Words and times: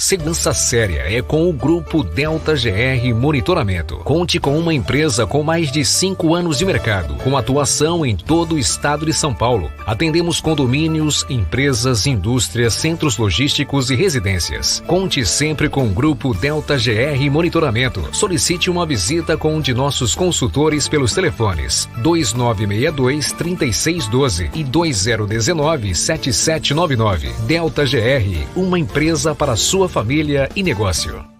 Segurança 0.00 0.54
séria 0.54 1.02
é 1.14 1.20
com 1.20 1.46
o 1.46 1.52
Grupo 1.52 2.02
Delta 2.02 2.54
GR 2.54 3.14
Monitoramento. 3.14 3.98
Conte 3.98 4.40
com 4.40 4.58
uma 4.58 4.72
empresa 4.72 5.26
com 5.26 5.42
mais 5.42 5.70
de 5.70 5.84
cinco 5.84 6.34
anos 6.34 6.56
de 6.56 6.64
mercado, 6.64 7.16
com 7.16 7.36
atuação 7.36 8.04
em 8.06 8.16
todo 8.16 8.54
o 8.54 8.58
estado 8.58 9.04
de 9.04 9.12
São 9.12 9.34
Paulo. 9.34 9.70
Atendemos 9.84 10.40
condomínios, 10.40 11.26
empresas, 11.28 12.06
indústrias, 12.06 12.72
centros 12.72 13.18
logísticos 13.18 13.90
e 13.90 13.94
residências. 13.94 14.82
Conte 14.86 15.26
sempre 15.26 15.68
com 15.68 15.84
o 15.84 15.90
Grupo 15.90 16.32
Delta 16.32 16.78
GR 16.78 17.30
Monitoramento. 17.30 18.08
Solicite 18.10 18.70
uma 18.70 18.86
visita 18.86 19.36
com 19.36 19.56
um 19.56 19.60
de 19.60 19.74
nossos 19.74 20.14
consultores 20.14 20.88
pelos 20.88 21.12
telefones 21.12 21.86
2962 21.98 23.32
3612 23.32 24.50
e 24.54 24.64
2019 24.64 25.94
7799. 25.94 27.34
Delta 27.46 27.84
GR, 27.84 28.46
uma 28.56 28.78
empresa 28.78 29.34
para 29.34 29.56
sua 29.56 29.89
família 29.90 30.48
e 30.54 30.62
negócio. 30.62 31.39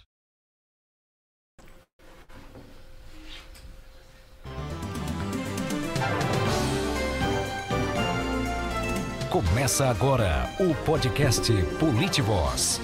Começa 9.32 9.90
agora 9.90 10.48
o 10.60 10.76
podcast 10.86 11.52
Politivoz. 11.80 12.80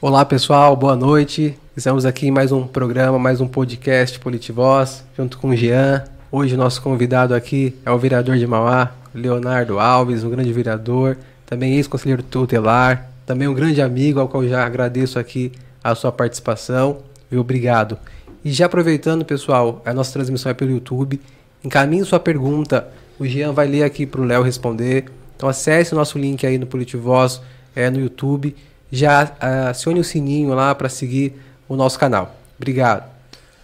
Olá 0.00 0.24
pessoal, 0.24 0.74
boa 0.74 0.96
noite. 0.96 1.56
Estamos 1.76 2.04
aqui 2.04 2.26
em 2.26 2.32
mais 2.32 2.50
um 2.50 2.66
programa, 2.66 3.20
mais 3.20 3.40
um 3.40 3.46
podcast 3.46 4.18
Politivoz, 4.18 5.04
junto 5.16 5.38
com 5.38 5.50
o 5.50 5.56
Jean. 5.56 6.17
Hoje 6.30 6.58
nosso 6.58 6.82
convidado 6.82 7.34
aqui 7.34 7.74
é 7.86 7.90
o 7.90 7.96
vereador 7.96 8.36
de 8.36 8.46
Mauá, 8.46 8.92
Leonardo 9.14 9.78
Alves, 9.78 10.24
um 10.24 10.28
grande 10.28 10.52
vereador, 10.52 11.16
também 11.46 11.76
ex-conselheiro 11.76 12.22
tutelar, 12.22 13.10
também 13.24 13.48
um 13.48 13.54
grande 13.54 13.80
amigo, 13.80 14.20
ao 14.20 14.28
qual 14.28 14.46
já 14.46 14.62
agradeço 14.62 15.18
aqui 15.18 15.50
a 15.82 15.94
sua 15.94 16.12
participação. 16.12 16.98
Viu? 17.30 17.40
Obrigado. 17.40 17.98
E 18.44 18.52
já 18.52 18.66
aproveitando, 18.66 19.24
pessoal, 19.24 19.80
a 19.86 19.94
nossa 19.94 20.12
transmissão 20.12 20.50
é 20.50 20.54
pelo 20.54 20.70
YouTube. 20.70 21.18
Encaminhe 21.64 22.04
sua 22.04 22.20
pergunta, 22.20 22.86
o 23.18 23.26
Jean 23.26 23.52
vai 23.52 23.66
ler 23.66 23.84
aqui 23.84 24.04
para 24.04 24.20
o 24.20 24.24
Léo 24.24 24.42
responder. 24.42 25.06
Então 25.34 25.48
acesse 25.48 25.94
o 25.94 25.96
nosso 25.96 26.18
link 26.18 26.46
aí 26.46 26.58
no 26.58 26.66
Politivoz 26.66 27.40
é, 27.74 27.88
no 27.88 28.00
YouTube. 28.00 28.54
Já 28.92 29.32
acione 29.70 30.00
o 30.00 30.04
sininho 30.04 30.52
lá 30.52 30.74
para 30.74 30.90
seguir 30.90 31.40
o 31.66 31.74
nosso 31.74 31.98
canal. 31.98 32.36
Obrigado. 32.58 33.04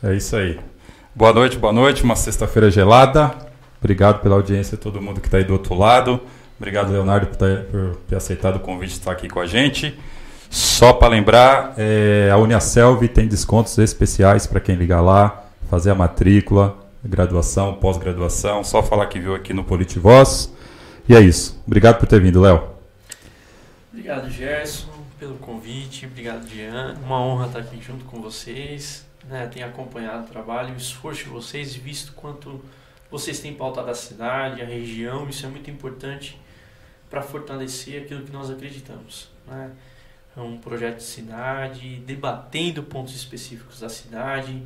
É 0.02 0.14
isso 0.14 0.34
aí. 0.34 0.58
Boa 1.16 1.32
noite, 1.32 1.56
boa 1.56 1.72
noite. 1.72 2.02
Uma 2.02 2.16
sexta-feira 2.16 2.68
gelada. 2.72 3.32
Obrigado 3.78 4.20
pela 4.20 4.34
audiência, 4.34 4.76
todo 4.76 5.00
mundo 5.00 5.20
que 5.20 5.28
está 5.28 5.36
aí 5.38 5.44
do 5.44 5.52
outro 5.52 5.72
lado. 5.76 6.20
Obrigado, 6.58 6.90
Leonardo, 6.90 7.28
por, 7.28 7.36
ter, 7.36 7.66
por 7.66 7.94
ter 8.08 8.16
aceitado 8.16 8.56
o 8.56 8.58
convite 8.58 8.94
de 8.94 8.98
estar 8.98 9.12
aqui 9.12 9.28
com 9.28 9.38
a 9.38 9.46
gente. 9.46 9.96
Só 10.50 10.92
para 10.92 11.06
lembrar, 11.06 11.72
é, 11.78 12.30
a 12.32 12.36
Uniaselv 12.36 13.06
tem 13.06 13.28
descontos 13.28 13.78
especiais 13.78 14.44
para 14.48 14.58
quem 14.58 14.74
ligar 14.74 15.00
lá, 15.02 15.44
fazer 15.70 15.92
a 15.92 15.94
matrícula, 15.94 16.76
graduação, 17.04 17.74
pós-graduação. 17.74 18.64
Só 18.64 18.82
falar 18.82 19.06
que 19.06 19.20
viu 19.20 19.36
aqui 19.36 19.54
no 19.54 19.62
Politivoz. 19.62 20.52
E 21.08 21.14
é 21.14 21.20
isso. 21.20 21.62
Obrigado 21.64 22.00
por 22.00 22.08
ter 22.08 22.20
vindo, 22.20 22.40
Léo. 22.40 22.60
Obrigado, 23.92 24.28
Gerson, 24.28 24.88
pelo 25.20 25.36
convite. 25.36 26.06
Obrigado, 26.06 26.44
Jean. 26.48 26.96
Uma 27.06 27.20
honra 27.20 27.46
estar 27.46 27.60
aqui 27.60 27.80
junto 27.80 28.04
com 28.04 28.20
vocês. 28.20 29.04
Né? 29.28 29.46
Tenho 29.46 29.66
acompanhado 29.66 30.24
o 30.24 30.28
trabalho, 30.28 30.74
o 30.74 30.76
esforço 30.76 31.24
de 31.24 31.30
vocês 31.30 31.74
visto 31.74 32.12
quanto 32.12 32.62
vocês 33.10 33.38
têm 33.40 33.54
pautado 33.54 33.90
a 33.90 33.94
cidade, 33.94 34.62
a 34.62 34.66
região. 34.66 35.28
Isso 35.28 35.46
é 35.46 35.48
muito 35.48 35.70
importante 35.70 36.38
para 37.08 37.22
fortalecer 37.22 38.02
aquilo 38.02 38.24
que 38.24 38.32
nós 38.32 38.50
acreditamos. 38.50 39.28
Né? 39.46 39.70
É 40.36 40.40
um 40.40 40.58
projeto 40.58 40.96
de 40.96 41.04
cidade, 41.04 42.02
debatendo 42.06 42.82
pontos 42.82 43.14
específicos 43.14 43.80
da 43.80 43.88
cidade. 43.88 44.62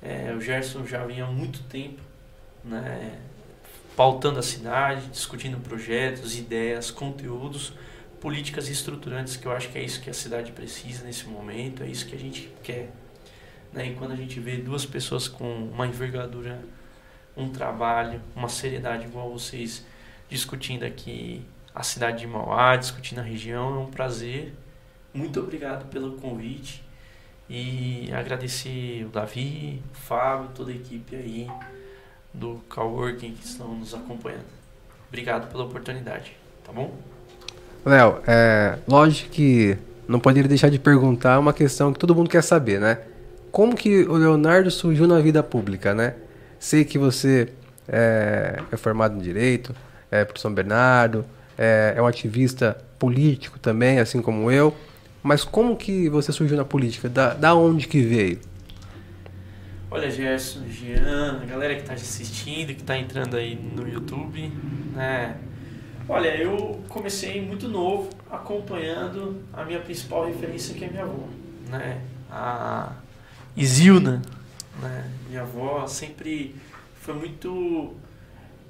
É, 0.00 0.32
o 0.34 0.40
Gerson 0.40 0.86
já 0.86 1.04
vem 1.04 1.20
há 1.20 1.26
muito 1.26 1.62
tempo 1.64 2.00
né, 2.64 3.18
pautando 3.96 4.38
a 4.38 4.42
cidade, 4.42 5.08
discutindo 5.08 5.58
projetos, 5.58 6.38
ideias, 6.38 6.90
conteúdos, 6.90 7.72
políticas 8.20 8.68
estruturantes, 8.68 9.36
que 9.36 9.46
eu 9.46 9.52
acho 9.52 9.68
que 9.68 9.78
é 9.78 9.82
isso 9.82 10.00
que 10.00 10.08
a 10.08 10.14
cidade 10.14 10.52
precisa 10.52 11.04
nesse 11.04 11.26
momento, 11.26 11.82
é 11.82 11.86
isso 11.86 12.06
que 12.06 12.14
a 12.14 12.18
gente 12.18 12.48
quer. 12.62 12.90
Né? 13.72 13.88
E 13.88 13.94
quando 13.94 14.12
a 14.12 14.16
gente 14.16 14.40
vê 14.40 14.56
duas 14.56 14.84
pessoas 14.86 15.28
com 15.28 15.68
uma 15.72 15.86
envergadura, 15.86 16.60
um 17.36 17.48
trabalho, 17.48 18.20
uma 18.34 18.48
seriedade 18.48 19.04
igual 19.04 19.30
vocês 19.30 19.84
discutindo 20.28 20.84
aqui 20.84 21.42
a 21.74 21.82
cidade 21.82 22.18
de 22.18 22.26
Mauá, 22.26 22.76
discutindo 22.76 23.20
a 23.20 23.22
região, 23.22 23.76
é 23.76 23.78
um 23.78 23.90
prazer. 23.90 24.52
Muito 25.14 25.40
obrigado 25.40 25.88
pelo 25.88 26.12
convite 26.16 26.82
e 27.48 28.10
agradecer 28.12 29.04
o 29.04 29.08
Davi, 29.08 29.82
o 29.92 29.96
Fábio, 29.96 30.50
toda 30.54 30.70
a 30.70 30.74
equipe 30.74 31.16
aí 31.16 31.48
do 32.34 32.60
Coworking 32.68 33.32
que 33.32 33.44
estão 33.44 33.74
nos 33.74 33.94
acompanhando. 33.94 34.46
Obrigado 35.08 35.50
pela 35.50 35.64
oportunidade, 35.64 36.36
tá 36.64 36.72
bom? 36.72 36.94
Léo, 37.84 38.20
é, 38.26 38.78
lógico 38.86 39.30
que 39.30 39.78
não 40.06 40.20
poderia 40.20 40.48
deixar 40.48 40.68
de 40.68 40.78
perguntar 40.78 41.38
uma 41.38 41.52
questão 41.52 41.92
que 41.92 41.98
todo 41.98 42.14
mundo 42.14 42.28
quer 42.28 42.42
saber, 42.42 42.80
né? 42.80 42.98
Como 43.50 43.74
que 43.74 44.02
o 44.02 44.14
Leonardo 44.14 44.70
surgiu 44.70 45.06
na 45.06 45.20
vida 45.20 45.42
pública, 45.42 45.94
né? 45.94 46.14
Sei 46.58 46.84
que 46.84 46.98
você 46.98 47.48
é, 47.88 48.60
é 48.70 48.76
formado 48.76 49.16
em 49.16 49.20
Direito, 49.20 49.74
é 50.10 50.24
por 50.24 50.38
São 50.38 50.52
Bernardo, 50.52 51.24
é, 51.56 51.94
é 51.96 52.02
um 52.02 52.06
ativista 52.06 52.76
político 52.98 53.58
também, 53.58 53.98
assim 53.98 54.20
como 54.20 54.50
eu. 54.50 54.74
Mas 55.22 55.44
como 55.44 55.76
que 55.76 56.08
você 56.08 56.32
surgiu 56.32 56.56
na 56.56 56.64
política? 56.64 57.08
Da, 57.08 57.34
da 57.34 57.54
onde 57.54 57.88
que 57.88 58.00
veio? 58.02 58.38
Olha, 59.90 60.10
Gerson, 60.10 60.64
Jean, 60.68 61.40
a 61.42 61.46
galera 61.46 61.74
que 61.74 61.80
está 61.80 61.94
assistindo, 61.94 62.74
que 62.74 62.82
está 62.82 62.96
entrando 62.96 63.36
aí 63.36 63.56
no 63.56 63.88
YouTube, 63.88 64.52
né? 64.94 65.36
Olha, 66.06 66.36
eu 66.36 66.80
comecei 66.88 67.40
muito 67.40 67.68
novo, 67.68 68.10
acompanhando 68.30 69.42
a 69.52 69.64
minha 69.64 69.80
principal 69.80 70.26
referência, 70.26 70.74
que 70.74 70.84
é 70.84 70.88
minha 70.88 71.04
avó, 71.04 71.26
né? 71.70 72.00
A 72.30 72.92
Isilna, 73.58 74.22
né? 74.80 75.10
Minha 75.28 75.42
avó 75.42 75.86
sempre 75.86 76.54
foi 77.00 77.14
muito 77.14 77.94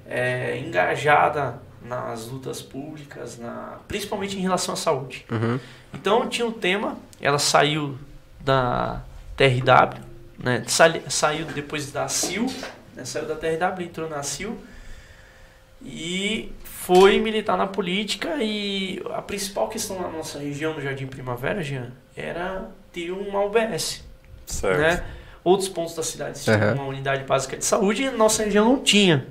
é, 0.05 0.59
engajada 0.59 1.61
nas 1.81 2.27
lutas 2.27 2.61
públicas, 2.61 3.37
na, 3.37 3.79
principalmente 3.87 4.37
em 4.37 4.41
relação 4.41 4.73
à 4.73 4.77
saúde. 4.77 5.25
Uhum. 5.31 5.59
Então 5.93 6.27
tinha 6.27 6.45
um 6.45 6.51
tema, 6.51 6.97
ela 7.21 7.39
saiu 7.39 7.97
da 8.41 9.01
TRW, 9.37 10.01
né? 10.37 10.63
saiu 11.07 11.45
depois 11.45 11.91
da 11.91 12.07
CIL, 12.07 12.47
né? 12.95 13.05
saiu 13.05 13.27
da 13.27 13.35
TRW, 13.35 13.83
entrou 13.83 14.09
na 14.09 14.23
CIL 14.23 14.57
e 15.81 16.51
foi 16.63 17.19
militar 17.19 17.57
na 17.57 17.67
política 17.67 18.37
e 18.41 19.01
a 19.13 19.21
principal 19.21 19.69
questão 19.69 20.01
na 20.01 20.09
nossa 20.09 20.39
região, 20.39 20.73
no 20.73 20.81
Jardim 20.81 21.07
Primavera, 21.07 21.63
Jean, 21.63 21.91
era 22.15 22.69
ter 22.91 23.11
uma 23.11 23.45
UBS. 23.45 24.08
Certo. 24.51 24.79
Né? 24.79 25.03
Outros 25.43 25.69
pontos 25.69 25.95
da 25.95 26.03
cidade 26.03 26.41
tinham 26.43 26.59
Uhum. 26.59 26.73
uma 26.73 26.85
unidade 26.85 27.23
básica 27.23 27.55
de 27.57 27.63
saúde 27.65 28.03
e 28.03 28.09
nossa 28.09 28.43
região 28.43 28.65
não 28.65 28.79
tinha. 28.83 29.25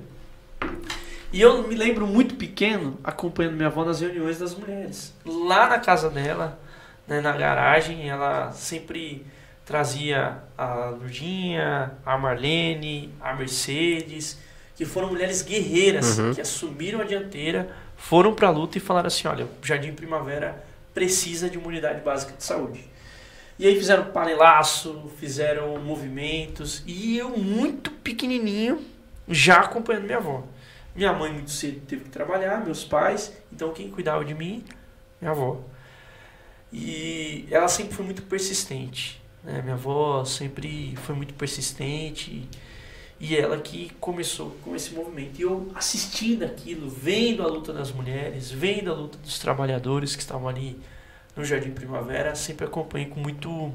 E 1.31 1.39
eu 1.41 1.67
me 1.67 1.75
lembro 1.75 2.07
muito 2.07 2.35
pequeno 2.35 2.97
acompanhando 3.03 3.53
minha 3.55 3.67
avó 3.67 3.85
nas 3.85 4.01
reuniões 4.01 4.39
das 4.39 4.55
mulheres. 4.55 5.13
Lá 5.23 5.67
na 5.69 5.77
casa 5.77 6.09
dela, 6.09 6.59
né, 7.07 7.21
na 7.21 7.31
garagem, 7.33 8.09
ela 8.09 8.51
sempre 8.51 9.23
trazia 9.63 10.39
a 10.57 10.85
Lurdinha, 10.85 11.91
a 12.03 12.17
Marlene, 12.17 13.13
a 13.21 13.35
Mercedes, 13.35 14.39
que 14.75 14.85
foram 14.85 15.09
mulheres 15.09 15.43
guerreiras 15.43 16.17
Uhum. 16.17 16.33
que 16.33 16.41
assumiram 16.41 17.01
a 17.01 17.03
dianteira, 17.03 17.69
foram 17.95 18.33
pra 18.33 18.49
luta 18.49 18.79
e 18.79 18.81
falaram 18.81 19.07
assim: 19.07 19.27
olha, 19.27 19.45
o 19.45 19.49
Jardim 19.65 19.91
Primavera 19.93 20.63
precisa 20.95 21.47
de 21.47 21.59
uma 21.59 21.67
unidade 21.67 22.01
básica 22.01 22.33
de 22.35 22.43
saúde. 22.43 22.83
E 23.59 23.67
aí 23.67 23.75
fizeram 23.75 24.05
panelaço, 24.05 25.11
fizeram 25.17 25.77
movimentos, 25.79 26.81
e 26.87 27.17
eu 27.17 27.37
muito 27.37 27.91
pequenininho, 27.91 28.81
já 29.27 29.59
acompanhando 29.59 30.05
minha 30.05 30.17
avó. 30.17 30.45
Minha 30.95 31.11
mãe 31.11 31.33
muito 31.33 31.51
cedo 31.51 31.81
teve 31.85 32.05
que 32.05 32.09
trabalhar, 32.09 32.63
meus 32.63 32.85
pais, 32.85 33.33
então 33.51 33.73
quem 33.73 33.91
cuidava 33.91 34.23
de 34.23 34.33
mim? 34.33 34.63
Minha 35.19 35.31
avó. 35.31 35.59
E 36.71 37.47
ela 37.51 37.67
sempre 37.67 37.93
foi 37.93 38.05
muito 38.05 38.21
persistente. 38.21 39.21
Né? 39.43 39.61
Minha 39.61 39.75
avó 39.75 40.23
sempre 40.23 40.95
foi 40.95 41.13
muito 41.13 41.33
persistente 41.33 42.47
e 43.19 43.35
ela 43.35 43.57
que 43.57 43.91
começou 43.99 44.51
com 44.63 44.73
esse 44.73 44.93
movimento. 44.93 45.37
E 45.37 45.41
eu 45.41 45.69
assistindo 45.75 46.43
aquilo, 46.43 46.89
vendo 46.89 47.43
a 47.43 47.47
luta 47.47 47.73
das 47.73 47.91
mulheres, 47.91 48.49
vendo 48.49 48.89
a 48.89 48.95
luta 48.95 49.17
dos 49.17 49.37
trabalhadores 49.37 50.15
que 50.15 50.21
estavam 50.21 50.47
ali 50.47 50.79
no 51.35 51.43
Jardim 51.43 51.71
Primavera, 51.71 52.35
sempre 52.35 52.65
acompanhei 52.65 53.07
com 53.07 53.19
muito, 53.19 53.73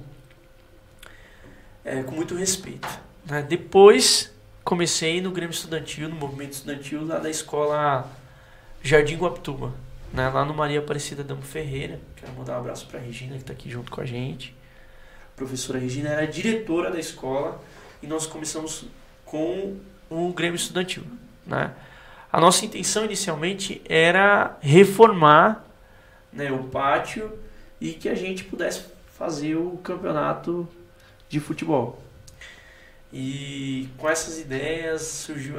é, 1.85 2.03
com 2.03 2.13
muito 2.13 2.35
respeito. 2.35 2.89
né? 3.27 3.43
Depois 3.43 4.35
comecei 4.63 5.21
no 5.21 5.31
Grêmio 5.31 5.53
Estudantil, 5.53 6.09
no 6.09 6.17
movimento 6.17 6.53
estudantil 6.53 7.07
lá 7.07 7.19
da 7.19 7.31
escola 7.31 8.11
Jardim 8.83 9.17
Guaptuba, 9.17 9.73
né? 10.13 10.29
lá 10.29 10.45
no 10.45 10.55
Maria 10.55 10.81
Aparecida 10.81 11.23
Damo 11.23 11.43
Ferreira. 11.43 12.01
Quero 12.17 12.33
mandar 12.33 12.57
um 12.57 12.61
abraço 12.61 12.87
para 12.87 12.99
a 12.99 13.03
Regina 13.03 13.35
que 13.35 13.43
está 13.43 13.53
aqui 13.53 13.71
junto 13.71 13.91
com 13.91 14.01
a 14.01 14.05
gente. 14.05 14.55
A 15.35 15.37
professora 15.37 15.79
Regina 15.79 16.11
era 16.11 16.27
diretora 16.27 16.91
da 16.91 16.99
escola 16.99 17.63
e 18.03 18.07
nós 18.07 18.27
começamos 18.27 18.87
com 19.25 19.79
o 20.09 20.33
Grêmio 20.33 20.57
Estudantil. 20.57 21.05
Né? 21.47 21.73
A 22.33 22.41
nossa 22.41 22.65
intenção 22.65 23.05
inicialmente 23.05 23.83
era 23.89 24.57
reformar 24.61 25.65
né, 26.33 26.51
o 26.51 26.65
pátio 26.65 27.39
e 27.85 27.93
que 27.93 28.09
a 28.09 28.15
gente 28.15 28.45
pudesse 28.45 28.83
fazer 29.19 29.57
o 29.57 29.79
campeonato 29.83 30.67
de 31.29 31.39
futebol. 31.39 32.03
E 33.13 33.91
com 33.99 34.09
essas 34.09 34.39
ideias 34.39 35.03
surgiu 35.03 35.57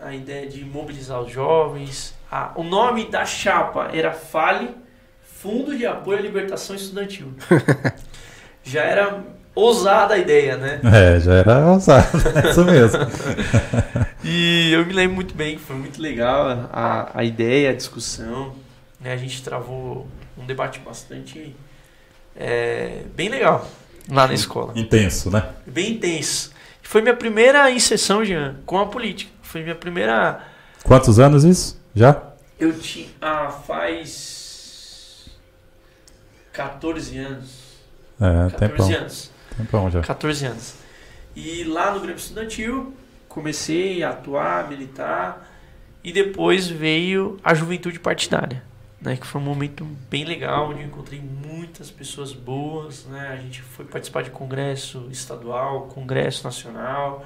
a, 0.00 0.12
ideia 0.12 0.48
de 0.48 0.64
mobilizar 0.64 1.20
os 1.20 1.30
jovens. 1.30 2.16
Ah, 2.28 2.50
o 2.56 2.64
nome 2.64 3.08
da 3.08 3.24
chapa 3.24 3.90
era 3.94 4.12
FALE, 4.12 4.74
Fundo 5.22 5.78
de 5.78 5.86
Apoio 5.86 6.18
à 6.18 6.20
Libertação 6.20 6.74
Estudantil. 6.74 7.32
Já 8.64 8.82
era 8.82 9.22
ousada 9.54 10.14
a 10.14 10.18
ideia, 10.18 10.56
né? 10.56 10.80
É, 10.84 11.18
já 11.18 11.34
era 11.34 11.66
ousado, 11.66 12.06
é 12.44 12.50
isso 12.50 12.64
mesmo. 12.64 12.98
E 14.22 14.72
eu 14.72 14.84
me 14.84 14.92
lembro 14.92 15.14
muito 15.14 15.34
bem 15.34 15.56
foi 15.56 15.74
muito 15.74 16.02
legal 16.02 16.68
a, 16.70 17.10
a 17.14 17.24
ideia, 17.24 17.70
a 17.70 17.72
discussão. 17.72 18.54
Né? 19.00 19.12
A 19.12 19.16
gente 19.16 19.42
travou 19.42 20.06
um 20.36 20.44
debate 20.44 20.80
bastante 20.80 21.56
é, 22.38 23.02
bem 23.16 23.28
legal 23.28 23.68
lá 24.08 24.28
na 24.28 24.34
escola. 24.34 24.72
Intenso, 24.76 25.30
né? 25.30 25.46
Bem 25.66 25.94
intenso. 25.94 26.52
Foi 26.82 27.02
minha 27.02 27.16
primeira 27.16 27.70
inserção, 27.70 28.24
Jean, 28.24 28.56
com 28.64 28.78
a 28.78 28.86
política. 28.86 29.30
Foi 29.42 29.62
minha 29.62 29.74
primeira. 29.74 30.40
Quantos 30.84 31.18
anos 31.18 31.44
isso? 31.44 31.78
Já? 31.94 32.22
Eu 32.58 32.78
tinha. 32.78 33.08
Ah, 33.20 33.50
faz. 33.50 35.28
14 36.52 37.18
anos. 37.18 37.68
É, 38.20 38.50
14 38.50 38.56
tempão. 38.56 38.94
anos. 38.94 39.30
Tempão 39.56 39.90
já. 39.90 40.00
14 40.00 40.46
anos. 40.46 40.74
E 41.36 41.64
lá 41.64 41.92
no 41.92 42.00
Grêmio 42.00 42.16
Estudantil, 42.16 42.94
comecei 43.28 44.02
a 44.02 44.10
atuar, 44.10 44.68
militar, 44.68 45.46
e 46.02 46.12
depois 46.12 46.66
veio 46.68 47.38
a 47.44 47.54
juventude 47.54 48.00
partidária, 48.00 48.62
né, 49.00 49.16
que 49.16 49.26
foi 49.26 49.40
um 49.40 49.44
momento 49.44 49.84
bem 50.10 50.24
legal, 50.24 50.70
onde 50.70 50.80
eu 50.80 50.86
encontrei 50.86 51.20
muitas 51.20 51.90
pessoas 51.90 52.32
boas, 52.32 53.04
né, 53.06 53.28
a 53.28 53.36
gente 53.36 53.62
foi 53.62 53.84
participar 53.84 54.22
de 54.22 54.30
congresso 54.30 55.08
estadual, 55.10 55.86
congresso 55.86 56.42
nacional, 56.44 57.24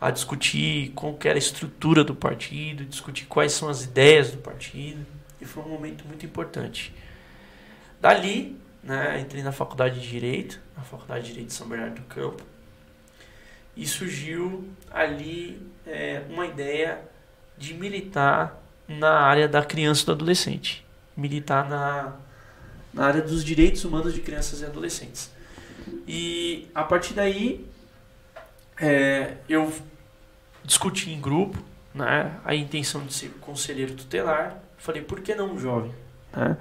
a 0.00 0.10
discutir 0.10 0.90
como 0.94 1.16
que 1.16 1.28
era 1.28 1.36
a 1.36 1.38
estrutura 1.38 2.02
do 2.02 2.14
partido, 2.14 2.84
discutir 2.84 3.26
quais 3.26 3.52
são 3.52 3.68
as 3.68 3.84
ideias 3.84 4.32
do 4.32 4.38
partido, 4.38 5.04
e 5.40 5.44
foi 5.44 5.62
um 5.62 5.68
momento 5.68 6.04
muito 6.06 6.26
importante. 6.26 6.92
Dali, 8.00 8.56
né, 8.82 9.20
entrei 9.20 9.42
na 9.42 9.52
faculdade 9.52 10.00
de 10.00 10.08
Direito, 10.08 10.60
na 10.76 10.82
faculdade 10.82 11.22
de 11.22 11.30
Direito 11.30 11.48
de 11.48 11.54
São 11.54 11.68
Bernardo 11.68 11.96
do 11.96 12.02
Campo, 12.02 12.42
e 13.76 13.86
surgiu 13.86 14.68
ali 14.90 15.64
é, 15.86 16.22
uma 16.28 16.46
ideia 16.46 17.00
de 17.56 17.74
militar 17.74 18.60
na 18.88 19.20
área 19.20 19.46
da 19.46 19.64
criança 19.64 20.02
e 20.02 20.06
do 20.06 20.12
adolescente, 20.12 20.84
militar 21.18 21.68
na, 21.68 22.14
na 22.94 23.06
área 23.06 23.20
dos 23.20 23.44
direitos 23.44 23.84
humanos 23.84 24.14
de 24.14 24.20
crianças 24.20 24.60
e 24.60 24.64
adolescentes. 24.64 25.30
E 26.06 26.68
a 26.74 26.84
partir 26.84 27.12
daí 27.12 27.66
é, 28.80 29.34
eu 29.48 29.72
discuti 30.64 31.10
em 31.10 31.20
grupo 31.20 31.58
né, 31.94 32.32
a 32.44 32.54
intenção 32.54 33.04
de 33.04 33.12
ser 33.12 33.30
conselheiro 33.40 33.94
tutelar. 33.94 34.62
Falei, 34.78 35.02
por 35.02 35.20
que 35.20 35.34
não 35.34 35.54
um 35.54 35.58
jovem? 35.58 35.92
Né? 36.34 36.56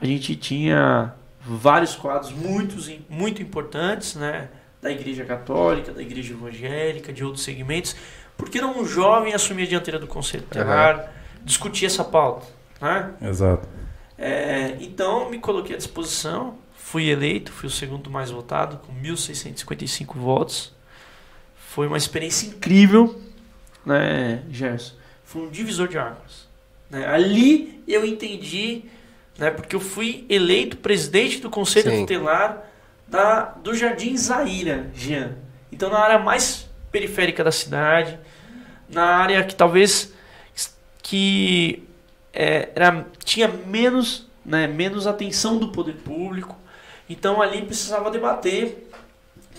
A 0.00 0.04
gente 0.04 0.34
tinha 0.34 1.14
vários 1.40 1.94
quadros 1.94 2.32
muito, 2.32 2.76
muito 3.08 3.40
importantes, 3.40 4.16
né? 4.16 4.48
Da 4.82 4.90
Igreja 4.90 5.24
Católica, 5.24 5.92
da 5.92 6.02
Igreja 6.02 6.34
Evangélica, 6.34 7.12
de 7.12 7.24
outros 7.24 7.44
segmentos. 7.44 7.96
Por 8.36 8.50
que 8.50 8.60
não 8.60 8.78
um 8.78 8.84
jovem 8.84 9.32
assumir 9.32 9.62
a 9.62 9.66
dianteira 9.66 9.98
do 9.98 10.06
Conselho 10.06 10.42
Tutelar, 10.42 11.12
discutir 11.42 11.86
essa 11.86 12.04
pauta? 12.04 12.46
Né? 12.80 13.14
Exato. 13.22 13.66
É, 14.18 14.76
então, 14.80 15.28
me 15.28 15.38
coloquei 15.38 15.74
à 15.74 15.78
disposição, 15.78 16.56
fui 16.76 17.08
eleito, 17.08 17.52
fui 17.52 17.66
o 17.66 17.70
segundo 17.70 18.10
mais 18.10 18.30
votado, 18.30 18.78
com 18.78 18.92
1.655 19.02 20.14
votos. 20.14 20.72
Foi 21.56 21.86
uma 21.86 21.98
experiência 21.98 22.46
incrível, 22.46 23.20
né, 23.84 24.42
Gerson? 24.50 24.94
Foi 25.24 25.42
um 25.42 25.50
divisor 25.50 25.88
de 25.88 25.98
águas. 25.98 26.48
Né? 26.88 27.06
Ali 27.06 27.82
eu 27.86 28.04
entendi, 28.06 28.84
né, 29.36 29.50
porque 29.50 29.76
eu 29.76 29.80
fui 29.80 30.24
eleito 30.28 30.76
presidente 30.78 31.40
do 31.40 31.50
Conselho 31.50 31.90
Sim. 31.90 32.00
Tutelar 32.00 32.64
da, 33.06 33.42
do 33.62 33.74
Jardim 33.74 34.16
Zaira, 34.16 34.90
Jean. 34.94 35.36
Então, 35.70 35.90
na 35.90 35.98
área 35.98 36.18
mais 36.18 36.68
periférica 36.90 37.44
da 37.44 37.52
cidade, 37.52 38.18
na 38.88 39.04
área 39.04 39.44
que 39.44 39.54
talvez 39.54 40.12
que 41.02 41.86
é, 42.36 42.68
era, 42.74 43.06
tinha 43.24 43.48
menos, 43.48 44.26
né, 44.44 44.66
menos 44.66 45.06
atenção 45.06 45.56
do 45.56 45.68
poder 45.68 45.94
público. 45.94 46.54
Então 47.08 47.40
ali 47.40 47.62
precisava 47.62 48.10
debater 48.10 48.90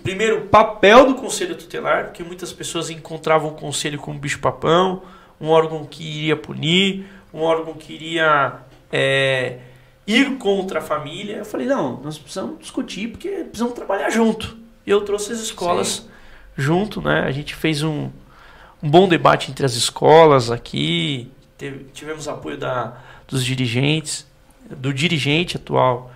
primeiro 0.04 0.44
o 0.44 0.48
papel 0.48 1.08
do 1.08 1.16
conselho 1.16 1.56
tutelar, 1.56 2.06
porque 2.06 2.24
muitas 2.24 2.54
pessoas 2.54 2.90
encontravam 2.90 3.50
o 3.50 3.56
conselho 3.56 3.98
como 3.98 4.20
bicho-papão, 4.20 5.02
um 5.42 5.50
órgão 5.50 5.86
que 5.86 6.04
iria 6.04 6.36
punir, 6.36 7.06
um 7.34 7.42
órgão 7.42 7.74
que 7.74 7.94
iria 7.94 8.60
é, 8.92 9.58
ir 10.06 10.38
contra 10.38 10.80
a 10.80 10.82
família. 10.82 11.38
Eu 11.38 11.46
falei, 11.46 11.68
não, 11.68 12.00
nós 12.02 12.18
precisamos 12.18 12.60
discutir 12.60 13.10
porque 13.10 13.30
precisamos 13.30 13.74
trabalhar 13.74 14.10
junto. 14.10 14.56
E 14.86 14.90
eu 14.90 15.02
trouxe 15.02 15.34
as 15.34 15.40
escolas 15.40 15.88
Sim. 15.88 16.10
junto, 16.56 17.02
né? 17.02 17.24
A 17.26 17.32
gente 17.32 17.56
fez 17.56 17.84
um, 17.84 18.10
um 18.82 18.90
bom 18.90 19.08
debate 19.08 19.52
entre 19.52 19.66
as 19.66 19.74
escolas 19.74 20.50
aqui, 20.50 21.30
teve- 21.58 21.86
tivemos 21.94 22.28
apoio 22.28 22.58
da, 22.58 22.98
dos 23.28 23.44
dirigentes, 23.44 24.26
do 24.70 24.94
dirigente 24.94 25.58
atual 25.58 26.12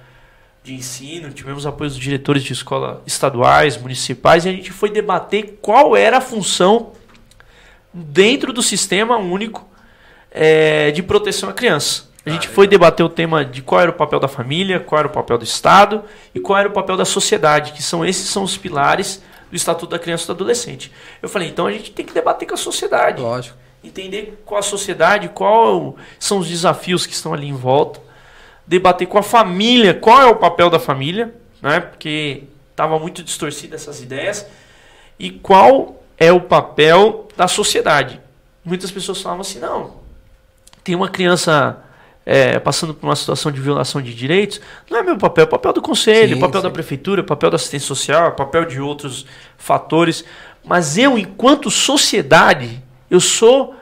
de 0.64 0.74
ensino, 0.76 1.32
tivemos 1.32 1.66
apoio 1.66 1.90
dos 1.90 1.98
diretores 2.00 2.44
de 2.44 2.54
escola 2.54 3.02
estaduais, 3.06 3.78
municipais, 3.78 4.46
e 4.46 4.50
a 4.50 4.52
gente 4.52 4.72
foi 4.72 4.90
debater 4.92 5.58
qual 5.62 5.96
era 5.96 6.18
a 6.18 6.22
função 6.22 6.92
dentro 7.94 8.54
do 8.54 8.62
sistema 8.62 9.18
único 9.18 9.68
eh, 10.32 10.92
de 10.92 11.02
proteção 11.02 11.50
à 11.50 11.54
criança. 11.54 12.10
A 12.24 12.30
gente 12.30 12.48
foi 12.48 12.68
debater 12.68 13.04
o 13.04 13.10
tema 13.10 13.44
de 13.44 13.64
qual 13.64 13.82
era 13.82 13.90
o 13.90 13.94
papel 13.96 14.20
da 14.20 14.28
família, 14.28 14.80
qual 14.80 15.00
era 15.00 15.08
o 15.08 15.12
papel 15.12 15.40
do 15.40 15.44
Estado 15.44 16.04
e 16.36 16.40
qual 16.40 16.60
era 16.60 16.70
o 16.70 16.72
papel 16.72 16.96
da 16.96 17.04
sociedade, 17.06 17.72
que 17.72 17.82
são 17.82 18.06
esses 18.06 18.30
são 18.30 18.44
os 18.44 18.56
pilares 18.56 19.24
do 19.50 19.56
Estatuto 19.56 19.88
da 19.90 19.98
Criança 19.98 20.26
e 20.26 20.28
do 20.28 20.34
Adolescente. 20.34 20.92
Eu 21.20 21.28
falei, 21.28 21.48
então 21.50 21.66
a 21.66 21.72
gente 21.72 21.92
tem 21.92 22.06
que 22.06 22.14
debater 22.14 22.48
com 22.48 22.54
a 22.54 22.58
sociedade 22.58 23.20
Lógico. 23.20 23.58
Entender 23.84 24.42
qual 24.46 24.60
a 24.60 24.64
sociedade, 24.64 25.30
qual 25.30 25.96
são 26.20 26.40
os 26.40 26.48
desafios 26.48 27.06
que 27.06 27.14
estão 27.14 27.34
ali 27.34 27.48
em 27.48 27.56
volta, 27.56 28.00
debater 28.66 29.08
com 29.08 29.18
a 29.18 29.24
família, 29.24 29.94
qual 29.94 30.22
é 30.22 30.26
o 30.26 30.36
papel 30.36 30.70
da 30.70 30.80
família, 30.80 31.34
né? 31.62 31.80
Porque 31.80 32.44
estava 32.70 32.98
muito 33.00 33.24
distorcida 33.24 33.76
essas 33.76 34.02
ideias 34.02 34.46
e 35.20 35.30
qual 35.30 36.02
é 36.18 36.32
o 36.32 36.42
papel 36.42 37.28
da 37.36 37.48
sociedade. 37.48 38.20
Muitas 38.64 38.92
pessoas 38.92 39.22
falavam 39.22 39.42
assim, 39.42 39.60
não, 39.60 39.96
tem 40.84 40.96
uma 40.96 41.10
criança 41.10 41.84
é, 42.26 42.60
passando 42.60 42.94
por 42.94 43.08
uma 43.08 43.16
situação 43.16 43.52
de 43.52 43.60
violação 43.60 44.02
de 44.02 44.14
direitos, 44.14 44.62
não 44.90 45.00
é 45.00 45.04
meu 45.04 45.18
papel, 45.18 45.44
é 45.44 45.48
papel 45.48 45.74
do 45.74 45.82
conselho, 45.82 46.36
Sim, 46.36 46.42
papel 46.42 46.62
sim. 46.62 46.68
da 46.68 46.72
prefeitura, 46.72 47.22
é 47.22 47.24
papel 47.24 47.50
da 47.50 47.56
assistência 47.56 47.88
social, 47.88 48.28
é 48.28 48.32
papel 48.32 48.66
de 48.66 48.80
outros 48.80 49.26
fatores. 49.58 50.24
Mas 50.64 50.98
eu, 50.98 51.18
enquanto 51.18 51.72
sociedade, 51.72 52.82
eu 53.12 53.20
sou. 53.20 53.76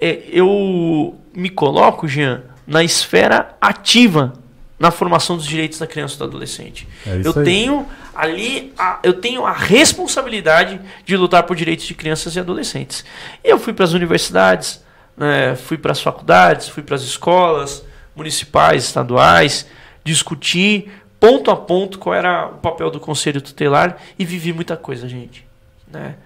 é, 0.00 0.22
eu 0.30 1.18
me 1.34 1.50
coloco, 1.50 2.06
Jean, 2.06 2.44
na 2.66 2.84
esfera 2.84 3.56
ativa 3.60 4.34
na 4.78 4.90
formação 4.90 5.36
dos 5.36 5.46
direitos 5.46 5.78
da 5.78 5.86
criança 5.86 6.16
e 6.16 6.18
do 6.18 6.24
adolescente. 6.24 6.86
É 7.06 7.20
eu 7.24 7.32
aí. 7.36 7.44
tenho 7.44 7.86
ali, 8.14 8.72
a, 8.78 8.98
eu 9.02 9.14
tenho 9.14 9.44
a 9.44 9.52
responsabilidade 9.52 10.80
de 11.04 11.16
lutar 11.16 11.44
por 11.44 11.56
direitos 11.56 11.86
de 11.86 11.94
crianças 11.94 12.36
e 12.36 12.40
adolescentes. 12.40 13.04
E 13.42 13.48
eu 13.48 13.58
fui 13.58 13.72
para 13.72 13.84
as 13.84 13.92
universidades, 13.92 14.84
né, 15.16 15.56
fui 15.56 15.78
para 15.78 15.92
as 15.92 16.00
faculdades, 16.00 16.68
fui 16.68 16.82
para 16.82 16.94
as 16.94 17.02
escolas 17.02 17.82
municipais, 18.14 18.84
estaduais, 18.84 19.66
discuti 20.04 20.90
ponto 21.18 21.50
a 21.50 21.56
ponto 21.56 21.98
qual 21.98 22.14
era 22.14 22.46
o 22.46 22.58
papel 22.58 22.90
do 22.90 23.00
conselho 23.00 23.40
tutelar 23.40 23.96
e 24.18 24.24
vivi 24.24 24.52
muita 24.52 24.76
coisa, 24.76 25.08
gente. 25.08 25.46
Né? 25.90 26.16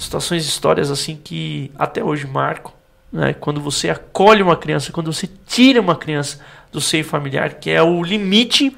Situações, 0.00 0.46
histórias 0.46 0.90
assim 0.90 1.14
que 1.22 1.70
até 1.78 2.02
hoje 2.02 2.26
marcam. 2.26 2.72
Né? 3.12 3.34
Quando 3.34 3.60
você 3.60 3.90
acolhe 3.90 4.42
uma 4.42 4.56
criança, 4.56 4.90
quando 4.90 5.12
você 5.12 5.28
tira 5.46 5.78
uma 5.78 5.94
criança 5.94 6.40
do 6.72 6.80
seio 6.80 7.04
familiar, 7.04 7.56
que 7.56 7.68
é 7.68 7.82
o 7.82 8.02
limite, 8.02 8.74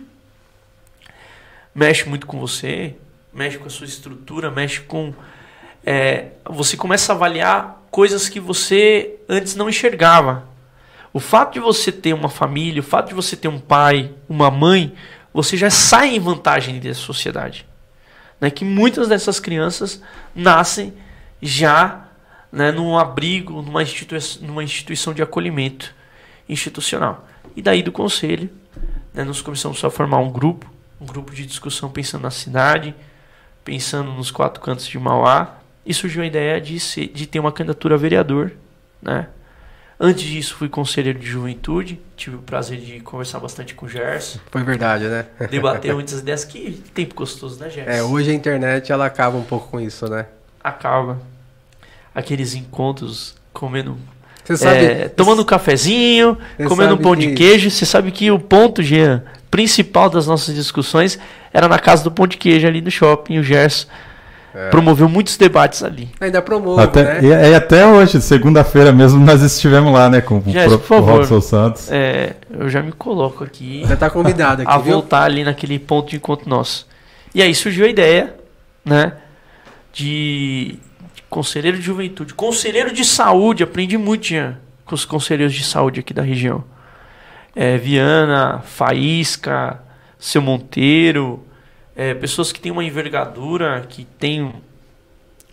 mexe 1.73 2.09
muito 2.09 2.27
com 2.27 2.41
você, 2.41 2.97
mexe 3.33 3.57
com 3.57 3.67
a 3.67 3.71
sua 3.71 3.87
estrutura, 3.87 4.51
mexe 4.51 4.81
com. 4.81 5.15
é, 5.87 6.31
você 6.45 6.77
começa 6.77 7.13
a 7.13 7.15
avaliar 7.15 7.81
coisas 7.89 8.29
que 8.29 8.41
você 8.41 9.15
antes 9.29 9.55
não 9.55 9.69
enxergava. 9.69 10.49
O 11.13 11.21
fato 11.21 11.53
de 11.53 11.61
você 11.61 11.93
ter 11.93 12.15
uma 12.15 12.29
família, 12.29 12.81
o 12.81 12.85
fato 12.85 13.11
de 13.11 13.15
você 13.15 13.37
ter 13.37 13.47
um 13.47 13.61
pai, 13.61 14.11
uma 14.29 14.51
mãe, 14.51 14.93
você 15.33 15.57
já 15.57 15.71
sai 15.71 16.17
em 16.17 16.19
vantagem 16.19 16.81
dessa 16.81 16.99
sociedade. 16.99 17.65
Né? 18.41 18.51
Que 18.51 18.65
muitas 18.65 19.07
dessas 19.07 19.39
crianças 19.39 20.03
nascem 20.35 20.93
já 21.43 22.09
né, 22.53 22.71
num 22.71 22.97
abrigo, 22.97 23.61
numa, 23.61 23.83
institui 23.83 24.19
numa 24.43 24.63
instituição 24.63 25.13
de 25.13 25.23
acolhimento 25.23 25.93
institucional. 26.49 27.27
E 27.57 27.61
daí 27.63 27.83
do 27.83 27.91
conselho, 27.91 28.49
né, 29.13 29.25
nós 29.25 29.41
começamos 29.41 29.83
a 29.83 29.91
formar 29.91 30.19
um 30.19 30.31
grupo, 30.31 30.71
um 31.01 31.07
grupo 31.07 31.35
de 31.35 31.45
discussão 31.45 31.91
pensando 31.91 32.23
na 32.23 32.31
cidade, 32.31 32.95
pensando 33.65 34.13
nos 34.13 34.31
quatro 34.31 34.63
cantos 34.63 34.87
de 34.87 34.99
Mauá, 34.99 35.59
e 35.85 35.93
surgiu 35.93 36.23
a 36.23 36.27
ideia 36.27 36.61
de, 36.61 36.79
ser, 36.79 37.09
de 37.09 37.27
ter 37.27 37.41
uma 37.41 37.51
candidatura 37.51 37.97
a 37.97 37.99
vereador. 37.99 38.53
Né? 39.01 39.27
Antes 39.99 40.25
disso, 40.25 40.55
fui 40.55 40.69
conselheiro 40.69 41.19
de 41.19 41.27
juventude, 41.27 42.01
tive 42.17 42.37
o 42.37 42.41
prazer 42.41 42.79
de 42.79 43.01
conversar 43.01 43.41
bastante 43.41 43.75
com 43.75 43.87
o 43.87 43.89
Gerson, 43.89 44.39
Foi 44.51 44.63
verdade, 44.63 45.05
né? 45.07 45.27
debater 45.51 45.95
muitas 45.95 46.21
ideias. 46.21 46.45
Que 46.45 46.73
tempo 46.95 47.15
gostoso, 47.15 47.59
né, 47.59 47.69
Gerson? 47.69 47.91
É, 47.91 48.03
hoje 48.03 48.31
a 48.31 48.35
internet 48.35 48.93
ela 48.93 49.07
acaba 49.07 49.37
um 49.37 49.45
pouco 49.45 49.69
com 49.69 49.81
isso, 49.81 50.09
né? 50.09 50.27
Acaba. 50.63 51.32
Aqueles 52.15 52.55
encontros 52.55 53.35
comendo 53.53 53.97
Você 54.45 54.57
sabe. 54.57 54.79
É, 54.85 55.09
tomando 55.09 55.43
um 55.43 55.45
cafezinho, 55.45 56.37
comendo 56.69 56.95
um 56.95 56.99
pão 56.99 57.15
de 57.17 57.29
que- 57.29 57.35
queijo. 57.35 57.71
Você 57.71 57.87
sabe 57.87 58.11
que 58.11 58.31
o 58.31 58.39
ponto, 58.39 58.83
Jean, 58.83 59.23
principal 59.51 60.11
das 60.11 60.27
nossas 60.27 60.55
discussões 60.55 61.19
era 61.53 61.69
na 61.69 61.79
casa 61.79 62.03
do 62.05 62.11
pão 62.11 62.27
de 62.27 62.37
queijo 62.37 62.67
ali 62.67 62.81
no 62.81 62.91
shopping. 62.91 63.39
O 63.39 63.43
Gerson 63.43 63.87
É. 64.55 64.69
promoveu 64.69 65.09
muitos 65.09 65.39
debates 65.39 65.83
ali. 65.83 66.11
Ainda 66.21 66.43
promove, 66.43 66.83
Até, 66.83 67.03
né? 67.03 67.21
e, 67.23 67.51
e 67.51 67.55
até 67.55 67.87
hoje, 67.87 68.21
segunda-feira 68.21 68.93
mesmo, 68.93 69.25
nós 69.25 69.41
estivemos 69.41 69.91
lá, 69.91 70.11
né, 70.11 70.21
com 70.21 70.37
o 70.37 70.43
pro- 70.43 70.53
por 70.53 70.81
favor. 70.81 71.11
o 71.13 71.17
Robson 71.17 71.41
Santos. 71.41 71.91
É, 71.91 72.35
eu 72.51 72.69
já 72.69 72.83
me 72.83 72.93
coloco 72.93 73.43
aqui 73.45 73.83
Já 73.89 73.97
tá 73.97 74.11
convidado 74.11 74.61
aqui, 74.63 74.71
a 74.71 74.77
viu? 74.77 74.93
voltar 74.93 75.23
ali 75.23 75.43
naquele 75.45 75.79
ponto 75.79 76.11
de 76.11 76.17
encontro 76.17 76.51
nosso. 76.51 76.87
E 77.35 77.41
aí 77.41 77.55
surgiu 77.55 77.87
a 77.87 77.89
ideia, 77.89 78.35
né, 78.85 79.13
de, 79.93 80.79
de 80.92 80.92
conselheiro 81.33 81.79
de 81.79 81.83
juventude, 81.83 82.35
conselheiro 82.35 82.93
de 82.93 83.07
saúde. 83.07 83.63
Aprendi 83.63 83.97
muito, 83.97 84.27
Jean, 84.27 84.59
com 84.85 84.95
os 84.95 85.07
conselheiros 85.07 85.55
de 85.55 85.65
saúde 85.65 86.01
aqui 86.01 86.13
da 86.13 86.21
região. 86.21 86.63
É, 87.57 87.79
Viana, 87.79 88.61
Faísca, 88.61 89.83
Seu 90.19 90.43
Monteiro, 90.43 91.43
é, 91.97 92.13
pessoas 92.13 92.53
que 92.53 92.61
têm 92.61 92.71
uma 92.71 92.85
envergadura, 92.85 93.87
que 93.89 94.05
têm 94.05 94.43
um, 94.43 94.53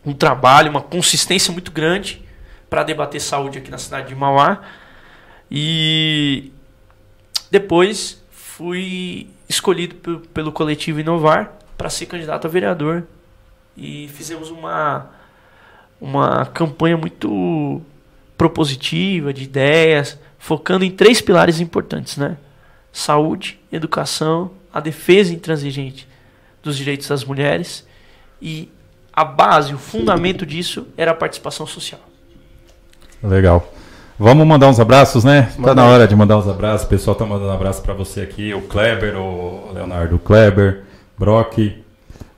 um 0.06 0.14
trabalho, 0.14 0.70
uma 0.70 0.82
consistência 0.82 1.54
muito 1.54 1.72
grande 1.72 2.22
para 2.70 2.84
debater 2.84 3.22
saúde 3.22 3.58
aqui 3.58 3.72
na 3.72 3.78
cidade 3.78 4.10
de 4.10 4.16
Mauá. 4.16 4.62
E 5.50 6.52
depois 7.50 8.22
fui 8.32 9.30
escolhido 9.48 9.96
pe- 9.96 10.28
pelo 10.34 10.52
coletivo 10.52 11.00
Inovar 11.00 11.54
para 11.78 11.90
ser 11.90 12.06
candidato 12.06 12.48
a 12.48 12.50
vereador. 12.50 13.04
E 13.78 14.10
fizemos 14.10 14.50
uma, 14.52 15.10
uma 16.00 16.46
campanha 16.46 16.98
muito 16.98 17.82
propositiva, 18.38 19.34
de 19.34 19.44
ideias, 19.44 20.18
focando 20.38 20.86
em 20.86 20.92
três 20.92 21.22
pilares 21.22 21.60
importantes, 21.60 22.18
né? 22.18 22.38
Saúde, 22.92 23.60
educação, 23.72 24.52
a 24.74 24.80
defesa 24.80 25.34
intransigente 25.34 26.08
dos 26.64 26.78
direitos 26.78 27.08
das 27.08 27.24
mulheres 27.24 27.86
e 28.42 28.70
a 29.14 29.26
base, 29.26 29.74
o 29.74 29.78
fundamento 29.78 30.46
disso 30.46 30.88
era 30.96 31.12
a 31.12 31.14
participação 31.14 31.68
social. 31.68 32.00
Legal. 33.22 33.74
Vamos 34.18 34.46
mandar 34.46 34.68
uns 34.68 34.80
abraços, 34.80 35.24
né? 35.24 35.44
Tá 35.44 35.62
Manda 35.62 35.76
na 35.76 35.84
aí. 35.84 35.90
hora 35.94 36.08
de 36.08 36.16
mandar 36.16 36.38
uns 36.38 36.48
abraços. 36.48 36.86
O 36.86 36.90
pessoal 36.90 37.16
tá 37.16 37.26
mandando 37.26 37.52
abraço 37.52 37.82
pra 37.82 37.94
você 37.94 38.22
aqui. 38.22 38.54
O 38.54 38.62
Kleber, 38.62 39.18
o 39.18 39.72
Leonardo 39.74 40.20
Kleber, 40.20 40.84
Brock, 41.18 41.84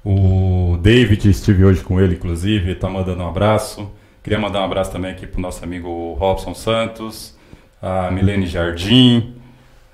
o 0.04 0.78
David, 0.82 1.30
estive 1.30 1.64
hoje 1.64 1.84
com 1.84 2.00
ele, 2.00 2.16
inclusive, 2.16 2.76
tá 2.76 2.90
mandando 2.90 3.24
um 3.24 3.28
abraço. 3.28 3.92
Queria 4.24 4.40
mandar 4.40 4.62
um 4.62 4.66
abraço 4.66 4.92
também 4.92 5.12
aqui 5.12 5.26
pro 5.28 5.42
nosso 5.42 5.64
amigo 5.64 6.14
Robson 6.14 6.54
Santos, 6.54 7.36
a 7.82 8.12
Milene 8.12 8.46
Jardim, 8.48 9.36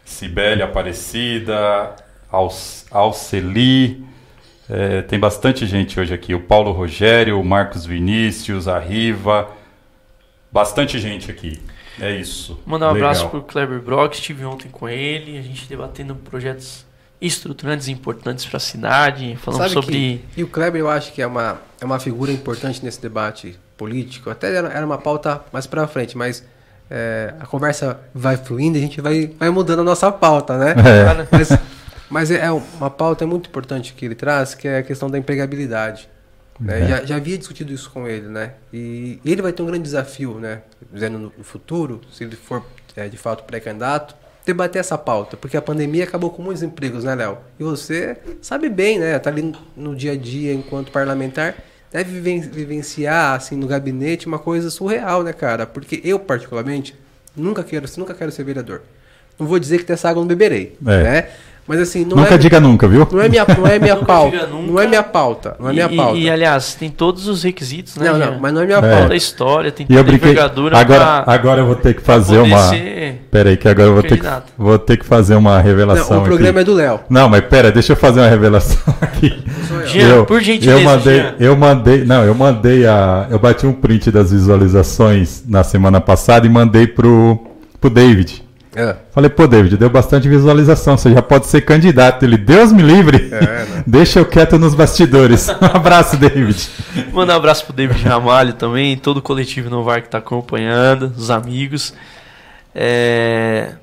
Cibele 0.06 0.64
Aparecida, 0.64 1.96
Alce- 2.32 2.86
Alceli. 2.92 4.06
É, 4.70 5.02
tem 5.02 5.18
bastante 5.20 5.66
gente 5.66 5.98
hoje 6.00 6.14
aqui. 6.14 6.34
O 6.34 6.42
Paulo 6.42 6.72
Rogério, 6.72 7.40
o 7.40 7.46
Marcos 7.46 7.86
Vinícius, 7.86 8.68
a 8.68 8.80
Riva. 8.80 9.50
Bastante 10.52 11.00
gente 11.00 11.30
aqui. 11.32 11.62
É 12.00 12.16
isso. 12.16 12.60
Mandar 12.66 12.90
um 12.90 12.94
Legal. 12.94 13.10
abraço 13.10 13.30
pro 13.30 13.42
Kleber 13.42 13.82
Brock, 13.82 14.14
estive 14.14 14.46
ontem 14.46 14.70
com 14.70 14.88
ele, 14.88 15.38
a 15.38 15.42
gente 15.42 15.68
debatendo 15.68 16.16
projetos 16.16 16.86
estruturantes 17.20 17.88
importantes 17.88 18.46
para 18.46 18.58
a 18.58 18.60
cidade, 18.60 19.38
falando 19.42 19.62
Sabe 19.62 19.74
sobre 19.74 19.92
que- 19.94 20.22
e 20.40 20.44
o 20.44 20.48
Kleber 20.48 20.80
eu 20.82 20.90
acho 20.90 21.12
que 21.14 21.22
é 21.22 21.28
uma, 21.28 21.60
é 21.82 21.86
uma 21.86 22.00
figura 22.00 22.32
importante 22.32 22.84
nesse 22.84 23.02
debate 23.02 23.58
político. 23.76 24.30
Até 24.30 24.54
era, 24.56 24.68
era 24.70 24.86
uma 24.86 24.98
pauta 24.98 25.42
mais 25.52 25.66
pra 25.66 25.88
frente, 25.88 26.16
mas 26.18 26.44
é, 26.90 27.34
a 27.40 27.46
conversa 27.46 28.00
vai 28.14 28.38
fluindo 28.38 28.78
e 28.78 28.80
a 28.80 28.84
gente 28.84 29.02
vai, 29.02 29.28
vai 29.38 29.50
mudando 29.50 29.80
a 29.80 29.84
nossa 29.84 30.12
pauta, 30.12 30.58
né? 30.58 30.72
É. 30.78 31.28
Mas, 31.38 31.50
mas 32.10 32.32
é 32.32 32.50
uma 32.52 32.90
pauta 32.90 33.26
muito 33.28 33.50
importante 33.50 33.94
que 33.94 34.06
ele 34.06 34.16
traz, 34.16 34.54
que 34.56 34.68
é 34.68 34.78
a 34.80 34.84
questão 34.84 35.10
da 35.10 35.18
empregabilidade. 35.18 36.08
né? 36.60 36.84
É. 36.84 36.88
Já, 36.88 37.06
já 37.06 37.16
havia 37.18 37.38
discutido 37.38 37.74
isso 37.74 37.90
com 37.92 38.08
ele, 38.08 38.28
né? 38.28 38.54
E 38.72 39.20
ele 39.26 39.42
vai 39.42 39.52
ter 39.52 39.62
um 39.64 39.66
grande 39.66 39.84
desafio, 39.84 40.36
né? 40.40 40.62
Dizendo 40.94 41.18
no 41.20 41.34
no 41.38 41.44
futuro, 41.44 42.00
se 42.12 42.24
ele 42.24 42.36
for 42.36 42.64
é, 42.96 43.08
de 43.10 43.18
fato 43.18 43.44
pré-candidato, 43.44 44.16
debater 44.48 44.80
essa 44.80 44.98
pauta, 44.98 45.38
porque 45.38 45.56
a 45.58 45.62
pandemia 45.62 46.04
acabou 46.04 46.30
com 46.32 46.42
muitos 46.42 46.64
empregos, 46.64 47.04
né, 47.04 47.14
Léo? 47.14 47.38
E 47.60 47.64
você 47.64 48.18
sabe 48.42 48.68
bem, 48.70 48.98
né? 49.00 49.18
Tá 49.20 49.30
ali 49.30 49.54
no 49.76 49.96
dia 49.96 50.14
a 50.14 50.16
dia 50.18 50.54
enquanto 50.54 50.92
parlamentar, 50.92 51.56
deve 51.92 52.12
viven- 52.12 52.42
vivenciar 52.42 53.36
assim 53.36 53.56
no 53.56 53.68
gabinete 53.68 54.26
uma 54.28 54.40
coisa 54.40 54.70
surreal, 54.70 55.24
né, 55.24 55.34
cara? 55.34 55.66
Porque 55.66 56.02
eu 56.04 56.18
particularmente 56.20 56.96
nunca 57.36 57.64
quero, 57.64 57.86
nunca 57.98 58.14
quero 58.14 58.32
ser 58.32 58.44
vereador. 58.44 58.82
Não 59.40 59.46
vou 59.46 59.60
dizer 59.60 59.78
que 59.78 59.84
dessa 59.86 60.10
água 60.10 60.22
não 60.22 60.28
beberei, 60.28 60.76
É. 60.86 61.04
né? 61.04 61.30
Mas 61.68 61.82
assim, 61.82 62.06
não 62.06 62.16
Nunca 62.16 62.36
é 62.36 62.38
diga 62.38 62.60
nunca, 62.62 62.88
viu? 62.88 63.06
não 63.12 63.20
é 63.22 63.28
minha, 63.28 63.46
não 63.46 63.68
é 63.68 63.78
minha 63.78 63.96
pauta. 64.00 64.48
Não 64.48 64.80
é 64.80 64.88
minha 64.88 65.04
pauta. 65.04 65.56
Não 65.60 65.70
é 65.70 65.74
minha 65.74 65.90
e, 65.92 65.96
pauta. 65.98 66.18
e, 66.18 66.30
aliás, 66.30 66.76
tem 66.76 66.90
todos 66.90 67.28
os 67.28 67.44
requisitos, 67.44 67.98
né? 67.98 68.10
não, 68.10 68.18
Jean? 68.18 68.32
não, 68.32 68.40
mas 68.40 68.54
não 68.54 68.62
é 68.62 68.66
minha 68.66 68.78
É. 68.78 68.82
Toda 68.82 68.96
pauta. 68.98 69.14
a 69.14 69.18
história, 69.18 69.72
tem 69.72 69.86
E 69.90 69.96
toda 69.96 70.12
a 70.12 70.14
envergadura 70.16 70.78
Agora, 70.78 71.22
pra- 71.24 71.34
agora 71.34 71.62
eu 71.62 71.66
vou 71.66 71.76
ter 71.76 71.94
que 71.94 72.02
fazer 72.02 72.38
uma. 72.40 72.70
ser- 72.70 73.22
Pera 73.30 73.50
aí, 73.50 73.58
que 73.58 73.68
agora 73.68 73.90
eu 73.90 73.94
vou 73.94 74.04
ter 74.04 74.18
que, 74.18 74.26
vou 74.58 74.80
ter 74.80 74.98
que 74.98 75.06
fazer 75.06 75.36
uma 75.36 75.60
revelação. 75.60 76.18
Não, 76.18 76.24
o 76.24 76.26
programa 76.26 76.62
aqui. 76.62 76.70
é 76.70 76.74
do 76.74 76.74
Léo. 76.74 77.00
Não, 77.10 77.28
mas 77.30 77.42
pera, 77.46 77.72
deixa 77.72 77.92
eu 77.92 77.98
fazer 77.98 78.22
uma 78.22 78.30
revelação 78.30 78.82
aqui. 79.02 79.44
Sou 79.68 79.82
eu. 79.82 79.88
Jean, 79.88 80.24
por 80.26 80.42
gentileza, 80.42 80.80
eu 80.80 80.86
mandei, 80.86 81.16
Jean. 81.20 81.36
eu 81.40 81.56
mandei, 81.58 82.06
não, 82.06 82.24
eu 82.24 82.34
mandei 82.34 82.86
a, 82.88 83.28
eu 83.30 83.38
bati 83.40 83.68
um 83.68 83.74
print 83.74 84.10
das 84.10 84.32
visualizações 84.32 85.44
na 85.48 85.64
semana 85.64 86.00
passada 86.00 86.46
e 86.46 86.50
mandei 86.50 86.88
pro 86.88 87.38
pro 87.80 87.90
David. 87.90 88.44
É. 88.78 88.96
Falei, 89.12 89.28
pô, 89.28 89.48
David, 89.48 89.76
deu 89.76 89.90
bastante 89.90 90.30
visualização, 90.30 90.96
você 90.96 91.12
já 91.12 91.22
pode 91.22 91.48
ser 91.48 91.62
candidato. 91.62 92.24
Ele, 92.24 92.38
Deus 92.38 92.72
me 92.72 92.84
livre. 92.84 93.30
É, 93.32 93.42
né? 93.42 93.84
Deixa 93.88 94.20
eu 94.20 94.26
quieto 94.26 94.60
nos 94.60 94.76
bastidores. 94.76 95.48
Um 95.60 95.66
abraço, 95.78 96.16
David. 96.18 96.70
Mandar 97.12 97.34
um 97.34 97.38
abraço 97.38 97.66
pro 97.66 97.74
David 97.74 98.04
Ramalho 98.04 98.54
também, 98.54 98.96
todo 98.96 99.18
o 99.18 99.22
coletivo 99.22 99.70
Novar 99.70 100.02
que 100.04 100.10
tá 100.10 100.20
acompanhando, 100.20 101.12
os 101.18 101.32
amigos. 101.32 101.94
É... 102.76 103.74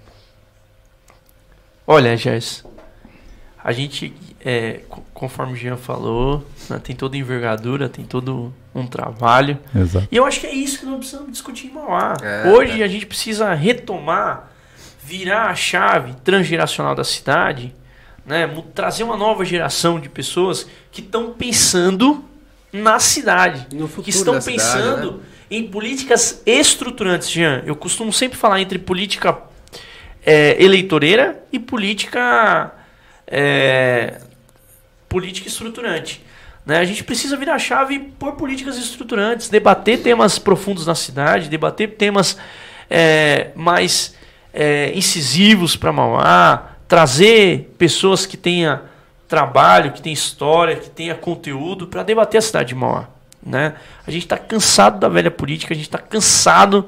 Olha, 1.87 2.17
Gerson, 2.17 2.71
a 3.63 3.73
gente, 3.73 4.15
é, 4.45 4.81
conforme 5.13 5.55
o 5.55 5.57
Jean 5.57 5.77
falou, 5.77 6.47
né, 6.71 6.79
tem 6.79 6.95
toda 6.95 7.17
envergadura, 7.17 7.89
tem 7.89 8.05
todo 8.05 8.55
um 8.75 8.87
trabalho. 8.87 9.59
Exato. 9.75 10.07
E 10.11 10.17
eu 10.17 10.25
acho 10.25 10.41
que 10.41 10.47
é 10.47 10.55
isso 10.55 10.79
que 10.79 10.87
nós 10.87 10.99
precisamos 10.99 11.33
discutir 11.33 11.67
em 11.69 11.73
Mauá. 11.73 12.15
É, 12.23 12.49
Hoje 12.51 12.81
é. 12.81 12.85
a 12.85 12.89
gente 12.89 13.07
precisa 13.07 13.53
retomar, 13.55 14.51
virar 15.05 15.51
a 15.51 15.55
chave 15.55 16.15
transgeracional 16.25 16.95
da 16.95 17.05
cidade, 17.05 17.75
né, 18.25 18.51
trazer 18.75 19.03
uma 19.03 19.17
nova 19.17 19.45
geração 19.45 20.01
de 20.01 20.09
pessoas 20.09 20.67
que 20.91 21.01
estão 21.01 21.35
pensando 21.35 22.25
na 22.73 22.99
cidade 22.99 23.67
que 24.03 24.11
estão 24.11 24.35
da 24.35 24.41
cidade, 24.41 24.59
pensando 24.59 25.13
né? 25.13 25.19
em 25.51 25.69
políticas 25.69 26.43
estruturantes, 26.45 27.31
Jean. 27.31 27.63
Eu 27.67 27.77
costumo 27.77 28.13
sempre 28.13 28.37
falar 28.37 28.61
entre 28.61 28.79
política 28.79 29.39
é, 30.25 30.57
eleitoreira 30.61 31.41
e 31.53 31.59
política 31.59 32.73
é, 33.27 34.21
política 35.09 35.47
estruturante. 35.47 36.25
Né? 36.67 36.79
A 36.79 36.85
gente 36.85 37.05
precisa 37.05 37.37
virar 37.37 37.55
a 37.55 37.59
chave 37.59 38.01
por 38.19 38.33
políticas 38.33 38.77
estruturantes, 38.77 39.49
debater 39.49 40.03
temas 40.03 40.39
profundos 40.39 40.87
na 40.87 40.95
cidade, 40.95 41.49
debater 41.49 41.91
temas 41.91 42.37
é, 42.91 43.51
mais 43.55 44.15
é, 44.55 44.93
incisivos 44.97 45.75
para 45.77 45.93
Mauá, 45.93 46.71
trazer 46.87 47.75
pessoas 47.77 48.25
que 48.25 48.37
tenham 48.37 48.81
trabalho, 49.29 49.91
que 49.93 50.01
tenham 50.01 50.15
história, 50.15 50.77
que 50.77 50.89
tenham 50.89 51.17
conteúdo 51.17 51.89
para 51.89 52.03
debater 52.05 52.39
a 52.39 52.43
cidade 52.43 52.69
de 52.69 52.75
Mauá. 52.77 53.09
Né? 53.45 53.75
A 54.07 54.11
gente 54.11 54.23
está 54.23 54.39
cansado 54.39 54.99
da 55.01 55.09
velha 55.09 55.31
política, 55.31 55.75
a 55.75 55.77
gente 55.77 55.87
está 55.87 55.99
cansado 55.99 56.87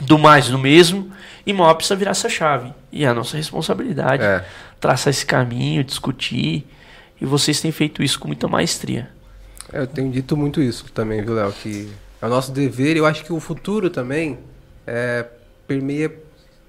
do 0.00 0.16
mais 0.18 0.48
do 0.48 0.58
mesmo 0.58 1.10
e 1.44 1.52
Mauá 1.52 1.74
precisa 1.74 1.96
virar 1.96 2.12
essa 2.12 2.28
chave. 2.28 2.72
E 2.92 3.04
é 3.04 3.08
a 3.08 3.14
nossa 3.14 3.36
responsabilidade 3.36 4.22
É. 4.22 4.44
traçar 4.80 5.10
esse 5.10 5.26
caminho, 5.26 5.82
discutir. 5.82 6.66
E 7.20 7.24
vocês 7.26 7.60
têm 7.60 7.72
feito 7.72 8.02
isso 8.02 8.18
com 8.20 8.28
muita 8.28 8.46
maestria. 8.46 9.10
É, 9.72 9.80
Eu 9.80 9.86
tenho 9.86 10.10
dito 10.10 10.36
muito 10.36 10.60
isso 10.62 10.84
também, 10.92 11.22
viu, 11.22 11.34
Léo? 11.34 11.52
Que 11.52 11.90
é 12.22 12.26
o 12.26 12.28
nosso 12.28 12.52
dever 12.52 12.94
e 12.96 12.98
eu 13.00 13.06
acho 13.06 13.24
que 13.24 13.32
o 13.32 13.40
futuro 13.40 13.90
também 13.90 14.38
é, 14.86 15.24
permeia 15.66 16.12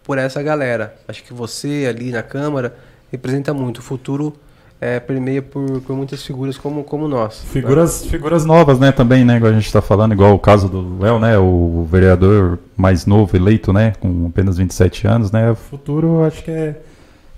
por 0.07 0.17
essa 0.17 0.41
galera. 0.41 0.95
Acho 1.05 1.21
que 1.21 1.33
você 1.33 1.85
ali 1.87 2.11
na 2.11 2.23
Câmara 2.23 2.73
representa 3.11 3.53
muito. 3.53 3.79
O 3.79 3.81
futuro 3.81 4.33
é, 4.79 5.01
permeia 5.01 5.41
por, 5.41 5.81
por 5.81 5.95
muitas 5.97 6.23
figuras 6.25 6.57
como, 6.57 6.85
como 6.85 7.09
nós. 7.09 7.43
né? 7.43 7.49
Figuras, 7.51 8.05
figuras 8.05 8.45
novas, 8.45 8.79
né, 8.79 8.93
também, 8.93 9.25
né, 9.25 9.35
igual 9.35 9.51
a 9.51 9.55
gente 9.55 9.65
está 9.65 9.81
falando, 9.81 10.13
igual 10.13 10.33
o 10.33 10.39
caso 10.39 10.69
do 10.69 10.97
Léo, 11.03 11.19
né, 11.19 11.37
o 11.37 11.85
vereador 11.91 12.57
mais 12.77 13.05
novo 13.05 13.35
eleito, 13.35 13.73
né, 13.73 13.93
com 13.99 14.27
apenas 14.27 14.57
27 14.57 15.07
anos, 15.07 15.31
né, 15.31 15.51
o 15.51 15.55
futuro 15.55 16.23
acho 16.23 16.43
que 16.43 16.51
é, 16.51 16.79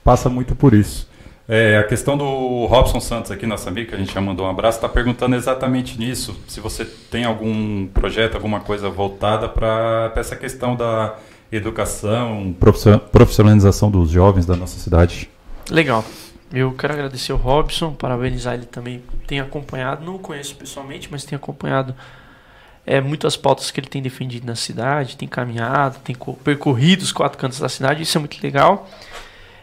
passa 0.04 0.30
muito 0.30 0.54
por 0.56 0.74
isso. 0.74 1.10
É, 1.48 1.78
a 1.78 1.84
questão 1.84 2.16
do 2.16 2.68
Robson 2.68 3.00
Santos 3.00 3.32
aqui, 3.32 3.48
nosso 3.48 3.68
amigo, 3.68 3.90
que 3.90 3.96
a 3.96 3.98
gente 3.98 4.14
já 4.14 4.22
mandou 4.22 4.46
um 4.46 4.50
abraço, 4.50 4.78
está 4.78 4.90
perguntando 4.90 5.36
exatamente 5.36 5.98
nisso, 5.98 6.40
se 6.48 6.60
você 6.60 6.86
tem 6.86 7.24
algum 7.24 7.88
projeto, 7.88 8.36
alguma 8.36 8.60
coisa 8.60 8.90
voltada 8.90 9.50
para 9.50 10.12
essa 10.16 10.36
questão 10.36 10.76
da 10.76 11.16
educação, 11.52 12.56
profissio- 12.60 13.00
profissionalização 13.00 13.90
dos 13.90 14.10
jovens 14.12 14.46
da 14.46 14.56
nossa 14.56 14.80
cidade. 14.80 15.30
Legal. 15.70 16.04
Eu 16.52 16.72
quero 16.74 16.94
agradecer 16.94 17.32
o 17.32 17.36
Robson, 17.36 17.94
parabenizar 17.94 18.56
ele 18.56 18.66
também. 18.66 19.04
Tem 19.28 19.40
acompanhado, 19.40 20.04
não 20.04 20.18
conheço 20.18 20.56
pessoalmente, 20.56 21.08
mas 21.12 21.24
tem 21.24 21.36
acompanhado 21.36 21.94
é, 22.86 23.00
muitas 23.00 23.38
pautas 23.38 23.70
que 23.70 23.80
ele 23.80 23.88
tem 23.88 24.02
defendido 24.02 24.48
na 24.48 24.56
cidade, 24.56 25.16
tem 25.16 25.28
caminhado, 25.28 26.00
tem 26.04 26.16
co- 26.16 26.34
percorrido 26.34 27.04
os 27.04 27.12
quatro 27.12 27.38
cantos 27.38 27.60
da 27.60 27.70
cidade, 27.70 28.02
isso 28.02 28.18
é 28.18 28.20
muito 28.20 28.42
legal. 28.42 28.90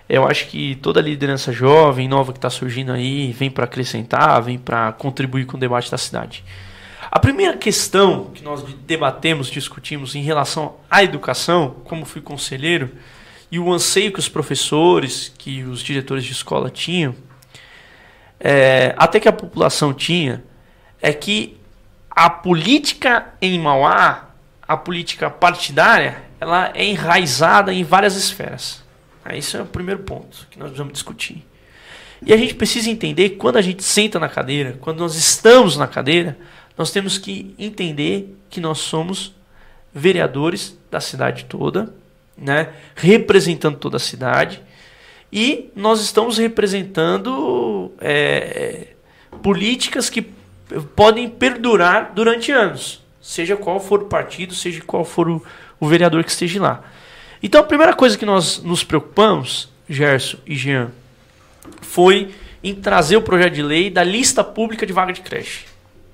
Eu 0.08 0.24
acho 0.24 0.46
que 0.46 0.76
toda 0.76 1.00
a 1.00 1.02
liderança 1.02 1.50
jovem, 1.52 2.06
nova 2.06 2.32
que 2.32 2.38
está 2.38 2.48
surgindo 2.48 2.92
aí, 2.92 3.32
vem 3.32 3.50
para 3.50 3.64
acrescentar, 3.64 4.40
vem 4.40 4.56
para 4.56 4.92
contribuir 4.92 5.44
com 5.46 5.56
o 5.56 5.60
debate 5.60 5.90
da 5.90 5.98
cidade. 5.98 6.44
A 7.10 7.18
primeira 7.18 7.56
questão 7.56 8.30
que 8.34 8.42
nós 8.42 8.62
debatemos, 8.86 9.48
discutimos 9.48 10.14
em 10.14 10.22
relação 10.22 10.76
à 10.90 11.04
educação, 11.04 11.76
como 11.84 12.04
fui 12.04 12.20
conselheiro, 12.20 12.90
e 13.50 13.58
o 13.58 13.72
anseio 13.72 14.12
que 14.12 14.18
os 14.18 14.28
professores, 14.28 15.32
que 15.38 15.62
os 15.62 15.80
diretores 15.80 16.24
de 16.24 16.32
escola 16.32 16.68
tinham, 16.68 17.14
é, 18.40 18.94
até 18.98 19.20
que 19.20 19.28
a 19.28 19.32
população 19.32 19.94
tinha, 19.94 20.42
é 21.00 21.12
que 21.12 21.56
a 22.10 22.28
política 22.28 23.34
em 23.40 23.58
Mauá, 23.58 24.30
a 24.66 24.76
política 24.76 25.30
partidária, 25.30 26.24
ela 26.40 26.72
é 26.74 26.84
enraizada 26.84 27.72
em 27.72 27.84
várias 27.84 28.16
esferas. 28.16 28.84
Esse 29.30 29.56
é 29.56 29.62
o 29.62 29.66
primeiro 29.66 30.02
ponto 30.02 30.46
que 30.50 30.58
nós 30.58 30.68
precisamos 30.68 30.92
discutir. 30.92 31.44
E 32.24 32.32
a 32.32 32.36
gente 32.36 32.54
precisa 32.54 32.88
entender 32.88 33.30
que 33.30 33.36
quando 33.36 33.56
a 33.56 33.62
gente 33.62 33.82
senta 33.82 34.18
na 34.18 34.28
cadeira, 34.28 34.78
quando 34.80 35.00
nós 35.00 35.16
estamos 35.16 35.76
na 35.76 35.86
cadeira, 35.86 36.38
nós 36.76 36.90
temos 36.90 37.18
que 37.18 37.54
entender 37.58 38.36
que 38.50 38.60
nós 38.60 38.78
somos 38.78 39.34
vereadores 39.94 40.78
da 40.90 41.00
cidade 41.00 41.46
toda, 41.46 41.92
né, 42.36 42.70
representando 42.94 43.78
toda 43.78 43.96
a 43.96 44.00
cidade, 44.00 44.62
e 45.32 45.70
nós 45.74 46.00
estamos 46.00 46.38
representando 46.38 47.90
é, 48.00 48.88
políticas 49.42 50.10
que 50.10 50.30
podem 50.94 51.28
perdurar 51.28 52.12
durante 52.14 52.52
anos, 52.52 53.02
seja 53.20 53.56
qual 53.56 53.80
for 53.80 54.02
o 54.02 54.06
partido, 54.06 54.54
seja 54.54 54.82
qual 54.82 55.04
for 55.04 55.28
o, 55.28 55.42
o 55.80 55.88
vereador 55.88 56.22
que 56.24 56.30
esteja 56.30 56.60
lá. 56.60 56.84
Então 57.42 57.60
a 57.60 57.64
primeira 57.64 57.94
coisa 57.94 58.18
que 58.18 58.26
nós 58.26 58.62
nos 58.62 58.84
preocupamos, 58.84 59.68
Gerson 59.88 60.38
e 60.46 60.56
Jean, 60.56 60.90
foi 61.80 62.34
em 62.62 62.74
trazer 62.74 63.16
o 63.16 63.22
projeto 63.22 63.54
de 63.54 63.62
lei 63.62 63.90
da 63.90 64.02
lista 64.02 64.42
pública 64.42 64.86
de 64.86 64.92
vaga 64.92 65.12
de 65.12 65.20
creche. 65.20 65.64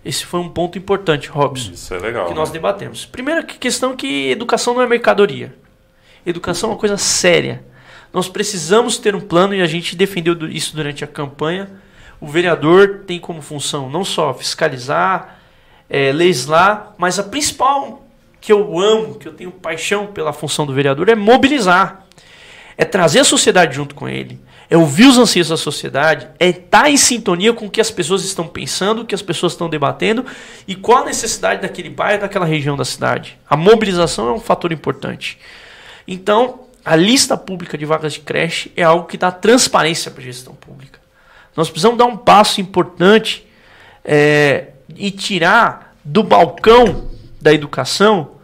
Esse 0.04 0.24
foi 0.26 0.40
um 0.40 0.48
ponto 0.48 0.76
importante, 0.76 1.28
Robson 1.28 1.72
Isso 1.72 1.94
é 1.94 1.98
legal. 1.98 2.26
que 2.26 2.34
nós 2.34 2.50
debatemos. 2.50 3.06
Primeira 3.06 3.42
que- 3.42 3.56
questão 3.58 3.94
que 3.94 4.30
educação 4.30 4.74
não 4.74 4.82
é 4.82 4.86
mercadoria. 4.86 5.54
Educação 6.26 6.70
é 6.70 6.72
uma 6.72 6.78
coisa 6.78 6.96
séria. 6.96 7.62
Nós 8.12 8.28
precisamos 8.28 8.98
ter 8.98 9.14
um 9.14 9.20
plano 9.20 9.54
e 9.54 9.62
a 9.62 9.66
gente 9.66 9.94
defendeu 9.96 10.34
isso 10.48 10.74
durante 10.74 11.02
a 11.04 11.06
campanha. 11.06 11.70
O 12.20 12.26
vereador 12.28 13.04
tem 13.06 13.18
como 13.18 13.40
função 13.40 13.88
não 13.88 14.04
só 14.04 14.34
fiscalizar, 14.34 15.38
eh, 15.88 16.12
legislar, 16.12 16.94
mas 16.98 17.18
a 17.18 17.22
principal 17.22 18.04
que 18.40 18.52
eu 18.52 18.78
amo, 18.80 19.14
que 19.14 19.26
eu 19.28 19.32
tenho 19.32 19.50
paixão 19.52 20.08
pela 20.08 20.32
função 20.32 20.66
do 20.66 20.72
vereador 20.74 21.08
é 21.08 21.14
mobilizar. 21.14 22.04
É 22.76 22.84
trazer 22.84 23.20
a 23.20 23.24
sociedade 23.24 23.74
junto 23.76 23.94
com 23.94 24.08
ele, 24.08 24.40
é 24.72 24.76
ouvir 24.78 25.04
os 25.04 25.18
anseios 25.18 25.48
da 25.50 25.56
sociedade, 25.58 26.26
é 26.40 26.48
estar 26.48 26.88
em 26.88 26.96
sintonia 26.96 27.52
com 27.52 27.66
o 27.66 27.70
que 27.70 27.78
as 27.78 27.90
pessoas 27.90 28.24
estão 28.24 28.48
pensando, 28.48 29.02
o 29.02 29.04
que 29.04 29.14
as 29.14 29.20
pessoas 29.20 29.52
estão 29.52 29.68
debatendo 29.68 30.24
e 30.66 30.74
qual 30.74 31.02
a 31.02 31.04
necessidade 31.04 31.60
daquele 31.60 31.90
bairro, 31.90 32.22
daquela 32.22 32.46
região 32.46 32.74
da 32.74 32.84
cidade. 32.86 33.38
A 33.46 33.54
mobilização 33.54 34.30
é 34.30 34.32
um 34.32 34.40
fator 34.40 34.72
importante. 34.72 35.38
Então, 36.08 36.60
a 36.82 36.96
lista 36.96 37.36
pública 37.36 37.76
de 37.76 37.84
vagas 37.84 38.14
de 38.14 38.20
creche 38.20 38.72
é 38.74 38.82
algo 38.82 39.06
que 39.06 39.18
dá 39.18 39.30
transparência 39.30 40.10
para 40.10 40.22
a 40.22 40.24
gestão 40.24 40.54
pública. 40.54 40.98
Nós 41.54 41.68
precisamos 41.68 41.98
dar 41.98 42.06
um 42.06 42.16
passo 42.16 42.58
importante 42.58 43.46
é, 44.02 44.68
e 44.96 45.10
tirar 45.10 45.94
do 46.02 46.22
balcão 46.22 47.10
da 47.38 47.52
educação, 47.52 48.36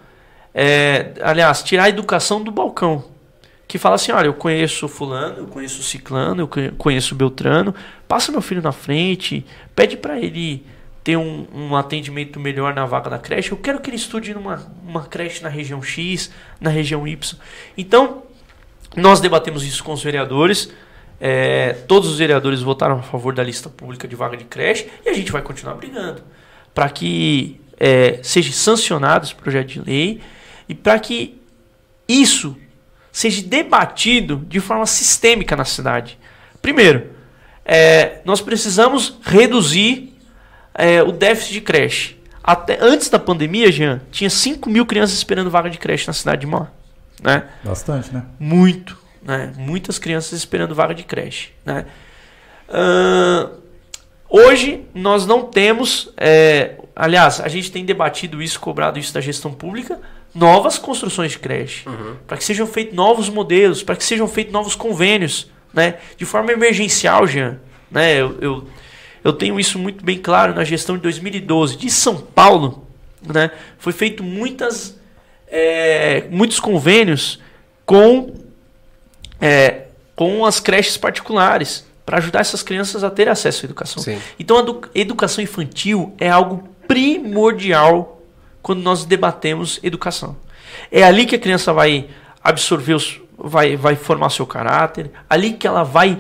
é, 0.55 1.13
aliás, 1.23 1.63
tirar 1.63 1.85
a 1.85 1.89
educação 1.89 2.45
do 2.45 2.53
balcão 2.53 3.17
que 3.69 3.79
fala 3.79 3.95
assim: 3.97 4.11
olha, 4.11 4.27
eu 4.27 4.35
conheço 4.35 4.89
fulano, 4.89 5.39
eu 5.39 5.47
conheço 5.47 5.83
ciclano, 5.83 6.43
eu 6.43 6.49
conhe- 6.49 6.71
conheço 6.73 7.15
beltrano, 7.15 7.75
passa 8.09 8.33
meu 8.33 8.41
filho 8.43 8.63
na 8.63 8.73
frente, 8.73 9.45
pede 9.77 9.97
para 9.97 10.19
ele 10.19 10.65
ter 11.05 11.17
um, 11.17 11.47
um 11.55 11.77
atendimento 11.77 12.41
melhor 12.41 12.75
na 12.75 12.85
vaga 12.87 13.09
da 13.11 13.19
creche. 13.19 13.53
Eu 13.53 13.59
quero 13.59 13.81
que 13.81 13.89
ele 13.89 13.97
estude 13.97 14.35
numa 14.35 14.67
uma 14.87 15.05
creche 15.05 15.43
na 15.43 15.49
região 15.49 15.83
X, 15.83 16.31
na 16.61 16.71
região 16.71 17.07
Y. 17.07 17.39
Então, 17.77 18.25
nós 18.97 19.21
debatemos 19.21 19.65
isso 19.65 19.85
com 19.85 19.93
os 19.93 20.03
vereadores. 20.03 20.71
é, 21.21 21.73
todos 21.87 22.09
os 22.11 22.19
vereadores 22.19 22.61
votaram 22.63 22.99
a 22.99 23.03
favor 23.03 23.35
da 23.35 23.43
lista 23.43 23.69
pública 23.69 24.07
de 24.07 24.15
vaga 24.17 24.37
de 24.37 24.45
creche 24.45 24.89
e 25.05 25.09
a 25.09 25.13
gente 25.15 25.33
vai 25.33 25.43
continuar 25.43 25.75
brigando 25.75 26.23
para 26.75 26.89
que 26.89 27.61
é, 27.79 28.21
seja 28.23 28.53
sancionado 28.53 29.25
esse 29.27 29.35
projeto 29.35 29.67
de 29.69 29.81
lei 29.81 30.21
e 30.69 30.75
para 30.75 30.99
que 30.99 31.41
isso 32.09 32.57
seja 33.19 33.43
debatido 33.43 34.45
de 34.47 34.61
forma 34.61 34.87
sistêmica 34.87 35.57
na 35.57 35.65
cidade. 35.65 36.17
Primeiro, 36.63 37.11
é, 37.65 38.21
nós 38.25 38.41
precisamos 38.41 39.19
reduzir 39.25 40.17
é, 40.73 41.03
o 41.03 41.11
déficit 41.11 41.55
de 41.55 41.61
creche. 41.61 42.17
Até, 42.45 42.79
antes 42.81 43.11
da 43.11 43.19
pandemia, 43.19 43.73
Jean, 43.73 44.01
tinha 44.13 44.31
5 44.31 44.71
mil 44.71 44.87
crianças 44.87 45.17
esperando 45.17 45.51
vaga 45.51 45.69
de 45.69 45.79
creche 45.79 46.07
na 46.07 46.13
cidade 46.13 46.43
de 46.43 46.47
Mauá. 46.47 46.69
Né? 47.21 47.43
Bastante, 47.65 48.15
né? 48.15 48.25
Muito. 48.39 48.97
Né? 49.21 49.53
Muitas 49.57 49.99
crianças 49.99 50.39
esperando 50.39 50.73
vaga 50.73 50.95
de 50.95 51.03
creche. 51.03 51.51
Né? 51.67 51.87
Ahn, 52.69 53.49
hoje 54.31 54.87
nós 54.95 55.27
não 55.27 55.43
temos. 55.43 56.13
é, 56.17 56.77
aliás, 56.95 57.41
a 57.41 57.49
gente 57.49 57.73
tem 57.73 57.85
debatido 57.85 58.41
isso, 58.41 58.61
cobrado 58.61 58.97
isso 58.97 59.13
da 59.13 59.21
gestão 59.21 59.53
pública, 59.53 59.99
novas 60.39 60.79
construções 60.79 61.33
de 61.33 61.39
creche, 61.39 61.85
para 62.27 62.37
que 62.37 62.45
sejam 62.45 62.67
feitos 62.67 62.95
novos 62.95 63.29
modelos, 63.29 63.83
para 63.83 63.97
que 63.97 64.05
sejam 64.05 64.29
feitos 64.29 64.53
novos 64.53 64.75
convênios, 64.75 65.51
né? 65.75 65.95
De 66.17 66.25
forma 66.25 66.53
emergencial, 66.53 67.27
Jean, 67.27 67.59
né? 67.91 68.15
Eu, 68.21 68.37
eu, 68.41 68.69
eu 69.25 69.33
tenho 69.33 69.59
isso 69.59 69.79
muito 69.79 70.05
bem 70.05 70.19
claro 70.19 70.55
na 70.55 70.65
gestão 70.65 70.97
de 70.97 71.03
2012 71.03 71.77
de 71.77 71.91
São 71.91 72.17
Paulo, 72.17 72.87
né? 73.27 73.51
Foi 73.79 73.93
feito 73.93 74.23
muitas, 74.23 74.99
é, 75.49 76.25
muitos 76.31 76.61
convênios 76.61 77.41
com, 77.85 78.35
é, 79.41 79.87
com 80.15 80.45
as 80.45 80.61
creches 80.61 80.97
particulares 80.97 81.87
para 82.07 82.19
ajudar 82.19 82.41
essas 82.41 82.63
crianças 82.63 83.05
a 83.05 83.11
ter 83.11 83.29
acesso 83.29 83.65
à 83.65 83.67
educação. 83.67 84.03
Sim. 84.03 84.19
Então 84.39 84.57
a 84.57 84.61
edu- 84.61 84.81
educação 84.95 85.43
infantil 85.45 86.15
é 86.19 86.29
algo 86.31 86.69
primordial 86.87 88.18
quando 88.69 88.83
nós 88.83 89.07
debatemos 89.07 89.81
educação. 89.83 90.37
É 90.93 91.03
ali 91.03 91.25
que 91.25 91.35
a 91.35 91.39
criança 91.39 91.73
vai 91.73 92.07
absorver 92.45 92.93
os, 92.93 93.19
vai, 93.39 93.79
vai 93.79 93.97
formar 93.97 94.29
seu 94.29 94.47
caráter, 94.47 95.11
ali 95.27 95.55
que 95.55 95.67
ela 95.67 95.83
vai 95.83 96.19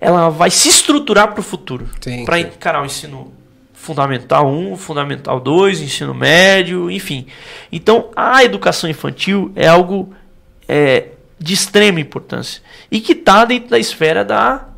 ela 0.00 0.28
vai 0.28 0.48
se 0.48 0.68
estruturar 0.68 1.32
para 1.32 1.40
o 1.40 1.42
futuro, 1.42 1.88
para 2.24 2.38
encarar 2.38 2.82
o 2.82 2.86
ensino 2.86 3.32
fundamental 3.72 4.48
1, 4.48 4.76
fundamental 4.76 5.40
2, 5.40 5.80
ensino 5.80 6.14
médio, 6.14 6.88
enfim. 6.88 7.26
Então, 7.72 8.10
a 8.14 8.44
educação 8.44 8.88
infantil 8.88 9.50
é 9.56 9.66
algo 9.66 10.14
é, 10.68 11.08
de 11.36 11.52
extrema 11.52 11.98
importância 11.98 12.62
e 12.92 13.00
que 13.00 13.10
está 13.10 13.44
dentro 13.44 13.70
da 13.70 13.78
esfera 13.80 14.24
da, 14.24 14.68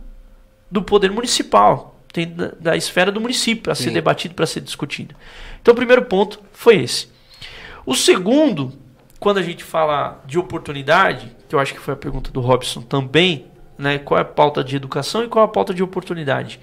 do 0.71 0.81
poder 0.81 1.11
municipal, 1.11 1.94
dentro 2.15 2.35
da, 2.37 2.53
da 2.71 2.77
esfera 2.77 3.11
do 3.13 3.21
município, 3.21 3.65
para 3.65 3.75
ser 3.75 3.91
debatido, 3.91 4.35
para 4.35 4.47
ser 4.47 4.61
discutido. 4.61 5.15
Então, 5.61 5.73
o 5.73 5.77
primeiro 5.77 6.05
ponto 6.05 6.41
foi 6.53 6.77
esse. 6.77 7.09
O 7.85 7.95
segundo, 7.95 8.73
quando 9.19 9.39
a 9.39 9.43
gente 9.43 9.63
fala 9.65 10.23
de 10.25 10.39
oportunidade, 10.39 11.35
que 11.49 11.55
eu 11.55 11.59
acho 11.59 11.75
que 11.75 11.81
foi 11.81 11.95
a 11.95 11.97
pergunta 11.97 12.31
do 12.31 12.41
Robson 12.41 12.81
também, 12.81 13.47
né? 13.77 13.99
Qual 13.99 14.17
é 14.17 14.23
a 14.23 14.25
pauta 14.25 14.63
de 14.63 14.77
educação 14.77 15.25
e 15.25 15.29
qual 15.29 15.45
é 15.45 15.49
a 15.49 15.51
pauta 15.51 15.75
de 15.75 15.83
oportunidade? 15.83 16.61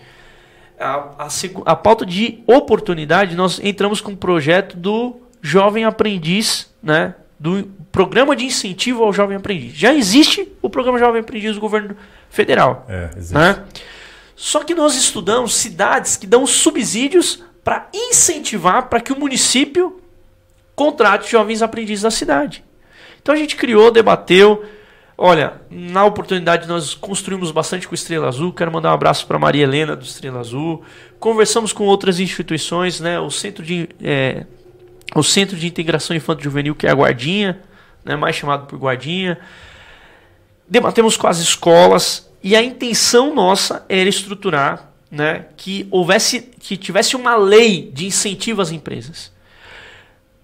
A, 0.80 1.26
a, 1.26 1.28
a 1.66 1.76
pauta 1.76 2.06
de 2.06 2.42
oportunidade, 2.48 3.36
nós 3.36 3.60
entramos 3.62 4.02
com 4.02 4.12
um 4.12 4.16
projeto 4.16 4.76
do 4.78 5.20
Jovem 5.42 5.84
Aprendiz, 5.84 6.72
né? 6.82 7.16
Do 7.40 7.70
Programa 7.92 8.36
de 8.36 8.46
Incentivo 8.46 9.04
ao 9.04 9.12
Jovem 9.12 9.36
Aprendiz. 9.36 9.74
Já 9.74 9.94
existe 9.94 10.48
o 10.62 10.70
Programa 10.70 10.98
Jovem 10.98 11.22
Aprendiz 11.22 11.56
do 11.56 11.62
governo 11.62 11.98
federal 12.30 12.86
É, 12.88 13.10
existe. 13.18 13.34
né? 13.34 13.64
Só 14.42 14.64
que 14.64 14.74
nós 14.74 14.96
estudamos 14.96 15.54
cidades 15.54 16.18
que 16.18 16.26
dão 16.26 16.48
subsídios 16.48 17.44
para 17.64 17.88
incentivar 17.94 18.90
para 18.90 19.00
que 19.00 19.14
o 19.14 19.20
município 19.20 20.02
contrate 20.76 21.30
jovens 21.30 21.62
aprendizes 21.62 22.02
da 22.02 22.10
cidade. 22.10 22.64
Então 23.22 23.36
a 23.36 23.38
gente 23.38 23.56
criou, 23.56 23.92
debateu. 23.92 24.66
Olha, 25.16 25.62
na 25.70 26.04
oportunidade 26.06 26.68
nós 26.68 26.96
construímos 26.96 27.52
bastante 27.52 27.88
com 27.88 27.92
o 27.92 27.96
Estrela 27.96 28.30
Azul. 28.30 28.52
Quero 28.52 28.72
mandar 28.72 28.90
um 28.90 28.96
abraço 28.96 29.28
para 29.28 29.38
Maria 29.38 29.62
Helena 29.62 29.96
do 29.96 30.04
Estrela 30.04 30.40
Azul. 30.40 30.84
Conversamos 31.20 31.72
com 31.72 31.84
outras 31.84 32.20
instituições, 32.20 33.00
né? 33.00 33.20
O 33.20 33.30
Centro 33.30 33.64
de, 33.64 33.90
é, 34.02 34.48
o 35.14 35.22
Centro 35.22 35.56
de 35.56 35.68
Integração 35.68 36.16
Infanto 36.16 36.44
Juvenil, 36.44 36.74
que 36.74 36.88
é 36.88 36.90
a 36.90 36.96
Guardinha, 36.96 37.62
né? 38.04 38.16
mais 38.16 38.36
chamado 38.36 38.66
por 38.66 38.80
Guardinha 38.80 39.38
debatemos 40.72 41.18
com 41.18 41.28
as 41.28 41.40
escolas 41.40 42.31
e 42.44 42.56
a 42.56 42.64
intenção 42.64 43.34
nossa 43.34 43.86
era 43.88 44.10
estruturar, 44.10 44.92
né, 45.10 45.46
que 45.58 45.88
houvesse, 45.92 46.42
que 46.42 46.78
tivesse 46.78 47.16
uma 47.16 47.36
lei 47.36 47.92
de 47.94 48.06
incentivo 48.06 48.62
às 48.62 48.72
empresas. 48.72 49.32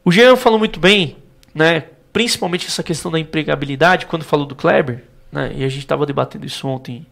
O 0.03 0.11
Jean 0.11 0.35
falou 0.35 0.59
muito 0.59 0.79
bem, 0.79 1.17
né, 1.53 1.85
principalmente 2.13 2.67
essa 2.67 2.83
questão 2.83 3.11
da 3.11 3.19
empregabilidade 3.19 4.05
quando 4.05 4.23
falou 4.23 4.45
do 4.45 4.55
Kleber, 4.55 5.03
né, 5.31 5.51
e 5.55 5.63
a 5.63 5.69
gente 5.69 5.79
estava 5.79 6.05
debatendo 6.05 6.45
isso 6.45 6.67
ontem 6.67 7.05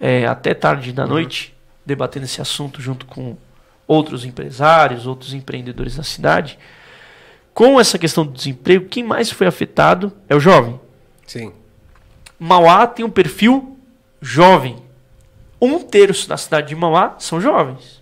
é, 0.00 0.26
até 0.26 0.54
tarde 0.54 0.92
da 0.92 1.06
noite, 1.06 1.54
debatendo 1.84 2.24
esse 2.24 2.40
assunto 2.40 2.80
junto 2.80 3.06
com 3.06 3.36
outros 3.86 4.24
empresários, 4.24 5.06
outros 5.06 5.34
empreendedores 5.34 5.96
da 5.96 6.02
cidade. 6.02 6.58
Com 7.52 7.78
essa 7.78 7.98
questão 7.98 8.24
do 8.24 8.32
desemprego, 8.32 8.86
quem 8.88 9.02
mais 9.02 9.30
foi 9.30 9.46
afetado 9.46 10.12
é 10.28 10.34
o 10.34 10.40
jovem. 10.40 10.80
Sim. 11.26 11.52
Mauá 12.38 12.86
tem 12.86 13.04
um 13.04 13.10
perfil 13.10 13.76
jovem. 14.20 14.76
Um 15.60 15.78
terço 15.78 16.28
da 16.28 16.36
cidade 16.36 16.68
de 16.68 16.76
Mauá 16.76 17.16
são 17.18 17.40
jovens. 17.40 18.00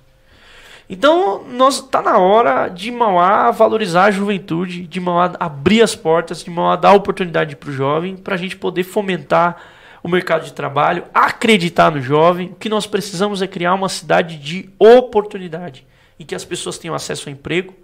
Então, 0.90 1.44
nós 1.44 1.80
tá 1.80 2.00
na 2.00 2.18
hora 2.18 2.68
de 2.68 2.90
Mauá 2.90 3.50
valorizar 3.50 4.04
a 4.04 4.10
juventude, 4.10 4.86
de 4.86 5.00
Mauá 5.00 5.32
abrir 5.38 5.82
as 5.82 5.94
portas, 5.94 6.42
de 6.42 6.50
Mauá 6.50 6.76
dar 6.76 6.94
oportunidade 6.94 7.56
para 7.56 7.68
o 7.68 7.72
jovem, 7.72 8.16
para 8.16 8.34
a 8.34 8.38
gente 8.38 8.56
poder 8.56 8.84
fomentar 8.84 9.60
o 10.02 10.08
mercado 10.08 10.44
de 10.44 10.52
trabalho, 10.52 11.04
acreditar 11.12 11.90
no 11.90 12.00
jovem. 12.00 12.48
O 12.48 12.54
que 12.54 12.68
nós 12.68 12.86
precisamos 12.86 13.42
é 13.42 13.46
criar 13.46 13.74
uma 13.74 13.88
cidade 13.88 14.38
de 14.38 14.70
oportunidade, 14.78 15.86
em 16.18 16.24
que 16.24 16.34
as 16.34 16.44
pessoas 16.44 16.78
tenham 16.78 16.94
acesso 16.94 17.28
ao 17.28 17.32
emprego 17.34 17.74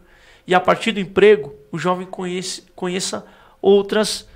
e 0.47 0.55
a 0.55 0.61
partir 0.61 0.93
do 0.93 1.01
emprego 1.01 1.55
o 1.73 1.79
jovem 1.79 2.07
conhece, 2.07 2.65
conheça 2.75 3.25
outras 3.61 4.29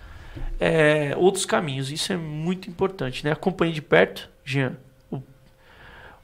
é, 0.59 1.15
outros 1.17 1.45
caminhos. 1.45 1.91
Isso 1.91 2.13
é 2.13 2.17
muito 2.17 2.69
importante. 2.69 3.25
Né? 3.25 3.33
Acompanhe 3.33 3.73
de 3.73 3.83
perto, 3.83 4.29
Jean, 4.45 4.77
o, 5.11 5.23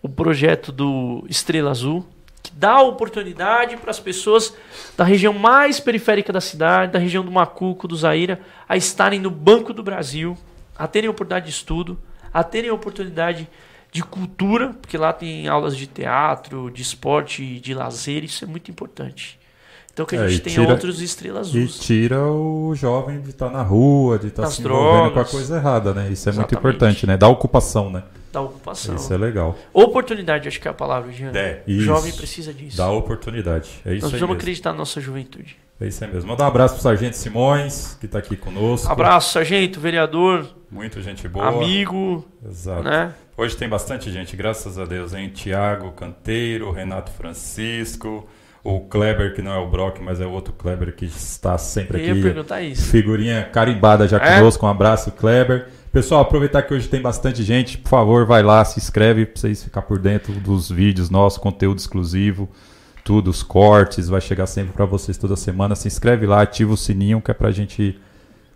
o 0.03 0.09
projeto 0.09 0.73
do 0.73 1.25
Estrela 1.29 1.71
Azul, 1.71 2.07
que 2.43 2.51
dá 2.53 2.81
oportunidade 2.83 3.77
para 3.77 3.91
as 3.91 3.99
pessoas 3.99 4.55
da 4.97 5.05
região 5.05 5.33
mais 5.33 5.81
periférica 5.81 6.33
da 6.33 6.41
cidade, 6.41 6.93
da 6.93 6.99
região 6.99 7.25
do 7.25 7.31
Macuco, 7.31 7.89
do 7.89 7.97
Zaira, 7.97 8.41
a 8.69 8.77
estarem 8.77 9.19
no 9.19 9.31
Banco 9.31 9.73
do 9.73 9.83
Brasil, 9.83 10.37
a 10.77 10.87
terem 10.87 11.09
oportunidade 11.09 11.47
de 11.47 11.53
estudo, 11.53 11.99
a 12.33 12.45
terem 12.45 12.71
oportunidade 12.71 13.49
de 13.91 14.03
cultura, 14.03 14.75
porque 14.75 14.99
lá 14.99 15.13
tem 15.13 15.47
aulas 15.47 15.77
de 15.77 15.87
teatro, 15.87 16.71
de 16.71 16.83
esporte, 16.83 17.61
de 17.61 17.73
lazer, 17.73 18.25
isso 18.25 18.45
é 18.45 18.47
muito 18.47 18.71
importante. 18.71 19.39
Então 19.95 20.05
que 20.05 20.17
a 20.17 20.25
É, 20.25 20.29
gente 20.29 20.39
e 20.39 20.43
tenha 20.43 20.61
tira- 20.61 20.73
outros 20.73 21.01
estrelas 21.01 21.47
E 21.47 21.51
azuis. 21.51 21.79
tira 21.79 22.21
o 22.27 22.75
jovem 22.75 23.21
de 23.21 23.31
estar 23.31 23.49
na 23.49 23.63
rua, 23.63 24.19
de 24.19 24.27
estar 24.27 24.43
Das 24.43 24.55
se 24.55 24.61
envolvendo 24.61 24.91
com 24.91 25.07
a 25.07 25.09
drogas. 25.11 25.31
coisa 25.31 25.57
errada, 25.57 25.95
né? 25.95 26.09
Isso 26.11 26.29
é 26.29 26.33
muito 26.33 26.41
Exatamente. 26.53 26.55
importante, 26.59 27.07
né? 27.07 27.17
Da 27.17 27.29
ocupação, 27.29 27.91
né? 27.91 28.03
da 28.33 28.41
ocupação. 28.41 28.97
Isso 28.97 29.15
é 29.15 29.17
legal. 29.17 29.57
Oportunidade, 29.73 30.49
acho 30.49 30.61
que 30.61 30.67
é 30.67 30.71
a 30.73 30.75
palavra, 30.75 31.13
Jean. 31.13 31.31
É, 31.37 31.63
o 31.65 31.71
isso. 31.71 31.83
jovem 31.85 32.13
precisa 32.13 32.53
disso. 32.53 32.77
Dá 32.77 32.91
oportunidade. 32.91 33.69
É 33.87 33.91
isso 33.93 34.03
Nós 34.03 34.11
precisamos 34.11 34.35
acreditar 34.37 34.73
na 34.73 34.79
nossa 34.79 35.01
juventude. 35.01 35.57
É 35.81 35.87
isso 35.87 36.03
aí 36.03 36.13
mesmo. 36.13 36.31
Mandar 36.31 36.43
um 36.43 36.49
abraço 36.49 36.75
pro 36.75 36.83
Sargento 36.83 37.17
Simões, 37.17 37.97
que 38.01 38.07
está 38.07 38.19
aqui 38.19 38.37
conosco. 38.37 38.91
Abraço, 38.91 39.33
sargento, 39.35 39.79
vereador, 39.79 40.49
Muito 40.69 41.01
gente 41.01 41.29
boa. 41.29 41.47
amigo, 41.47 42.25
Exato. 42.45 42.83
né? 42.83 43.15
Hoje 43.37 43.57
tem 43.57 43.69
bastante 43.69 44.11
gente, 44.11 44.35
graças 44.35 44.81
a 44.81 44.85
Deus, 44.85 45.15
hein? 45.15 45.29
Tiago 45.33 45.93
Canteiro, 45.93 46.73
Renato 46.73 47.13
Francisco, 47.13 48.29
o 48.65 48.81
Kleber, 48.81 49.35
que 49.35 49.43
não 49.43 49.53
é 49.53 49.59
o 49.59 49.69
Brock, 49.69 50.01
mas 50.01 50.21
é 50.21 50.27
o 50.27 50.31
outro 50.31 50.55
Kleber 50.55 50.97
que 50.97 51.05
está 51.05 51.59
sempre 51.59 52.01
Eu 52.01 52.05
ia 52.07 52.13
aqui. 52.13 52.23
perguntar 52.23 52.63
isso. 52.63 52.89
Figurinha 52.91 53.45
carimbada 53.53 54.09
já 54.09 54.17
É? 54.17 54.39
conosco. 54.39 54.65
Um 54.65 54.69
abraço, 54.71 55.13
Kleber. 55.13 55.69
Pessoal, 55.93 56.23
aproveitar 56.23 56.63
que 56.63 56.73
hoje 56.75 56.89
tem 56.89 57.01
bastante 57.01 57.43
gente, 57.45 57.79
por 57.79 57.91
favor, 57.91 58.27
vai 58.27 58.43
lá, 58.43 58.65
se 58.65 58.81
inscreve 58.81 59.27
para 59.27 59.41
vocês 59.41 59.63
ficar 59.63 59.83
por 59.83 59.99
dentro 59.99 60.33
dos 60.41 60.69
vídeos 60.71 61.09
nossos, 61.11 61.39
conteúdo 61.39 61.79
exclusivo, 61.79 62.49
tudo, 63.05 63.29
os 63.31 63.43
cortes, 63.45 64.09
vai 64.09 64.21
chegar 64.21 64.47
sempre 64.47 64.73
para 64.73 64.87
vocês 64.87 65.17
toda 65.19 65.37
semana. 65.37 65.77
Se 65.77 65.87
inscreve 65.87 66.27
lá, 66.27 66.41
ativa 66.43 66.73
o 66.73 66.77
sininho, 66.77 67.21
que 67.21 67.31
é 67.31 67.35
pra 67.35 67.51
gente 67.53 67.97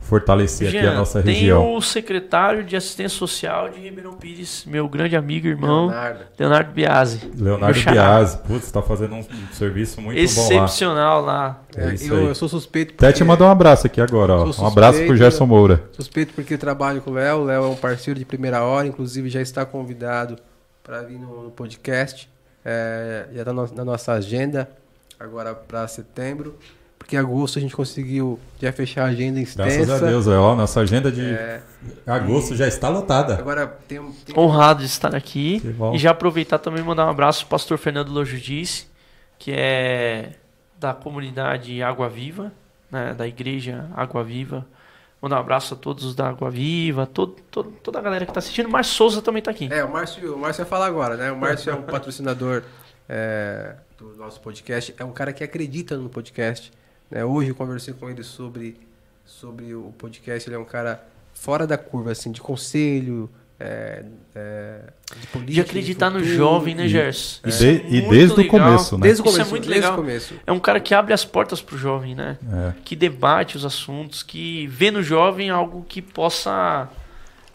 fortalecer 0.01 0.69
aqui 0.69 0.79
a 0.79 0.83
Jean, 0.83 0.95
nossa 0.95 1.23
tem 1.23 1.35
região. 1.35 1.75
o 1.75 1.83
secretário 1.83 2.65
de 2.65 2.75
assistência 2.77 3.19
social 3.19 3.69
de 3.69 3.81
Ribeirão 3.81 4.15
Pires, 4.15 4.65
meu 4.67 4.89
grande 4.89 5.15
amigo 5.17 5.47
e 5.47 5.51
irmão, 5.51 5.87
Leonardo. 5.89 6.21
Leonardo 6.39 6.73
Biasi. 6.73 7.31
Leonardo. 7.37 7.79
Biasi, 7.91 8.39
putz, 8.39 8.71
tá 8.71 8.81
fazendo 8.81 9.15
um, 9.17 9.19
um 9.21 9.53
serviço 9.53 10.01
muito 10.01 10.17
bom 10.17 10.21
lá. 10.21 10.25
Excepcional 10.25 11.21
lá. 11.23 11.61
É 11.77 11.91
É, 11.91 11.95
isso 11.95 12.13
eu, 12.13 12.19
aí. 12.19 12.25
eu 12.27 12.35
sou 12.35 12.49
suspeito 12.49 12.95
Até 12.95 13.13
te 13.13 13.23
mandar 13.23 13.47
um 13.47 13.51
abraço 13.51 13.87
aqui 13.87 14.01
agora, 14.01 14.33
ó. 14.35 14.53
Sou 14.53 14.65
Um 14.65 14.69
abraço 14.69 14.99
pro 14.99 15.07
suspeito, 15.09 15.17
Gerson 15.17 15.47
Moura. 15.47 15.83
Suspeito 15.93 16.33
porque 16.35 16.57
trabalho 16.57 17.01
com 17.03 17.11
o 17.11 17.15
Léo. 17.15 17.39
O 17.41 17.45
Léo 17.45 17.65
é 17.65 17.69
um 17.69 17.77
parceiro 17.77 18.19
de 18.19 18.25
primeira 18.25 18.63
hora, 18.63 18.87
inclusive 18.87 19.29
já 19.29 19.41
está 19.43 19.67
convidado 19.67 20.37
para 20.83 21.03
vir 21.03 21.19
no, 21.19 21.43
no 21.45 21.51
podcast. 21.51 22.31
É, 22.65 23.27
já 23.35 23.41
está 23.43 23.53
na 23.53 23.85
nossa 23.85 24.13
agenda 24.13 24.69
agora 25.21 25.55
para 25.55 25.87
setembro. 25.87 26.57
Porque 27.09 27.16
em 27.16 27.21
agosto 27.21 27.59
a 27.59 27.62
gente 27.62 27.75
conseguiu 27.75 28.38
já 28.61 28.71
fechar 28.71 29.05
a 29.05 29.07
agenda 29.07 29.40
extensa. 29.40 29.79
Graças 29.87 30.03
a 30.03 30.07
Deus, 30.07 30.27
é, 30.27 30.37
ó, 30.37 30.55
nossa 30.55 30.79
agenda 30.81 31.11
de 31.11 31.25
É, 31.25 31.62
agosto 32.07 32.55
já 32.55 32.68
está 32.68 32.90
lotada. 32.90 33.38
agora 33.38 33.66
tem, 33.66 33.99
tem 34.27 34.38
Honrado 34.38 34.81
de 34.81 34.87
estar 34.87 35.14
aqui. 35.14 35.62
E 35.94 35.97
já 35.99 36.11
aproveitar 36.11 36.59
também 36.59 36.83
e 36.83 36.85
mandar 36.85 37.07
um 37.07 37.09
abraço 37.09 37.47
pro 37.47 37.53
pastor 37.53 37.79
Fernando 37.79 38.11
Lojudice, 38.11 38.88
que 39.38 39.51
é 39.57 40.33
da 40.79 40.92
comunidade 40.92 41.83
Água 41.83 42.11
Viva, 42.11 42.53
né, 42.90 43.14
da 43.14 43.27
igreja 43.27 43.87
Água 43.97 44.23
Viva. 44.23 44.66
Mandar 45.23 45.37
um 45.37 45.40
abraço 45.40 45.73
a 45.73 45.77
todos 45.79 46.05
os 46.05 46.14
da 46.14 46.29
Água 46.29 46.51
Viva, 46.51 47.07
todo, 47.07 47.37
todo- 47.51 47.71
toda 47.83 47.99
a 48.01 48.03
galera 48.03 48.27
que 48.27 48.31
está 48.33 48.40
assistindo. 48.40 48.66
O 48.66 48.71
Márcio 48.71 48.92
Souza 48.94 49.23
também 49.23 49.38
está 49.38 49.51
aqui. 49.51 49.66
É, 49.73 49.83
o 49.83 49.90
Márcio, 49.90 50.35
o 50.35 50.38
Márcio 50.38 50.62
vai 50.62 50.68
falar 50.68 50.85
agora, 50.85 51.16
né? 51.16 51.33
O 51.33 51.38
Márcio 51.38 51.71
é 51.71 51.75
um 51.75 51.81
patrocinador 51.85 52.62
é, 53.09 53.77
do 53.97 54.14
nosso 54.18 54.38
podcast. 54.42 54.94
É 54.99 55.05
um 55.07 55.11
cara 55.11 55.33
que 55.33 55.42
acredita 55.42 55.97
no 55.97 56.11
podcast. 56.11 56.71
Né? 57.11 57.25
Hoje 57.25 57.51
eu 57.51 57.55
conversei 57.55 57.94
com 57.94 58.09
ele 58.09 58.23
sobre, 58.23 58.77
sobre 59.25 59.75
o 59.75 59.92
podcast. 59.99 60.49
Ele 60.49 60.57
é 60.57 60.59
um 60.59 60.64
cara 60.64 61.03
fora 61.33 61.66
da 61.66 61.79
curva, 61.79 62.12
assim, 62.12 62.31
de 62.33 62.40
conselho, 62.40 63.31
é, 63.59 64.05
é, 64.35 64.81
de 65.21 65.27
política. 65.29 65.53
De 65.55 65.61
acreditar 65.61 66.11
no 66.11 66.23
jovem, 66.23 66.75
né, 66.75 66.87
Gerson? 66.87 67.40
E, 67.44 67.49
Isso 67.49 67.64
é 67.64 67.73
de- 67.75 67.87
e 67.87 68.01
muito 68.03 68.11
desde 68.11 68.35
o 68.35 68.37
legal. 68.37 68.51
começo, 68.51 68.99
né? 68.99 69.03
Desde 69.03 69.23
o 69.23 69.25
Isso 69.25 69.29
é 69.29 69.33
começo. 69.33 69.51
muito 69.51 69.68
legal. 69.68 69.92
o 69.92 69.97
começo. 69.97 70.35
É 70.47 70.53
um 70.53 70.61
cara 70.61 70.81
que 70.81 70.94
abre 70.94 71.12
as 71.14 71.25
portas 71.25 71.61
pro 71.62 71.77
jovem, 71.79 72.14
né? 72.14 72.38
É. 72.53 72.73
Que 72.85 72.94
debate 72.94 73.57
os 73.57 73.64
assuntos, 73.64 74.23
que 74.23 74.66
vê 74.68 74.90
no 74.90 75.03
jovem 75.03 75.51
algo 75.51 75.85
que 75.88 76.01
possa. 76.03 76.88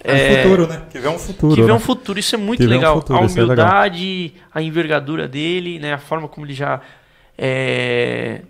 É, 0.06 0.14
um 0.42 0.44
futuro, 0.44 0.68
né? 0.68 0.84
Que 0.90 1.00
vê 1.00 1.08
um 1.08 1.18
futuro. 1.20 1.56
Que 1.56 1.62
vê 1.62 1.68
né? 1.68 1.74
um 1.74 1.80
futuro, 1.80 2.20
isso 2.20 2.36
é 2.36 2.38
muito 2.38 2.60
Que 2.60 2.68
vê 2.68 2.74
um 2.74 2.78
legal. 2.78 2.96
futuro, 2.96 3.20
a 3.20 3.22
é 3.22 3.26
legal. 3.28 3.44
humildade, 3.46 4.34
a 4.54 4.62
envergadura 4.62 5.28
dele, 5.30 5.80
né? 5.80 5.94
A 5.94 5.98
forma 5.98 6.28
como 6.28 6.46
ele 6.46 6.54
já 6.54 6.82
é, 7.38 8.42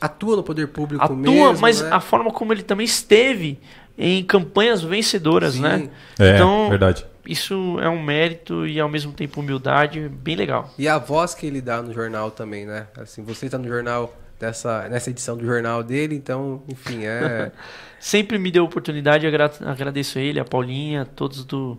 Atua 0.00 0.36
no 0.36 0.42
poder 0.42 0.68
público 0.68 1.04
atua, 1.04 1.16
mesmo, 1.16 1.58
mas 1.60 1.80
né? 1.82 1.90
a 1.92 2.00
forma 2.00 2.30
como 2.30 2.52
ele 2.52 2.62
também 2.62 2.84
esteve 2.86 3.58
em 3.98 4.22
campanhas 4.24 4.82
vencedoras, 4.82 5.54
Sim. 5.54 5.60
né? 5.62 5.90
É, 6.18 6.34
Então- 6.36 6.68
verdade. 6.70 7.06
Isso 7.26 7.78
é 7.80 7.88
um 7.88 8.02
mérito 8.02 8.66
e 8.66 8.80
ao 8.80 8.88
mesmo 8.88 9.12
tempo 9.12 9.40
humildade, 9.40 10.08
bem 10.08 10.34
legal. 10.34 10.72
E 10.78 10.88
a 10.88 10.96
voz 10.98 11.34
que 11.34 11.46
ele 11.46 11.60
dá 11.60 11.80
no 11.82 11.92
jornal 11.92 12.30
também, 12.30 12.64
né? 12.64 12.86
Assim, 12.96 13.22
você 13.22 13.48
tá 13.48 13.58
no 13.58 13.68
jornal 13.68 14.16
dessa 14.38 14.88
nessa 14.88 15.10
edição 15.10 15.36
do 15.36 15.44
jornal 15.44 15.82
dele, 15.82 16.14
então, 16.16 16.62
enfim, 16.66 17.04
é 17.04 17.52
Sempre 18.00 18.38
me 18.38 18.50
deu 18.50 18.64
oportunidade, 18.64 19.26
agra- 19.26 19.50
agradeço 19.66 20.18
a 20.18 20.22
ele, 20.22 20.40
a 20.40 20.44
Paulinha, 20.44 21.04
todos 21.04 21.44
do 21.44 21.78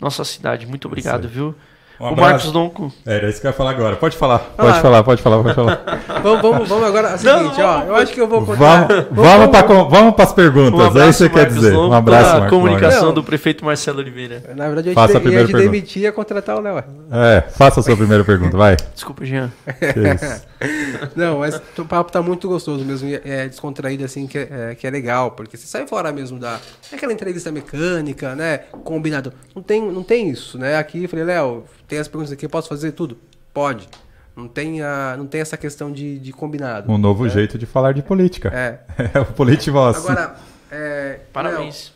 nossa 0.00 0.24
cidade. 0.24 0.66
Muito 0.66 0.88
obrigado, 0.88 1.28
viu? 1.28 1.54
Um 2.02 2.06
o 2.06 2.08
abraço. 2.08 2.30
Marcos 2.30 2.52
Donco. 2.52 2.92
É, 3.06 3.16
era 3.16 3.28
isso 3.30 3.40
que 3.40 3.46
eu 3.46 3.50
ia 3.50 3.56
falar 3.56 3.70
agora. 3.70 3.94
Pode 3.94 4.16
falar, 4.16 4.40
pode 4.56 4.68
lá. 4.68 4.80
falar, 4.80 5.04
pode 5.04 5.22
falar, 5.22 5.42
pode 5.42 5.54
falar. 5.54 6.00
vamos, 6.22 6.42
vamos, 6.42 6.68
vamos 6.68 6.84
agora. 6.88 7.08
É 7.08 7.14
o 7.14 7.22
Não, 7.22 7.38
seguinte, 7.38 7.62
ó, 7.62 7.72
vamos- 7.74 7.86
eu 7.88 7.94
acho 7.96 8.12
que 8.12 8.20
eu 8.20 8.26
vou 8.28 8.44
contar. 8.44 8.88
Vamos, 8.88 9.06
vamos, 9.50 9.62
com- 9.62 9.88
vamos 9.88 10.14
pras 10.14 10.32
perguntas. 10.32 10.72
Um 10.74 10.82
é 10.82 10.88
isso 10.88 10.90
abraço, 10.90 11.12
que 11.12 11.12
você 11.22 11.30
quer 11.30 11.46
dizer. 11.46 11.76
Um 11.76 11.92
abraço, 11.92 12.30
Marcos. 12.32 12.50
comunicação 12.50 13.06
Não. 13.06 13.14
do 13.14 13.22
prefeito 13.22 13.64
Marcelo 13.64 14.00
Oliveira. 14.00 14.42
Na 14.56 14.66
verdade, 14.66 14.88
eu 14.88 14.94
Faça 14.94 15.12
ia 15.12 15.16
a 15.16 15.20
te, 15.20 15.22
primeira 15.22 15.42
ia 15.42 15.46
te 15.46 15.52
pergunta. 15.52 15.72
demitir 15.72 16.02
e 16.02 16.04
ia 16.06 16.12
contratar 16.12 16.56
o 16.56 16.60
Léo. 16.60 16.78
É, 17.12 17.40
faça 17.56 17.78
a 17.78 17.82
sua 17.84 17.96
primeira 17.96 18.24
pergunta, 18.24 18.56
vai. 18.56 18.76
Desculpa, 18.92 19.24
Jean. 19.24 19.50
Que 19.78 20.24
isso. 20.26 20.42
Não, 21.16 21.38
mas 21.40 21.60
o 21.76 21.84
papo 21.84 22.10
tá 22.10 22.22
muito 22.22 22.48
gostoso 22.48 22.84
mesmo, 22.84 23.08
é 23.24 23.48
descontraído 23.48 24.04
assim, 24.04 24.26
que 24.26 24.38
é, 24.38 24.70
é- 24.70 24.74
que 24.74 24.86
é 24.86 24.90
legal, 24.90 25.32
porque 25.32 25.56
você 25.56 25.66
sai 25.66 25.86
fora 25.86 26.12
mesmo 26.12 26.38
da. 26.38 26.60
É 26.90 26.96
aquela 26.96 27.12
entrevista 27.12 27.50
mecânica, 27.50 28.34
né? 28.34 28.58
Combinado. 28.84 29.32
Não 29.54 29.62
tem, 29.62 29.82
não 29.90 30.02
tem 30.02 30.30
isso, 30.30 30.58
né? 30.58 30.76
Aqui 30.76 31.04
eu 31.04 31.08
falei, 31.08 31.24
Léo, 31.24 31.64
tem 31.86 31.98
as 31.98 32.08
perguntas 32.08 32.32
aqui, 32.32 32.48
posso 32.48 32.68
fazer 32.68 32.92
tudo? 32.92 33.18
Pode. 33.52 33.88
Não 34.34 34.48
tem, 34.48 34.80
a, 34.80 35.14
não 35.16 35.26
tem 35.26 35.40
essa 35.42 35.56
questão 35.56 35.92
de, 35.92 36.18
de 36.18 36.32
combinado. 36.32 36.90
Um 36.90 36.96
novo 36.96 37.24
né? 37.24 37.30
jeito 37.30 37.58
de 37.58 37.66
falar 37.66 37.92
de 37.92 38.02
política. 38.02 38.48
É. 38.48 38.80
É 39.14 39.20
o 39.20 39.26
Politivoz. 39.26 39.96
Agora, 39.98 40.36
é, 40.70 41.20
Parabéns. 41.32 41.92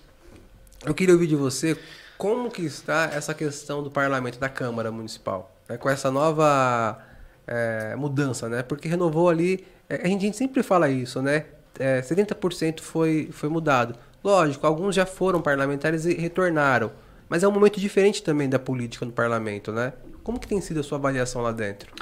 Léo, 0.83 0.91
eu 0.91 0.95
queria 0.95 1.15
ouvir 1.15 1.27
de 1.27 1.37
você 1.37 1.77
como 2.19 2.51
que 2.51 2.63
está 2.63 3.11
essa 3.13 3.33
questão 3.35 3.83
do 3.83 3.91
parlamento, 3.91 4.39
da 4.39 4.49
Câmara 4.49 4.91
Municipal, 4.91 5.55
né, 5.69 5.77
com 5.77 5.89
essa 5.89 6.11
nova 6.11 6.99
é, 7.47 7.95
mudança, 7.97 8.49
né? 8.49 8.63
Porque 8.63 8.89
renovou 8.89 9.29
ali, 9.29 9.65
é, 9.89 10.03
a 10.03 10.09
gente, 10.09 10.23
a 10.23 10.27
gente 10.27 10.37
sempre 10.37 10.63
fala 10.63 10.89
isso, 10.89 11.23
né? 11.23 11.45
É, 11.79 12.01
70% 12.01 12.81
foi, 12.81 13.29
foi 13.33 13.49
mudado. 13.49 13.95
Lógico, 14.25 14.67
alguns 14.67 14.95
já 14.95 15.07
foram 15.07 15.41
parlamentares 15.41 16.05
e 16.05 16.15
retornaram, 16.15 16.91
mas 17.29 17.43
é 17.43 17.49
um 17.49 17.53
momento 17.53 17.79
diferente 17.79 18.23
também 18.23 18.49
da 18.49 18.59
política 18.59 19.05
no 19.05 19.13
parlamento, 19.13 19.73
né? 19.73 19.93
Como 20.23 20.41
que 20.41 20.49
tem 20.49 20.61
sido 20.61 20.81
a 20.81 20.83
sua 20.83 20.99
avaliação 20.99 21.43
lá 21.43 21.53
dentro? 21.53 21.93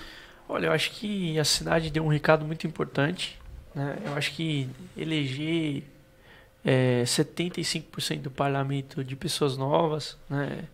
Olha, 0.49 0.67
eu 0.67 0.73
acho 0.73 0.93
que 0.93 1.39
a 1.39 1.45
cidade 1.45 1.91
deu 1.91 2.05
um 2.05 2.09
recado 2.09 2.45
muito 2.45 2.67
importante. 2.67 3.39
Né? 3.75 3.99
Eu 4.05 4.15
acho 4.15 4.33
que 4.33 4.69
eleger 4.97 5.83
é, 6.65 7.03
75% 7.05 8.23
do 8.23 8.31
parlamento 8.31 9.03
de 9.03 9.17
pessoas 9.17 9.57
novas 9.57 10.17
né? 10.29 10.65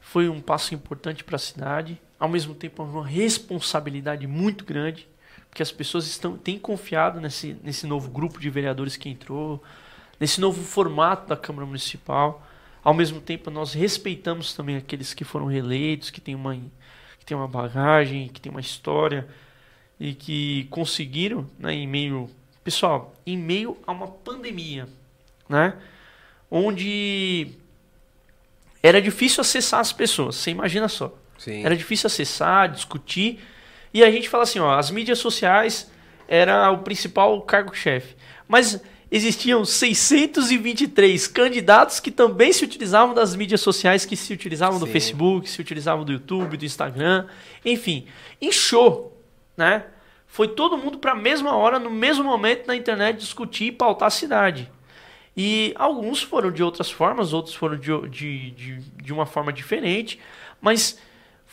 foi 0.00 0.28
um 0.28 0.40
passo 0.40 0.74
importante 0.74 1.22
para 1.22 1.36
a 1.36 1.38
cidade. 1.38 2.00
Ao 2.18 2.28
mesmo 2.28 2.54
tempo, 2.54 2.82
uma 2.82 3.06
responsabilidade 3.06 4.26
muito 4.26 4.64
grande, 4.64 5.08
porque 5.48 5.62
as 5.62 5.70
pessoas 5.70 6.06
estão, 6.06 6.36
têm 6.36 6.58
confiado 6.58 7.20
nesse, 7.20 7.56
nesse 7.62 7.86
novo 7.86 8.10
grupo 8.10 8.40
de 8.40 8.50
vereadores 8.50 8.96
que 8.96 9.08
entrou, 9.08 9.62
nesse 10.18 10.40
novo 10.40 10.62
formato 10.62 11.28
da 11.28 11.36
Câmara 11.36 11.66
Municipal. 11.66 12.44
Ao 12.82 12.94
mesmo 12.94 13.20
tempo, 13.20 13.50
nós 13.50 13.72
respeitamos 13.72 14.54
também 14.54 14.76
aqueles 14.76 15.14
que 15.14 15.24
foram 15.24 15.46
reeleitos, 15.46 16.10
que 16.10 16.20
têm 16.20 16.34
uma, 16.34 16.54
que 17.18 17.24
têm 17.24 17.36
uma 17.36 17.48
bagagem, 17.48 18.28
que 18.28 18.40
têm 18.40 18.50
uma 18.50 18.60
história 18.60 19.28
e 19.98 20.14
que 20.14 20.64
conseguiram, 20.70 21.48
né, 21.58 21.72
em 21.72 21.86
meio, 21.86 22.28
pessoal, 22.62 23.14
em 23.26 23.38
meio 23.38 23.78
a 23.86 23.92
uma 23.92 24.08
pandemia, 24.08 24.88
né, 25.48 25.76
onde 26.50 27.52
era 28.82 29.00
difícil 29.00 29.40
acessar 29.40 29.80
as 29.80 29.92
pessoas. 29.92 30.36
Você 30.36 30.50
imagina 30.50 30.88
só. 30.88 31.16
Sim. 31.44 31.62
Era 31.62 31.76
difícil 31.76 32.06
acessar, 32.06 32.70
discutir. 32.70 33.38
E 33.92 34.02
a 34.02 34.10
gente 34.10 34.30
fala 34.30 34.44
assim, 34.44 34.58
ó, 34.58 34.78
as 34.78 34.90
mídias 34.90 35.18
sociais 35.18 35.90
era 36.26 36.70
o 36.70 36.78
principal 36.78 37.40
cargo-chefe. 37.42 38.16
Mas 38.48 38.80
existiam 39.10 39.62
623 39.62 41.26
candidatos 41.26 42.00
que 42.00 42.10
também 42.10 42.50
se 42.50 42.64
utilizavam 42.64 43.14
das 43.14 43.36
mídias 43.36 43.60
sociais, 43.60 44.06
que 44.06 44.16
se 44.16 44.32
utilizavam 44.32 44.78
do 44.78 44.86
Sim. 44.86 44.92
Facebook, 44.92 45.50
se 45.50 45.60
utilizavam 45.60 46.02
do 46.02 46.12
YouTube, 46.12 46.56
do 46.56 46.64
Instagram, 46.64 47.26
enfim, 47.62 48.06
inchou, 48.40 49.22
né? 49.54 49.84
Foi 50.26 50.48
todo 50.48 50.78
mundo 50.78 50.98
para 50.98 51.12
a 51.12 51.14
mesma 51.14 51.54
hora, 51.54 51.78
no 51.78 51.90
mesmo 51.90 52.24
momento 52.24 52.66
na 52.66 52.74
internet 52.74 53.18
discutir 53.18 53.66
e 53.66 53.72
pautar 53.72 54.08
a 54.08 54.10
cidade. 54.10 54.72
E 55.36 55.74
alguns 55.76 56.22
foram 56.22 56.50
de 56.50 56.62
outras 56.62 56.90
formas, 56.90 57.32
outros 57.32 57.54
foram 57.54 57.76
de, 57.76 58.08
de, 58.08 58.50
de, 58.50 58.80
de 58.80 59.12
uma 59.12 59.26
forma 59.26 59.52
diferente, 59.52 60.18
mas 60.60 60.98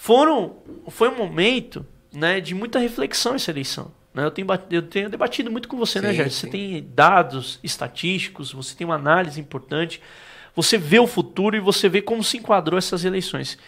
foram 0.01 0.55
foi 0.87 1.09
um 1.09 1.15
momento 1.15 1.85
né, 2.11 2.41
de 2.41 2.55
muita 2.55 2.79
reflexão 2.79 3.35
essa 3.35 3.51
eleição. 3.51 3.91
né? 4.11 4.25
Eu, 4.25 4.31
tenho, 4.31 4.47
eu 4.71 4.81
tenho 4.81 5.09
debatido 5.11 5.51
muito 5.51 5.67
com 5.67 5.77
você, 5.77 6.01
né, 6.01 6.09
Sim, 6.09 6.15
Jair? 6.15 6.31
sim. 6.31 6.39
Você 6.39 6.47
tem 6.47 6.87
dados 6.95 7.59
estatísticos, 7.63 8.51
você 8.51 8.75
tem 8.75 8.83
uma 8.83 8.95
análise 8.95 9.39
importante, 9.39 10.01
você 10.55 10.75
vê 10.75 10.97
o 10.97 11.05
futuro 11.05 11.55
e 11.55 11.59
você 11.59 11.87
vê 11.87 12.01
como 12.01 12.23
se 12.23 12.37
enquadrou 12.37 12.79
essas 12.79 13.05
eleições. 13.05 13.59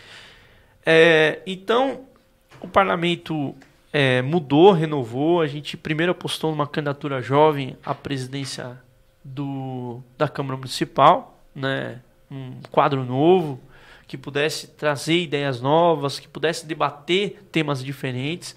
É, 0.83 1.39
então, 1.45 2.01
o 2.59 2.67
parlamento 2.67 3.55
é, 3.93 4.23
mudou, 4.23 4.71
renovou. 4.71 5.39
A 5.39 5.45
gente 5.45 5.77
primeiro 5.77 6.13
apostou 6.13 6.49
numa 6.49 6.65
candidatura 6.65 7.21
jovem 7.21 7.77
à 7.85 7.93
presidência 7.93 8.75
do, 9.23 10.01
da 10.17 10.27
Câmara 10.27 10.57
Municipal, 10.57 11.39
né? 11.53 12.01
um 12.31 12.53
quadro 12.71 13.05
novo, 13.05 13.61
que 14.07 14.17
pudesse 14.17 14.67
trazer 14.67 15.19
ideias 15.19 15.61
novas, 15.61 16.19
que 16.19 16.27
pudesse 16.27 16.65
debater 16.65 17.43
temas 17.51 17.83
diferentes. 17.83 18.55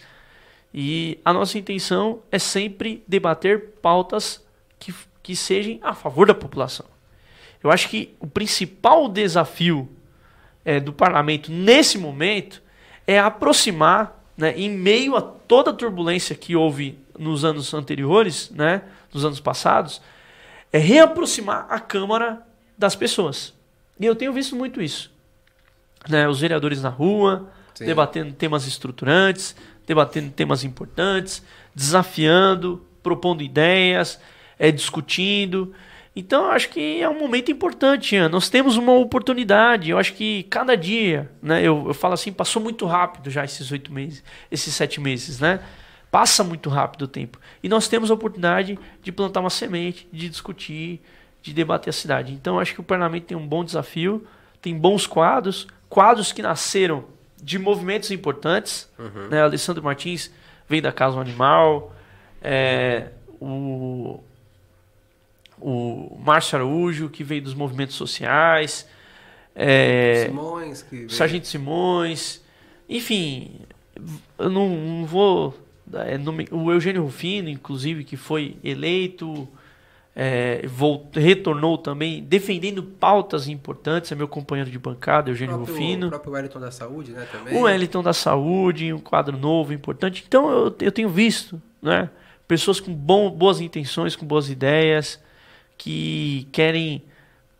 E 0.73 1.19
a 1.25 1.33
nossa 1.33 1.59
intenção 1.59 2.21
é 2.31 2.39
sempre 2.39 3.03
debater 3.07 3.71
pautas 3.81 4.45
que, 4.79 4.95
que 5.23 5.35
sejam 5.35 5.79
a 5.83 5.95
favor 5.95 6.27
da 6.27 6.35
população. 6.35 6.87
Eu 7.63 7.71
acho 7.71 7.89
que 7.89 8.15
o 8.21 8.27
principal 8.27 9.09
desafio 9.09 9.89
eh, 10.65 10.79
do 10.79 10.93
parlamento 10.93 11.51
nesse 11.51 11.97
momento 11.97 12.63
é 13.07 13.19
aproximar, 13.19 14.23
né, 14.37 14.53
em 14.57 14.71
meio 14.71 15.17
a 15.17 15.23
toda 15.23 15.71
a 15.71 15.75
turbulência 15.75 16.35
que 16.35 16.55
houve 16.55 16.99
nos 17.19 17.45
anos 17.45 17.73
anteriores, 17.73 18.51
né, 18.51 18.83
nos 19.13 19.25
anos 19.25 19.41
passados, 19.41 20.03
é 20.73 20.79
reaproximar 20.79 21.67
a 21.71 21.81
Câmara 21.81 22.43
das 22.77 22.95
pessoas. 22.95 23.55
E 23.99 24.05
eu 24.05 24.15
tenho 24.15 24.33
visto 24.33 24.55
muito 24.55 24.83
isso. 24.83 25.11
Né, 26.09 26.29
os 26.29 26.41
vereadores 26.41 26.83
na 26.83 26.89
rua, 26.89 27.51
Sim. 27.75 27.85
debatendo 27.85 28.33
temas 28.33 28.67
estruturantes, 28.67 29.57
debatendo 29.87 30.31
temas 30.31 30.65
importantes, 30.65 31.43
desafiando, 31.75 32.85
propondo 33.03 33.43
ideias, 33.43 34.21
é, 34.59 34.71
discutindo. 34.71 35.73
Então, 36.15 36.47
eu 36.47 36.51
acho 36.53 36.71
que 36.71 37.03
é 37.03 37.09
um 37.09 37.19
momento 37.19 37.53
importante, 37.53 38.17
Ian. 38.17 38.31
Nós 38.31 38.49
temos 38.49 38.79
uma 38.79 38.93
oportunidade. 38.93 39.91
Eu 39.91 39.99
acho 39.99 40.15
que 40.15 40.45
cada 40.45 40.75
dia, 40.75 41.31
né? 41.43 41.61
Eu, 41.61 41.85
eu 41.89 41.95
falo 41.95 42.15
assim, 42.15 42.33
passou 42.33 42.63
muito 42.63 42.87
rápido 42.87 43.31
já 43.31 43.45
esses 43.45 43.71
oito 43.71 43.93
meses, 43.93 44.25
esses 44.51 44.75
sete 44.75 44.99
meses, 44.99 45.39
né? 45.39 45.61
Passa 46.11 46.43
muito 46.43 46.71
rápido 46.71 47.03
o 47.03 47.09
tempo. 47.09 47.39
E 47.63 47.69
nós 47.69 47.87
temos 47.87 48.11
a 48.11 48.15
oportunidade 48.15 48.79
de 49.03 49.13
plantar 49.13 49.41
uma 49.41 49.51
semente, 49.51 50.09
de 50.11 50.31
discutir, 50.31 51.03
de 51.43 51.53
debater 51.53 51.91
a 51.91 51.93
cidade. 51.93 52.33
Então, 52.33 52.55
eu 52.55 52.61
acho 52.61 52.73
que 52.73 52.81
o 52.81 52.85
parlamento 52.85 53.25
tem 53.25 53.37
um 53.37 53.47
bom 53.47 53.63
desafio, 53.63 54.27
tem 54.63 54.75
bons 54.75 55.07
quadros, 55.07 55.67
quadros 55.97 56.31
que 56.31 56.43
nasceram 56.43 57.07
de 57.43 57.59
movimentos 57.59 58.11
importantes. 58.11 58.87
Né? 59.31 59.41
Alessandro 59.41 59.83
Martins 59.83 60.31
vem 60.69 60.83
da 60.83 60.93
Casa 60.93 61.15
do 61.15 61.23
Animal, 61.23 61.97
é, 62.43 63.13
o, 63.41 64.23
o 65.59 66.21
Márcio 66.23 66.57
Araújo, 66.57 67.09
que 67.09 67.25
veio 67.25 67.41
dos 67.41 67.55
movimentos 67.55 67.97
sociais, 67.97 68.87
é, 69.55 70.27
Simões, 70.27 70.83
que 70.83 71.07
o 71.07 71.11
Sargento 71.11 71.47
Simões, 71.47 72.43
enfim, 72.87 73.61
eu 74.39 74.51
não, 74.51 74.69
não 74.69 75.07
vou 75.07 75.59
é, 75.95 76.19
o 76.55 76.71
Eugênio 76.71 77.05
Rufino, 77.05 77.49
inclusive, 77.49 78.05
que 78.05 78.19
foi 78.19 78.59
eleito, 78.63 79.49
é, 80.19 80.67
voltou, 80.67 81.23
retornou 81.23 81.77
também 81.77 82.25
defendendo 82.25 82.83
pautas 82.83 83.49
importantes, 83.49 84.11
é 84.11 84.15
meu 84.15 84.27
companheiro 84.27 84.71
de 84.71 84.79
bancada, 84.79 85.29
Eugênio 85.29 85.57
o 85.57 85.59
próprio, 85.59 85.77
Rufino. 85.77 86.07
O 86.07 86.11
próprio 86.11 86.33
Wellington 86.33 86.61
da 86.61 86.71
Saúde, 86.71 87.13
né, 87.13 87.29
também. 87.31 87.55
O 87.55 87.65
Wellington 87.65 88.03
da 88.03 88.15
Saúde, 88.15 88.95
um 88.95 88.99
quadro 88.99 89.37
novo, 89.37 89.75
importante. 89.75 90.25
Então 90.27 90.49
eu, 90.51 90.75
eu 90.81 90.91
tenho 90.91 91.11
visto, 91.11 91.61
né, 91.83 92.09
pessoas 92.49 92.81
com 92.81 92.95
bom, 92.95 93.31
boas 93.31 93.61
intenções, 93.61 94.17
com 94.17 94.25
boas 94.25 94.49
ideias, 94.49 95.23
que 95.77 96.49
querem 96.51 97.03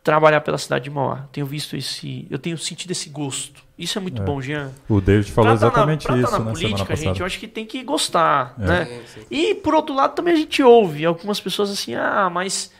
trabalhar 0.07 0.39
pela 0.39 0.57
cidade 0.57 0.85
de 0.85 0.89
Mauá. 0.89 1.27
Tenho 1.33 1.45
visto 1.45 1.75
esse, 1.75 2.25
eu 2.29 2.39
tenho 2.39 2.57
sentido 2.57 2.91
esse 2.91 3.09
gosto. 3.09 3.61
Isso 3.77 3.97
é 3.97 4.01
muito 4.01 4.21
é. 4.21 4.25
bom, 4.25 4.41
Jean. 4.41 4.71
O 4.87 5.01
David 5.01 5.29
falou 5.33 5.51
trata 5.51 5.65
exatamente 5.65 6.07
na, 6.07 6.17
isso, 6.17 6.31
na 6.31 6.39
né, 6.39 6.51
política, 6.51 6.95
gente, 6.95 7.19
eu 7.19 7.25
acho 7.25 7.37
que 7.37 7.45
tem 7.45 7.65
que 7.65 7.83
gostar, 7.83 8.55
é. 8.57 8.65
né? 8.65 9.01
E 9.29 9.53
por 9.55 9.75
outro 9.75 9.93
lado 9.93 10.15
também 10.15 10.33
a 10.33 10.37
gente 10.37 10.63
ouve 10.63 11.05
algumas 11.05 11.41
pessoas 11.41 11.69
assim: 11.69 11.93
"Ah, 11.93 12.29
mas 12.31 12.71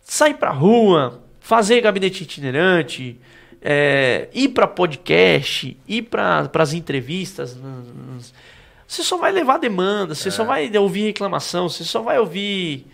sair 0.00 0.32
pra 0.32 0.50
rua, 0.50 1.22
fazer 1.40 1.82
gabinete 1.82 2.22
itinerante, 2.22 3.20
é, 3.60 4.30
ir 4.32 4.48
para 4.48 4.66
podcast, 4.66 5.76
ir 5.86 6.02
para 6.02 6.50
as 6.54 6.72
entrevistas, 6.72 7.58
você 8.88 9.02
só 9.02 9.18
vai 9.18 9.30
levar 9.30 9.58
demanda, 9.58 10.14
você 10.14 10.28
é. 10.28 10.32
só 10.32 10.42
vai 10.42 10.74
ouvir 10.78 11.02
reclamação, 11.02 11.68
você 11.68 11.84
só 11.84 12.00
vai 12.00 12.18
ouvir 12.18 12.86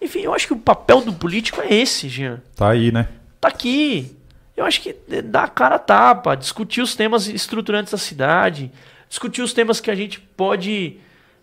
enfim, 0.00 0.20
eu 0.20 0.32
acho 0.32 0.46
que 0.46 0.52
o 0.52 0.58
papel 0.58 1.00
do 1.00 1.12
político 1.12 1.60
é 1.60 1.74
esse, 1.74 2.08
Jean. 2.08 2.40
Tá 2.54 2.70
aí, 2.70 2.92
né? 2.92 3.08
Tá 3.40 3.48
aqui. 3.48 4.16
Eu 4.56 4.64
acho 4.64 4.80
que 4.80 4.92
dá 5.22 5.44
a 5.44 5.48
cara 5.48 5.76
a 5.76 5.78
tapa, 5.78 6.34
discutir 6.34 6.80
os 6.80 6.96
temas 6.96 7.28
estruturantes 7.28 7.92
da 7.92 7.98
cidade, 7.98 8.72
discutir 9.08 9.40
os 9.40 9.52
temas 9.52 9.80
que 9.80 9.90
a 9.90 9.94
gente 9.94 10.18
pode 10.18 10.96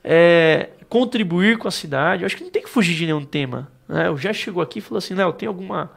é, 0.03 0.69
contribuir 0.89 1.57
com 1.57 1.67
a 1.67 1.71
cidade. 1.71 2.23
Eu 2.23 2.25
acho 2.25 2.35
que 2.35 2.43
não 2.43 2.51
tem 2.51 2.61
que 2.61 2.69
fugir 2.69 2.95
de 2.95 3.05
nenhum 3.05 3.23
tema. 3.23 3.71
Né? 3.87 4.07
Eu 4.07 4.17
já 4.17 4.33
chegou 4.33 4.61
aqui 4.61 4.79
e 4.79 4.81
falou 4.81 4.97
assim, 4.97 5.13
Léo, 5.13 5.31
tem 5.31 5.47
alguma, 5.47 5.91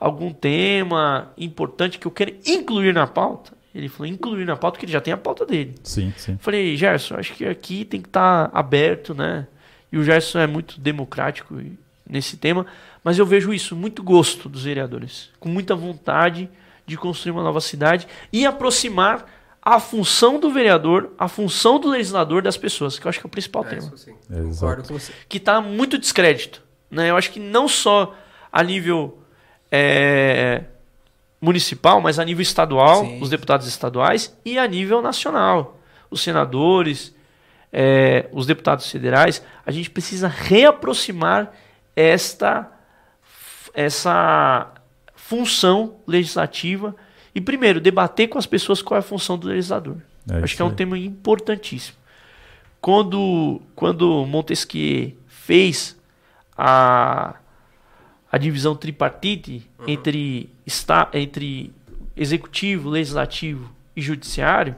algum 0.00 0.32
tema 0.32 1.32
importante 1.36 1.98
que 1.98 2.06
eu 2.06 2.10
quero 2.10 2.34
incluir 2.46 2.94
na 2.94 3.06
pauta? 3.06 3.52
Ele 3.74 3.88
falou, 3.88 4.06
incluir 4.06 4.44
na 4.44 4.56
pauta, 4.56 4.76
porque 4.76 4.86
ele 4.86 4.92
já 4.92 5.00
tem 5.00 5.12
a 5.12 5.16
pauta 5.16 5.44
dele. 5.44 5.74
Sim, 5.82 6.12
sim. 6.16 6.38
Falei, 6.40 6.76
Gerson, 6.76 7.16
acho 7.16 7.34
que 7.34 7.44
aqui 7.44 7.84
tem 7.84 8.00
que 8.00 8.08
estar 8.08 8.48
tá 8.48 8.58
aberto, 8.58 9.14
né? 9.14 9.48
E 9.90 9.98
o 9.98 10.04
Gerson 10.04 10.38
é 10.38 10.46
muito 10.46 10.80
democrático 10.80 11.60
nesse 12.08 12.36
tema, 12.36 12.66
mas 13.04 13.18
eu 13.18 13.26
vejo 13.26 13.52
isso, 13.52 13.76
muito 13.76 14.02
gosto 14.02 14.48
dos 14.48 14.64
vereadores, 14.64 15.30
com 15.38 15.48
muita 15.48 15.76
vontade 15.76 16.48
de 16.86 16.96
construir 16.96 17.32
uma 17.32 17.42
nova 17.42 17.60
cidade 17.60 18.08
e 18.32 18.46
aproximar 18.46 19.26
a 19.62 19.78
função 19.78 20.40
do 20.40 20.50
vereador, 20.50 21.12
a 21.18 21.28
função 21.28 21.78
do 21.78 21.88
legislador 21.88 22.42
das 22.42 22.56
pessoas, 22.56 22.98
que 22.98 23.06
eu 23.06 23.08
acho 23.08 23.20
que 23.20 23.26
é 23.26 23.28
o 23.28 23.30
principal 23.30 23.64
é, 23.64 23.68
tema. 23.68 23.82
Isso 23.82 23.98
sim. 23.98 24.14
É, 24.30 24.40
Concordo 24.40 24.88
com 24.88 24.98
você. 24.98 25.12
Que 25.28 25.36
está 25.36 25.60
muito 25.60 25.98
descrédito. 25.98 26.62
Né? 26.90 27.10
Eu 27.10 27.16
acho 27.16 27.30
que 27.30 27.40
não 27.40 27.68
só 27.68 28.14
a 28.52 28.62
nível 28.62 29.18
é, 29.70 30.64
municipal, 31.40 32.00
mas 32.00 32.18
a 32.18 32.24
nível 32.24 32.42
estadual, 32.42 33.04
sim. 33.04 33.20
os 33.20 33.28
deputados 33.28 33.66
estaduais, 33.66 34.36
e 34.44 34.58
a 34.58 34.66
nível 34.66 35.02
nacional. 35.02 35.78
Os 36.10 36.22
senadores, 36.22 37.14
é, 37.72 38.28
os 38.32 38.46
deputados 38.46 38.90
federais, 38.90 39.42
a 39.64 39.70
gente 39.70 39.90
precisa 39.90 40.28
reaproximar 40.28 41.52
esta 41.96 42.70
essa 43.74 44.72
função 45.14 45.96
legislativa 46.06 46.94
e 47.34 47.40
primeiro 47.40 47.80
debater 47.80 48.28
com 48.28 48.38
as 48.38 48.46
pessoas 48.46 48.80
qual 48.80 48.96
é 48.96 49.00
a 49.00 49.02
função 49.02 49.36
do 49.36 49.48
legislador. 49.48 49.96
É 50.30 50.36
Acho 50.38 50.56
que 50.56 50.62
é 50.62 50.64
um 50.64 50.74
tema 50.74 50.96
importantíssimo. 50.96 51.98
Quando 52.80 53.60
quando 53.74 54.24
Montesquieu 54.26 55.12
fez 55.26 55.98
a 56.56 57.34
a 58.30 58.38
divisão 58.38 58.74
tripartite 58.74 59.68
uhum. 59.78 59.88
entre 59.88 60.50
está 60.64 61.08
entre 61.12 61.72
executivo, 62.16 62.90
legislativo 62.90 63.70
e 63.96 64.00
judiciário, 64.00 64.76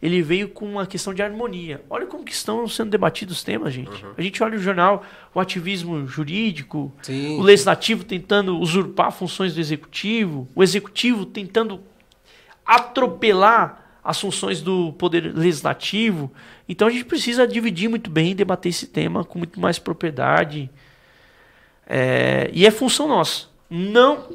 ele 0.00 0.22
veio 0.22 0.48
com 0.48 0.64
uma 0.64 0.86
questão 0.86 1.12
de 1.12 1.22
harmonia. 1.22 1.82
Olha 1.90 2.06
como 2.06 2.24
que 2.24 2.32
estão 2.32 2.68
sendo 2.68 2.90
debatidos 2.90 3.38
os 3.38 3.42
temas, 3.42 3.74
gente. 3.74 4.04
Uhum. 4.04 4.12
A 4.16 4.22
gente 4.22 4.42
olha 4.42 4.56
o 4.56 4.60
jornal, 4.60 5.04
o 5.34 5.40
ativismo 5.40 6.06
jurídico, 6.06 6.92
Sim. 7.02 7.38
o 7.38 7.42
legislativo 7.42 8.04
tentando 8.04 8.58
usurpar 8.58 9.10
funções 9.10 9.54
do 9.54 9.60
executivo, 9.60 10.48
o 10.54 10.62
executivo 10.62 11.26
tentando 11.26 11.80
atropelar 12.64 14.00
as 14.04 14.20
funções 14.20 14.62
do 14.62 14.92
poder 14.92 15.36
legislativo. 15.36 16.32
Então 16.68 16.86
a 16.86 16.90
gente 16.90 17.04
precisa 17.04 17.46
dividir 17.46 17.88
muito 17.88 18.08
bem, 18.08 18.36
debater 18.36 18.70
esse 18.70 18.86
tema 18.86 19.24
com 19.24 19.38
muito 19.38 19.58
mais 19.58 19.80
propriedade. 19.80 20.70
É, 21.86 22.50
e 22.52 22.64
é 22.64 22.70
função 22.70 23.08
nossa. 23.08 23.46
Não, 23.68 24.32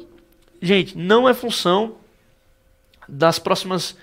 gente, 0.60 0.96
não 0.96 1.26
é 1.26 1.32
função 1.32 1.96
das 3.08 3.38
próximas 3.38 3.96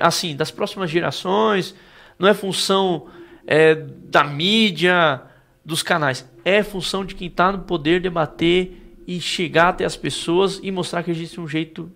assim, 0.00 0.34
das 0.36 0.50
próximas 0.50 0.90
gerações, 0.90 1.74
não 2.18 2.28
é 2.28 2.34
função 2.34 3.06
é, 3.46 3.74
da 3.74 4.24
mídia, 4.24 5.22
dos 5.64 5.82
canais. 5.82 6.28
É 6.44 6.62
função 6.62 7.04
de 7.04 7.14
quem 7.14 7.28
está 7.28 7.52
no 7.52 7.60
poder 7.60 8.00
debater 8.00 9.00
e 9.06 9.20
chegar 9.20 9.70
até 9.70 9.84
as 9.84 9.96
pessoas 9.96 10.60
e 10.62 10.70
mostrar 10.70 11.02
que 11.02 11.10
existe 11.10 11.40
um 11.40 11.48
jeito, 11.48 11.90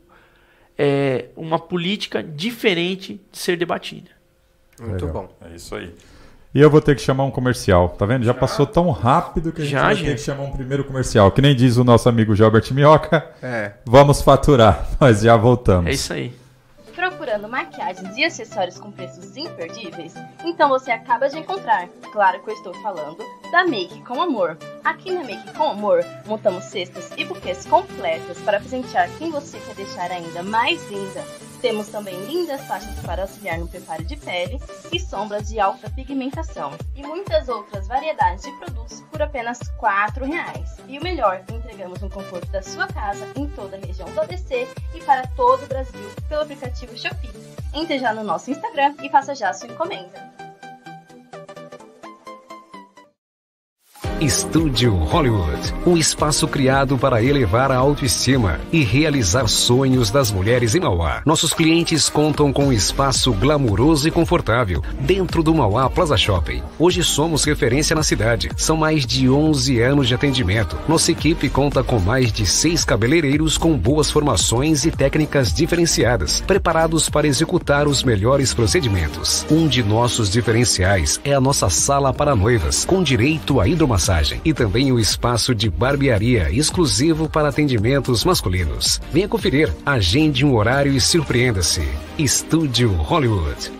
é, 0.78 1.26
uma 1.36 1.58
política 1.58 2.22
diferente 2.22 3.20
de 3.30 3.38
ser 3.38 3.56
debatida. 3.56 4.10
Muito 4.80 5.06
Legal. 5.06 5.22
bom. 5.40 5.48
É 5.48 5.54
isso 5.54 5.74
aí. 5.74 5.94
E 6.54 6.60
eu 6.60 6.68
vou 6.68 6.82
ter 6.82 6.94
que 6.94 7.00
chamar 7.00 7.24
um 7.24 7.30
comercial, 7.30 7.90
tá 7.90 8.04
vendo? 8.04 8.24
Já, 8.24 8.32
já. 8.32 8.38
passou 8.38 8.66
tão 8.66 8.90
rápido 8.90 9.52
que 9.52 9.62
a 9.62 9.64
gente 9.64 9.72
já, 9.72 9.82
vai 9.84 9.94
gente. 9.94 10.06
ter 10.06 10.14
que 10.16 10.20
chamar 10.20 10.44
um 10.44 10.50
primeiro 10.50 10.84
comercial. 10.84 11.30
Que 11.30 11.40
nem 11.40 11.56
diz 11.56 11.78
o 11.78 11.84
nosso 11.84 12.08
amigo 12.08 12.34
Gilbert 12.34 12.70
Minhoca. 12.72 13.26
É. 13.42 13.72
Vamos 13.86 14.20
faturar, 14.20 14.86
nós 15.00 15.22
já 15.22 15.34
voltamos. 15.36 15.90
É 15.90 15.94
isso 15.94 16.12
aí. 16.12 16.41
Procurando 17.02 17.48
maquiagens 17.48 18.16
e 18.16 18.24
acessórios 18.24 18.78
com 18.78 18.92
preços 18.92 19.36
imperdíveis? 19.36 20.14
Então 20.44 20.68
você 20.68 20.92
acaba 20.92 21.28
de 21.28 21.36
encontrar. 21.36 21.88
Claro 22.12 22.40
que 22.44 22.50
eu 22.50 22.54
estou 22.54 22.72
falando 22.74 23.18
da 23.52 23.66
Make 23.66 24.00
com 24.04 24.20
Amor. 24.22 24.56
Aqui 24.82 25.12
na 25.12 25.22
Make 25.22 25.52
com 25.52 25.64
Amor, 25.64 26.02
montamos 26.24 26.64
cestas 26.64 27.10
e 27.18 27.24
buquês 27.26 27.66
completas 27.66 28.38
para 28.38 28.58
presentear 28.58 29.10
quem 29.18 29.30
você 29.30 29.58
quer 29.60 29.74
deixar 29.74 30.10
ainda 30.10 30.42
mais 30.42 30.82
linda. 30.90 31.22
Temos 31.60 31.88
também 31.88 32.18
lindas 32.24 32.62
faixas 32.62 32.98
para 33.00 33.22
auxiliar 33.22 33.58
no 33.58 33.68
preparo 33.68 34.02
de 34.04 34.16
pele 34.16 34.58
e 34.90 34.98
sombras 34.98 35.50
de 35.50 35.60
alta 35.60 35.90
pigmentação. 35.90 36.72
E 36.96 37.02
muitas 37.02 37.46
outras 37.50 37.86
variedades 37.86 38.42
de 38.42 38.52
produtos 38.52 39.02
por 39.10 39.20
apenas 39.20 39.60
R$ 39.60 39.68
4,00. 39.78 40.88
E 40.88 40.98
o 40.98 41.02
melhor, 41.02 41.44
entregamos 41.52 42.00
no 42.00 42.08
conforto 42.08 42.50
da 42.50 42.62
sua 42.62 42.86
casa, 42.86 43.28
em 43.36 43.46
toda 43.48 43.76
a 43.76 43.80
região 43.80 44.10
do 44.12 44.20
ABC 44.22 44.66
e 44.94 45.00
para 45.02 45.26
todo 45.36 45.62
o 45.62 45.66
Brasil, 45.66 46.10
pelo 46.26 46.40
aplicativo 46.40 46.96
Shopee. 46.96 47.30
Entre 47.74 47.98
já 47.98 48.14
no 48.14 48.24
nosso 48.24 48.50
Instagram 48.50 48.94
e 49.02 49.10
faça 49.10 49.34
já 49.34 49.52
sua 49.52 49.68
encomenda. 49.68 50.51
Estúdio 54.22 54.94
Hollywood, 54.94 55.74
um 55.84 55.96
espaço 55.96 56.46
criado 56.46 56.96
para 56.96 57.20
elevar 57.20 57.72
a 57.72 57.76
autoestima 57.76 58.60
e 58.72 58.84
realizar 58.84 59.48
sonhos 59.48 60.12
das 60.12 60.30
mulheres 60.30 60.76
em 60.76 60.80
Mauá. 60.80 61.22
Nossos 61.26 61.52
clientes 61.52 62.08
contam 62.08 62.52
com 62.52 62.66
um 62.66 62.72
espaço 62.72 63.32
glamuroso 63.32 64.06
e 64.06 64.12
confortável 64.12 64.80
dentro 65.00 65.42
do 65.42 65.52
Mauá 65.52 65.90
Plaza 65.90 66.16
Shopping. 66.16 66.62
Hoje 66.78 67.02
somos 67.02 67.42
referência 67.42 67.96
na 67.96 68.04
cidade. 68.04 68.48
São 68.56 68.76
mais 68.76 69.04
de 69.04 69.28
11 69.28 69.80
anos 69.80 70.06
de 70.06 70.14
atendimento. 70.14 70.78
Nossa 70.88 71.10
equipe 71.10 71.48
conta 71.48 71.82
com 71.82 71.98
mais 71.98 72.30
de 72.30 72.46
seis 72.46 72.84
cabeleireiros 72.84 73.58
com 73.58 73.76
boas 73.76 74.08
formações 74.08 74.84
e 74.86 74.92
técnicas 74.92 75.52
diferenciadas, 75.52 76.40
preparados 76.46 77.10
para 77.10 77.26
executar 77.26 77.88
os 77.88 78.04
melhores 78.04 78.54
procedimentos. 78.54 79.44
Um 79.50 79.66
de 79.66 79.82
nossos 79.82 80.30
diferenciais 80.30 81.20
é 81.24 81.34
a 81.34 81.40
nossa 81.40 81.68
sala 81.68 82.14
para 82.14 82.36
noivas, 82.36 82.84
com 82.84 83.02
direito 83.02 83.60
a 83.60 83.66
hidromassagem 83.66 84.11
massagem 84.12 84.40
e 84.44 84.52
também 84.52 84.92
o 84.92 85.00
espaço 85.00 85.54
de 85.54 85.70
barbearia 85.70 86.50
exclusivo 86.50 87.28
para 87.28 87.48
atendimentos 87.48 88.24
masculinos. 88.24 89.00
Venha 89.10 89.28
conferir, 89.28 89.72
agende 89.86 90.44
um 90.44 90.54
horário 90.54 90.92
e 90.92 91.00
surpreenda-se. 91.00 91.80
Estúdio 92.18 92.92
Hollywood. 92.92 93.72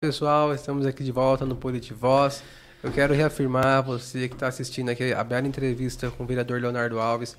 Pessoal, 0.00 0.52
estamos 0.52 0.84
aqui 0.84 1.04
de 1.04 1.12
volta 1.12 1.46
no 1.46 1.56
Politivoz. 1.56 2.42
Eu 2.82 2.90
quero 2.90 3.14
reafirmar 3.14 3.82
você 3.82 4.28
que 4.28 4.34
está 4.34 4.48
assistindo 4.48 4.90
aqui 4.90 5.12
a 5.12 5.24
bela 5.24 5.46
entrevista 5.46 6.10
com 6.10 6.24
o 6.24 6.26
vereador 6.26 6.60
Leonardo 6.60 6.98
Alves. 6.98 7.36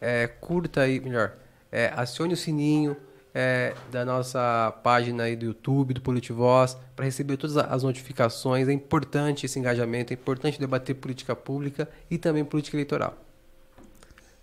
É, 0.00 0.26
curta 0.26 0.80
aí, 0.80 0.98
melhor, 0.98 1.32
é, 1.70 1.92
acione 1.94 2.34
o 2.34 2.36
sininho, 2.36 2.96
é, 3.40 3.72
da 3.92 4.04
nossa 4.04 4.74
página 4.82 5.22
aí 5.22 5.36
do 5.36 5.44
YouTube, 5.44 5.94
do 5.94 6.00
Politivoz, 6.00 6.76
para 6.96 7.04
receber 7.04 7.36
todas 7.36 7.56
as 7.56 7.84
notificações. 7.84 8.66
É 8.66 8.72
importante 8.72 9.46
esse 9.46 9.60
engajamento, 9.60 10.12
é 10.12 10.14
importante 10.14 10.58
debater 10.58 10.96
política 10.96 11.36
pública 11.36 11.88
e 12.10 12.18
também 12.18 12.44
política 12.44 12.76
eleitoral. 12.76 13.16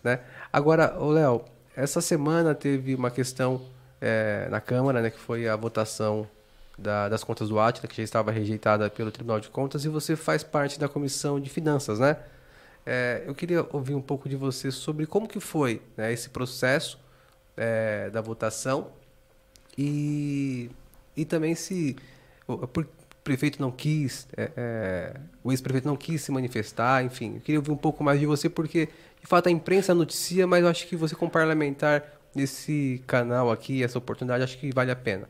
Né? 0.02 0.22
Agora, 0.52 0.96
Léo, 0.98 1.43
essa 1.76 2.00
semana 2.00 2.56
teve 2.56 2.96
uma 2.96 3.12
questão 3.12 3.64
é, 4.00 4.48
na 4.50 4.62
Câmara, 4.62 5.02
né, 5.02 5.10
que 5.10 5.20
foi 5.20 5.46
a 5.46 5.58
votação 5.58 6.26
da, 6.80 7.10
das 7.10 7.22
contas 7.22 7.50
do 7.50 7.60
Atila, 7.60 7.89
que 7.89 7.98
já 7.98 8.04
estava 8.04 8.32
rejeitada 8.32 8.89
pelo 8.89 9.12
Tribunal 9.12 9.41
de 9.41 9.50
Contas, 9.50 9.84
e 9.84 9.89
você 9.89 10.16
faz 10.16 10.41
parte 10.41 10.80
da 10.80 10.88
Comissão 10.88 11.38
de 11.38 11.50
Finanças, 11.50 12.00
né? 12.00 12.16
É, 12.86 13.24
eu 13.26 13.36
queria 13.36 13.66
ouvir 13.74 13.96
um 13.96 14.02
pouco 14.02 14.30
de 14.30 14.38
você 14.38 14.72
sobre 14.72 15.06
como 15.06 15.28
que 15.28 15.41
foi 15.41 15.82
né, 15.98 16.14
esse 16.14 16.30
processo 16.30 17.04
é, 17.58 18.10
da 18.10 18.22
votação 18.22 18.91
e, 19.78 20.70
e 21.16 21.26
também 21.26 21.56
se 21.56 21.95
o, 22.47 22.68
prefeito 23.24 23.60
não 23.60 23.72
quis, 23.72 24.28
é, 24.38 24.51
é, 24.56 25.20
o 25.43 25.51
ex-prefeito 25.51 25.88
não 25.88 25.97
quis 25.97 26.22
se 26.22 26.32
manifestar, 26.32 27.03
enfim. 27.03 27.36
Eu 27.36 27.41
queria 27.41 27.60
ouvir 27.60 27.72
um 27.72 27.78
pouco 27.78 28.03
mais 28.03 28.20
de 28.20 28.26
você, 28.26 28.47
porque 28.47 28.88
de 29.20 29.28
fato 29.28 29.47
a 29.47 29.51
imprensa 29.51 29.95
noticia, 29.95 30.45
mas 30.45 30.64
eu 30.64 30.70
acho 30.70 30.88
que 30.88 30.95
você 30.95 31.16
como 31.16 31.32
parlamentar 31.32 32.03
nesse 32.36 33.01
canal 33.08 33.51
aqui, 33.51 33.84
essa 33.84 33.97
oportunidade, 33.97 34.43
acho 34.43 34.58
que 34.60 34.72
vale 34.72 34.91
a 34.91 34.95
pena. 34.95 35.28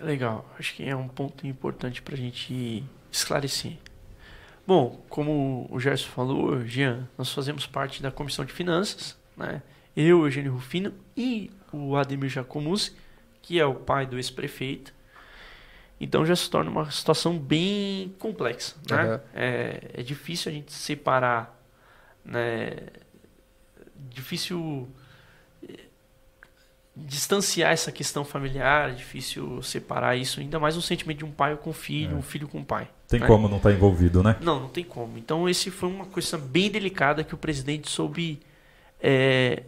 Legal, 0.00 0.44
acho 0.58 0.74
que 0.74 0.86
é 0.86 0.94
um 0.94 1.08
ponto 1.08 1.46
importante 1.46 2.02
para 2.02 2.14
a 2.14 2.18
gente 2.18 2.84
esclarecer. 3.10 3.78
Bom, 4.66 5.00
como 5.08 5.66
o 5.70 5.80
Gerson 5.80 6.08
falou, 6.08 6.64
Jean, 6.66 7.08
nós 7.16 7.32
fazemos 7.32 7.66
parte 7.66 8.02
da 8.02 8.10
Comissão 8.10 8.44
de 8.44 8.52
Finanças, 8.52 9.16
né? 9.36 9.62
Eu, 9.96 10.24
Eugênio 10.24 10.52
Rufino 10.52 10.92
e 11.16 11.50
o 11.72 11.96
Ademir 11.96 12.28
Jacomus, 12.28 12.94
que 13.40 13.58
é 13.58 13.64
o 13.64 13.74
pai 13.74 14.06
do 14.06 14.16
ex-prefeito. 14.16 14.94
Então 15.98 16.26
já 16.26 16.36
se 16.36 16.50
torna 16.50 16.70
uma 16.70 16.90
situação 16.90 17.38
bem 17.38 18.14
complexa, 18.18 18.76
né? 18.88 19.14
Uhum. 19.14 19.20
É, 19.34 19.80
é 19.94 20.02
difícil 20.02 20.52
a 20.52 20.54
gente 20.54 20.72
separar, 20.72 21.58
né? 22.22 22.76
Difícil 24.10 24.86
distanciar 26.96 27.72
essa 27.72 27.92
questão 27.92 28.24
familiar, 28.24 28.90
é 28.90 28.94
difícil 28.94 29.62
separar 29.62 30.16
isso, 30.16 30.40
ainda 30.40 30.58
mais 30.58 30.76
o 30.78 30.82
sentimento 30.82 31.18
de 31.18 31.24
um 31.26 31.30
pai 31.30 31.54
com 31.56 31.70
um 31.70 31.74
filho, 31.74 32.12
é. 32.12 32.18
um 32.18 32.22
filho 32.22 32.48
com 32.48 32.58
um 32.58 32.64
pai. 32.64 32.88
Tem 33.06 33.20
né? 33.20 33.26
como 33.26 33.48
não 33.48 33.58
estar 33.58 33.68
tá 33.68 33.74
envolvido, 33.74 34.22
né? 34.22 34.36
Não, 34.40 34.60
não 34.60 34.68
tem 34.68 34.82
como. 34.82 35.18
Então, 35.18 35.46
esse 35.48 35.70
foi 35.70 35.90
uma 35.90 36.06
questão 36.06 36.40
bem 36.40 36.70
delicada 36.70 37.22
que 37.22 37.34
o 37.34 37.38
presidente 37.38 37.90
soube. 37.90 38.40
É, 38.98 39.64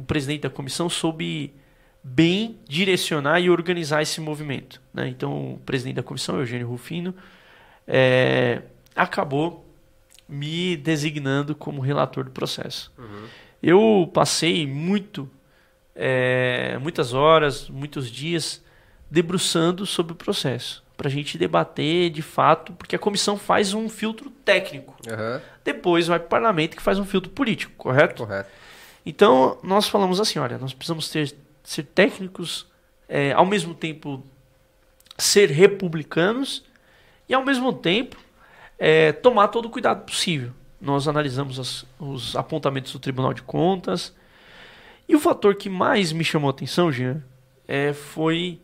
o 0.00 0.04
presidente 0.04 0.42
da 0.42 0.50
comissão 0.50 0.88
soube 0.88 1.54
bem 2.02 2.58
direcionar 2.66 3.40
e 3.40 3.50
organizar 3.50 4.02
esse 4.02 4.20
movimento. 4.20 4.80
Né? 4.92 5.08
Então, 5.08 5.54
o 5.54 5.58
presidente 5.58 5.96
da 5.96 6.02
comissão, 6.02 6.38
Eugênio 6.38 6.66
Rufino, 6.66 7.14
é, 7.86 8.62
acabou 8.96 9.66
me 10.28 10.76
designando 10.76 11.54
como 11.54 11.80
relator 11.80 12.24
do 12.24 12.30
processo. 12.30 12.92
Uhum. 12.96 13.26
Eu 13.62 14.10
passei 14.14 14.66
muito 14.66 15.28
é, 15.94 16.78
muitas 16.78 17.12
horas, 17.12 17.68
muitos 17.68 18.10
dias 18.10 18.64
debruçando 19.10 19.84
sobre 19.84 20.12
o 20.12 20.16
processo 20.16 20.82
para 21.00 21.08
a 21.08 21.10
gente 21.10 21.38
debater 21.38 22.10
de 22.10 22.20
fato, 22.20 22.74
porque 22.74 22.94
a 22.94 22.98
comissão 22.98 23.38
faz 23.38 23.72
um 23.72 23.88
filtro 23.88 24.28
técnico. 24.44 24.94
Uhum. 25.08 25.40
Depois 25.64 26.06
vai 26.06 26.18
para 26.18 26.26
o 26.26 26.28
parlamento 26.28 26.76
que 26.76 26.82
faz 26.82 26.98
um 26.98 27.06
filtro 27.06 27.30
político, 27.30 27.72
correto? 27.78 28.26
Correto. 28.26 28.50
Então 29.04 29.58
nós 29.62 29.88
falamos 29.88 30.20
assim, 30.20 30.38
olha, 30.38 30.58
nós 30.58 30.72
precisamos 30.72 31.08
ter, 31.08 31.34
ser 31.62 31.84
técnicos, 31.84 32.66
é, 33.08 33.32
ao 33.32 33.46
mesmo 33.46 33.74
tempo 33.74 34.22
ser 35.16 35.50
republicanos 35.50 36.64
e 37.28 37.34
ao 37.34 37.44
mesmo 37.44 37.72
tempo 37.72 38.16
é, 38.78 39.12
tomar 39.12 39.48
todo 39.48 39.66
o 39.66 39.70
cuidado 39.70 40.04
possível. 40.04 40.52
Nós 40.80 41.06
analisamos 41.06 41.58
as, 41.58 41.84
os 41.98 42.34
apontamentos 42.34 42.92
do 42.92 42.98
Tribunal 42.98 43.34
de 43.34 43.42
Contas, 43.42 44.14
e 45.10 45.16
o 45.16 45.18
fator 45.18 45.56
que 45.56 45.68
mais 45.68 46.12
me 46.12 46.22
chamou 46.22 46.48
a 46.48 46.52
atenção, 46.52 46.92
Jean, 46.92 47.20
é, 47.66 47.92
foi 47.92 48.60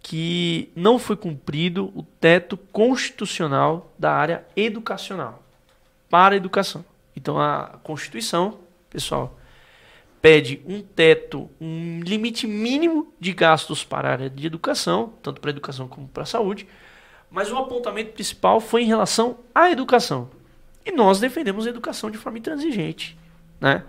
que 0.00 0.70
não 0.76 1.00
foi 1.00 1.16
cumprido 1.16 1.92
o 1.96 2.04
teto 2.04 2.56
constitucional 2.56 3.92
da 3.98 4.12
área 4.12 4.46
educacional 4.54 5.42
para 6.08 6.34
a 6.34 6.36
educação. 6.36 6.84
Então 7.16 7.40
a 7.40 7.78
Constituição, 7.82 8.60
pessoal, 8.88 9.36
pede 10.20 10.62
um 10.66 10.82
teto, 10.82 11.50
um 11.60 12.00
limite 12.00 12.46
mínimo 12.46 13.12
de 13.18 13.32
gastos 13.32 13.82
para 13.82 14.08
a 14.08 14.12
área 14.12 14.30
de 14.30 14.46
educação, 14.46 15.14
tanto 15.22 15.40
para 15.40 15.50
a 15.50 15.52
educação 15.52 15.88
como 15.88 16.08
para 16.08 16.24
a 16.24 16.26
saúde, 16.26 16.66
mas 17.30 17.50
o 17.50 17.56
apontamento 17.56 18.12
principal 18.12 18.60
foi 18.60 18.82
em 18.82 18.86
relação 18.86 19.38
à 19.54 19.70
educação. 19.70 20.30
E 20.84 20.92
nós 20.92 21.20
defendemos 21.20 21.66
a 21.66 21.70
educação 21.70 22.10
de 22.10 22.18
forma 22.18 22.38
intransigente, 22.38 23.16
né? 23.60 23.84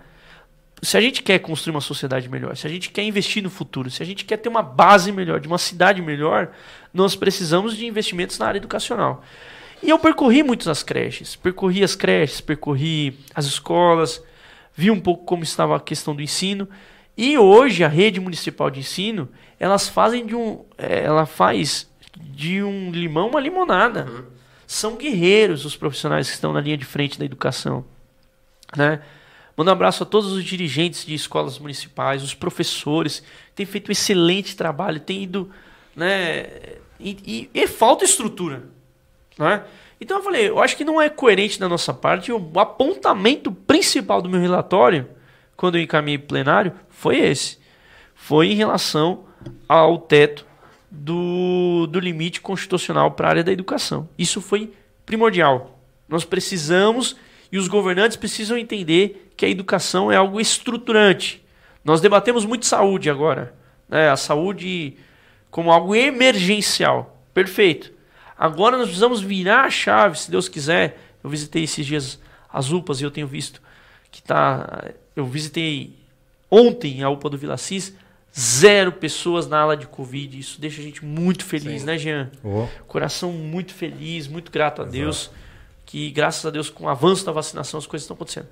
se 0.82 0.96
a 0.96 1.00
gente 1.00 1.22
quer 1.22 1.38
construir 1.38 1.72
uma 1.72 1.80
sociedade 1.80 2.28
melhor, 2.28 2.56
se 2.56 2.66
a 2.66 2.70
gente 2.70 2.90
quer 2.90 3.04
investir 3.04 3.40
no 3.40 3.48
futuro, 3.48 3.88
se 3.88 4.02
a 4.02 4.06
gente 4.06 4.24
quer 4.24 4.36
ter 4.36 4.48
uma 4.48 4.62
base 4.62 5.12
melhor, 5.12 5.38
de 5.38 5.46
uma 5.46 5.58
cidade 5.58 6.02
melhor, 6.02 6.50
nós 6.92 7.14
precisamos 7.14 7.76
de 7.76 7.86
investimentos 7.86 8.36
na 8.36 8.46
área 8.46 8.58
educacional. 8.58 9.22
E 9.80 9.90
eu 9.90 9.98
percorri 9.98 10.42
muitas 10.42 10.66
as 10.66 10.82
creches, 10.82 11.36
percorri 11.36 11.84
as 11.84 11.94
creches, 11.94 12.40
percorri 12.40 13.16
as 13.32 13.46
escolas, 13.46 14.22
vi 14.74 14.90
um 14.90 15.00
pouco 15.00 15.24
como 15.24 15.42
estava 15.42 15.76
a 15.76 15.80
questão 15.80 16.14
do 16.14 16.22
ensino. 16.22 16.68
E 17.16 17.36
hoje 17.36 17.84
a 17.84 17.88
rede 17.88 18.20
municipal 18.20 18.70
de 18.70 18.80
ensino, 18.80 19.28
elas 19.58 19.88
fazem 19.88 20.24
de 20.26 20.34
um, 20.34 20.64
é, 20.78 21.04
ela 21.04 21.26
faz 21.26 21.90
de 22.18 22.62
um 22.62 22.90
limão 22.90 23.28
uma 23.28 23.40
limonada. 23.40 24.06
Uhum. 24.10 24.24
São 24.66 24.96
guerreiros 24.96 25.64
os 25.64 25.76
profissionais 25.76 26.28
que 26.28 26.34
estão 26.34 26.52
na 26.52 26.60
linha 26.60 26.76
de 26.76 26.84
frente 26.84 27.18
da 27.18 27.24
educação, 27.24 27.84
né? 28.76 29.02
Mando 29.54 29.70
um 29.70 29.74
abraço 29.74 30.02
a 30.02 30.06
todos 30.06 30.32
os 30.32 30.42
dirigentes 30.42 31.04
de 31.04 31.14
escolas 31.14 31.58
municipais, 31.58 32.22
os 32.22 32.34
professores, 32.34 33.22
têm 33.54 33.66
feito 33.66 33.90
um 33.90 33.92
excelente 33.92 34.56
trabalho, 34.56 34.98
têm 34.98 35.24
ido. 35.24 35.50
Né, 35.94 36.46
e, 36.98 37.18
e, 37.22 37.50
e 37.52 37.66
falta 37.66 38.04
estrutura. 38.04 38.64
Né? 39.38 39.62
Então 40.02 40.16
eu 40.16 40.24
falei, 40.24 40.48
eu 40.48 40.60
acho 40.60 40.76
que 40.76 40.84
não 40.84 41.00
é 41.00 41.08
coerente 41.08 41.60
da 41.60 41.68
nossa 41.68 41.94
parte. 41.94 42.32
O 42.32 42.58
apontamento 42.58 43.52
principal 43.52 44.20
do 44.20 44.28
meu 44.28 44.40
relatório, 44.40 45.06
quando 45.56 45.76
eu 45.76 45.80
encaminhei 45.80 46.18
plenário, 46.18 46.72
foi 46.88 47.20
esse. 47.20 47.58
Foi 48.12 48.48
em 48.48 48.54
relação 48.54 49.26
ao 49.68 49.98
teto 49.98 50.44
do, 50.90 51.86
do 51.86 52.00
limite 52.00 52.40
constitucional 52.40 53.12
para 53.12 53.28
a 53.28 53.30
área 53.30 53.44
da 53.44 53.52
educação. 53.52 54.08
Isso 54.18 54.40
foi 54.40 54.72
primordial. 55.06 55.78
Nós 56.08 56.24
precisamos 56.24 57.14
e 57.52 57.56
os 57.56 57.68
governantes 57.68 58.16
precisam 58.16 58.58
entender 58.58 59.30
que 59.36 59.46
a 59.46 59.48
educação 59.48 60.10
é 60.10 60.16
algo 60.16 60.40
estruturante. 60.40 61.44
Nós 61.84 62.00
debatemos 62.00 62.44
muito 62.44 62.66
saúde 62.66 63.08
agora, 63.08 63.54
né? 63.88 64.10
a 64.10 64.16
saúde 64.16 64.96
como 65.48 65.70
algo 65.70 65.94
emergencial. 65.94 67.24
Perfeito. 67.32 68.01
Agora 68.36 68.76
nós 68.76 68.86
precisamos 68.86 69.20
virar 69.20 69.64
a 69.64 69.70
chave, 69.70 70.18
se 70.18 70.30
Deus 70.30 70.48
quiser. 70.48 70.98
Eu 71.22 71.30
visitei 71.30 71.64
esses 71.64 71.86
dias 71.86 72.18
as 72.52 72.70
UPAs 72.70 73.00
e 73.00 73.04
eu 73.04 73.10
tenho 73.10 73.26
visto 73.26 73.62
que 74.10 74.22
tá. 74.22 74.90
Eu 75.14 75.24
visitei 75.24 75.94
ontem 76.50 77.02
a 77.02 77.08
UPA 77.08 77.30
do 77.30 77.38
Vila 77.38 77.56
Cis, 77.56 77.94
zero 78.38 78.92
pessoas 78.92 79.46
na 79.46 79.60
ala 79.60 79.76
de 79.76 79.86
Covid. 79.86 80.38
Isso 80.38 80.60
deixa 80.60 80.80
a 80.80 80.84
gente 80.84 81.04
muito 81.04 81.44
feliz, 81.44 81.80
Sim. 81.80 81.86
né, 81.86 81.98
Jean? 81.98 82.30
Oh. 82.42 82.66
Coração 82.86 83.32
muito 83.32 83.72
feliz, 83.72 84.26
muito 84.26 84.50
grato 84.50 84.82
a 84.82 84.84
Exato. 84.84 84.96
Deus 84.96 85.30
que 85.92 86.10
graças 86.10 86.46
a 86.46 86.50
Deus 86.50 86.70
com 86.70 86.84
o 86.84 86.88
avanço 86.88 87.22
da 87.26 87.32
vacinação 87.32 87.76
as 87.76 87.86
coisas 87.86 88.04
estão 88.04 88.14
acontecendo. 88.14 88.48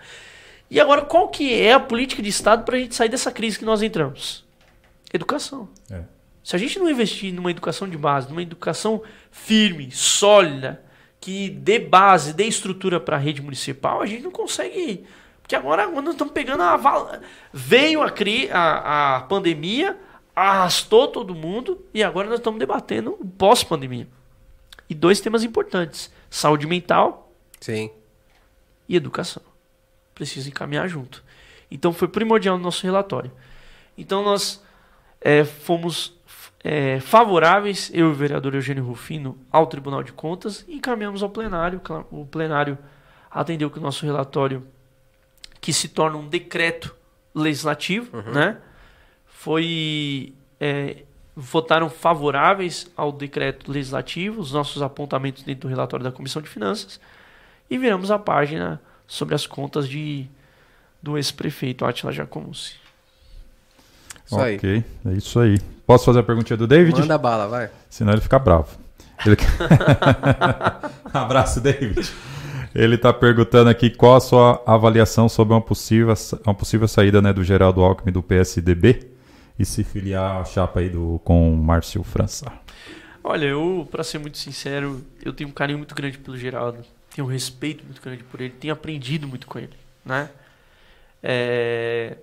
E 0.71 0.79
agora 0.79 1.03
qual 1.03 1.29
que 1.29 1.55
é 1.55 1.73
a 1.73 1.81
política 1.81 2.23
de 2.23 2.29
Estado 2.29 2.65
para 2.65 2.77
a 2.77 2.79
gente 2.79 2.95
sair 2.95 3.09
dessa 3.09 3.33
crise 3.33 3.59
que 3.59 3.65
nós 3.65 3.81
entramos? 3.83 4.45
Educação. 5.11 5.67
É. 5.91 6.03
Se 6.43 6.57
a 6.57 6.59
gente 6.59 6.79
não 6.79 6.89
investir 6.89 7.33
numa 7.33 7.51
educação 7.51 7.89
de 7.89 7.97
base, 7.97 8.29
numa 8.29 8.43
educação 8.43 9.03
firme, 9.31 9.91
sólida, 9.91 10.83
que 11.21 11.51
dê 11.51 11.79
base, 11.79 12.33
dê 12.33 12.45
estrutura 12.45 12.99
para 12.99 13.17
a 13.17 13.19
rede 13.19 13.43
municipal, 13.43 14.01
a 14.01 14.07
gente 14.07 14.23
não 14.23 14.31
consegue. 14.31 15.05
Porque 15.43 15.55
agora 15.55 15.87
quando 15.89 16.07
nós 16.07 16.15
estamos 16.15 16.33
pegando 16.33 16.63
a. 16.63 17.21
Veio 17.53 18.03
a, 18.03 18.11
cri... 18.11 18.49
a, 18.51 19.17
a 19.17 19.21
pandemia, 19.23 19.99
arrastou 20.35 21.09
todo 21.09 21.35
mundo 21.35 21.85
e 21.93 22.03
agora 22.03 22.29
nós 22.29 22.39
estamos 22.39 22.59
debatendo 22.59 23.17
o 23.21 23.27
pós-pandemia. 23.27 24.09
E 24.89 24.95
dois 24.95 25.21
temas 25.21 25.45
importantes: 25.45 26.11
saúde 26.31 26.67
mental 26.67 27.31
Sim. 27.61 27.91
E 28.89 28.97
educação. 28.97 29.43
Precisa 30.15 30.49
encaminhar 30.49 30.89
junto. 30.89 31.23
Então 31.71 31.93
foi 31.93 32.09
primordial 32.09 32.57
no 32.57 32.65
nosso 32.65 32.83
relatório. 32.83 33.31
Então 33.97 34.25
nós 34.25 34.63
é, 35.21 35.45
fomos 35.45 36.19
é, 36.63 37.01
favoráveis, 37.01 37.91
eu 37.93 38.09
e 38.09 38.11
o 38.11 38.15
vereador 38.15 38.55
Eugênio 38.55 38.85
Rufino, 38.85 39.39
ao 39.51 39.67
Tribunal 39.67 40.03
de 40.03 40.13
Contas 40.13 40.65
e 40.69 40.77
encaminhamos 40.77 41.23
ao 41.23 41.31
plenário. 41.31 41.81
O 42.11 42.27
plenário 42.27 42.79
atendeu 43.31 43.71
que 43.71 43.79
o 43.79 43.83
nosso 43.83 44.05
relatório, 44.05 44.67
que 45.61 45.73
se 45.73 45.89
torna 45.89 46.19
um 46.19 46.29
decreto 46.29 46.95
legislativo, 47.35 48.17
uhum. 48.17 48.33
né? 48.33 48.59
Foi. 49.27 50.35
É, 50.59 51.05
votaram 51.35 51.89
favoráveis 51.89 52.91
ao 52.95 53.11
decreto 53.11 53.71
legislativo, 53.73 54.41
os 54.41 54.53
nossos 54.53 54.83
apontamentos 54.83 55.43
dentro 55.43 55.63
do 55.63 55.69
relatório 55.69 56.05
da 56.05 56.13
Comissão 56.13 56.43
de 56.43 56.49
Finanças 56.49 57.01
e 57.71 57.79
viramos 57.79 58.11
a 58.11 58.19
página 58.19 58.83
sobre 59.07 59.35
as 59.35 59.47
contas 59.47 59.89
de, 59.89 60.29
do 61.01 61.17
ex-prefeito 61.17 61.85
Atila 61.85 62.13
Jacomussi. 64.31 64.57
ok, 64.57 64.85
é 65.07 65.13
isso 65.13 65.41
aí. 65.41 65.59
Posso 65.87 66.05
fazer 66.05 66.21
a 66.21 66.23
perguntinha 66.23 66.57
do 66.57 66.67
David? 66.67 67.01
Manda 67.01 67.19
bala, 67.19 67.49
vai. 67.49 67.71
Senão 67.89 68.13
ele 68.13 68.21
fica 68.21 68.39
bravo. 68.39 68.69
Ele... 69.27 69.37
Abraço, 71.13 71.61
David. 71.61 72.11
Ele 72.75 72.95
está 72.95 73.13
perguntando 73.13 73.69
aqui 73.69 73.91
qual 73.91 74.17
a 74.17 74.21
sua 74.21 74.63
avaliação 74.65 75.29
sobre 75.29 75.53
uma 75.55 75.61
possível, 75.61 76.15
uma 76.45 76.55
possível 76.55 76.87
saída 76.87 77.21
né, 77.21 77.33
do 77.33 77.43
Geraldo 77.43 77.81
Alckmin 77.83 78.13
do 78.13 78.23
PSDB 78.23 79.09
e 79.59 79.65
se 79.65 79.83
filiar 79.83 80.41
à 80.41 80.45
chapa 80.45 80.81
aí 80.81 80.89
do, 80.89 81.21
com 81.25 81.55
Márcio 81.57 82.03
França. 82.05 82.51
Olha, 83.23 83.47
eu, 83.47 83.87
para 83.91 84.03
ser 84.05 84.19
muito 84.19 84.39
sincero, 84.39 85.05
eu 85.23 85.33
tenho 85.33 85.51
um 85.51 85.53
carinho 85.53 85.79
muito 85.79 85.95
grande 85.95 86.17
pelo 86.17 86.37
Geraldo, 86.37 86.79
tenho 87.15 87.27
um 87.27 87.31
respeito 87.31 87.85
muito 87.85 88.01
grande 88.01 88.23
por 88.25 88.41
ele, 88.41 88.51
tenho 88.51 88.73
aprendido 88.73 89.27
muito 89.29 89.47
com 89.47 89.59
ele, 89.59 89.75
né? 90.05 90.31
É, 91.23 92.17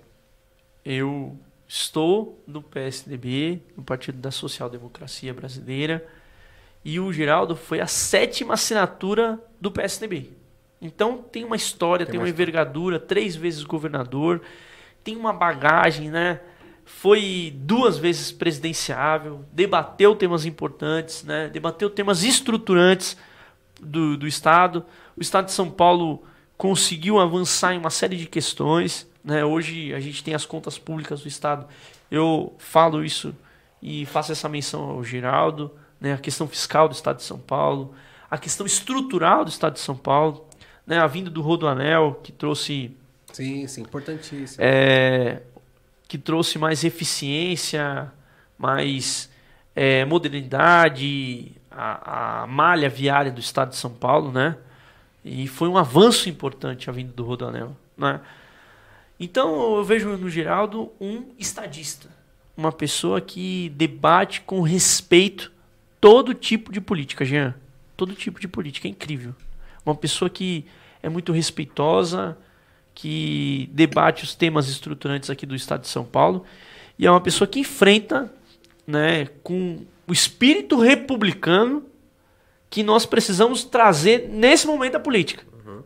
eu 0.84 1.38
estou 1.68 2.41
no 2.47 2.61
PSDB, 2.61 3.61
no 3.76 3.84
Partido 3.84 4.18
da 4.20 4.32
Social 4.32 4.70
Democracia 4.70 5.34
Brasileira, 5.34 6.07
e 6.84 6.99
o 6.99 7.11
Geraldo 7.11 7.55
foi 7.55 7.82
a 7.82 7.88
sétima 7.88 8.53
assinatura 8.53 9.39
do 9.59 9.72
PSDB. 9.72 10.32
Então 10.82 11.18
tem 11.18 11.43
uma 11.43 11.55
história, 11.55 12.05
tem, 12.05 12.13
tem 12.13 12.20
uma 12.22 12.30
envergadura, 12.30 12.99
três 12.99 13.36
vezes 13.36 13.63
governador, 13.63 14.41
tem 15.03 15.15
uma 15.15 15.34
bagagem, 15.34 16.09
né? 16.09 16.39
Foi 16.86 17.53
duas 17.55 17.97
vezes 17.97 18.32
presidenciável, 18.32 19.43
debateu 19.51 20.15
temas 20.15 20.45
importantes, 20.45 21.24
né? 21.24 21.49
Debateu 21.49 21.89
temas 21.89 22.24
estruturantes 22.24 23.18
do, 23.82 24.15
do 24.15 24.28
Estado. 24.28 24.86
O 25.15 25.22
Estado 25.22 25.45
de 25.45 25.51
São 25.51 25.70
Paulo 25.70 26.24
conseguiu 26.57 27.20
avançar 27.20 27.74
em 27.74 27.78
uma 27.78 27.89
série 27.89 28.15
de 28.15 28.26
questões. 28.26 29.07
Né? 29.28 29.43
Hoje 29.43 29.93
a 29.93 29.99
gente 29.99 30.23
tem 30.23 30.34
as 30.34 30.45
contas 30.45 30.80
públicas 30.80 31.19
do 31.19 31.28
Estado. 31.28 31.67
Eu 32.09 32.55
falo 32.57 33.03
isso 33.03 33.36
e 33.84 34.05
faço 34.05 34.32
essa 34.32 34.47
menção 34.47 34.84
ao 34.84 35.03
Geraldo, 35.03 35.69
né? 35.99 36.13
a 36.13 36.17
questão 36.17 36.47
fiscal 36.47 36.88
do 36.88 36.93
Estado 36.93 37.17
de 37.17 37.23
São 37.23 37.38
Paulo, 37.38 37.93
a 38.32 38.38
questão 38.38 38.65
estrutural 38.65 39.43
do 39.43 39.49
Estado 39.49 39.73
de 39.73 39.82
São 39.82 39.97
Paulo, 39.97 40.47
né? 40.86 40.97
a 40.97 41.07
vinda 41.07 41.30
do 41.30 41.41
Rodoanel, 41.41 42.21
que 42.23 42.32
trouxe. 42.32 42.95
Sim, 43.34 43.67
sim, 43.67 43.82
importantíssimo. 43.82 44.63
É, 44.65 45.41
que 46.07 46.17
trouxe 46.17 46.57
mais 46.57 46.86
eficiência, 46.86 48.09
mais 48.57 49.30
é, 49.75 50.05
modernidade, 50.05 51.51
a, 51.69 52.43
a, 52.43 52.47
malha 52.47 52.88
viária 52.88 53.30
do 53.30 53.41
estado 53.41 53.71
de 53.71 53.75
São 53.75 53.91
Paulo, 53.91 54.32
né? 54.32 54.55
E 55.25 55.49
foi 55.49 55.67
um 55.67 55.78
avanço 55.78 56.30
importante 56.30 56.89
a 56.89 56.93
vinda 56.93 57.11
do 57.11 57.25
Rodoanel, 57.25 57.75
né? 57.97 58.21
Então 59.20 59.78
eu 59.78 59.84
vejo 59.84 60.15
no 60.18 60.30
Geraldo 60.30 60.91
um 60.99 61.26
estadista, 61.38 62.09
uma 62.55 62.72
pessoa 62.72 63.20
que 63.20 63.70
debate 63.70 64.41
com 64.41 64.61
respeito 64.61 65.51
todo 65.99 66.34
tipo 66.34 66.72
de 66.72 66.80
política, 66.80 67.26
Jean. 67.26 67.55
Todo 67.95 68.13
tipo 68.13 68.39
de 68.39 68.47
política, 68.47 68.88
é 68.88 68.91
incrível. 68.91 69.34
Uma 69.86 69.95
pessoa 69.95 70.30
que 70.30 70.65
é 71.01 71.09
muito 71.09 71.32
respeitosa, 71.32 72.38
que 72.93 73.70
debate 73.74 74.24
os 74.24 74.36
temas 74.36 74.68
estruturantes 74.68 75.30
aqui 75.30 75.45
do 75.45 75.55
Estado 75.55 75.82
de 75.82 75.88
São 75.88 76.03
Paulo 76.03 76.45
e 76.97 77.05
é 77.05 77.11
uma 77.11 77.22
pessoa 77.22 77.47
que 77.47 77.59
enfrenta, 77.59 78.32
né, 78.86 79.28
com 79.43 79.86
o 80.07 80.13
espírito 80.13 80.80
republicano 80.80 81.86
que 82.70 82.82
nós 82.82 83.05
precisamos 83.05 83.63
trazer 83.63 84.28
nesse 84.30 84.65
momento 84.65 84.93
da 84.93 84.99
política, 84.99 85.43
uhum. 85.65 85.84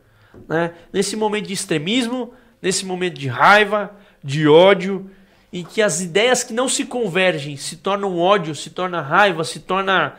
né? 0.48 0.74
Nesse 0.92 1.16
momento 1.16 1.48
de 1.48 1.54
extremismo, 1.54 2.34
nesse 2.62 2.86
momento 2.86 3.18
de 3.18 3.28
raiva, 3.28 3.96
de 4.24 4.48
ódio, 4.48 5.10
em 5.52 5.64
que 5.64 5.82
as 5.82 6.02
ideias 6.02 6.44
que 6.44 6.54
não 6.54 6.70
se 6.70 6.86
convergem 6.86 7.58
se 7.58 7.78
tornam 7.78 8.18
ódio, 8.18 8.56
se 8.56 8.70
torna 8.70 9.02
raiva, 9.02 9.44
se 9.44 9.60
torna 9.60 10.16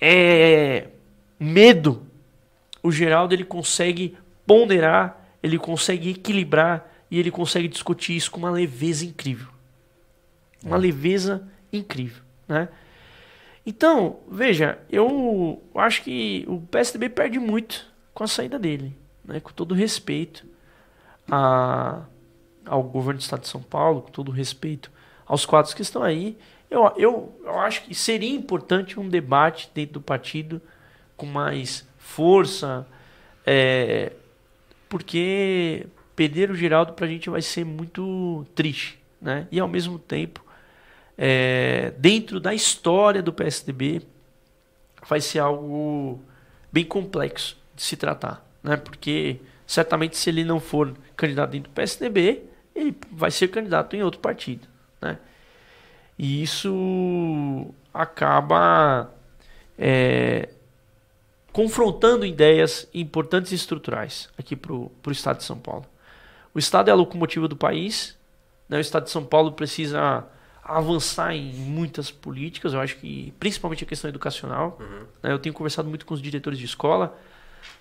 é, 0.00 0.88
medo. 1.38 2.06
O 2.82 2.92
Geraldo 2.92 3.34
ele 3.34 3.44
consegue 3.44 4.16
ponderar 4.46 5.20
ele 5.42 5.58
consegue 5.58 6.10
equilibrar 6.10 6.88
e 7.10 7.18
ele 7.18 7.30
consegue 7.30 7.68
discutir 7.68 8.16
isso 8.16 8.30
com 8.30 8.38
uma 8.38 8.50
leveza 8.50 9.04
incrível. 9.04 9.48
Uma 10.62 10.76
é. 10.76 10.80
leveza 10.80 11.48
incrível, 11.72 12.22
né? 12.46 12.68
Então, 13.64 14.20
veja, 14.30 14.78
eu 14.90 15.62
acho 15.74 16.02
que 16.02 16.44
o 16.48 16.60
PSDB 16.60 17.08
perde 17.08 17.38
muito 17.38 17.86
com 18.12 18.24
a 18.24 18.26
saída 18.26 18.58
dele, 18.58 18.96
né? 19.24 19.38
com 19.38 19.52
todo 19.52 19.74
respeito 19.74 20.46
a, 21.30 22.02
ao 22.66 22.82
governo 22.82 23.18
do 23.18 23.22
estado 23.22 23.42
de 23.42 23.48
São 23.48 23.62
Paulo, 23.62 24.02
com 24.02 24.10
todo 24.10 24.32
respeito 24.32 24.90
aos 25.24 25.46
quadros 25.46 25.72
que 25.72 25.82
estão 25.82 26.02
aí. 26.02 26.36
Eu, 26.70 26.92
eu, 26.96 27.40
eu 27.44 27.58
acho 27.60 27.82
que 27.84 27.94
seria 27.94 28.34
importante 28.34 28.98
um 28.98 29.08
debate 29.08 29.70
dentro 29.74 29.94
do 29.94 30.00
partido 30.00 30.60
com 31.16 31.26
mais 31.26 31.86
força, 31.98 32.86
é, 33.46 34.12
porque 34.88 35.86
perder 36.16 36.50
o 36.50 36.54
Geraldo 36.54 36.92
para 36.92 37.06
a 37.06 37.08
gente 37.08 37.30
vai 37.30 37.42
ser 37.42 37.64
muito 37.64 38.44
triste, 38.54 39.00
né? 39.20 39.46
E 39.50 39.58
ao 39.58 39.68
mesmo 39.68 39.98
tempo, 39.98 40.44
é, 41.16 41.92
dentro 41.98 42.40
da 42.40 42.54
história 42.54 43.22
do 43.22 43.32
PSDB, 43.32 44.02
vai 45.08 45.20
ser 45.20 45.38
algo 45.38 46.20
bem 46.72 46.84
complexo 46.84 47.56
de 47.74 47.82
se 47.82 47.96
tratar, 47.96 48.46
né? 48.62 48.76
Porque 48.76 49.40
certamente 49.70 50.16
se 50.16 50.28
ele 50.28 50.42
não 50.42 50.58
for 50.58 50.92
candidato 51.16 51.50
dentro 51.50 51.70
do 51.70 51.74
PSDB, 51.74 52.42
ele 52.74 52.92
vai 53.12 53.30
ser 53.30 53.46
candidato 53.46 53.94
em 53.94 54.02
outro 54.02 54.20
partido, 54.20 54.66
né? 55.00 55.16
E 56.18 56.42
isso 56.42 57.72
acaba 57.94 59.14
é, 59.78 60.48
confrontando 61.52 62.26
ideias 62.26 62.88
importantes 62.92 63.52
e 63.52 63.54
estruturais 63.54 64.28
aqui 64.36 64.56
para 64.56 64.72
o 64.72 64.90
Estado 65.12 65.36
de 65.36 65.44
São 65.44 65.56
Paulo. 65.56 65.86
O 66.52 66.58
Estado 66.58 66.88
é 66.88 66.90
a 66.90 66.96
locomotiva 66.96 67.46
do 67.46 67.54
país, 67.54 68.18
né? 68.68 68.76
o 68.76 68.80
Estado 68.80 69.04
de 69.04 69.10
São 69.10 69.24
Paulo 69.24 69.52
precisa 69.52 70.26
avançar 70.64 71.32
em 71.32 71.52
muitas 71.54 72.10
políticas, 72.10 72.72
eu 72.72 72.80
acho 72.80 72.96
que 72.96 73.32
principalmente 73.38 73.84
a 73.84 73.86
questão 73.86 74.08
educacional. 74.08 74.76
Uhum. 74.80 75.06
Né? 75.22 75.32
Eu 75.32 75.38
tenho 75.38 75.54
conversado 75.54 75.88
muito 75.88 76.04
com 76.04 76.12
os 76.12 76.20
diretores 76.20 76.58
de 76.58 76.64
escola, 76.64 77.16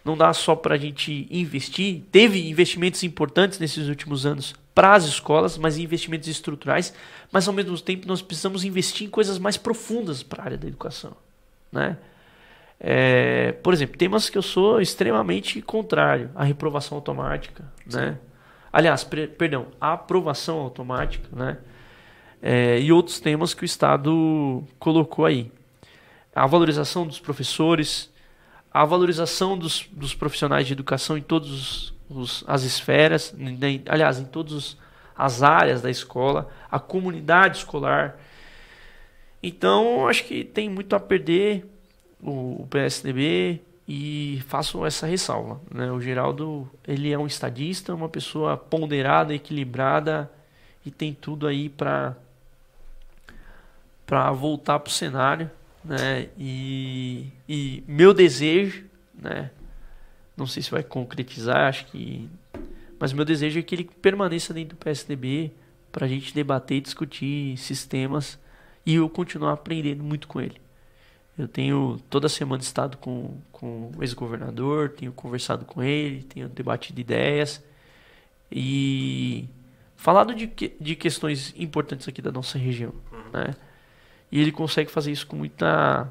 não 0.04 0.18
dá 0.18 0.34
só 0.34 0.56
para 0.56 0.76
a 0.76 0.78
gente 0.78 1.28
investir, 1.30 2.04
teve 2.12 2.50
investimentos 2.50 3.04
importantes 3.04 3.60
nesses 3.60 3.88
últimos 3.88 4.26
anos 4.26 4.56
para 4.74 4.94
as 4.94 5.06
escolas, 5.06 5.58
mas 5.58 5.78
investimentos 5.78 6.28
estruturais, 6.28 6.94
mas 7.32 7.48
ao 7.48 7.54
mesmo 7.54 7.80
tempo 7.80 8.08
nós 8.08 8.22
precisamos 8.22 8.64
investir 8.64 9.08
em 9.08 9.10
coisas 9.10 9.38
mais 9.38 9.58
profundas 9.58 10.24
para 10.24 10.42
a 10.42 10.46
área 10.46 10.58
da 10.58 10.68
educação. 10.68 11.16
Né? 11.72 11.98
É, 12.80 13.52
por 13.62 13.74
exemplo, 13.74 13.98
temas 13.98 14.30
que 14.30 14.38
eu 14.38 14.42
sou 14.42 14.80
extremamente 14.80 15.62
contrário, 15.62 16.32
a 16.34 16.46
reprovação 16.46 16.98
automática, 16.98 17.66
né? 17.86 18.18
Aliás, 18.72 19.04
perdão, 19.04 19.68
a 19.82 19.94
aprovação 19.94 20.60
automática, 20.60 21.28
né? 21.36 21.58
É, 22.42 22.80
e 22.80 22.92
outros 22.92 23.20
temas 23.20 23.54
que 23.54 23.64
o 23.64 23.66
Estado 23.66 24.64
colocou 24.78 25.26
aí. 25.26 25.52
A 26.34 26.48
valorização 26.48 27.06
dos 27.06 27.20
professores, 27.20 28.10
a 28.72 28.86
valorização 28.86 29.58
dos, 29.58 29.88
dos 29.92 30.14
profissionais 30.14 30.68
de 30.68 30.74
educação 30.74 31.18
em 31.18 31.22
todas 31.22 31.94
as 32.48 32.64
esferas, 32.64 33.34
em, 33.38 33.84
aliás, 33.88 34.20
em 34.20 34.26
todas 34.26 34.78
as 35.16 35.44
áreas 35.44 35.82
da 35.82 35.90
escola, 35.90 36.50
a 36.72 36.80
comunidade 36.80 37.58
escolar. 37.58 38.18
Então, 39.42 40.08
acho 40.08 40.24
que 40.24 40.44
tem 40.44 40.70
muito 40.70 40.96
a 40.96 41.00
perder 41.00 41.66
o, 42.22 42.68
PSDB 42.70 43.62
e 43.88 44.42
faço 44.48 44.86
essa 44.86 45.08
ressalva. 45.08 45.60
Né? 45.72 45.92
O 45.92 46.00
Geraldo 46.00 46.70
ele 46.88 47.12
é 47.12 47.18
um 47.18 47.28
estadista, 47.28 47.94
uma 47.94 48.10
pessoa 48.10 48.56
ponderada, 48.56 49.34
equilibrada 49.34 50.32
e 50.86 50.92
tem 50.92 51.14
tudo 51.14 51.48
aí 51.48 51.70
para 51.70 52.16
para 54.06 54.32
voltar 54.32 54.80
para 54.80 54.90
o 54.90 54.92
cenário, 54.92 55.52
né? 55.84 56.30
E, 56.38 57.32
e 57.48 57.84
meu 57.88 58.14
desejo, 58.14 58.86
né? 59.14 59.52
Não 60.36 60.48
sei 60.48 60.64
se 60.64 60.72
vai 60.72 60.84
concretizar, 60.84 61.68
acho 61.68 61.86
que, 61.88 62.30
mas 62.98 63.12
meu 63.12 63.26
desejo 63.26 63.60
é 63.60 63.62
que 63.62 63.76
ele 63.76 63.90
permaneça 64.02 64.54
dentro 64.54 64.78
do 64.78 64.80
PSDB 64.80 65.52
para 65.92 66.06
a 66.06 66.10
gente 66.10 66.34
debater 66.34 66.78
e 66.78 66.82
discutir 66.82 67.58
sistemas 67.58 68.40
e 68.86 68.96
eu 68.96 69.10
continuar 69.10 69.54
aprendendo 69.54 70.04
muito 70.04 70.28
com 70.28 70.40
ele. 70.40 70.62
Eu 71.38 71.48
tenho 71.48 72.00
toda 72.10 72.28
semana 72.28 72.62
estado 72.62 72.98
com, 72.98 73.38
com 73.52 73.92
o 73.98 74.04
ex-governador, 74.04 74.90
tenho 74.90 75.12
conversado 75.12 75.66
com 75.66 75.82
ele, 75.82 76.24
tenho 76.24 76.50
debatido 76.50 77.00
ideias 77.00 77.64
e 78.52 79.48
falado 79.96 80.34
de, 80.34 80.52
de 80.80 80.96
questões 80.96 81.54
importantes 81.58 82.08
aqui 82.08 82.22
da 82.22 82.32
nossa 82.32 82.58
região. 82.58 82.94
Uhum. 83.12 83.32
Né? 83.32 83.56
E 84.32 84.40
ele 84.40 84.52
consegue 84.52 84.92
fazer 84.92 85.12
isso 85.12 85.26
com 85.26 85.36
muita 85.36 86.10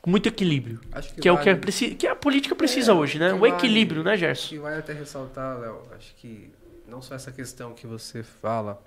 com 0.00 0.10
muito 0.10 0.28
equilíbrio. 0.28 0.80
Que, 0.80 1.20
que, 1.22 1.28
é 1.28 1.32
o 1.32 1.38
que, 1.38 1.48
é, 1.48 1.56
que 1.94 2.06
a 2.08 2.16
política 2.16 2.56
precisa 2.56 2.90
é, 2.90 2.94
hoje, 2.94 3.18
né? 3.20 3.32
O 3.32 3.38
vale, 3.38 3.54
equilíbrio, 3.54 4.02
né, 4.02 4.16
Gerson? 4.16 4.48
Que 4.48 4.58
vai 4.58 4.76
até 4.76 4.92
ressaltar, 4.92 5.60
Léo, 5.60 5.82
acho 5.96 6.12
que 6.16 6.52
não 6.88 7.00
só 7.00 7.14
essa 7.14 7.30
questão 7.30 7.72
que 7.72 7.86
você 7.86 8.22
fala 8.22 8.82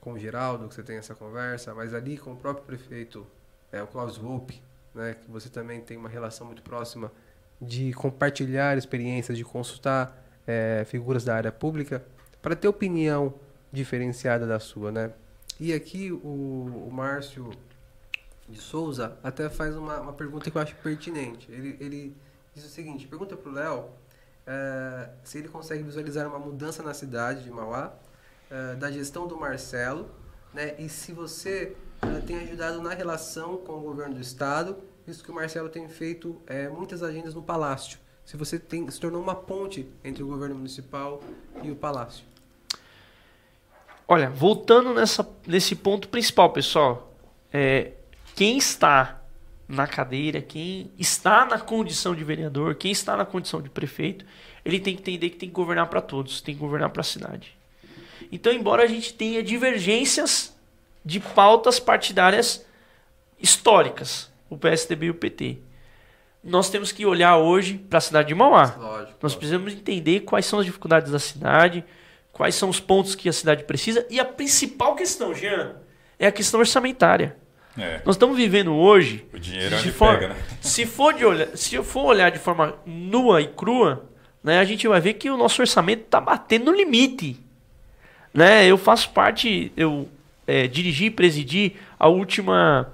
com 0.00 0.12
o 0.12 0.18
Geraldo, 0.18 0.68
que 0.68 0.74
você 0.74 0.82
tem 0.82 0.96
essa 0.96 1.14
conversa, 1.14 1.74
mas 1.74 1.92
ali 1.92 2.16
com 2.16 2.32
o 2.32 2.36
próprio 2.36 2.64
prefeito, 2.64 3.26
é, 3.72 3.82
o 3.82 3.86
Klaus 3.86 4.16
Volpe, 4.16 4.62
né, 4.94 5.14
que 5.14 5.30
você 5.30 5.48
também 5.48 5.80
tem 5.80 5.96
uma 5.96 6.08
relação 6.08 6.46
muito 6.46 6.62
próxima 6.62 7.12
de 7.60 7.92
compartilhar 7.92 8.78
experiências, 8.78 9.36
de 9.36 9.44
consultar 9.44 10.16
é, 10.46 10.84
figuras 10.86 11.24
da 11.24 11.34
área 11.34 11.52
pública, 11.52 12.02
para 12.40 12.56
ter 12.56 12.68
opinião 12.68 13.34
diferenciada 13.72 14.46
da 14.46 14.58
sua, 14.58 14.90
né? 14.90 15.12
E 15.58 15.74
aqui 15.74 16.10
o, 16.10 16.86
o 16.88 16.90
Márcio 16.90 17.50
de 18.50 18.60
Souza 18.60 19.16
até 19.22 19.48
faz 19.48 19.76
uma, 19.76 20.00
uma 20.00 20.12
pergunta 20.12 20.50
que 20.50 20.56
eu 20.56 20.62
acho 20.62 20.74
pertinente. 20.76 21.50
Ele, 21.50 21.76
ele 21.80 22.16
diz 22.54 22.64
o 22.64 22.68
seguinte, 22.68 23.06
pergunta 23.06 23.36
para 23.36 23.50
o 23.50 23.54
Léo 23.54 23.90
é, 24.46 25.10
se 25.22 25.38
ele 25.38 25.48
consegue 25.48 25.82
visualizar 25.82 26.26
uma 26.26 26.38
mudança 26.38 26.82
na 26.82 26.92
cidade 26.92 27.44
de 27.44 27.50
Mauá, 27.50 27.92
é, 28.50 28.74
da 28.74 28.90
gestão 28.90 29.26
do 29.26 29.36
Marcelo, 29.36 30.10
né? 30.52 30.74
E 30.78 30.88
se 30.88 31.12
você 31.12 31.76
é, 32.02 32.20
tem 32.20 32.38
ajudado 32.38 32.82
na 32.82 32.92
relação 32.92 33.58
com 33.58 33.74
o 33.74 33.80
governo 33.80 34.14
do 34.14 34.20
estado, 34.20 34.76
visto 35.06 35.22
que 35.22 35.30
o 35.30 35.34
Marcelo 35.34 35.68
tem 35.68 35.88
feito 35.88 36.40
muitas 36.76 37.02
agendas 37.02 37.34
no 37.34 37.42
Palácio. 37.42 37.98
Se 38.24 38.36
você 38.36 38.58
tem, 38.58 38.90
se 38.90 39.00
tornou 39.00 39.22
uma 39.22 39.34
ponte 39.34 39.88
entre 40.04 40.22
o 40.22 40.26
governo 40.26 40.54
municipal 40.56 41.20
e 41.62 41.70
o 41.70 41.76
Palácio. 41.76 42.24
Olha, 44.06 44.28
voltando 44.30 44.92
nessa, 44.92 45.28
nesse 45.46 45.76
ponto 45.76 46.08
principal, 46.08 46.52
pessoal, 46.52 47.12
é, 47.52 47.92
quem 48.40 48.56
está 48.56 49.20
na 49.68 49.86
cadeira, 49.86 50.40
quem 50.40 50.90
está 50.98 51.44
na 51.44 51.58
condição 51.58 52.14
de 52.14 52.24
vereador, 52.24 52.74
quem 52.74 52.90
está 52.90 53.14
na 53.14 53.26
condição 53.26 53.60
de 53.60 53.68
prefeito, 53.68 54.24
ele 54.64 54.80
tem 54.80 54.94
que 54.94 55.02
entender 55.02 55.28
que 55.28 55.36
tem 55.36 55.48
que 55.50 55.54
governar 55.54 55.88
para 55.88 56.00
todos, 56.00 56.40
tem 56.40 56.54
que 56.54 56.60
governar 56.62 56.88
para 56.88 57.02
a 57.02 57.04
cidade. 57.04 57.54
Então, 58.32 58.50
embora 58.50 58.82
a 58.82 58.86
gente 58.86 59.12
tenha 59.12 59.42
divergências 59.42 60.56
de 61.04 61.20
pautas 61.20 61.78
partidárias 61.78 62.64
históricas, 63.38 64.32
o 64.48 64.56
PSDB 64.56 65.08
e 65.08 65.10
o 65.10 65.14
PT, 65.16 65.58
nós 66.42 66.70
temos 66.70 66.92
que 66.92 67.04
olhar 67.04 67.36
hoje 67.36 67.76
para 67.76 67.98
a 67.98 68.00
cidade 68.00 68.28
de 68.28 68.34
Mauá. 68.34 68.74
Lógico, 68.78 69.18
nós 69.20 69.34
precisamos 69.34 69.74
entender 69.74 70.20
quais 70.20 70.46
são 70.46 70.60
as 70.60 70.64
dificuldades 70.64 71.12
da 71.12 71.18
cidade, 71.18 71.84
quais 72.32 72.54
são 72.54 72.70
os 72.70 72.80
pontos 72.80 73.14
que 73.14 73.28
a 73.28 73.34
cidade 73.34 73.64
precisa 73.64 74.06
e 74.08 74.18
a 74.18 74.24
principal 74.24 74.96
questão, 74.96 75.34
Jean, 75.34 75.76
é 76.18 76.26
a 76.26 76.32
questão 76.32 76.58
orçamentária. 76.58 77.36
É. 77.78 78.00
Nós 78.04 78.16
estamos 78.16 78.36
vivendo 78.36 78.74
hoje. 78.74 79.26
O 79.32 79.38
dinheiro 79.38 79.74
é 79.74 79.78
onde 79.78 79.92
for, 79.92 80.14
pega, 80.14 80.28
né? 80.28 80.36
Se 80.60 80.86
for 80.86 81.14
de 81.14 81.24
olhar, 81.24 81.56
se 81.56 81.74
eu 81.74 81.84
for 81.84 82.04
olhar 82.06 82.30
de 82.30 82.38
forma 82.38 82.74
nua 82.84 83.40
e 83.40 83.46
crua, 83.46 84.08
né, 84.42 84.58
a 84.58 84.64
gente 84.64 84.86
vai 84.88 85.00
ver 85.00 85.14
que 85.14 85.30
o 85.30 85.36
nosso 85.36 85.60
orçamento 85.60 86.04
está 86.04 86.20
batendo 86.20 86.66
no 86.66 86.76
limite. 86.76 87.38
Né? 88.32 88.66
Eu 88.66 88.78
faço 88.78 89.10
parte, 89.10 89.72
eu 89.76 90.08
é, 90.46 90.66
dirigi 90.66 91.06
e 91.06 91.10
presidi 91.10 91.76
a 91.98 92.08
última 92.08 92.92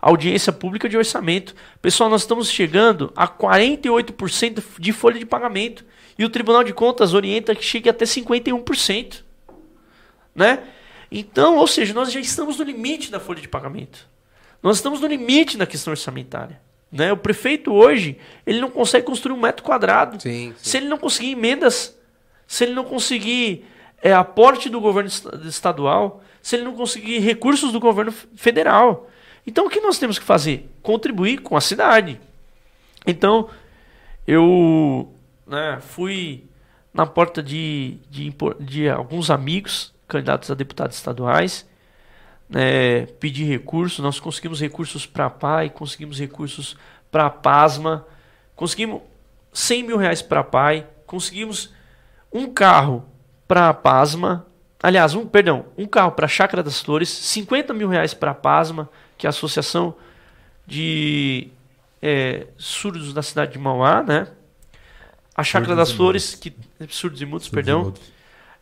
audiência 0.00 0.52
pública 0.52 0.88
de 0.88 0.96
orçamento. 0.96 1.54
Pessoal, 1.80 2.10
nós 2.10 2.22
estamos 2.22 2.50
chegando 2.50 3.12
a 3.16 3.26
48% 3.26 4.62
de 4.78 4.92
folha 4.92 5.18
de 5.18 5.24
pagamento. 5.24 5.84
E 6.18 6.24
o 6.24 6.28
Tribunal 6.28 6.62
de 6.62 6.72
Contas 6.72 7.14
orienta 7.14 7.54
que 7.54 7.64
chegue 7.64 7.88
até 7.88 8.04
51%. 8.04 9.22
Né? 10.34 10.58
Então, 11.10 11.56
ou 11.56 11.66
seja, 11.66 11.94
nós 11.94 12.12
já 12.12 12.20
estamos 12.20 12.58
no 12.58 12.64
limite 12.64 13.10
da 13.10 13.20
folha 13.20 13.40
de 13.40 13.48
pagamento. 13.48 14.06
Nós 14.62 14.76
estamos 14.76 15.00
no 15.00 15.06
limite 15.06 15.56
na 15.56 15.66
questão 15.66 15.92
orçamentária. 15.92 16.60
Né? 16.90 17.12
O 17.12 17.16
prefeito 17.16 17.72
hoje, 17.72 18.18
ele 18.46 18.60
não 18.60 18.70
consegue 18.70 19.06
construir 19.06 19.34
um 19.34 19.40
metro 19.40 19.62
quadrado. 19.62 20.20
Sim, 20.20 20.54
sim. 20.56 20.70
Se 20.70 20.76
ele 20.76 20.88
não 20.88 20.98
conseguir 20.98 21.32
emendas, 21.32 21.96
se 22.46 22.64
ele 22.64 22.72
não 22.72 22.84
conseguir 22.84 23.66
é, 24.02 24.12
aporte 24.12 24.68
do 24.68 24.80
governo 24.80 25.10
estadual, 25.46 26.22
se 26.42 26.56
ele 26.56 26.64
não 26.64 26.74
conseguir 26.74 27.20
recursos 27.20 27.72
do 27.72 27.80
governo 27.80 28.12
federal. 28.36 29.10
Então, 29.46 29.66
o 29.66 29.70
que 29.70 29.80
nós 29.80 29.98
temos 29.98 30.18
que 30.18 30.24
fazer? 30.24 30.68
Contribuir 30.82 31.38
com 31.38 31.56
a 31.56 31.60
cidade. 31.60 32.20
Então, 33.06 33.48
eu 34.26 35.12
né, 35.46 35.78
fui 35.80 36.44
na 36.92 37.06
porta 37.06 37.42
de, 37.42 37.98
de, 38.10 38.32
de 38.60 38.88
alguns 38.88 39.30
amigos 39.30 39.93
candidatos 40.06 40.50
a 40.50 40.54
deputados 40.54 40.96
estaduais, 40.96 41.66
né, 42.48 43.06
pedir 43.18 43.44
recursos. 43.44 43.98
Nós 43.98 44.20
conseguimos 44.20 44.60
recursos 44.60 45.06
para 45.06 45.26
a 45.26 45.30
PAI, 45.30 45.70
conseguimos 45.70 46.18
recursos 46.18 46.76
para 47.10 47.26
a 47.26 47.30
PASMA, 47.30 48.06
conseguimos 48.54 49.02
100 49.52 49.82
mil 49.84 49.96
reais 49.96 50.20
para 50.20 50.40
a 50.40 50.44
PAI, 50.44 50.86
conseguimos 51.06 51.72
um 52.32 52.52
carro 52.52 53.04
para 53.46 53.68
a 53.68 53.74
PASMA, 53.74 54.46
aliás, 54.82 55.14
um, 55.14 55.26
perdão, 55.26 55.66
um 55.78 55.86
carro 55.86 56.12
para 56.12 56.26
a 56.26 56.28
Chácara 56.28 56.62
das 56.62 56.80
Flores, 56.80 57.08
50 57.08 57.72
mil 57.72 57.88
reais 57.88 58.12
para 58.12 58.32
a 58.32 58.34
PASMA, 58.34 58.88
que 59.16 59.26
é 59.26 59.28
a 59.28 59.30
Associação 59.30 59.94
de 60.66 61.48
é, 62.02 62.46
Surdos 62.56 63.12
da 63.12 63.22
cidade 63.22 63.52
de 63.52 63.58
Mauá, 63.58 64.02
né? 64.02 64.28
A 65.36 65.42
Chácara 65.42 65.74
das 65.74 65.90
Flores, 65.90 66.34
que 66.34 66.54
surdos 66.88 67.20
e 67.20 67.26
mudos, 67.26 67.46
surdos 67.46 67.48
perdão. 67.48 67.80
E 67.80 67.84
mudos. 67.84 68.13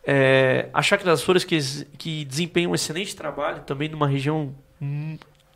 É, 0.05 0.69
a 0.73 0.83
Chácara 0.83 1.11
das 1.11 1.23
Flores, 1.23 1.45
que, 1.45 1.59
que 1.97 2.25
desempenha 2.25 2.69
um 2.69 2.75
excelente 2.75 3.15
trabalho 3.15 3.63
também 3.63 3.89
numa 3.89 4.09
região 4.09 4.55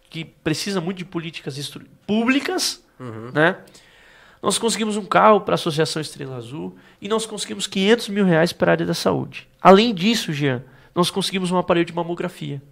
que 0.08 0.24
precisa 0.24 0.80
muito 0.80 0.98
de 0.98 1.04
políticas 1.04 1.56
públicas, 2.06 2.84
uhum. 2.98 3.30
né? 3.34 3.58
Nós 4.40 4.58
conseguimos 4.58 4.96
um 4.96 5.04
carro 5.04 5.40
para 5.40 5.54
a 5.54 5.56
Associação 5.56 6.00
Estrela 6.00 6.36
Azul 6.36 6.76
e 7.00 7.08
nós 7.08 7.26
conseguimos 7.26 7.66
500 7.66 8.08
mil 8.10 8.24
reais 8.24 8.52
para 8.52 8.70
a 8.70 8.74
área 8.74 8.86
da 8.86 8.94
saúde. 8.94 9.48
Além 9.60 9.92
disso, 9.92 10.32
Jean, 10.32 10.62
nós 10.94 11.10
conseguimos 11.10 11.50
um 11.50 11.58
aparelho 11.58 11.86
de 11.86 11.92
mamografia. 11.92 12.62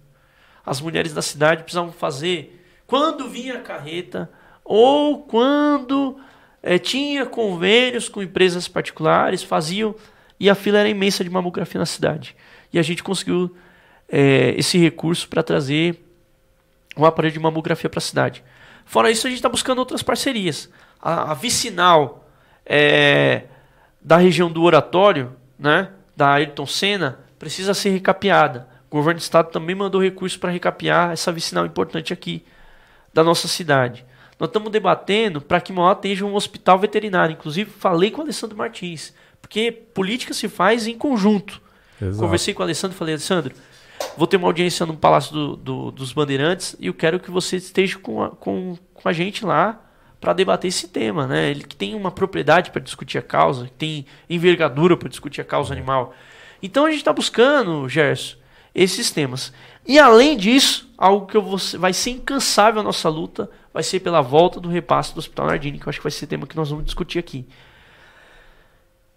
As 0.65 0.79
mulheres 0.79 1.13
da 1.13 1.21
cidade 1.21 1.63
precisavam 1.63 1.91
fazer 1.91 2.65
quando 2.87 3.29
vinha 3.29 3.57
a 3.57 3.61
carreta 3.61 4.29
ou 4.63 5.23
quando 5.23 6.17
é, 6.63 6.79
tinha 6.79 7.25
convênios 7.25 8.07
com 8.07 8.23
empresas 8.23 8.67
particulares, 8.67 9.43
faziam 9.43 9.95
e 10.39 10.49
a 10.49 10.55
fila 10.55 10.79
era 10.79 10.89
imensa 10.89 11.23
de 11.23 11.29
mamografia 11.29 11.79
na 11.79 11.85
cidade. 11.85 12.35
E 12.71 12.79
a 12.79 12.81
gente 12.81 13.03
conseguiu 13.03 13.55
é, 14.09 14.53
esse 14.57 14.77
recurso 14.77 15.27
para 15.27 15.41
trazer 15.41 16.03
um 16.97 17.05
aparelho 17.05 17.33
de 17.33 17.39
mamografia 17.39 17.89
para 17.89 17.99
a 17.99 18.01
cidade. 18.01 18.43
Fora 18.85 19.09
isso, 19.09 19.25
a 19.25 19.29
gente 19.29 19.39
está 19.39 19.49
buscando 19.49 19.79
outras 19.79 20.03
parcerias. 20.03 20.69
A, 21.01 21.31
a 21.31 21.33
vicinal 21.33 22.27
é, 22.65 23.43
da 24.01 24.17
região 24.17 24.51
do 24.51 24.63
Oratório, 24.63 25.35
né, 25.57 25.89
da 26.15 26.33
Ayrton 26.33 26.65
Senna, 26.65 27.19
precisa 27.39 27.73
ser 27.73 27.89
recapeada. 27.89 28.67
O 28.89 28.95
governo 28.95 29.19
do 29.19 29.23
estado 29.23 29.51
também 29.51 29.75
mandou 29.75 30.01
recursos 30.01 30.37
para 30.37 30.51
recapear 30.51 31.11
essa 31.11 31.31
vicinal 31.31 31.65
importante 31.65 32.13
aqui 32.13 32.45
da 33.13 33.23
nossa 33.23 33.47
cidade. 33.47 34.05
Nós 34.39 34.49
estamos 34.49 34.71
debatendo 34.71 35.41
para 35.41 35.61
que 35.61 35.71
Mauá 35.71 35.95
tenha 35.95 36.25
um 36.25 36.35
hospital 36.35 36.77
veterinário. 36.77 37.33
Inclusive, 37.33 37.71
falei 37.71 38.11
com 38.11 38.19
o 38.19 38.23
Alessandro 38.23 38.57
Martins. 38.57 39.13
Porque 39.45 39.71
política 39.71 40.33
se 40.33 40.49
faz 40.49 40.87
em 40.87 40.97
conjunto. 40.97 41.61
Exato. 42.01 42.17
Conversei 42.17 42.51
com 42.51 42.63
o 42.63 42.65
Alessandro 42.65 42.95
e 42.95 42.97
falei, 42.97 43.13
Alessandro, 43.13 43.53
vou 44.17 44.25
ter 44.25 44.37
uma 44.37 44.47
audiência 44.47 44.87
no 44.87 44.97
Palácio 44.97 45.31
do, 45.31 45.55
do, 45.55 45.91
dos 45.91 46.11
Bandeirantes 46.11 46.75
e 46.79 46.87
eu 46.87 46.95
quero 46.95 47.19
que 47.19 47.29
você 47.29 47.57
esteja 47.57 47.99
com 47.99 48.23
a, 48.23 48.31
com, 48.31 48.75
com 48.91 49.07
a 49.07 49.13
gente 49.13 49.45
lá 49.45 49.79
para 50.19 50.33
debater 50.33 50.67
esse 50.67 50.87
tema. 50.87 51.27
Né? 51.27 51.51
Ele 51.51 51.63
que 51.63 51.75
tem 51.75 51.93
uma 51.93 52.09
propriedade 52.09 52.71
para 52.71 52.81
discutir 52.81 53.19
a 53.19 53.21
causa, 53.21 53.65
que 53.65 53.73
tem 53.73 54.07
envergadura 54.27 54.97
para 54.97 55.09
discutir 55.09 55.41
a 55.41 55.45
causa 55.45 55.75
é. 55.75 55.77
animal. 55.77 56.15
Então 56.59 56.85
a 56.85 56.89
gente 56.89 57.01
está 57.01 57.13
buscando, 57.13 57.87
Gerson, 57.87 58.37
esses 58.73 59.11
temas. 59.11 59.53
E 59.85 59.99
além 59.99 60.35
disso, 60.35 60.91
algo 60.97 61.27
que 61.27 61.37
vou, 61.37 61.59
vai 61.77 61.93
ser 61.93 62.09
incansável 62.09 62.81
a 62.81 62.83
nossa 62.83 63.07
luta 63.09 63.47
vai 63.71 63.83
ser 63.83 63.99
pela 63.99 64.21
volta 64.21 64.59
do 64.59 64.69
repasse 64.69 65.13
do 65.13 65.19
Hospital 65.19 65.45
Nardini, 65.45 65.77
que 65.77 65.85
eu 65.85 65.89
acho 65.91 65.99
que 65.99 66.03
vai 66.03 66.11
ser 66.11 66.25
tema 66.25 66.47
que 66.47 66.55
nós 66.55 66.71
vamos 66.71 66.85
discutir 66.85 67.19
aqui. 67.19 67.45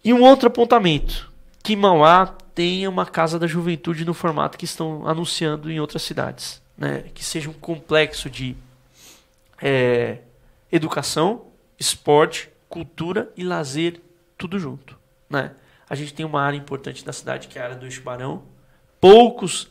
E 0.03 0.13
um 0.13 0.21
outro 0.21 0.47
apontamento, 0.47 1.31
que 1.63 1.75
Mauá 1.75 2.27
tenha 2.55 2.89
uma 2.89 3.05
casa 3.05 3.37
da 3.37 3.47
juventude 3.47 4.05
no 4.05 4.13
formato 4.13 4.57
que 4.57 4.65
estão 4.65 5.07
anunciando 5.07 5.71
em 5.71 5.79
outras 5.79 6.01
cidades. 6.01 6.61
Né? 6.77 7.05
Que 7.13 7.23
seja 7.23 7.49
um 7.49 7.53
complexo 7.53 8.29
de 8.29 8.55
é, 9.61 10.19
educação, 10.71 11.45
esporte, 11.79 12.49
cultura 12.67 13.29
e 13.35 13.43
lazer, 13.43 13.99
tudo 14.37 14.59
junto. 14.59 14.97
Né? 15.29 15.51
A 15.89 15.95
gente 15.95 16.13
tem 16.13 16.25
uma 16.25 16.41
área 16.41 16.57
importante 16.57 17.03
da 17.03 17.11
cidade, 17.11 17.47
que 17.47 17.57
é 17.57 17.61
a 17.61 17.65
área 17.65 17.75
do 17.75 17.85
Eixo 17.85 18.01
Barão. 18.01 18.43
Poucos 19.01 19.69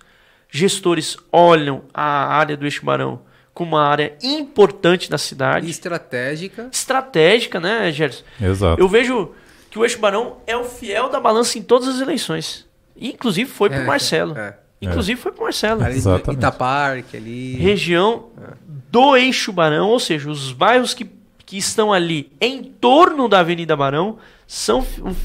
gestores 0.51 1.17
olham 1.33 1.85
a 1.93 2.35
área 2.35 2.57
do 2.57 2.65
Eixo 2.65 2.85
Barão 2.85 3.21
como 3.55 3.77
uma 3.77 3.85
área 3.85 4.17
importante 4.23 5.11
da 5.11 5.19
cidade. 5.19 5.67
E 5.67 5.71
estratégica. 5.71 6.69
Estratégica, 6.71 7.59
né, 7.59 7.91
Gerson? 7.91 8.23
Exato. 8.41 8.81
Eu 8.81 8.89
vejo 8.89 9.35
que 9.71 9.79
o 9.79 9.85
Eixo 9.85 9.99
Barão 9.99 10.39
é 10.47 10.57
o 10.57 10.65
fiel 10.65 11.09
da 11.09 11.21
balança 11.21 11.59
em 11.59 11.63
todas 11.63 11.89
as 11.89 12.01
eleições. 12.01 12.67
Inclusive 12.97 13.49
foi 13.51 13.69
pro 13.69 13.81
é, 13.81 13.85
Marcelo. 13.85 14.37
É. 14.37 14.57
Inclusive 14.81 15.21
foi 15.21 15.33
pro 15.33 15.45
Marcelo. 15.45 15.83
Ali, 15.83 15.97
Exatamente. 15.97 16.39
Itaparque 16.39 17.17
ali. 17.17 17.55
Região 17.55 18.27
é. 18.41 18.55
do 18.91 19.17
Eixo 19.17 19.53
Barão, 19.53 19.89
ou 19.89 20.01
seja, 20.01 20.31
os 20.31 20.53
bairros 20.53 20.95
que, 20.95 21.09
que 21.45 21.57
estão 21.57 21.93
ali 21.93 22.33
em 22.41 22.63
torno 22.63 23.29
da 23.29 23.41
Avenida 23.41 23.77
Barão 23.77 24.19
são, 24.47 24.83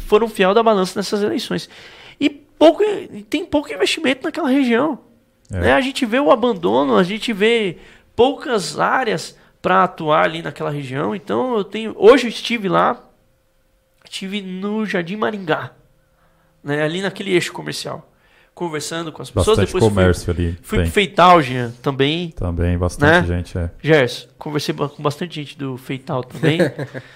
foram 0.08 0.28
fiel 0.28 0.54
da 0.54 0.62
balança 0.62 1.00
nessas 1.00 1.22
eleições. 1.22 1.70
E 2.20 2.30
pouco, 2.30 2.84
tem 3.30 3.46
pouco 3.46 3.72
investimento 3.72 4.24
naquela 4.24 4.50
região. 4.50 5.00
É. 5.52 5.60
Né? 5.60 5.74
A 5.74 5.82
gente 5.82 6.06
vê 6.06 6.20
o 6.20 6.32
abandono, 6.32 6.98
a 6.98 7.04
gente 7.04 7.32
vê 7.32 7.78
poucas 8.16 8.80
áreas 8.80 9.38
para 9.62 9.84
atuar 9.84 10.26
ali 10.26 10.42
naquela 10.42 10.70
região. 10.70 11.16
Então 11.16 11.56
eu 11.56 11.64
tenho. 11.64 11.96
Hoje 11.98 12.26
eu 12.26 12.30
estive 12.30 12.68
lá, 12.68 13.02
estive 14.14 14.42
no 14.42 14.86
Jardim 14.86 15.16
Maringá, 15.16 15.72
né? 16.64 16.84
ali 16.84 17.02
naquele 17.02 17.32
eixo 17.32 17.52
comercial 17.52 18.10
conversando 18.54 19.12
com 19.12 19.20
as 19.20 19.32
pessoas. 19.32 19.58
Bastante 19.58 19.74
Depois 19.74 19.84
comércio 19.84 20.26
fui, 20.32 20.46
ali. 20.46 20.60
Fui 20.62 20.78
tem. 20.78 20.86
pro 20.86 20.94
Feital, 20.94 21.42
Jean, 21.42 21.72
também. 21.82 22.30
Também, 22.30 22.78
bastante 22.78 23.28
né? 23.28 23.38
gente, 23.38 23.58
é. 23.58 23.72
Gerson, 23.82 24.28
conversei 24.38 24.76
com 24.76 25.02
bastante 25.02 25.34
gente 25.34 25.58
do 25.58 25.76
Feital 25.76 26.24
também. 26.24 26.60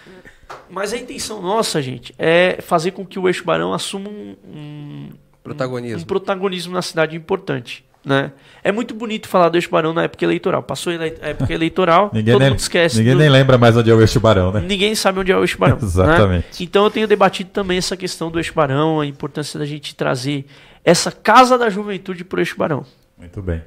Mas 0.67 0.93
a 0.93 0.97
intenção 0.97 1.39
nossa, 1.39 1.79
gente, 1.79 2.15
é 2.17 2.59
fazer 2.61 2.89
com 2.91 3.05
que 3.05 3.19
o 3.19 3.27
Eixo 3.27 3.43
Barão 3.45 3.71
assuma 3.71 4.09
um, 4.09 4.35
um 4.43 5.09
protagonismo. 5.43 5.99
Um 5.99 6.05
protagonismo 6.05 6.73
na 6.73 6.81
cidade 6.81 7.15
importante. 7.15 7.85
Né? 8.07 8.31
É 8.63 8.71
muito 8.71 8.95
bonito 8.95 9.27
falar 9.27 9.49
do 9.49 9.57
Eixo 9.57 9.69
Barão 9.69 9.93
na 9.93 10.03
época 10.03 10.23
eleitoral. 10.23 10.63
Passou 10.63 10.93
a 10.93 11.27
época 11.27 11.53
eleitoral, 11.53 12.09
ninguém 12.15 12.33
todo 12.33 12.41
nem, 12.41 12.49
mundo 12.51 12.59
esquece. 12.59 12.97
Ninguém 12.99 13.15
do... 13.15 13.19
nem 13.19 13.29
lembra 13.29 13.57
mais 13.57 13.75
onde 13.75 13.91
é 13.91 13.93
o 13.93 13.99
Eixo 13.99 14.17
Barão, 14.21 14.49
né? 14.49 14.61
Ninguém 14.61 14.95
sabe 14.95 15.19
onde 15.19 15.29
é 15.29 15.35
o 15.35 15.41
Eixo 15.41 15.57
Barão. 15.57 15.77
Exatamente. 15.83 16.45
Né? 16.45 16.57
Então 16.61 16.85
eu 16.85 16.89
tenho 16.89 17.05
debatido 17.05 17.49
também 17.49 17.77
essa 17.77 17.97
questão 17.97 18.31
do 18.31 18.39
Eixo 18.39 18.53
Barão, 18.53 19.01
a 19.01 19.05
importância 19.05 19.59
da 19.59 19.65
gente 19.65 19.93
trazer 19.93 20.45
essa 20.85 21.11
casa 21.11 21.57
da 21.57 21.69
juventude 21.69 22.23
para 22.23 22.37
o 22.37 22.39
Eixo 22.39 22.57
Barão. 22.57 22.85
Muito 23.17 23.41
bem. 23.41 23.61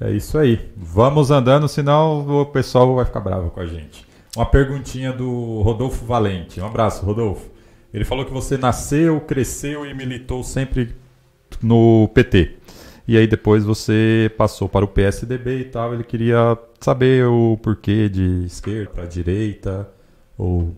É 0.00 0.12
isso 0.12 0.38
aí. 0.38 0.70
Vamos 0.76 1.32
andando, 1.32 1.66
senão 1.66 2.40
o 2.42 2.46
pessoal 2.46 2.94
vai 2.94 3.04
ficar 3.04 3.18
bravo 3.18 3.50
com 3.50 3.58
a 3.58 3.66
gente. 3.66 4.06
Uma 4.36 4.46
perguntinha 4.46 5.12
do 5.12 5.62
Rodolfo 5.62 6.06
Valente. 6.06 6.60
Um 6.60 6.66
abraço, 6.66 7.04
Rodolfo. 7.04 7.50
Ele 7.92 8.04
falou 8.04 8.24
que 8.24 8.32
você 8.32 8.56
nasceu, 8.56 9.20
cresceu 9.22 9.84
e 9.84 9.92
militou 9.92 10.44
sempre 10.44 10.94
no 11.60 12.08
PT. 12.14 12.59
E 13.06 13.16
aí 13.16 13.26
depois 13.26 13.64
você 13.64 14.30
passou 14.36 14.68
para 14.68 14.84
o 14.84 14.88
PSDB 14.88 15.60
e 15.60 15.64
tal. 15.64 15.94
Ele 15.94 16.04
queria 16.04 16.58
saber 16.80 17.26
o 17.26 17.56
porquê 17.56 18.08
de 18.08 18.44
esquerda 18.44 18.90
para 18.90 19.06
direita 19.06 19.88
ou 20.36 20.74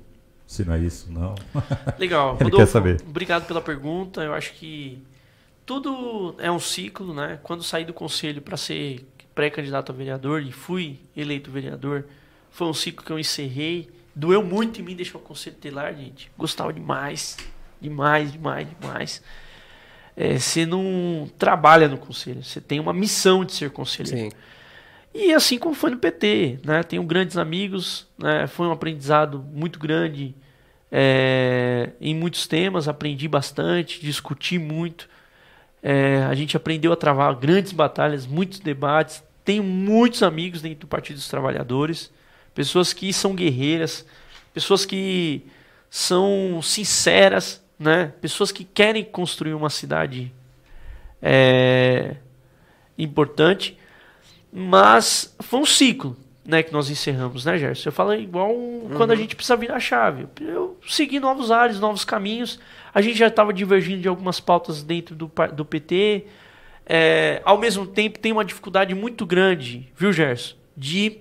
se 0.46 0.64
não 0.64 0.74
é 0.74 0.80
isso, 0.80 1.10
não. 1.10 1.34
Legal. 1.98 2.34
Ele 2.34 2.44
Rodolfo, 2.44 2.56
quer 2.56 2.66
saber. 2.66 3.00
Obrigado 3.08 3.46
pela 3.46 3.60
pergunta. 3.60 4.22
Eu 4.22 4.34
acho 4.34 4.52
que 4.52 5.02
tudo 5.64 6.34
é 6.38 6.50
um 6.50 6.58
ciclo, 6.58 7.14
né? 7.14 7.38
Quando 7.42 7.62
saí 7.62 7.84
do 7.84 7.94
conselho 7.94 8.42
para 8.42 8.56
ser 8.58 9.06
pré-candidato 9.34 9.92
a 9.92 9.94
vereador 9.94 10.42
e 10.42 10.52
fui 10.52 11.00
eleito 11.16 11.50
vereador, 11.50 12.04
foi 12.50 12.66
um 12.66 12.74
ciclo 12.74 13.04
que 13.04 13.10
eu 13.10 13.18
encerrei. 13.18 13.88
Doeu 14.14 14.44
muito 14.44 14.78
em 14.78 14.84
mim 14.84 14.94
deixar 14.94 15.16
o 15.16 15.22
conselho 15.22 15.56
telar, 15.56 15.94
gente. 15.94 16.30
Gostava 16.36 16.70
demais. 16.70 17.38
Demais, 17.80 18.30
demais, 18.32 18.68
demais. 18.68 19.22
É, 20.16 20.38
você 20.38 20.66
não 20.66 21.28
trabalha 21.38 21.88
no 21.88 21.96
conselho, 21.96 22.42
você 22.42 22.60
tem 22.60 22.78
uma 22.78 22.92
missão 22.92 23.44
de 23.44 23.52
ser 23.52 23.70
conselheiro. 23.70 24.30
Sim. 24.30 24.36
E 25.14 25.32
assim 25.32 25.58
como 25.58 25.74
foi 25.74 25.90
no 25.90 25.98
PT, 25.98 26.60
né? 26.64 26.82
Tenho 26.82 27.02
grandes 27.02 27.36
amigos, 27.36 28.06
né? 28.18 28.46
Foi 28.46 28.66
um 28.66 28.72
aprendizado 28.72 29.38
muito 29.52 29.78
grande 29.78 30.34
é, 30.90 31.90
em 32.00 32.14
muitos 32.14 32.46
temas, 32.46 32.88
aprendi 32.88 33.28
bastante, 33.28 34.00
discuti 34.00 34.58
muito. 34.58 35.08
É, 35.82 36.22
a 36.28 36.34
gente 36.34 36.56
aprendeu 36.56 36.92
a 36.92 36.96
travar 36.96 37.34
grandes 37.36 37.72
batalhas, 37.72 38.26
muitos 38.26 38.60
debates. 38.60 39.22
Tenho 39.44 39.62
muitos 39.62 40.22
amigos 40.22 40.62
dentro 40.62 40.80
do 40.80 40.86
Partido 40.86 41.16
dos 41.16 41.28
Trabalhadores 41.28 42.10
pessoas 42.54 42.92
que 42.92 43.12
são 43.12 43.34
guerreiras, 43.34 44.04
pessoas 44.52 44.84
que 44.84 45.42
são 45.90 46.60
sinceras, 46.62 47.61
né? 47.82 48.12
Pessoas 48.20 48.52
que 48.52 48.64
querem 48.64 49.04
construir 49.04 49.54
uma 49.54 49.68
cidade 49.68 50.32
é, 51.20 52.16
importante, 52.96 53.76
mas 54.52 55.34
foi 55.40 55.60
um 55.60 55.66
ciclo, 55.66 56.16
né, 56.44 56.62
que 56.62 56.72
nós 56.72 56.90
encerramos, 56.90 57.44
né, 57.44 57.58
Gerson? 57.58 57.88
Eu 57.88 57.92
falo 57.92 58.14
igual 58.14 58.50
uhum. 58.50 58.90
quando 58.96 59.12
a 59.12 59.16
gente 59.16 59.34
precisa 59.34 59.56
virar 59.56 59.76
a 59.76 59.80
chave. 59.80 60.26
Eu 60.40 60.78
segui 60.88 61.18
novos 61.20 61.50
ares, 61.50 61.78
novos 61.80 62.04
caminhos. 62.04 62.58
A 62.92 63.00
gente 63.00 63.16
já 63.16 63.28
estava 63.28 63.52
divergindo 63.52 64.02
de 64.02 64.08
algumas 64.08 64.40
pautas 64.40 64.82
dentro 64.82 65.14
do, 65.14 65.30
do 65.54 65.64
PT. 65.64 66.26
É, 66.84 67.40
ao 67.44 67.58
mesmo 67.58 67.86
tempo, 67.86 68.18
tem 68.18 68.32
uma 68.32 68.44
dificuldade 68.44 68.94
muito 68.94 69.24
grande, 69.24 69.88
viu, 69.96 70.12
Gerson? 70.12 70.56
De 70.76 71.18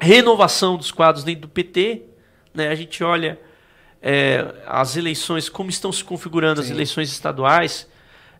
renovação 0.00 0.76
dos 0.76 0.90
quadros 0.90 1.22
dentro 1.22 1.42
do 1.42 1.48
PT. 1.48 2.02
Né? 2.54 2.68
A 2.68 2.74
gente 2.74 3.04
olha 3.04 3.38
é, 4.02 4.54
as 4.66 4.96
eleições, 4.96 5.48
como 5.48 5.70
estão 5.70 5.92
se 5.92 6.02
configurando 6.02 6.62
Sim. 6.62 6.68
as 6.68 6.70
eleições 6.70 7.10
estaduais. 7.10 7.88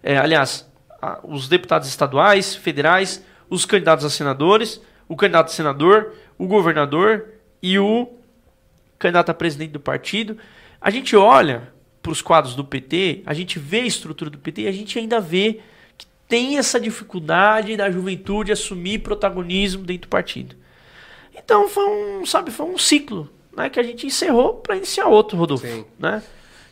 É, 0.02 0.16
aliás, 0.16 0.68
a, 1.00 1.20
os 1.22 1.48
deputados 1.48 1.88
estaduais, 1.88 2.54
federais, 2.54 3.24
os 3.48 3.64
candidatos 3.64 4.04
a 4.04 4.10
senadores, 4.10 4.80
o 5.08 5.16
candidato 5.16 5.48
a 5.48 5.52
senador, 5.52 6.14
o 6.38 6.46
governador 6.46 7.28
e 7.62 7.78
o 7.78 8.08
candidato 8.98 9.30
a 9.30 9.34
presidente 9.34 9.72
do 9.72 9.80
partido. 9.80 10.38
A 10.80 10.90
gente 10.90 11.14
olha 11.16 11.72
para 12.02 12.12
os 12.12 12.22
quadros 12.22 12.54
do 12.54 12.64
PT, 12.64 13.22
a 13.26 13.34
gente 13.34 13.58
vê 13.58 13.80
a 13.80 13.86
estrutura 13.86 14.30
do 14.30 14.38
PT 14.38 14.62
e 14.62 14.68
a 14.68 14.72
gente 14.72 14.98
ainda 14.98 15.20
vê 15.20 15.60
que 15.98 16.06
tem 16.26 16.56
essa 16.56 16.80
dificuldade 16.80 17.76
da 17.76 17.90
juventude 17.90 18.52
assumir 18.52 19.00
protagonismo 19.00 19.84
dentro 19.84 20.08
do 20.08 20.10
partido. 20.10 20.56
Então 21.34 21.68
foi 21.68 21.84
um, 21.84 22.24
sabe, 22.24 22.50
foi 22.50 22.66
um 22.66 22.78
ciclo, 22.78 23.28
né, 23.56 23.68
que 23.68 23.80
a 23.80 23.82
gente 23.82 24.06
encerrou 24.06 24.54
para 24.54 24.76
iniciar 24.76 25.06
outro, 25.06 25.36
Rodolfo, 25.36 25.66
Sim. 25.66 25.84
né? 25.98 26.22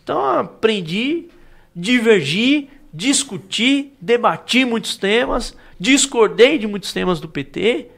Então 0.03 0.25
aprendi, 0.25 1.29
divergi, 1.75 2.71
discuti, 2.93 3.93
debati 4.01 4.65
muitos 4.65 4.97
temas, 4.97 5.55
discordei 5.79 6.59
de 6.59 6.67
muitos 6.67 6.93
temas 6.93 7.21
do 7.21 7.29
PT 7.29 7.89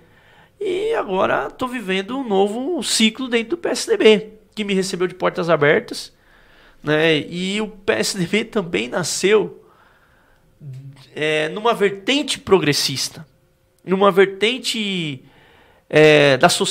e 0.61 0.93
agora 0.95 1.47
estou 1.47 1.68
vivendo 1.68 2.18
um 2.18 2.26
novo 2.26 2.83
ciclo 2.83 3.28
dentro 3.28 3.51
do 3.51 3.59
PSDB, 3.59 4.28
que 4.55 4.64
me 4.64 4.74
recebeu 4.74 5.07
de 5.07 5.14
portas 5.14 5.49
abertas, 5.49 6.12
né? 6.83 7.18
E 7.18 7.61
o 7.61 7.68
PSDB 7.68 8.45
também 8.45 8.89
nasceu 8.89 9.64
é, 11.14 11.49
numa 11.49 11.72
vertente 11.72 12.39
progressista, 12.39 13.26
numa 13.85 14.11
vertente 14.11 15.24
é, 15.89 16.37
da 16.37 16.49
so 16.49 16.64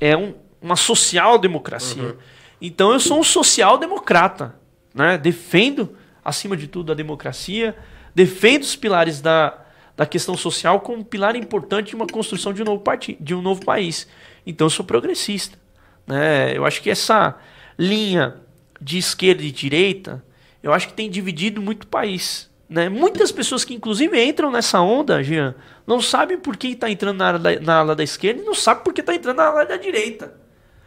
é 0.00 0.16
um, 0.16 0.34
uma 0.62 0.76
social-democracia. 0.76 2.02
Uhum. 2.02 2.16
Então 2.60 2.92
eu 2.92 3.00
sou 3.00 3.18
um 3.18 3.24
social-democrata. 3.24 4.54
Né? 4.94 5.18
Defendo, 5.18 5.96
acima 6.24 6.56
de 6.56 6.68
tudo, 6.68 6.92
a 6.92 6.94
democracia, 6.94 7.76
defendo 8.14 8.62
os 8.62 8.76
pilares 8.76 9.20
da, 9.20 9.58
da 9.96 10.06
questão 10.06 10.36
social 10.36 10.80
como 10.80 10.98
um 10.98 11.04
pilar 11.04 11.34
importante 11.34 11.88
de 11.88 11.96
uma 11.96 12.06
construção 12.06 12.52
de 12.52 12.62
um 12.62 12.64
novo, 12.64 12.82
de 13.18 13.34
um 13.34 13.42
novo 13.42 13.64
país. 13.64 14.06
Então 14.46 14.66
eu 14.66 14.70
sou 14.70 14.84
progressista. 14.84 15.58
Né? 16.06 16.56
Eu 16.56 16.64
acho 16.64 16.80
que 16.80 16.90
essa 16.90 17.36
linha 17.78 18.36
de 18.80 18.98
esquerda 18.98 19.42
e 19.42 19.50
direita, 19.50 20.24
eu 20.62 20.72
acho 20.72 20.88
que 20.88 20.94
tem 20.94 21.10
dividido 21.10 21.60
muito 21.60 21.84
o 21.84 21.86
país. 21.86 22.50
Né? 22.68 22.88
Muitas 22.88 23.30
pessoas 23.30 23.64
que 23.64 23.74
inclusive 23.74 24.22
entram 24.22 24.50
nessa 24.50 24.80
onda, 24.80 25.22
Jean, 25.22 25.54
não 25.86 26.00
sabem 26.00 26.38
por 26.38 26.56
que 26.56 26.68
está 26.68 26.90
entrando 26.90 27.18
na 27.18 27.28
ala, 27.28 27.38
da, 27.38 27.60
na 27.60 27.78
ala 27.78 27.96
da 27.96 28.02
esquerda 28.02 28.40
e 28.40 28.44
não 28.44 28.54
sabem 28.54 28.82
por 28.82 28.94
que 28.94 29.00
está 29.00 29.14
entrando 29.14 29.36
na 29.36 29.46
ala 29.46 29.66
da 29.66 29.76
direita. 29.76 30.41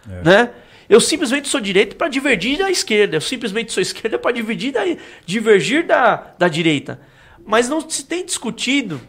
É. 0.10 0.24
Né? 0.24 0.50
Eu 0.88 1.00
simplesmente 1.00 1.48
sou 1.48 1.60
direita 1.60 1.96
para 1.96 2.08
divergir 2.08 2.60
da 2.60 2.70
esquerda. 2.70 3.18
Eu 3.18 3.22
simplesmente 3.22 3.72
sou 3.72 3.82
esquerda 3.84 4.20
para 4.20 4.32
dividir 4.32 4.72
da, 4.72 4.82
divergir 5.26 5.86
da, 5.86 6.34
da 6.38 6.48
direita. 6.48 7.00
Mas 7.46 7.70
não 7.70 7.88
se 7.88 8.06
tem 8.06 8.26
discutido 8.26 9.00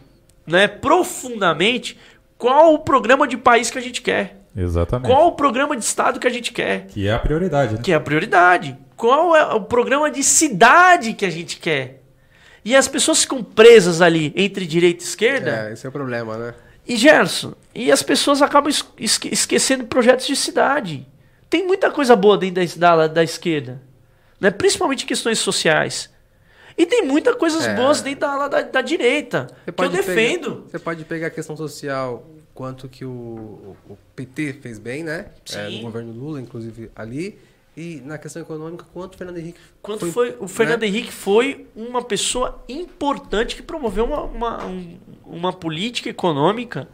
né, 0.45 0.67
profundamente 0.67 1.97
qual 2.37 2.73
o 2.73 2.79
programa 2.79 3.27
de 3.27 3.37
país 3.37 3.69
que 3.69 3.77
a 3.77 3.81
gente 3.81 4.01
quer. 4.01 4.41
Exatamente. 4.55 5.07
Qual 5.07 5.27
o 5.27 5.31
programa 5.33 5.75
de 5.75 5.83
Estado 5.83 6.19
que 6.19 6.27
a 6.27 6.31
gente 6.31 6.51
quer. 6.51 6.87
Que 6.87 7.07
é 7.07 7.13
a 7.13 7.19
prioridade. 7.19 7.75
Né? 7.75 7.81
Que 7.83 7.91
é 7.91 7.95
a 7.95 7.99
prioridade. 7.99 8.75
Qual 8.95 9.35
é 9.35 9.53
o 9.53 9.61
programa 9.61 10.09
de 10.09 10.23
cidade 10.23 11.13
que 11.13 11.25
a 11.25 11.29
gente 11.29 11.57
quer. 11.57 12.01
E 12.65 12.75
as 12.75 12.87
pessoas 12.87 13.21
ficam 13.21 13.43
presas 13.43 14.01
ali 14.01 14.33
entre 14.35 14.65
direita 14.65 15.03
e 15.03 15.07
esquerda. 15.07 15.67
É, 15.69 15.73
esse 15.73 15.85
é 15.85 15.89
o 15.89 15.91
problema, 15.91 16.37
né? 16.37 16.53
E 16.87 16.95
Gerson, 16.95 17.53
e 17.75 17.91
as 17.91 18.01
pessoas 18.01 18.41
acabam 18.41 18.71
esque 18.97 19.27
esquecendo 19.31 19.85
projetos 19.85 20.25
de 20.25 20.35
cidade. 20.35 21.05
Tem 21.49 21.65
muita 21.67 21.91
coisa 21.91 22.15
boa 22.15 22.37
dentro 22.37 22.65
da, 22.79 22.95
da, 22.95 23.07
da 23.07 23.23
esquerda, 23.23 23.81
né? 24.39 24.49
principalmente 24.51 25.05
questões 25.05 25.39
sociais. 25.39 26.09
E 26.77 26.85
tem 26.85 27.01
muitas 27.03 27.35
coisas 27.35 27.65
é. 27.65 27.75
boas 27.75 28.01
dentro 28.01 28.21
da, 28.21 28.47
da, 28.47 28.61
da 28.61 28.81
direita, 28.81 29.47
que 29.65 29.83
eu 29.83 29.89
defendo. 29.89 30.55
Pegar, 30.55 30.69
você 30.69 30.79
pode 30.79 31.05
pegar 31.05 31.27
a 31.27 31.29
questão 31.31 31.57
social, 31.57 32.25
quanto 32.53 32.87
que 32.87 33.03
o, 33.03 33.75
o 33.89 33.97
PT 34.15 34.53
fez 34.61 34.79
bem, 34.79 35.03
né? 35.03 35.27
É, 35.53 35.69
no 35.69 35.81
governo 35.81 36.13
Lula, 36.13 36.39
inclusive 36.39 36.91
ali. 36.95 37.37
E 37.77 38.01
na 38.03 38.17
questão 38.17 38.41
econômica, 38.41 38.83
quanto 38.91 39.13
o 39.13 39.17
Fernando 39.19 39.37
Henrique 39.37 39.59
Quanto 39.83 39.99
foi, 40.11 40.31
foi 40.31 40.37
o 40.39 40.47
Fernando 40.47 40.81
né? 40.81 40.87
Henrique 40.87 41.11
foi 41.11 41.67
uma 41.75 42.03
pessoa 42.03 42.63
importante 42.67 43.55
que 43.55 43.61
promoveu 43.61 44.05
uma, 44.05 44.21
uma, 44.23 44.65
um, 44.65 44.97
uma 45.23 45.53
política 45.53 46.09
econômica 46.09 46.87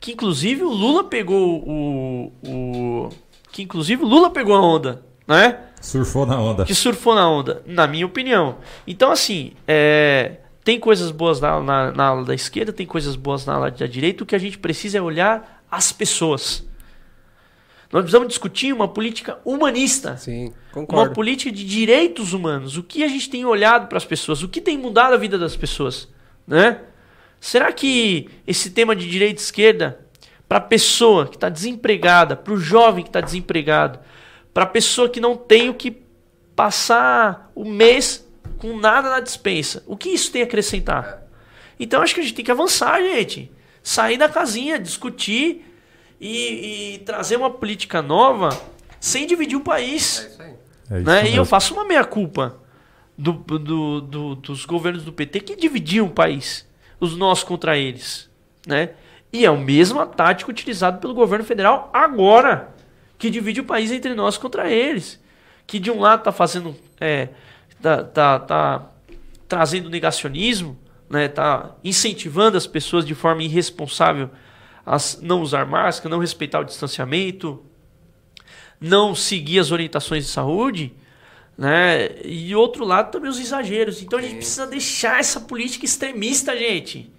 que 0.00 0.10
inclusive 0.12 0.62
o 0.62 0.70
Lula 0.70 1.04
pegou 1.04 1.62
o, 1.68 2.32
o 2.48 3.08
que 3.52 3.62
inclusive 3.62 4.02
o 4.02 4.06
Lula 4.06 4.30
pegou 4.30 4.56
a 4.56 4.60
onda, 4.60 5.02
né? 5.28 5.60
Surfou 5.82 6.24
na 6.24 6.40
onda. 6.40 6.64
Que 6.64 6.74
surfou 6.74 7.14
na 7.14 7.28
onda, 7.28 7.62
na 7.66 7.86
minha 7.86 8.06
opinião. 8.06 8.56
Então 8.86 9.12
assim, 9.12 9.52
é, 9.68 10.38
tem 10.64 10.80
coisas 10.80 11.10
boas 11.10 11.40
na, 11.42 11.60
na, 11.60 11.92
na 11.92 12.04
ala 12.06 12.24
da 12.24 12.34
esquerda, 12.34 12.72
tem 12.72 12.86
coisas 12.86 13.16
boas 13.16 13.44
na 13.44 13.52
ala 13.52 13.70
da 13.70 13.86
direita. 13.86 14.24
O 14.24 14.26
que 14.26 14.34
a 14.34 14.38
gente 14.38 14.58
precisa 14.58 14.96
é 14.96 15.02
olhar 15.02 15.62
as 15.70 15.92
pessoas. 15.92 16.64
Nós 17.92 18.00
precisamos 18.04 18.28
discutir 18.28 18.72
uma 18.72 18.88
política 18.88 19.38
humanista. 19.44 20.16
Sim, 20.16 20.46
Uma 20.46 20.86
concordo. 20.86 21.14
política 21.14 21.52
de 21.52 21.62
direitos 21.62 22.32
humanos. 22.32 22.78
O 22.78 22.82
que 22.82 23.04
a 23.04 23.08
gente 23.08 23.28
tem 23.28 23.44
olhado 23.44 23.86
para 23.86 23.98
as 23.98 24.04
pessoas? 24.04 24.42
O 24.42 24.48
que 24.48 24.62
tem 24.62 24.78
mudado 24.78 25.12
a 25.12 25.18
vida 25.18 25.38
das 25.38 25.54
pessoas? 25.54 26.08
Né? 26.46 26.80
Será 27.38 27.70
que 27.70 28.30
esse 28.46 28.70
tema 28.70 28.96
de 28.96 29.06
direita 29.08 29.42
e 29.42 29.44
esquerda, 29.44 30.00
para 30.48 30.56
a 30.56 30.62
pessoa 30.62 31.26
que 31.26 31.36
está 31.36 31.50
desempregada, 31.50 32.34
para 32.34 32.54
o 32.54 32.56
jovem 32.56 33.04
que 33.04 33.10
está 33.10 33.20
desempregado, 33.20 33.98
para 34.54 34.64
a 34.64 34.66
pessoa 34.66 35.08
que 35.08 35.20
não 35.20 35.36
tem 35.36 35.68
o 35.68 35.74
que 35.74 36.02
passar 36.56 37.50
o 37.54 37.64
mês 37.64 38.26
com 38.56 38.76
nada 38.78 39.10
na 39.10 39.20
dispensa, 39.20 39.82
o 39.86 39.98
que 39.98 40.08
isso 40.08 40.32
tem 40.32 40.40
a 40.40 40.44
acrescentar? 40.44 41.22
Então 41.78 42.00
acho 42.00 42.14
que 42.14 42.20
a 42.20 42.22
gente 42.22 42.34
tem 42.34 42.44
que 42.44 42.50
avançar, 42.50 43.02
gente. 43.02 43.52
Sair 43.82 44.16
da 44.16 44.28
casinha, 44.28 44.78
discutir 44.78 45.71
e, 46.26 46.94
e 46.94 46.98
trazer 47.00 47.36
uma 47.36 47.50
política 47.50 48.00
nova 48.00 48.48
sem 49.00 49.26
dividir 49.26 49.56
o 49.56 49.60
país. 49.60 50.20
É 50.20 50.28
isso 50.28 50.42
aí. 50.42 50.48
É 50.90 50.96
isso 50.98 51.04
Né? 51.06 51.30
E 51.30 51.36
eu 51.36 51.44
faço 51.44 51.74
uma 51.74 51.84
meia-culpa 51.84 52.56
do, 53.18 53.32
do- 53.32 54.00
do- 54.00 54.34
dos 54.36 54.64
governos 54.64 55.04
do 55.04 55.12
PT 55.12 55.40
que 55.40 55.56
dividiam 55.56 56.06
o 56.06 56.10
país, 56.10 56.66
os 57.00 57.16
nós 57.16 57.42
contra 57.42 57.76
eles. 57.76 58.30
Né? 58.66 58.90
E 59.32 59.44
é 59.44 59.50
o 59.50 59.58
mesmo 59.58 60.04
tática 60.06 60.50
utilizado 60.50 60.98
pelo 61.00 61.12
governo 61.14 61.44
federal 61.44 61.90
agora, 61.92 62.72
que 63.18 63.28
divide 63.28 63.60
o 63.60 63.64
país 63.64 63.90
entre 63.90 64.14
nós 64.14 64.38
contra 64.38 64.70
eles. 64.70 65.20
Que 65.66 65.78
de 65.78 65.90
um 65.90 65.98
lado 66.00 66.20
está 66.20 66.32
fazendo. 66.32 66.76
É, 67.00 67.28
tá, 67.80 68.04
tá, 68.04 68.38
tá 68.38 68.86
trazendo 69.48 69.88
negacionismo, 69.90 70.78
né? 71.10 71.28
tá 71.28 71.70
incentivando 71.82 72.56
as 72.56 72.66
pessoas 72.66 73.04
de 73.04 73.14
forma 73.14 73.42
irresponsável 73.42 74.30
a 74.84 74.96
s- 74.96 75.18
não 75.22 75.40
usar 75.42 75.64
máscara, 75.66 76.10
não 76.10 76.20
respeitar 76.20 76.60
o 76.60 76.64
distanciamento, 76.64 77.62
não 78.80 79.14
seguir 79.14 79.58
as 79.60 79.70
orientações 79.70 80.24
de 80.26 80.30
saúde, 80.30 80.92
né? 81.56 82.08
E 82.24 82.54
outro 82.54 82.84
lado 82.84 83.10
também 83.12 83.30
os 83.30 83.38
exageros. 83.38 84.02
Então 84.02 84.18
a 84.18 84.22
gente 84.22 84.36
precisa 84.36 84.66
deixar 84.66 85.20
essa 85.20 85.40
política 85.40 85.84
extremista, 85.84 86.56
gente. 86.56 87.10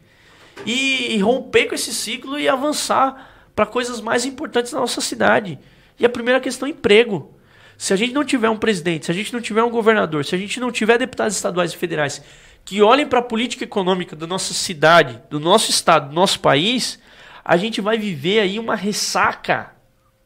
E, 0.66 1.14
e 1.16 1.18
romper 1.20 1.68
com 1.68 1.76
esse 1.76 1.94
ciclo 1.94 2.38
e 2.40 2.48
avançar 2.50 3.30
para 3.56 3.66
coisas 3.66 4.02
mais 4.02 4.26
importantes 4.26 4.72
na 4.74 4.80
nossa 4.80 5.02
cidade. 5.02 5.58
E 6.00 6.06
a 6.06 6.10
primeira 6.10 6.40
questão 6.40 6.68
é 6.68 6.72
emprego. 6.72 7.34
Se 7.78 7.94
a 7.94 7.96
gente 7.96 8.14
não 8.14 8.24
tiver 8.24 8.50
um 8.50 8.58
presidente, 8.58 9.06
se 9.06 9.12
a 9.12 9.16
gente 9.16 9.34
não 9.34 9.42
tiver 9.42 9.64
um 9.64 9.70
governador, 9.70 10.26
se 10.26 10.36
a 10.36 10.38
gente 10.38 10.60
não 10.60 10.72
tiver 10.72 10.98
deputados 10.98 11.36
estaduais 11.36 11.74
e 11.74 11.78
federais 11.78 12.22
que 12.66 12.82
olhem 12.82 13.06
para 13.06 13.20
a 13.20 13.24
política 13.24 13.64
econômica 13.66 14.16
da 14.16 14.26
nossa 14.26 14.54
cidade, 14.54 15.22
do 15.30 15.40
nosso 15.40 15.70
estado, 15.70 16.10
do 16.10 16.16
nosso 16.16 16.40
país, 16.40 16.98
a 17.44 17.58
gente 17.58 17.82
vai 17.82 17.98
viver 17.98 18.40
aí 18.40 18.58
uma 18.60 18.76
ressaca 18.76 19.72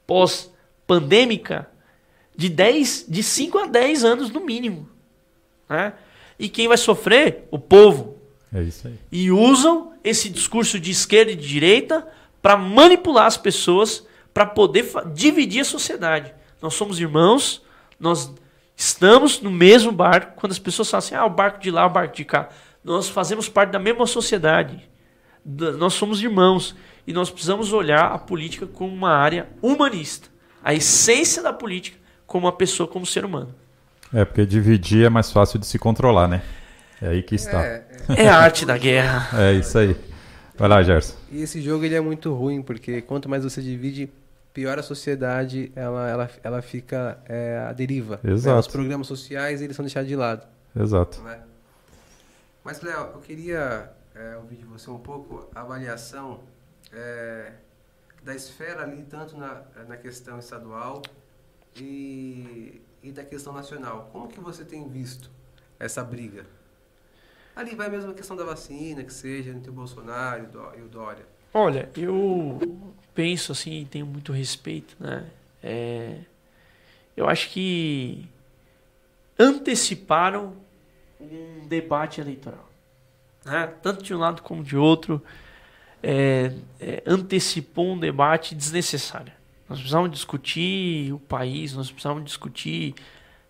pós-pandêmica 0.05 1.67
de 2.35 2.49
10, 2.49 3.05
de 3.07 3.23
5 3.23 3.57
a 3.57 3.65
10 3.67 4.03
anos 4.03 4.29
no 4.29 4.41
mínimo. 4.41 4.87
Né? 5.69 5.93
E 6.37 6.47
quem 6.49 6.67
vai 6.67 6.77
sofrer? 6.77 7.47
O 7.51 7.57
povo. 7.57 8.17
É 8.53 8.61
isso 8.61 8.87
aí. 8.87 8.95
E 9.11 9.31
usam 9.31 9.93
esse 10.03 10.29
discurso 10.29 10.79
de 10.79 10.91
esquerda 10.91 11.31
e 11.31 11.35
de 11.35 11.47
direita 11.47 12.07
para 12.41 12.55
manipular 12.55 13.25
as 13.25 13.37
pessoas, 13.37 14.05
para 14.33 14.45
poder 14.45 14.85
dividir 15.13 15.61
a 15.61 15.65
sociedade. 15.65 16.33
Nós 16.61 16.75
somos 16.75 16.99
irmãos, 16.99 17.61
nós 17.99 18.31
estamos 18.75 19.41
no 19.41 19.51
mesmo 19.51 19.91
barco. 19.91 20.39
Quando 20.39 20.51
as 20.51 20.59
pessoas 20.59 20.89
falam 20.89 20.99
assim, 21.05 21.15
ah, 21.15 21.25
o 21.25 21.29
barco 21.29 21.59
de 21.59 21.71
lá, 21.71 21.85
o 21.85 21.89
barco 21.89 22.15
de 22.15 22.23
cá. 22.23 22.49
Nós 22.83 23.09
fazemos 23.09 23.49
parte 23.49 23.71
da 23.71 23.79
mesma 23.79 24.05
sociedade. 24.05 24.87
Da- 25.43 25.71
Nós 25.73 25.93
somos 25.93 26.21
irmãos. 26.21 26.75
E 27.07 27.13
nós 27.13 27.29
precisamos 27.29 27.71
olhar 27.71 28.11
a 28.11 28.17
política 28.19 28.67
como 28.67 28.93
uma 28.93 29.11
área 29.11 29.47
humanista. 29.61 30.27
A 30.61 30.73
essência 30.73 31.41
da 31.41 31.53
política 31.53 31.97
como 32.25 32.45
uma 32.45 32.51
pessoa, 32.51 32.85
como 32.87 33.05
ser 33.05 33.23
humano. 33.23 33.55
É, 34.13 34.25
porque 34.25 34.45
dividir 34.45 35.05
é 35.05 35.09
mais 35.09 35.31
fácil 35.31 35.57
de 35.57 35.65
se 35.65 35.79
controlar, 35.79 36.27
né? 36.27 36.43
É 37.01 37.07
aí 37.07 37.23
que 37.23 37.35
está. 37.35 37.63
É, 37.63 37.85
É, 38.09 38.23
É 38.23 38.29
a 38.29 38.37
arte 38.37 38.65
da 38.65 38.77
guerra. 38.77 39.29
isso 39.53 39.77
aí. 39.77 39.95
Vai 40.57 40.67
lá, 40.67 40.83
Gerson. 40.83 41.15
E 41.31 41.41
esse 41.41 41.61
jogo 41.61 41.85
ele 41.85 41.95
é 41.95 42.01
muito 42.01 42.33
ruim, 42.33 42.61
porque 42.61 43.01
quanto 43.01 43.29
mais 43.29 43.43
você 43.43 43.61
divide, 43.61 44.09
pior 44.53 44.79
a 44.79 44.83
sociedade 44.83 45.71
ela, 45.75 46.09
ela, 46.09 46.29
ela 46.43 46.61
fica 46.61 47.19
é, 47.27 47.65
à 47.69 47.71
deriva. 47.71 48.19
né? 48.23 48.33
Exato. 48.33 48.59
Os 48.59 48.67
programas 48.67 49.07
sociais 49.07 49.61
eles 49.61 49.75
são 49.75 49.85
deixados 49.85 50.09
de 50.09 50.15
lado. 50.15 50.45
Exato. 50.75 51.21
né? 51.21 51.39
Mas, 52.63 52.81
Léo, 52.81 53.11
eu 53.13 53.21
queria 53.21 53.91
é, 54.15 54.35
ouvir 54.37 54.55
de 54.55 54.65
você 54.65 54.89
um 54.89 54.97
pouco 54.97 55.47
a 55.55 55.61
avaliação 55.61 56.39
é, 56.91 57.53
da 58.23 58.35
esfera 58.35 58.83
ali, 58.83 59.03
tanto 59.03 59.37
na, 59.37 59.61
na 59.87 59.97
questão 59.97 60.39
estadual 60.39 61.01
e, 61.75 62.81
e 63.03 63.11
da 63.11 63.23
questão 63.23 63.53
nacional. 63.53 64.09
Como 64.11 64.27
que 64.27 64.39
você 64.39 64.63
tem 64.65 64.87
visto 64.87 65.29
essa 65.79 66.03
briga? 66.03 66.45
Ali 67.55 67.75
vai 67.75 67.89
mesmo 67.89 68.11
a 68.11 68.13
questão 68.13 68.35
da 68.35 68.43
vacina, 68.43 69.03
que 69.03 69.13
seja 69.13 69.51
entre 69.51 69.69
o 69.69 69.73
Bolsonaro 69.73 70.43
e 70.43 70.45
o 70.45 70.49
Dó- 70.49 70.73
o 70.75 70.87
Dória. 70.87 71.25
Olha, 71.53 71.89
eu 71.95 72.59
penso 73.15 73.51
assim, 73.51 73.81
e 73.81 73.85
tenho 73.85 74.05
muito 74.05 74.31
respeito, 74.31 74.95
né? 74.99 75.27
É, 75.63 76.19
eu 77.15 77.27
acho 77.27 77.49
que 77.49 78.29
anteciparam 79.39 80.55
um 81.19 81.65
debate 81.67 82.21
eleitoral, 82.21 82.69
né? 83.43 83.67
Tanto 83.81 84.03
de 84.03 84.13
um 84.13 84.19
lado 84.19 84.41
como 84.43 84.63
de 84.63 84.77
outro, 84.77 85.21
é, 86.01 86.51
é, 86.79 87.03
antecipou 87.05 87.93
um 87.93 87.99
debate 87.99 88.55
desnecessário. 88.55 89.31
Nós 89.67 89.79
precisamos 89.79 90.11
discutir 90.11 91.13
o 91.13 91.19
país, 91.19 91.73
nós 91.73 91.91
precisamos 91.91 92.23
discutir 92.23 92.95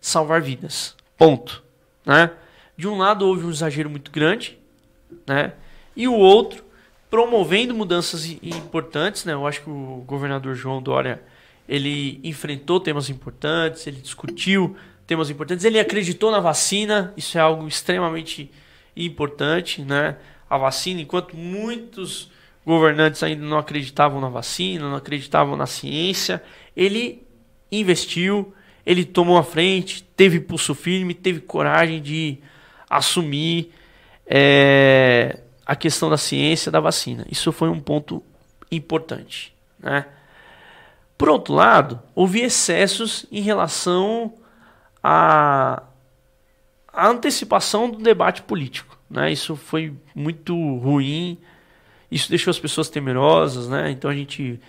salvar 0.02 0.42
vidas. 0.42 0.96
Ponto, 1.18 1.64
né? 2.06 2.32
De 2.76 2.88
um 2.88 2.98
lado 2.98 3.26
houve 3.26 3.46
um 3.46 3.50
exagero 3.50 3.90
muito 3.90 4.12
grande, 4.12 4.58
né? 5.26 5.54
E 5.96 6.08
o 6.08 6.14
outro 6.14 6.64
promovendo 7.10 7.74
mudanças 7.74 8.26
importantes, 8.26 9.26
né? 9.26 9.34
Eu 9.34 9.46
acho 9.46 9.62
que 9.62 9.70
o 9.70 10.04
governador 10.06 10.56
João 10.56 10.82
Dória 10.82 11.22
ele 11.68 12.20
enfrentou 12.24 12.80
temas 12.80 13.10
importantes, 13.10 13.86
ele 13.88 14.00
discutiu 14.00 14.76
temas 15.06 15.30
importantes, 15.30 15.66
ele 15.66 15.80
acreditou 15.80 16.32
na 16.32 16.40
vacina, 16.40 17.14
isso 17.16 17.38
é 17.38 17.42
algo 17.42 17.68
extremamente 17.68 18.52
importante, 18.96 19.82
né? 19.82 20.18
A 20.50 20.58
vacina, 20.58 21.02
enquanto 21.02 21.36
muitos 21.36 22.32
governantes 22.68 23.24
ainda 23.24 23.46
não 23.46 23.58
acreditavam 23.58 24.20
na 24.20 24.28
vacina, 24.28 24.90
não 24.90 24.98
acreditavam 24.98 25.56
na 25.56 25.66
ciência, 25.66 26.44
ele 26.76 27.26
investiu, 27.72 28.54
ele 28.86 29.06
tomou 29.06 29.38
a 29.38 29.44
frente, 29.44 30.04
teve 30.18 30.42
pulso 30.42 30.76
firme, 30.76 31.14
teve 31.14 31.40
coragem 31.40 32.02
de 32.02 32.40
assumir 32.90 33.72
é, 34.26 35.40
a 35.66 35.78
questão 35.78 36.10
da 36.10 36.18
ciência 36.18 36.70
da 36.70 36.82
vacina. 36.82 37.26
Isso 37.32 37.54
foi 37.54 37.70
um 37.70 37.80
ponto 37.80 38.22
importante. 38.70 39.56
Né? 39.80 40.06
Por 41.18 41.30
outro 41.30 41.54
lado, 41.54 42.02
houve 42.14 42.42
excessos 42.42 43.26
em 43.32 43.40
relação 43.40 44.34
à, 45.02 45.84
à 46.92 47.08
antecipação 47.08 47.90
do 47.90 48.00
debate 48.00 48.42
político. 48.42 48.98
Né? 49.10 49.32
Isso 49.32 49.56
foi 49.56 49.94
muito 50.14 50.54
ruim, 50.80 51.38
isso 52.10 52.30
deixou 52.30 52.52
as 52.52 52.60
pessoas 52.60 52.90
temerosas. 52.90 53.68
Né? 53.68 53.92
Então 53.92 54.10
a 54.10 54.16
gente, 54.16 54.60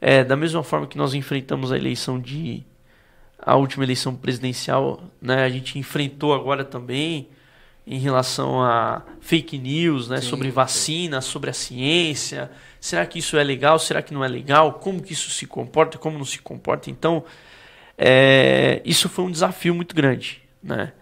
é, 0.00 0.24
da 0.24 0.36
mesma 0.36 0.62
forma 0.62 0.86
que 0.86 0.98
nós 0.98 1.14
enfrentamos 1.14 1.72
a 1.72 1.76
eleição 1.76 2.18
de. 2.20 2.62
a 3.38 3.56
última 3.56 3.84
eleição 3.84 4.14
presidencial, 4.14 5.02
né? 5.20 5.44
a 5.44 5.48
gente 5.48 5.78
enfrentou 5.78 6.34
agora 6.34 6.64
também 6.64 7.28
em 7.86 7.98
relação 7.98 8.62
a 8.62 9.02
fake 9.20 9.58
news, 9.58 10.08
né, 10.08 10.20
Sim, 10.20 10.28
sobre 10.28 10.48
sim. 10.48 10.54
vacina, 10.54 11.20
sobre 11.20 11.50
a 11.50 11.52
ciência. 11.52 12.50
Será 12.80 13.04
que 13.06 13.18
isso 13.18 13.36
é 13.36 13.42
legal? 13.42 13.78
Será 13.78 14.00
que 14.00 14.14
não 14.14 14.24
é 14.24 14.28
legal? 14.28 14.74
Como 14.74 15.02
que 15.02 15.12
isso 15.12 15.30
se 15.30 15.46
comporta? 15.46 15.98
Como 15.98 16.16
não 16.16 16.24
se 16.24 16.38
comporta? 16.38 16.90
Então, 16.90 17.24
é, 17.98 18.80
isso 18.84 19.08
foi 19.08 19.24
um 19.24 19.30
desafio 19.30 19.74
muito 19.74 19.94
grande, 19.94 20.42
né? 20.62 20.92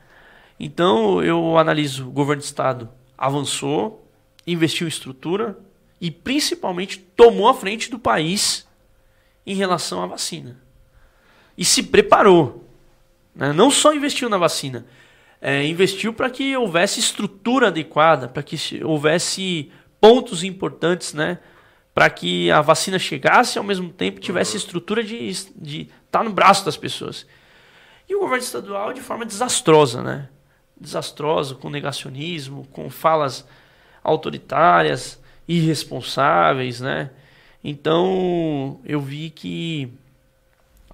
Então, 0.58 1.22
eu 1.22 1.56
analiso 1.58 2.08
o 2.08 2.10
governo 2.10 2.42
do 2.42 2.44
estado 2.44 2.88
avançou, 3.16 4.06
investiu 4.46 4.86
em 4.86 4.88
estrutura 4.88 5.58
e 6.00 6.10
principalmente 6.10 6.98
tomou 6.98 7.48
a 7.48 7.54
frente 7.54 7.90
do 7.90 7.98
país 7.98 8.66
em 9.46 9.54
relação 9.54 10.02
à 10.02 10.06
vacina. 10.06 10.56
E 11.56 11.64
se 11.64 11.82
preparou. 11.82 12.64
né? 13.34 13.52
Não 13.52 13.70
só 13.70 13.92
investiu 13.92 14.28
na 14.28 14.38
vacina, 14.38 14.86
é, 15.40 15.64
investiu 15.66 16.12
para 16.12 16.30
que 16.30 16.56
houvesse 16.56 17.00
estrutura 17.00 17.68
adequada, 17.68 18.28
para 18.28 18.42
que 18.42 18.56
se- 18.58 18.82
houvesse 18.82 19.70
pontos 20.00 20.42
importantes, 20.42 21.12
né? 21.14 21.38
Para 21.94 22.08
que 22.08 22.50
a 22.50 22.60
vacina 22.60 22.98
chegasse 22.98 23.56
e 23.56 23.58
ao 23.58 23.64
mesmo 23.64 23.90
tempo 23.90 24.20
tivesse 24.20 24.56
estrutura 24.56 25.02
de 25.02 25.28
estar 25.28 26.22
no 26.24 26.30
braço 26.32 26.64
das 26.64 26.76
pessoas. 26.76 27.26
E 28.08 28.14
o 28.14 28.20
governo 28.20 28.42
estadual 28.44 28.92
de 28.92 29.00
forma 29.00 29.24
desastrosa, 29.26 30.02
né? 30.02 30.28
desastrosa, 30.80 31.54
com 31.54 31.68
negacionismo, 31.68 32.66
com 32.72 32.88
falas 32.88 33.46
autoritárias, 34.02 35.20
irresponsáveis, 35.50 36.80
né? 36.80 37.10
Então 37.62 38.80
eu 38.84 39.00
vi 39.00 39.30
que 39.30 39.92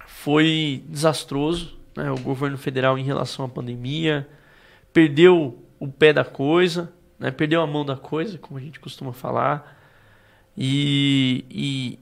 foi 0.07 0.83
desastroso, 0.87 1.77
né? 1.95 2.09
O 2.11 2.17
governo 2.17 2.57
federal 2.57 2.97
em 2.97 3.03
relação 3.03 3.45
à 3.45 3.47
pandemia 3.47 4.27
perdeu 4.91 5.63
o 5.79 5.87
pé 5.87 6.11
da 6.11 6.25
coisa, 6.25 6.91
né? 7.19 7.29
Perdeu 7.29 7.61
a 7.61 7.67
mão 7.67 7.85
da 7.85 7.95
coisa, 7.95 8.39
como 8.39 8.57
a 8.57 8.61
gente 8.61 8.79
costuma 8.79 9.13
falar. 9.13 9.77
E, 10.57 11.45
e 11.51 11.99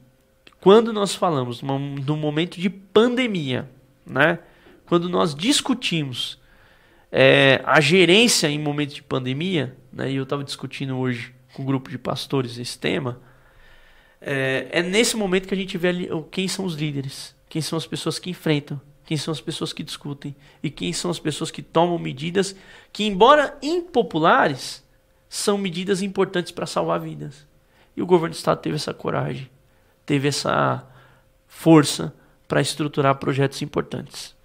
quando 0.62 0.94
nós 0.94 1.14
falamos 1.14 1.62
no 1.62 2.16
momento 2.16 2.58
de 2.58 2.70
pandemia, 2.70 3.70
né? 4.06 4.40
Quando 4.86 5.10
nós 5.10 5.36
discutimos 5.36 6.40
é, 7.12 7.62
a 7.66 7.82
gerência 7.82 8.48
em 8.48 8.58
momento 8.58 8.96
de 8.96 9.04
pandemia, 9.04 9.76
né? 9.92 10.10
E 10.10 10.16
eu 10.16 10.24
estava 10.24 10.44
discutindo 10.44 10.98
hoje 10.98 11.35
com 11.56 11.64
um 11.64 11.66
grupo 11.66 11.90
de 11.90 11.98
pastores 11.98 12.58
esse 12.58 12.78
tema. 12.78 13.20
É, 14.22 14.68
é 14.72 14.84
nesse 14.84 15.16
momento 15.16 15.48
que 15.48 15.54
a 15.54 15.58
gente 15.58 15.78
vê 15.78 15.88
ali, 15.88 16.10
quem 16.30 16.48
são 16.48 16.66
os 16.66 16.76
líderes, 16.76 17.34
quem 17.48 17.62
são 17.62 17.78
as 17.78 17.88
pessoas 17.88 18.20
que 18.20 18.30
enfrentam, 18.30 18.80
quem 19.06 19.16
são 19.16 19.32
as 19.32 19.40
pessoas 19.40 19.72
que 19.72 19.84
discutem 19.84 20.36
e 20.62 20.70
quem 20.70 20.92
são 20.92 21.10
as 21.10 21.20
pessoas 21.20 21.52
que 21.52 21.62
tomam 21.62 21.98
medidas 21.98 22.56
que, 22.92 23.06
embora 23.06 23.58
impopulares, 23.62 24.84
são 25.30 25.58
medidas 25.58 26.02
importantes 26.02 26.52
para 26.52 26.66
salvar 26.66 27.00
vidas. 27.00 27.48
E 27.96 28.02
o 28.02 28.06
governo 28.06 28.34
do 28.34 28.38
estado 28.38 28.60
teve 28.60 28.76
essa 28.76 28.94
coragem, 28.94 29.50
teve 30.06 30.28
essa 30.28 30.86
força 31.48 32.14
para 32.48 32.60
estruturar 32.60 33.16
projetos 33.16 33.62
importantes. 33.62 34.36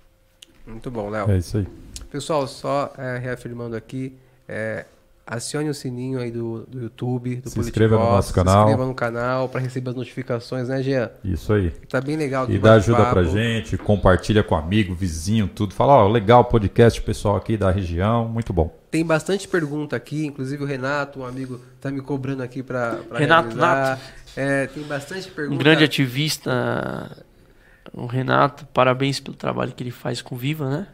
Muito 0.66 0.90
bom, 0.90 1.10
Léo. 1.10 1.30
É 1.30 1.38
isso 1.38 1.58
aí. 1.58 1.66
Pessoal, 2.10 2.46
só 2.46 2.92
é, 2.96 3.18
reafirmando 3.18 3.74
aqui, 3.74 4.16
é, 4.46 4.86
acione 5.30 5.70
o 5.70 5.74
sininho 5.74 6.18
aí 6.18 6.32
do, 6.32 6.66
do 6.66 6.82
YouTube, 6.82 7.36
do 7.36 7.48
Se 7.48 7.60
inscreva 7.60 7.96
no 7.96 8.04
nosso 8.04 8.34
canal. 8.34 8.66
Se 8.66 8.70
inscreva 8.72 8.88
no 8.88 8.94
canal 8.94 9.48
para 9.48 9.60
receber 9.60 9.90
as 9.90 9.96
notificações, 9.96 10.68
né, 10.68 10.82
Jean? 10.82 11.08
Isso 11.22 11.52
aí. 11.52 11.70
Tá 11.88 12.00
bem 12.00 12.16
legal. 12.16 12.50
E 12.50 12.58
dá 12.58 12.74
ajuda 12.74 13.06
pra 13.06 13.22
gente, 13.22 13.78
compartilha 13.78 14.42
com 14.42 14.56
amigo, 14.56 14.92
vizinho, 14.92 15.46
tudo. 15.46 15.72
Fala, 15.72 15.92
ó, 15.94 16.08
legal 16.08 16.44
podcast 16.44 17.00
pessoal 17.00 17.36
aqui 17.36 17.56
da 17.56 17.70
região, 17.70 18.28
muito 18.28 18.52
bom. 18.52 18.76
Tem 18.90 19.06
bastante 19.06 19.46
pergunta 19.46 19.94
aqui, 19.94 20.26
inclusive 20.26 20.64
o 20.64 20.66
Renato, 20.66 21.20
um 21.20 21.24
amigo, 21.24 21.60
tá 21.80 21.92
me 21.92 22.00
cobrando 22.00 22.42
aqui 22.42 22.60
para 22.60 22.98
Renato 23.14 23.56
Nato. 23.56 24.02
É, 24.36 24.66
tem 24.66 24.82
bastante 24.82 25.30
pergunta. 25.30 25.54
Um 25.54 25.58
grande 25.58 25.84
ativista, 25.84 27.16
o 27.92 28.06
Renato, 28.06 28.66
parabéns 28.74 29.20
pelo 29.20 29.36
trabalho 29.36 29.72
que 29.72 29.82
ele 29.82 29.92
faz 29.92 30.20
com 30.20 30.36
Viva, 30.36 30.68
né? 30.68 30.86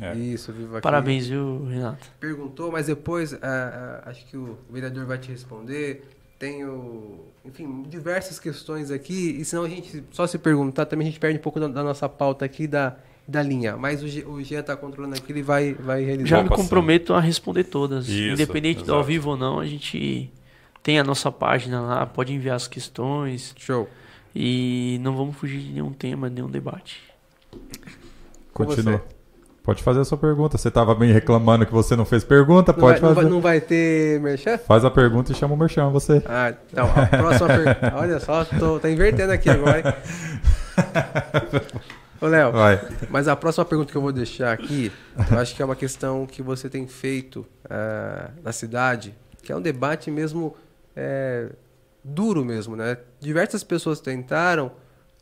É. 0.00 0.14
Isso, 0.14 0.52
vivo 0.52 0.76
aqui. 0.76 0.82
Parabéns, 0.82 1.28
viu, 1.28 1.66
Renato? 1.66 2.06
Perguntou, 2.18 2.72
mas 2.72 2.86
depois 2.86 3.32
uh, 3.32 3.36
uh, 3.36 4.08
acho 4.08 4.26
que 4.26 4.36
o 4.36 4.58
vereador 4.70 5.06
vai 5.06 5.18
te 5.18 5.30
responder. 5.30 6.08
Tenho, 6.38 7.20
enfim, 7.44 7.84
diversas 7.88 8.38
questões 8.38 8.90
aqui. 8.90 9.36
E 9.38 9.44
senão 9.44 9.64
a 9.64 9.68
gente 9.68 10.02
só 10.10 10.26
se 10.26 10.36
perguntar, 10.36 10.86
também 10.86 11.06
a 11.06 11.10
gente 11.10 11.20
perde 11.20 11.38
um 11.38 11.42
pouco 11.42 11.60
da, 11.60 11.68
da 11.68 11.82
nossa 11.82 12.08
pauta 12.08 12.44
aqui 12.44 12.66
da, 12.66 12.96
da 13.26 13.40
linha. 13.40 13.76
Mas 13.76 14.02
o, 14.02 14.30
o 14.30 14.42
Jean 14.42 14.60
está 14.60 14.76
controlando 14.76 15.14
aqui, 15.14 15.30
ele 15.30 15.42
vai, 15.42 15.74
vai 15.74 16.02
realizar. 16.04 16.26
Já 16.28 16.42
me 16.42 16.48
comprometo 16.48 17.14
a 17.14 17.20
responder 17.20 17.64
todas. 17.64 18.08
Isso, 18.08 18.32
Independente 18.32 18.78
exato. 18.78 18.90
do 18.90 18.94
ao 18.94 19.04
vivo 19.04 19.30
ou 19.30 19.36
não, 19.36 19.60
a 19.60 19.66
gente 19.66 20.30
tem 20.82 20.98
a 20.98 21.04
nossa 21.04 21.30
página 21.30 21.80
lá, 21.80 22.04
pode 22.04 22.32
enviar 22.32 22.56
as 22.56 22.66
questões. 22.66 23.54
Show. 23.56 23.88
E 24.34 24.98
não 25.02 25.16
vamos 25.16 25.36
fugir 25.36 25.60
de 25.60 25.72
nenhum 25.72 25.92
tema, 25.92 26.28
nenhum 26.28 26.50
debate. 26.50 27.00
Continua. 28.52 29.04
Pode 29.64 29.82
fazer 29.82 30.00
a 30.00 30.04
sua 30.04 30.18
pergunta. 30.18 30.58
Você 30.58 30.68
estava 30.68 30.94
bem 30.94 31.10
reclamando 31.10 31.64
que 31.64 31.72
você 31.72 31.96
não 31.96 32.04
fez 32.04 32.22
pergunta, 32.22 32.70
não 32.70 32.78
pode 32.78 33.00
vai, 33.00 33.14
fazer. 33.14 33.28
Não 33.30 33.40
vai, 33.40 33.62
ter 33.62 34.20
merchan? 34.20 34.58
Faz 34.58 34.84
a 34.84 34.90
pergunta 34.90 35.32
e 35.32 35.34
chama 35.34 35.54
o 35.54 35.56
merchan, 35.56 35.88
você. 35.88 36.22
Ah, 36.26 36.52
então, 36.70 36.86
a 36.94 37.06
próxima 37.06 37.48
pergunta. 37.48 37.92
Olha 37.96 38.20
só, 38.20 38.44
tô, 38.44 38.78
tá 38.78 38.90
invertendo 38.90 39.32
aqui 39.32 39.48
agora. 39.48 39.96
Ô, 42.20 42.26
Léo, 42.26 42.52
mas 43.08 43.26
a 43.26 43.34
próxima 43.34 43.64
pergunta 43.64 43.90
que 43.90 43.96
eu 43.96 44.02
vou 44.02 44.12
deixar 44.12 44.52
aqui, 44.52 44.92
eu 45.30 45.38
acho 45.38 45.56
que 45.56 45.62
é 45.62 45.64
uma 45.64 45.76
questão 45.76 46.26
que 46.26 46.42
você 46.42 46.68
tem 46.68 46.86
feito 46.86 47.46
uh, 47.64 48.32
na 48.42 48.52
cidade, 48.52 49.14
que 49.42 49.50
é 49.50 49.56
um 49.56 49.62
debate 49.62 50.10
mesmo 50.10 50.54
é, 50.94 51.48
duro 52.04 52.44
mesmo, 52.44 52.76
né? 52.76 52.98
Diversas 53.18 53.64
pessoas 53.64 53.98
tentaram 53.98 54.72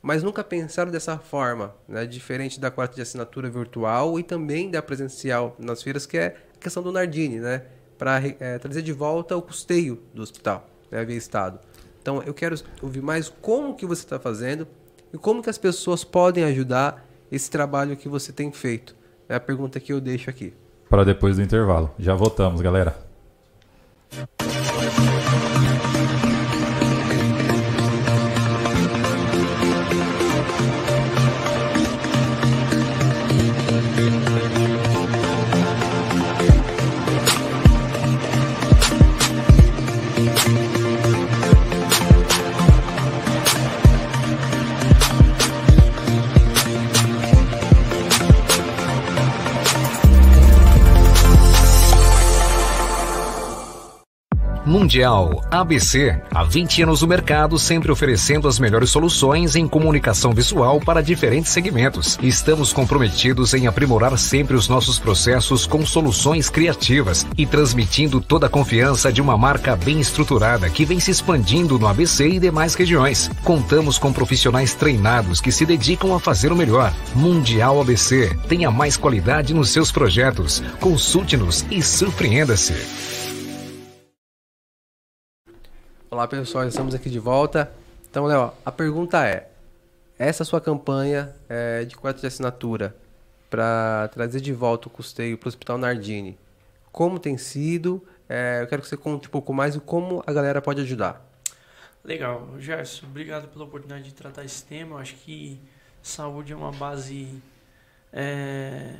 mas 0.03 0.22
nunca 0.22 0.42
pensaram 0.42 0.90
dessa 0.90 1.16
forma, 1.16 1.74
né? 1.86 2.05
diferente 2.05 2.59
da 2.59 2.70
quarta 2.70 2.96
de 2.96 3.03
assinatura 3.03 3.48
virtual 3.48 4.18
e 4.18 4.22
também 4.24 4.68
da 4.68 4.82
presencial 4.82 5.55
nas 5.59 5.82
feiras, 5.82 6.05
que 6.05 6.18
é 6.18 6.36
a 6.57 6.59
questão 6.59 6.82
do 6.82 6.90
Nardini, 6.90 7.38
né? 7.38 7.62
para 7.96 8.20
é, 8.40 8.59
trazer 8.59 8.82
de 8.82 8.92
volta 8.92 9.36
o 9.36 9.40
custeio 9.40 10.03
do 10.12 10.20
hospital, 10.20 10.68
né? 10.90 11.05
via 11.05 11.16
Estado. 11.16 11.61
Então 12.03 12.20
eu 12.24 12.34
quero 12.34 12.57
ouvir 12.82 13.00
mais 13.00 13.28
como 13.28 13.76
que 13.76 13.86
você 13.86 14.03
está 14.03 14.18
fazendo 14.18 14.66
e 15.12 15.18
como 15.18 15.40
que 15.40 15.48
as 15.48 15.59
pessoas 15.59 16.03
podem 16.03 16.42
ajudar 16.44 17.07
esse 17.30 17.48
trabalho 17.48 17.96
que 17.96 18.09
você 18.09 18.32
tem 18.32 18.50
feito. 18.50 18.96
É 19.28 19.36
a 19.36 19.40
pergunta 19.40 19.78
que 19.78 19.92
eu 19.92 20.00
deixo 20.00 20.28
aqui. 20.28 20.53
Para 20.88 21.05
depois 21.05 21.36
do 21.36 21.42
intervalo. 21.42 21.90
Já 21.98 22.14
voltamos, 22.14 22.61
galera. 22.61 22.94
Mundial 54.93 55.43
ABC. 55.51 56.20
Há 56.30 56.45
20 56.45 56.82
anos 56.82 57.01
no 57.01 57.09
mercado, 57.09 57.59
sempre 57.59 57.90
oferecendo 57.90 58.47
as 58.47 58.59
melhores 58.59 58.90
soluções 58.90 59.57
em 59.57 59.66
comunicação 59.66 60.34
visual 60.34 60.78
para 60.80 61.03
diferentes 61.03 61.51
segmentos. 61.51 62.18
Estamos 62.22 62.74
comprometidos 62.74 63.55
em 63.55 63.66
aprimorar 63.66 64.18
sempre 64.18 64.55
os 64.55 64.68
nossos 64.68 64.99
processos 64.99 65.66
com 65.66 65.86
soluções 65.86 66.51
criativas 66.51 67.26
e 67.38 67.47
transmitindo 67.47 68.20
toda 68.20 68.49
a 68.49 68.51
confiança 68.51 69.11
de 69.11 69.22
uma 69.22 69.38
marca 69.38 69.74
bem 69.74 69.99
estruturada 69.99 70.68
que 70.68 70.84
vem 70.84 71.01
se 71.01 71.11
expandindo 71.11 71.78
no 71.78 71.86
ABC 71.86 72.28
e 72.28 72.38
demais 72.38 72.74
regiões. 72.74 73.30
Contamos 73.43 73.97
com 73.97 74.12
profissionais 74.12 74.74
treinados 74.74 75.40
que 75.40 75.51
se 75.51 75.64
dedicam 75.64 76.14
a 76.14 76.20
fazer 76.20 76.53
o 76.53 76.57
melhor. 76.57 76.93
Mundial 77.14 77.80
ABC. 77.80 78.36
Tenha 78.47 78.70
mais 78.70 78.99
qualidade 78.99 79.55
nos 79.55 79.70
seus 79.70 79.90
projetos. 79.90 80.62
Consulte-nos 80.78 81.64
e 81.70 81.80
surpreenda-se. 81.80 83.21
Olá 86.12 86.28
pessoal, 86.28 86.68
estamos 86.68 86.94
aqui 86.94 87.08
de 87.08 87.18
volta. 87.18 87.72
Então, 88.10 88.26
Léo, 88.26 88.52
a 88.66 88.70
pergunta 88.70 89.26
é: 89.26 89.48
essa 90.18 90.44
sua 90.44 90.60
campanha 90.60 91.34
é, 91.48 91.86
de 91.86 91.96
quatro 91.96 92.20
de 92.20 92.26
assinatura 92.26 92.94
para 93.48 94.08
trazer 94.08 94.42
de 94.42 94.52
volta 94.52 94.88
o 94.88 94.90
custeio 94.90 95.38
para 95.38 95.46
o 95.46 95.48
Hospital 95.48 95.78
Nardini, 95.78 96.38
como 96.92 97.18
tem 97.18 97.38
sido? 97.38 98.06
É, 98.28 98.60
eu 98.60 98.66
quero 98.66 98.82
que 98.82 98.88
você 98.88 98.96
conte 98.98 99.26
um 99.26 99.30
pouco 99.30 99.54
mais 99.54 99.74
e 99.74 99.80
como 99.80 100.22
a 100.26 100.32
galera 100.34 100.60
pode 100.60 100.82
ajudar. 100.82 101.26
Legal, 102.04 102.46
Gerson, 102.58 103.06
obrigado 103.06 103.48
pela 103.48 103.64
oportunidade 103.64 104.04
de 104.04 104.12
tratar 104.12 104.44
esse 104.44 104.62
tema. 104.66 104.96
Eu 104.96 104.98
acho 104.98 105.14
que 105.14 105.58
saúde 106.02 106.52
é 106.52 106.56
uma 106.56 106.72
base 106.72 107.42
é, 108.12 108.96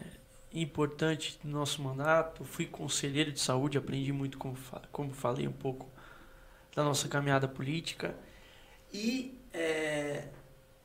importante 0.51 1.39
do 1.45 1.51
nosso 1.51 1.83
mandato. 1.83 2.43
Fui 2.43 2.65
conselheiro 2.65 3.31
de 3.31 3.41
saúde, 3.41 3.77
aprendi 3.77 4.15
muito, 4.15 4.39
como, 4.39 4.57
como 4.91 5.13
falei 5.13 5.47
um 5.47 5.53
pouco 5.53 5.92
da 6.75 6.83
nossa 6.83 7.09
caminhada 7.09 7.47
política. 7.47 8.15
E, 8.93 9.39
é, 9.53 10.25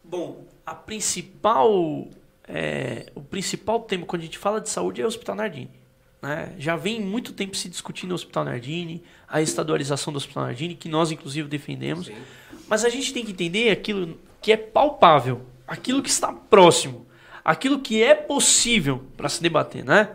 bom, 0.03 0.45
a 0.65 0.75
principal, 0.75 2.07
é, 2.47 3.11
o 3.15 3.21
principal 3.21 3.81
tema 3.81 4.05
quando 4.05 4.21
a 4.21 4.25
gente 4.25 4.37
fala 4.37 4.61
de 4.61 4.69
saúde 4.69 5.01
é 5.01 5.05
o 5.05 5.07
Hospital 5.07 5.35
Nardini. 5.35 5.71
Né? 6.21 6.55
Já 6.57 6.75
vem 6.75 6.99
muito 7.01 7.33
tempo 7.33 7.55
se 7.55 7.69
discutindo 7.69 8.11
o 8.11 8.15
Hospital 8.15 8.45
Nardini, 8.45 9.03
a 9.27 9.41
estadualização 9.41 10.11
do 10.11 10.17
Hospital 10.17 10.43
Nardini, 10.43 10.75
que 10.75 10.89
nós 10.89 11.11
inclusive 11.11 11.47
defendemos. 11.47 12.07
Sim. 12.07 12.15
Mas 12.67 12.83
a 12.83 12.89
gente 12.89 13.13
tem 13.13 13.23
que 13.23 13.31
entender 13.31 13.69
aquilo 13.69 14.19
que 14.41 14.51
é 14.51 14.57
palpável, 14.57 15.45
aquilo 15.67 16.01
que 16.01 16.09
está 16.09 16.33
próximo, 16.33 17.05
aquilo 17.43 17.79
que 17.79 18.01
é 18.01 18.15
possível 18.15 19.05
para 19.15 19.29
se 19.29 19.41
debater, 19.41 19.83
né? 19.85 20.09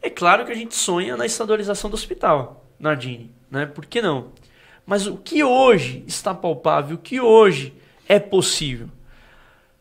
É 0.00 0.10
claro 0.10 0.44
que 0.44 0.52
a 0.52 0.54
gente 0.54 0.74
sonha 0.74 1.16
na 1.16 1.26
estadualização 1.26 1.90
do 1.90 1.94
hospital 1.94 2.64
Nardini, 2.78 3.30
né? 3.50 3.66
Por 3.66 3.86
que 3.86 4.00
não? 4.00 4.32
Mas 4.88 5.06
o 5.06 5.18
que 5.18 5.44
hoje 5.44 6.02
está 6.06 6.34
palpável, 6.34 6.96
o 6.96 6.98
que 6.98 7.20
hoje 7.20 7.74
é 8.08 8.18
possível? 8.18 8.88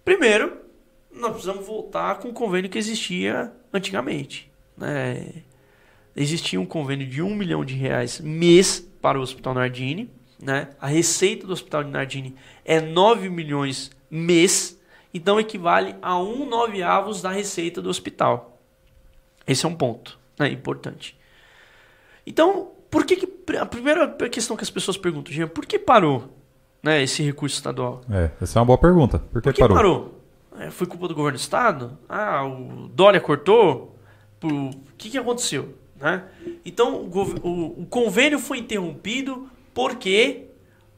Primeiro, 0.04 0.58
nós 1.10 1.32
precisamos 1.32 1.66
voltar 1.66 2.20
com 2.20 2.28
o 2.28 2.34
convênio 2.34 2.70
que 2.70 2.78
existia 2.78 3.54
antigamente. 3.72 4.52
Né? 4.76 5.44
existia 6.14 6.60
um 6.60 6.66
convênio 6.66 7.08
de 7.08 7.22
um 7.22 7.34
milhão 7.34 7.64
de 7.64 7.74
reais 7.74 8.20
mês 8.20 8.82
para 9.02 9.18
o 9.18 9.22
Hospital 9.22 9.54
Nardini. 9.54 10.12
Né? 10.38 10.72
A 10.78 10.88
receita 10.88 11.48
do 11.48 11.54
Hospital 11.54 11.86
Nardini 11.86 12.36
é 12.66 12.82
9 12.82 13.30
milhões 13.30 13.90
mês, 14.12 14.78
então 15.14 15.40
equivale 15.40 15.96
a 16.02 16.20
um 16.20 16.46
nove 16.46 16.84
avos 16.84 17.22
da 17.22 17.32
receita 17.32 17.82
do 17.82 17.90
hospital. 17.90 18.62
Esse 19.48 19.66
é 19.66 19.70
um 19.70 19.76
ponto 19.76 20.20
né, 20.38 20.50
importante. 20.50 21.18
Então, 22.26 22.74
por 22.90 23.06
que, 23.06 23.16
que 23.16 23.58
a 23.58 23.66
primeira 23.66 24.08
questão 24.30 24.56
que 24.56 24.64
as 24.64 24.70
pessoas 24.70 24.98
perguntam, 24.98 25.34
Jean, 25.34 25.48
por 25.48 25.66
que 25.66 25.78
parou 25.78 26.30
né, 26.82 27.04
esse 27.04 27.24
recurso 27.24 27.56
estadual? 27.56 28.02
É, 28.10 28.32
essa 28.42 28.58
é 28.58 28.60
uma 28.60 28.66
boa 28.66 28.78
pergunta. 28.78 29.20
Por 29.20 29.42
que, 29.42 29.50
por 29.50 29.54
que 29.54 29.62
parou? 29.62 29.76
parou? 29.76 30.22
É, 30.60 30.72
foi 30.72 30.88
culpa 30.88 31.08
do 31.08 31.14
governo 31.14 31.38
do 31.38 31.42
estado? 31.42 31.98
Ah, 32.10 32.46
o 32.46 32.88
Dória 32.90 33.20
cortou? 33.22 33.96
O 34.44 34.72
que, 34.98 35.10
que 35.10 35.18
aconteceu? 35.18 35.76
Né? 35.96 36.24
Então, 36.66 37.02
o, 37.02 37.48
o, 37.48 37.82
o 37.82 37.86
convênio 37.86 38.40
foi 38.40 38.60
interrompido 38.60 39.50
porque 39.74 40.46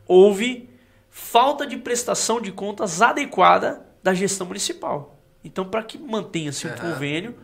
houve 0.08 0.70
falta 1.10 1.66
de 1.66 1.78
prestação 1.78 2.40
de 2.40 2.52
contas 2.52 3.02
adequada 3.02 3.86
da 4.02 4.14
gestão 4.14 4.48
municipal. 4.48 5.18
Então, 5.44 5.66
para 5.66 5.84
que 5.84 5.98
mantenha-se 5.98 6.68
o 6.68 6.72
um 6.72 6.76
convênio, 6.76 7.36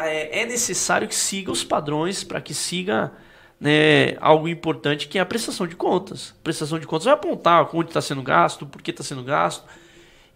é 0.00 0.46
necessário 0.46 1.06
que 1.06 1.14
siga 1.14 1.50
os 1.50 1.62
padrões, 1.62 2.24
para 2.24 2.40
que 2.40 2.54
siga 2.54 3.12
né, 3.60 4.16
algo 4.20 4.48
importante 4.48 5.08
que 5.08 5.18
é 5.18 5.20
a 5.20 5.26
prestação 5.26 5.66
de 5.66 5.74
contas. 5.74 6.34
A 6.40 6.42
prestação 6.42 6.78
de 6.78 6.86
contas 6.86 7.04
vai 7.06 7.14
apontar 7.14 7.68
onde 7.74 7.90
está 7.90 8.00
sendo 8.00 8.22
gasto, 8.22 8.66
por 8.66 8.82
que 8.82 8.90
está 8.90 9.02
sendo 9.02 9.22
gasto. 9.22 9.64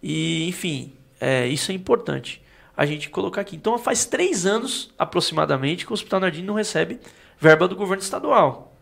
E, 0.01 0.47
enfim, 0.47 0.93
é, 1.19 1.47
isso 1.47 1.71
é 1.71 1.75
importante 1.75 2.41
a 2.75 2.85
gente 2.85 3.09
colocar 3.09 3.41
aqui. 3.41 3.55
Então, 3.55 3.77
faz 3.77 4.05
três 4.05 4.45
anos 4.45 4.91
aproximadamente 4.97 5.85
que 5.85 5.91
o 5.91 5.93
Hospital 5.93 6.19
Nardim 6.19 6.41
não 6.41 6.55
recebe 6.55 6.99
verba 7.39 7.67
do 7.67 7.75
governo 7.75 8.03
estadual 8.03 8.73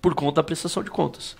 por 0.00 0.14
conta 0.14 0.36
da 0.36 0.42
prestação 0.44 0.84
de 0.84 0.90
contas. 0.90 1.36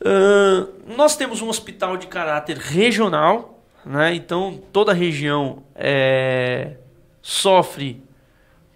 Uh, 0.00 0.94
nós 0.96 1.16
temos 1.16 1.40
um 1.40 1.48
hospital 1.48 1.96
de 1.96 2.06
caráter 2.06 2.58
regional, 2.58 3.60
né? 3.84 4.14
então 4.14 4.62
toda 4.72 4.92
a 4.92 4.94
região 4.94 5.64
é, 5.74 6.76
sofre, 7.22 8.03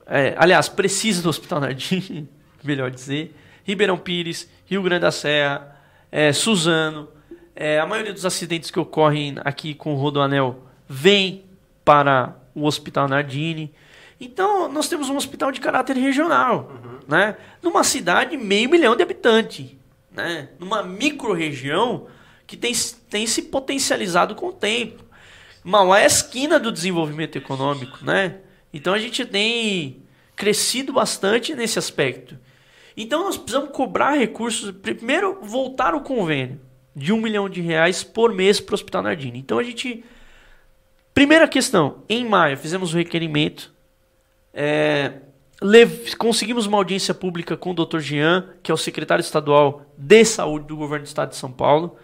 é, 0.08 0.34
aliás, 0.38 0.68
precisa 0.68 1.22
do 1.22 1.28
Hospital 1.28 1.60
Nardim, 1.60 2.28
melhor 2.64 2.90
dizer. 2.90 3.34
Ribeirão 3.64 3.98
Pires, 3.98 4.48
Rio 4.64 4.82
Grande 4.82 5.02
da 5.02 5.10
Serra, 5.10 5.76
é, 6.10 6.32
Suzano, 6.32 7.08
é, 7.54 7.78
a 7.78 7.86
maioria 7.86 8.12
dos 8.12 8.24
acidentes 8.24 8.70
que 8.70 8.78
ocorrem 8.78 9.36
aqui 9.44 9.74
com 9.74 9.92
o 9.92 9.96
Rodoanel 9.96 10.64
vem 10.88 11.44
para 11.84 12.36
o 12.54 12.64
Hospital 12.64 13.08
Nardini. 13.08 13.74
Então, 14.20 14.72
nós 14.72 14.88
temos 14.88 15.10
um 15.10 15.16
hospital 15.16 15.52
de 15.52 15.60
caráter 15.60 15.96
regional, 15.96 16.70
uhum. 16.70 16.98
né? 17.06 17.36
numa 17.62 17.84
cidade 17.84 18.36
meio 18.36 18.70
milhão 18.70 18.96
de 18.96 19.02
habitantes, 19.02 19.66
né? 20.10 20.48
numa 20.58 20.82
micro-região 20.82 22.06
que 22.46 22.56
tem, 22.56 22.72
tem 23.10 23.26
se 23.26 23.42
potencializado 23.42 24.34
com 24.34 24.48
o 24.48 24.52
tempo. 24.52 25.04
Mauá 25.62 25.98
é 25.98 26.04
a 26.04 26.06
esquina 26.06 26.58
do 26.58 26.72
desenvolvimento 26.72 27.36
econômico, 27.36 27.98
né? 28.02 28.38
Então 28.72 28.92
a 28.94 28.98
gente 28.98 29.24
tem 29.24 30.02
crescido 30.36 30.92
bastante 30.92 31.54
nesse 31.54 31.78
aspecto. 31.78 32.38
Então 32.96 33.24
nós 33.24 33.36
precisamos 33.36 33.70
cobrar 33.70 34.12
recursos, 34.12 34.70
primeiro 34.70 35.38
voltar 35.42 35.94
o 35.94 36.00
convênio 36.00 36.60
de 36.94 37.12
um 37.12 37.20
milhão 37.20 37.48
de 37.48 37.60
reais 37.60 38.02
por 38.02 38.32
mês 38.32 38.58
para 38.58 38.72
o 38.72 38.74
Hospital 38.74 39.02
Nardini. 39.02 39.38
Então 39.38 39.58
a 39.58 39.62
gente. 39.62 40.04
Primeira 41.14 41.48
questão, 41.48 42.04
em 42.08 42.24
maio 42.24 42.56
fizemos 42.56 42.94
o 42.94 42.96
requerimento. 42.96 43.72
É, 44.54 45.14
conseguimos 46.16 46.66
uma 46.66 46.78
audiência 46.78 47.12
pública 47.12 47.56
com 47.56 47.70
o 47.70 47.74
Dr. 47.74 47.98
Jean, 47.98 48.48
que 48.62 48.70
é 48.70 48.74
o 48.74 48.76
secretário 48.76 49.22
estadual 49.22 49.84
de 49.96 50.24
saúde 50.24 50.66
do 50.66 50.76
governo 50.76 51.04
do 51.04 51.08
estado 51.08 51.30
de 51.30 51.36
São 51.36 51.50
Paulo. 51.50 51.96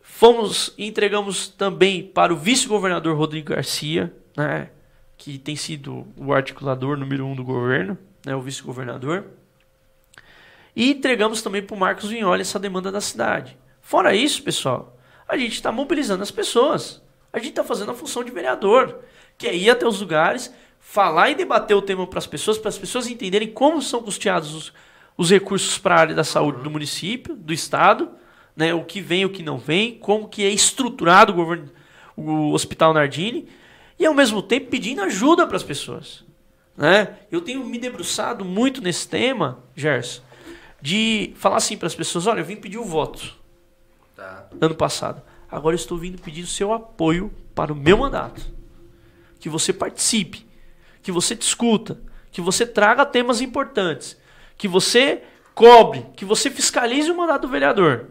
Fomos 0.00 0.74
entregamos 0.78 1.48
também 1.48 2.02
para 2.02 2.32
o 2.32 2.36
vice-governador 2.36 3.16
Rodrigo 3.16 3.50
Garcia, 3.50 4.12
né, 4.36 4.68
que 5.24 5.38
tem 5.38 5.56
sido 5.56 6.06
o 6.18 6.34
articulador 6.34 6.98
número 6.98 7.24
um 7.24 7.34
do 7.34 7.42
governo, 7.42 7.96
né, 8.26 8.36
o 8.36 8.42
vice-governador. 8.42 9.24
E 10.76 10.90
entregamos 10.90 11.40
também 11.40 11.62
para 11.62 11.74
o 11.74 11.78
Marcos 11.78 12.10
Vignoli 12.10 12.42
essa 12.42 12.58
demanda 12.58 12.92
da 12.92 13.00
cidade. 13.00 13.56
Fora 13.80 14.14
isso, 14.14 14.42
pessoal, 14.42 14.98
a 15.26 15.38
gente 15.38 15.54
está 15.54 15.72
mobilizando 15.72 16.22
as 16.22 16.30
pessoas. 16.30 17.02
A 17.32 17.38
gente 17.38 17.50
está 17.50 17.64
fazendo 17.64 17.90
a 17.90 17.94
função 17.94 18.22
de 18.22 18.30
vereador, 18.30 18.98
que 19.38 19.46
é 19.46 19.56
ir 19.56 19.70
até 19.70 19.86
os 19.86 19.98
lugares, 19.98 20.52
falar 20.78 21.30
e 21.30 21.34
debater 21.34 21.74
o 21.74 21.80
tema 21.80 22.06
para 22.06 22.18
as 22.18 22.26
pessoas, 22.26 22.58
para 22.58 22.68
as 22.68 22.76
pessoas 22.76 23.06
entenderem 23.06 23.50
como 23.50 23.80
são 23.80 24.02
custeados 24.02 24.54
os, 24.54 24.74
os 25.16 25.30
recursos 25.30 25.78
para 25.78 25.94
a 25.94 26.00
área 26.00 26.14
da 26.14 26.24
saúde 26.24 26.62
do 26.62 26.70
município, 26.70 27.34
do 27.34 27.54
estado, 27.54 28.10
né, 28.54 28.74
o 28.74 28.84
que 28.84 29.00
vem, 29.00 29.24
o 29.24 29.30
que 29.30 29.42
não 29.42 29.56
vem, 29.56 29.94
como 29.94 30.28
que 30.28 30.44
é 30.44 30.50
estruturado 30.50 31.32
o 31.32 31.36
governo, 31.36 31.70
o 32.14 32.52
Hospital 32.52 32.92
Nardini, 32.92 33.48
e 33.98 34.06
ao 34.06 34.14
mesmo 34.14 34.42
tempo 34.42 34.70
pedindo 34.70 35.02
ajuda 35.02 35.46
para 35.46 35.56
as 35.56 35.62
pessoas. 35.62 36.24
Né? 36.76 37.16
Eu 37.30 37.40
tenho 37.40 37.64
me 37.64 37.78
debruçado 37.78 38.44
muito 38.44 38.80
nesse 38.80 39.08
tema, 39.08 39.60
Gerson, 39.76 40.22
de 40.80 41.32
falar 41.36 41.56
assim 41.56 41.76
para 41.76 41.86
as 41.86 41.94
pessoas: 41.94 42.26
olha, 42.26 42.40
eu 42.40 42.44
vim 42.44 42.56
pedir 42.56 42.78
o 42.78 42.84
voto 42.84 43.34
tá. 44.16 44.46
ano 44.60 44.74
passado. 44.74 45.22
Agora 45.50 45.76
estou 45.76 45.96
vindo 45.96 46.20
pedir 46.20 46.42
o 46.42 46.48
seu 46.48 46.72
apoio 46.72 47.32
para 47.54 47.72
o 47.72 47.76
meu 47.76 47.96
mandato. 47.96 48.42
Que 49.38 49.48
você 49.48 49.72
participe, 49.72 50.46
que 51.02 51.12
você 51.12 51.34
discuta, 51.34 52.00
que 52.32 52.40
você 52.40 52.66
traga 52.66 53.06
temas 53.06 53.40
importantes, 53.40 54.16
que 54.58 54.66
você 54.66 55.22
cobre, 55.54 56.06
que 56.16 56.24
você 56.24 56.50
fiscalize 56.50 57.08
o 57.10 57.16
mandato 57.16 57.42
do 57.42 57.48
vereador, 57.48 58.06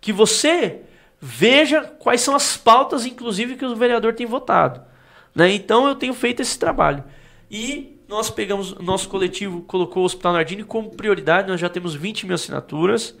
que 0.00 0.12
você 0.12 0.82
veja 1.18 1.82
quais 1.82 2.20
são 2.20 2.34
as 2.34 2.56
pautas, 2.56 3.06
inclusive, 3.06 3.56
que 3.56 3.64
o 3.64 3.76
vereador 3.76 4.12
tem 4.12 4.26
votado. 4.26 4.82
Né? 5.34 5.52
Então 5.52 5.88
eu 5.88 5.94
tenho 5.94 6.14
feito 6.14 6.40
esse 6.40 6.58
trabalho. 6.58 7.02
E 7.50 7.98
nós 8.08 8.30
pegamos, 8.30 8.74
nosso 8.78 9.08
coletivo 9.08 9.62
colocou 9.62 10.02
o 10.02 10.06
Hospital 10.06 10.34
Nardini 10.34 10.64
como 10.64 10.90
prioridade, 10.90 11.48
nós 11.48 11.60
já 11.60 11.68
temos 11.68 11.94
20 11.94 12.26
mil 12.26 12.34
assinaturas. 12.34 13.16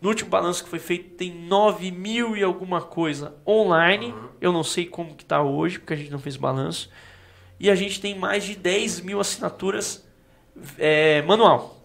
No 0.00 0.08
último 0.08 0.30
balanço 0.30 0.64
que 0.64 0.68
foi 0.68 0.80
feito, 0.80 1.10
tem 1.10 1.32
9 1.32 1.92
mil 1.92 2.36
e 2.36 2.42
alguma 2.42 2.80
coisa 2.80 3.34
online. 3.46 4.12
Eu 4.40 4.52
não 4.52 4.64
sei 4.64 4.84
como 4.84 5.14
que 5.14 5.22
está 5.22 5.40
hoje, 5.40 5.78
porque 5.78 5.94
a 5.94 5.96
gente 5.96 6.10
não 6.10 6.18
fez 6.18 6.36
balanço. 6.36 6.90
E 7.60 7.70
a 7.70 7.76
gente 7.76 8.00
tem 8.00 8.18
mais 8.18 8.42
de 8.42 8.56
10 8.56 9.02
mil 9.02 9.20
assinaturas 9.20 10.04
é, 10.76 11.22
manual. 11.22 11.80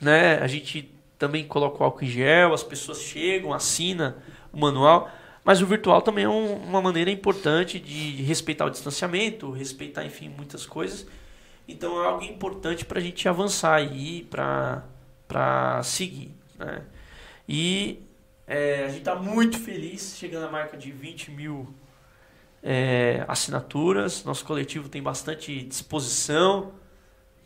Né? 0.00 0.38
A 0.38 0.46
gente 0.46 0.88
também 1.18 1.44
coloca 1.44 1.82
o 1.82 1.84
álcool 1.84 2.04
em 2.04 2.08
gel, 2.08 2.54
as 2.54 2.62
pessoas 2.62 3.00
chegam, 3.00 3.52
assinam 3.52 4.14
o 4.52 4.60
manual. 4.60 5.10
Mas 5.46 5.62
o 5.62 5.66
virtual 5.66 6.02
também 6.02 6.24
é 6.24 6.28
um, 6.28 6.56
uma 6.56 6.82
maneira 6.82 7.08
importante 7.08 7.78
de 7.78 8.20
respeitar 8.24 8.64
o 8.64 8.70
distanciamento, 8.70 9.48
respeitar, 9.52 10.04
enfim, 10.04 10.28
muitas 10.28 10.66
coisas. 10.66 11.06
Então 11.68 12.02
é 12.02 12.06
algo 12.08 12.24
importante 12.24 12.84
para 12.84 12.98
a 12.98 13.00
gente 13.00 13.28
avançar 13.28 13.76
aí, 13.76 14.26
para 14.28 15.80
seguir. 15.84 16.34
Né? 16.58 16.82
E 17.48 18.02
é, 18.44 18.86
a 18.86 18.88
gente 18.88 18.98
está 18.98 19.14
muito 19.14 19.56
feliz, 19.56 20.16
chegando 20.18 20.46
à 20.46 20.50
marca 20.50 20.76
de 20.76 20.90
20 20.90 21.30
mil 21.30 21.72
é, 22.60 23.24
assinaturas. 23.28 24.24
Nosso 24.24 24.44
coletivo 24.44 24.88
tem 24.88 25.00
bastante 25.00 25.62
disposição, 25.62 26.72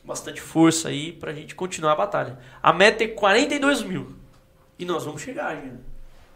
bastante 0.02 0.40
força 0.40 0.88
aí 0.88 1.12
para 1.12 1.32
a 1.32 1.34
gente 1.34 1.54
continuar 1.54 1.92
a 1.92 1.96
batalha. 1.96 2.38
A 2.62 2.72
meta 2.72 3.04
é 3.04 3.08
42 3.08 3.82
mil. 3.82 4.16
E 4.78 4.86
nós 4.86 5.04
vamos 5.04 5.20
chegar, 5.20 5.54
gente. 5.54 5.89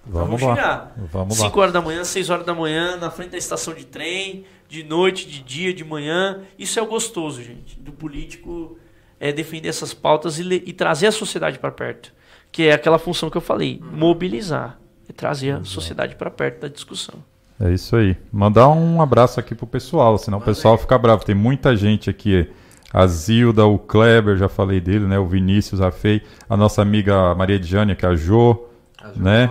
Vamos, 0.07 0.41
vamos 0.41 0.43
lá. 0.43 0.55
chegar. 0.55 0.95
Vamos 1.13 1.37
5 1.37 1.61
horas 1.61 1.73
da 1.73 1.81
manhã, 1.81 2.05
6 2.05 2.31
horas 2.31 2.47
da 2.47 2.55
manhã, 2.55 2.97
na 2.97 3.11
frente 3.11 3.31
da 3.31 3.39
estação 3.39 3.75
de 3.75 3.85
trem, 3.85 4.45
de 4.69 4.83
noite, 4.83 5.29
de 5.29 5.41
dia, 5.43 5.73
de 5.73 5.85
manhã. 5.85 6.43
Isso 6.59 6.79
é 6.79 6.83
o 6.83 6.87
gostoso, 6.87 7.43
gente. 7.43 7.79
Do 7.79 7.93
político 7.93 8.79
é 9.19 9.33
defender 9.33 9.69
essas 9.69 9.95
pautas 9.95 10.39
e, 10.39 10.43
e 10.43 10.73
trazer 10.73 11.07
a 11.07 11.13
sociedade 11.13 11.59
para 11.59 11.71
perto 11.71 12.13
que 12.55 12.69
é 12.69 12.73
aquela 12.73 13.01
função 13.01 13.29
que 13.29 13.37
eu 13.37 13.41
falei, 13.41 13.81
uhum. 13.83 13.99
mobilizar, 13.99 14.79
é 15.09 15.13
trazer 15.13 15.49
Exato. 15.49 15.63
a 15.63 15.65
sociedade 15.65 16.15
para 16.15 16.31
perto 16.31 16.61
da 16.61 16.69
discussão. 16.69 17.17
É 17.61 17.73
isso 17.73 17.97
aí. 17.97 18.17
Mandar 18.33 18.69
um 18.69 19.03
abraço 19.03 19.41
aqui 19.41 19.57
pro 19.57 19.67
pessoal, 19.67 20.17
senão 20.19 20.39
Manda 20.39 20.53
o 20.53 20.55
pessoal 20.55 20.75
aí. 20.75 20.81
fica 20.81 20.97
bravo. 20.97 21.25
Tem 21.25 21.35
muita 21.35 21.77
gente 21.77 22.09
aqui. 22.09 22.49
A 22.93 23.09
Zilda, 23.09 23.67
o 23.67 23.77
Kleber, 23.77 24.37
já 24.37 24.49
falei 24.49 24.81
dele, 24.81 25.05
né? 25.05 25.19
O 25.19 25.27
Vinícius, 25.27 25.81
a 25.81 25.91
Fei, 25.91 26.23
a 26.49 26.57
nossa 26.57 26.81
amiga 26.81 27.35
Maria 27.35 27.57
Edjane, 27.57 27.97
que 27.97 28.07
é 28.07 28.09
a 28.11 28.15
Jo, 28.15 28.69
a 29.03 29.09
jo. 29.11 29.21
né? 29.21 29.51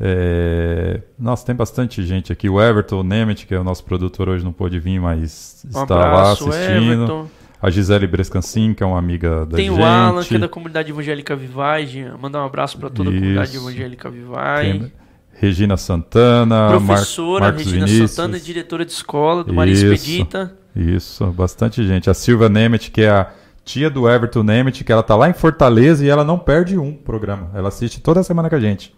É... 0.00 1.02
Nossa, 1.18 1.44
tem 1.44 1.54
bastante 1.54 2.02
gente 2.02 2.32
aqui. 2.32 2.48
O 2.48 2.60
Everton 2.60 3.02
Nemet, 3.02 3.46
que 3.46 3.54
é 3.54 3.60
o 3.60 3.64
nosso 3.64 3.84
produtor, 3.84 4.30
hoje 4.30 4.42
não 4.42 4.52
pôde 4.52 4.80
vir, 4.80 4.98
mas 4.98 5.62
um 5.66 5.82
está 5.82 5.82
abraço, 5.82 6.48
lá 6.48 6.56
assistindo. 6.56 6.92
Everton. 6.92 7.26
A 7.62 7.68
Gisele 7.68 8.06
Brescancin, 8.06 8.72
que 8.72 8.82
é 8.82 8.86
uma 8.86 8.98
amiga 8.98 9.44
da 9.44 9.56
Tem 9.56 9.66
gente. 9.66 9.76
Tem 9.76 9.84
o 9.84 9.86
Alan, 9.86 10.24
que 10.24 10.34
é 10.34 10.38
da 10.38 10.48
comunidade 10.48 10.90
evangélica 10.90 11.36
Vivai. 11.36 11.86
Mandar 12.18 12.42
um 12.42 12.46
abraço 12.46 12.78
para 12.78 12.88
toda 12.88 13.10
a 13.10 13.12
Isso. 13.12 13.20
comunidade 13.20 13.56
evangélica 13.56 14.10
Vivai. 14.10 14.72
Tem 14.72 14.92
Regina 15.34 15.76
Santana, 15.76 16.68
Professora 16.68 17.46
Mar 17.46 17.54
Regina 17.54 17.86
Vinícius. 17.86 18.10
Santana, 18.12 18.40
diretora 18.40 18.84
de 18.84 18.92
escola 18.92 19.44
do 19.44 19.52
Maria. 19.52 19.74
Expedita. 19.74 20.54
Isso, 20.74 21.26
bastante 21.26 21.86
gente. 21.86 22.08
A 22.08 22.14
Silvia 22.14 22.48
Nemet, 22.48 22.90
que 22.90 23.02
é 23.02 23.10
a 23.10 23.30
tia 23.64 23.90
do 23.90 24.08
Everton 24.08 24.42
Nemeth, 24.42 24.84
que 24.84 24.92
ela 24.92 25.02
tá 25.02 25.16
lá 25.16 25.28
em 25.28 25.32
Fortaleza 25.32 26.04
e 26.04 26.08
ela 26.08 26.24
não 26.24 26.38
perde 26.38 26.78
um 26.78 26.92
programa. 26.94 27.50
Ela 27.54 27.68
assiste 27.68 28.00
toda 28.00 28.22
semana 28.22 28.48
com 28.48 28.56
a 28.56 28.60
gente. 28.60 28.94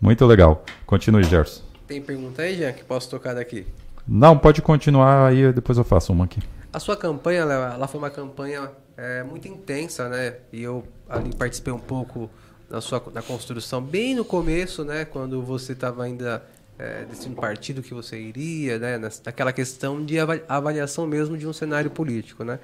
Muito 0.00 0.24
legal. 0.26 0.64
Continue, 0.86 1.24
Gerson. 1.24 1.62
Tem 1.86 2.00
pergunta 2.00 2.42
aí, 2.42 2.56
Jean, 2.56 2.72
que 2.72 2.84
posso 2.84 3.08
tocar 3.10 3.34
daqui? 3.34 3.66
Não, 4.06 4.38
pode 4.38 4.62
continuar 4.62 5.28
aí, 5.28 5.52
depois 5.52 5.76
eu 5.76 5.84
faço 5.84 6.12
uma 6.12 6.24
aqui. 6.24 6.40
A 6.72 6.78
sua 6.78 6.96
campanha, 6.96 7.44
Léo, 7.44 7.60
ela 7.62 7.88
foi 7.88 7.98
uma 7.98 8.10
campanha 8.10 8.70
é, 8.96 9.22
muito 9.22 9.48
intensa, 9.48 10.08
né? 10.08 10.36
E 10.52 10.62
eu 10.62 10.86
ali 11.08 11.34
participei 11.34 11.72
um 11.72 11.78
pouco 11.78 12.30
na 12.70 12.80
sua 12.80 13.02
na 13.12 13.22
construção, 13.22 13.82
bem 13.82 14.14
no 14.14 14.24
começo, 14.24 14.84
né? 14.84 15.04
Quando 15.04 15.42
você 15.42 15.72
estava 15.72 16.04
ainda 16.04 16.42
é, 16.78 17.04
decidindo 17.04 17.40
partido 17.40 17.82
que 17.82 17.94
você 17.94 18.20
iria, 18.20 18.78
né? 18.78 18.98
Naquela 19.24 19.52
questão 19.52 20.04
de 20.04 20.16
avaliação 20.48 21.06
mesmo 21.06 21.36
de 21.36 21.46
um 21.46 21.52
cenário 21.52 21.90
político, 21.90 22.44
né? 22.44 22.58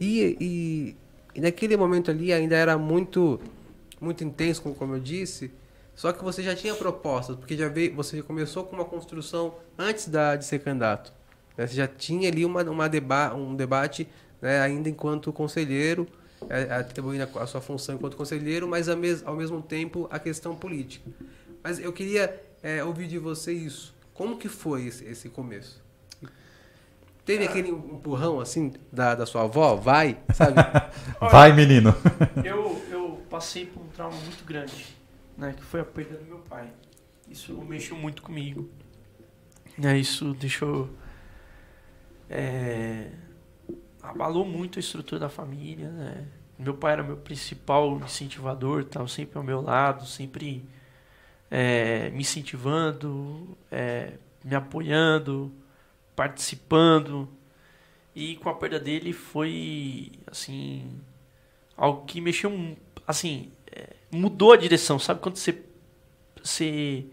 E, 0.00 0.36
e, 0.40 0.96
e 1.34 1.40
naquele 1.40 1.76
momento 1.76 2.10
ali 2.10 2.32
ainda 2.32 2.56
era 2.56 2.78
muito, 2.78 3.38
muito 4.00 4.24
intenso, 4.24 4.62
como, 4.62 4.74
como 4.74 4.94
eu 4.94 5.00
disse. 5.00 5.50
Só 5.96 6.12
que 6.12 6.22
você 6.22 6.42
já 6.42 6.54
tinha 6.54 6.74
propostas, 6.74 7.34
porque 7.36 7.56
já 7.56 7.68
veio, 7.68 7.94
você 7.94 8.22
começou 8.22 8.64
com 8.64 8.76
uma 8.76 8.84
construção 8.84 9.54
antes 9.78 10.06
da, 10.08 10.36
de 10.36 10.44
ser 10.44 10.58
candidato. 10.58 11.10
Né? 11.56 11.66
Você 11.66 11.74
já 11.74 11.88
tinha 11.88 12.28
ali 12.28 12.44
uma, 12.44 12.62
uma 12.64 12.86
deba 12.86 13.34
um 13.34 13.56
debate 13.56 14.06
né, 14.40 14.60
ainda 14.60 14.90
enquanto 14.90 15.32
conselheiro, 15.32 16.06
é, 16.50 16.64
atribuindo 16.74 17.26
a, 17.38 17.46
sua 17.46 17.62
função 17.62 17.94
enquanto 17.94 18.14
conselheiro, 18.14 18.68
mas 18.68 18.90
ao, 18.90 18.96
mes 18.96 19.26
ao 19.26 19.34
mesmo 19.34 19.62
tempo 19.62 20.06
a 20.10 20.18
questão 20.18 20.54
política. 20.54 21.10
Mas 21.64 21.78
eu 21.78 21.94
queria 21.94 22.42
é, 22.62 22.84
ouvir 22.84 23.08
de 23.08 23.18
você 23.18 23.54
isso. 23.54 23.94
Como 24.12 24.36
que 24.36 24.50
foi 24.50 24.84
esse, 24.84 25.02
esse 25.06 25.30
começo? 25.30 25.82
Teve 27.24 27.46
ah. 27.46 27.48
aquele 27.48 27.70
empurrão 27.70 28.38
assim 28.38 28.74
da, 28.92 29.14
da 29.14 29.24
sua 29.24 29.44
avó? 29.44 29.74
Vai, 29.76 30.18
sabe? 30.34 30.56
Vai, 31.18 31.54
menino. 31.54 31.94
eu, 32.44 32.82
eu 32.90 33.20
passei 33.30 33.64
por 33.64 33.82
um 33.82 33.88
trauma 33.88 34.16
muito 34.18 34.44
grande 34.44 34.94
né, 35.36 35.52
que 35.52 35.62
foi 35.62 35.80
a 35.80 35.84
perda 35.84 36.16
do 36.16 36.24
meu 36.24 36.38
pai. 36.38 36.72
Isso 37.28 37.52
mexeu 37.62 37.96
muito 37.96 38.22
comigo. 38.22 38.70
É, 39.82 39.96
isso 39.96 40.32
deixou. 40.34 40.88
É, 42.30 43.10
abalou 44.02 44.44
muito 44.44 44.78
a 44.78 44.80
estrutura 44.80 45.20
da 45.20 45.28
família. 45.28 45.90
Né? 45.90 46.26
Meu 46.58 46.74
pai 46.74 46.94
era 46.94 47.02
meu 47.02 47.16
principal 47.16 47.98
incentivador, 47.98 48.82
estava 48.82 49.08
sempre 49.08 49.36
ao 49.36 49.44
meu 49.44 49.60
lado, 49.60 50.06
sempre 50.06 50.64
é, 51.50 52.10
me 52.10 52.20
incentivando, 52.20 53.56
é, 53.70 54.14
me 54.42 54.54
apoiando, 54.54 55.52
participando. 56.14 57.28
E 58.14 58.36
com 58.36 58.48
a 58.48 58.54
perda 58.54 58.80
dele 58.80 59.12
foi 59.12 60.12
assim 60.26 60.98
algo 61.76 62.06
que 62.06 62.20
mexeu 62.20 62.76
assim 63.06 63.52
mudou 64.10 64.52
a 64.52 64.56
direção, 64.56 64.98
sabe? 64.98 65.20
Quando 65.20 65.36
você, 65.36 65.62
você 66.42 67.06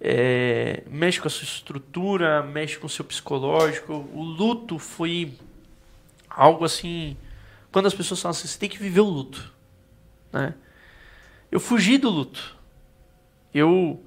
é, 0.00 0.82
mexe 0.86 1.20
com 1.20 1.28
a 1.28 1.30
sua 1.30 1.44
estrutura, 1.44 2.42
mexe 2.42 2.78
com 2.78 2.86
o 2.86 2.90
seu 2.90 3.04
psicológico. 3.04 3.92
O 4.14 4.22
luto 4.22 4.78
foi 4.78 5.34
algo 6.28 6.64
assim. 6.64 7.16
Quando 7.70 7.86
as 7.86 7.94
pessoas 7.94 8.20
falam 8.20 8.30
assim, 8.30 8.48
você 8.48 8.58
tem 8.58 8.68
que 8.68 8.78
viver 8.78 9.00
o 9.00 9.04
luto. 9.04 9.52
Né? 10.32 10.54
Eu 11.50 11.60
fugi 11.60 11.98
do 11.98 12.08
luto. 12.08 12.56
Eu 13.52 14.04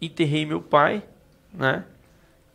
enterrei 0.00 0.44
meu 0.44 0.60
pai, 0.60 1.02
né? 1.52 1.84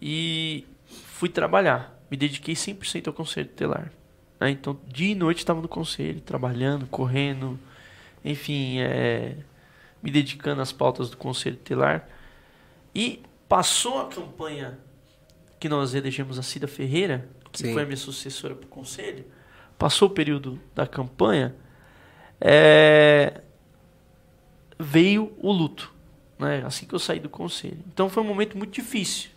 E 0.02 0.66
fui 0.86 1.30
trabalhar. 1.30 1.98
Me 2.10 2.18
dediquei 2.18 2.56
100% 2.56 3.08
ao 3.08 3.14
conselho 3.14 3.48
tutelar. 3.48 3.92
Né? 4.40 4.52
Então, 4.52 4.80
dia 4.88 5.12
e 5.12 5.16
noite 5.16 5.40
estava 5.40 5.62
no 5.62 5.68
conselho, 5.68 6.22
trabalhando, 6.22 6.88
correndo, 6.88 7.60
enfim, 8.24 8.80
é, 8.80 9.36
me 10.02 10.12
dedicando 10.12 10.62
às 10.62 10.72
pautas 10.72 11.10
do 11.10 11.18
Conselho 11.18 11.58
Tutelar. 11.58 12.08
E 12.94 13.22
passou 13.48 14.00
a 14.02 14.08
campanha 14.08 14.80
que 15.60 15.68
nós 15.68 15.94
elegemos 15.94 16.40
a 16.40 16.44
Cida 16.44 16.68
Ferreira, 16.68 17.28
que 17.52 17.60
Sim. 17.60 17.74
foi 17.74 17.84
a 17.84 17.86
minha 17.86 17.98
sucessora 17.98 18.56
para 18.56 18.66
o 18.66 18.70
Conselho, 18.70 19.26
passou 19.78 20.08
o 20.08 20.12
período 20.12 20.60
da 20.74 20.88
campanha, 20.88 21.56
é, 22.40 23.42
veio 24.78 25.34
o 25.38 25.52
luto, 25.52 25.94
né? 26.38 26.64
assim 26.66 26.86
que 26.86 26.96
eu 26.96 27.00
saí 27.00 27.20
do 27.20 27.30
Conselho. 27.30 27.80
Então 27.88 28.10
foi 28.10 28.24
um 28.24 28.28
momento 28.28 28.58
muito 28.58 28.72
difícil. 28.72 29.32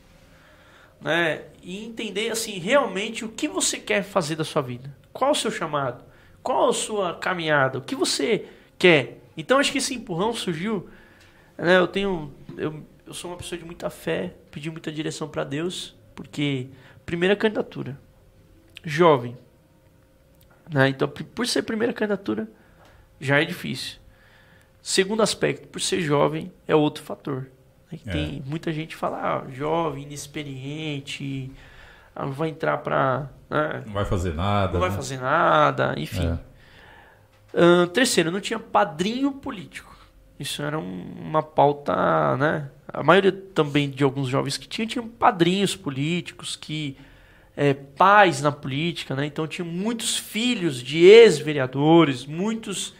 Né? 1.01 1.43
E 1.63 1.85
entender 1.85 2.31
assim 2.31 2.59
realmente 2.59 3.25
o 3.25 3.29
que 3.29 3.49
você 3.49 3.79
quer 3.79 4.05
fazer 4.05 4.37
da 4.37 4.45
sua 4.45 4.63
vida. 4.63 4.95
Qual 5.13 5.33
o 5.33 5.35
seu 5.35 5.51
chamado? 5.51 6.05
Qual 6.43 6.69
a 6.69 6.73
sua 6.73 7.15
caminhada? 7.15 7.79
O 7.79 7.83
que 7.83 7.97
você 7.97 8.49
quer. 8.83 9.19
Então 9.37 9.59
acho 9.59 9.71
que 9.71 9.79
esse 9.79 9.95
empurrão 9.95 10.35
surgiu. 10.35 10.89
Né, 11.57 11.79
eu 11.79 11.87
tenho. 11.87 12.35
Eu, 12.57 12.85
eu 13.07 13.15
sou 13.15 13.31
uma 13.31 13.37
pessoa 13.37 13.57
de 13.57 13.65
muita 13.65 13.89
fé, 13.89 14.35
pedi 14.51 14.71
muita 14.71 14.91
direção 14.91 15.29
para 15.29 15.45
Deus, 15.45 15.95
porque 16.17 16.69
primeira 17.07 17.37
candidatura, 17.37 17.97
jovem. 18.83 19.37
Né, 20.69 20.89
então, 20.89 21.09
por 21.09 21.47
ser 21.47 21.63
primeira 21.63 21.93
candidatura, 21.93 22.49
já 23.21 23.41
é 23.41 23.45
difícil. 23.45 24.01
Segundo 24.83 25.23
aspecto, 25.23 25.69
por 25.69 25.81
ser 25.81 26.01
jovem, 26.01 26.53
é 26.67 26.75
outro 26.75 27.05
fator. 27.05 27.49
Né, 27.91 28.01
é. 28.05 28.11
Tem 28.11 28.43
muita 28.45 28.73
gente 28.73 28.89
que 28.89 28.97
fala, 28.97 29.45
ah, 29.45 29.51
jovem, 29.53 30.03
inexperiente, 30.03 31.53
ah, 32.17 32.27
não 32.27 32.33
vai 32.33 32.49
entrar 32.49 32.79
para. 32.79 33.31
Né, 33.49 33.85
não 33.87 33.93
vai 33.93 34.05
fazer 34.05 34.35
nada. 34.35 34.73
Não 34.73 34.81
né? 34.81 34.89
vai 34.89 34.97
fazer 34.97 35.19
nada, 35.19 35.95
enfim. 35.97 36.27
É. 36.27 36.52
Terceiro, 37.93 38.31
não 38.31 38.41
tinha 38.41 38.59
padrinho 38.59 39.33
político. 39.33 39.95
Isso 40.39 40.63
era 40.63 40.79
um, 40.79 41.13
uma 41.21 41.43
pauta, 41.43 42.37
né? 42.37 42.71
A 42.89 43.03
maioria 43.03 43.33
também 43.33 43.89
de 43.89 44.03
alguns 44.03 44.29
jovens 44.29 44.57
que 44.57 44.67
tinham, 44.67 44.89
tinham 44.89 45.09
padrinhos 45.09 45.77
políticos, 45.77 46.57
que 46.57 46.97
é, 47.57 47.75
pais 47.75 48.41
na 48.43 48.51
política, 48.51 49.15
né? 49.15 49.27
Então 49.27 49.47
tinha 49.47 49.65
muitos 49.65 50.17
filhos 50.17 50.83
de 50.83 51.05
ex-vereadores, 51.05 52.27
muitos 52.27 52.95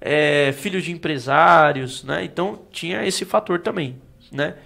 é, 0.00 0.52
filhos 0.52 0.84
de 0.84 0.92
empresários, 0.92 2.04
né? 2.04 2.24
Então 2.24 2.62
tinha 2.70 3.04
esse 3.04 3.24
fator 3.24 3.60
também, 3.60 4.00
né? 4.32 4.56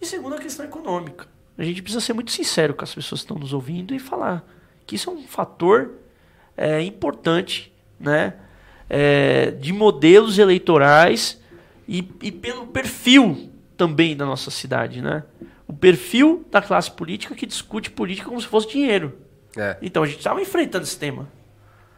E 0.00 0.06
segundo 0.06 0.36
a 0.36 0.38
questão 0.38 0.64
econômica. 0.64 1.26
A 1.58 1.64
gente 1.64 1.82
precisa 1.82 2.00
ser 2.00 2.12
muito 2.12 2.30
sincero 2.30 2.72
com 2.72 2.84
as 2.84 2.94
pessoas 2.94 3.20
que 3.20 3.24
estão 3.24 3.38
nos 3.38 3.52
ouvindo 3.52 3.94
e 3.94 3.98
falar 3.98 4.44
que 4.86 4.96
isso 4.96 5.10
é 5.10 5.12
um 5.12 5.26
fator 5.26 5.92
é, 6.56 6.80
importante, 6.82 7.72
né? 7.98 8.34
É, 8.90 9.52
de 9.52 9.72
modelos 9.72 10.36
eleitorais 10.38 11.40
e, 11.88 11.98
e 12.20 12.32
pelo 12.32 12.66
perfil 12.66 13.50
também 13.76 14.16
da 14.16 14.26
nossa 14.26 14.50
cidade, 14.50 15.00
né? 15.00 15.22
O 15.66 15.72
perfil 15.72 16.44
da 16.50 16.60
classe 16.60 16.90
política 16.90 17.34
que 17.34 17.46
discute 17.46 17.90
política 17.90 18.28
como 18.28 18.40
se 18.40 18.48
fosse 18.48 18.68
dinheiro. 18.68 19.16
É. 19.56 19.76
Então 19.80 20.02
a 20.02 20.06
gente 20.06 20.18
estava 20.18 20.42
enfrentando 20.42 20.84
esse 20.84 20.98
tema. 20.98 21.28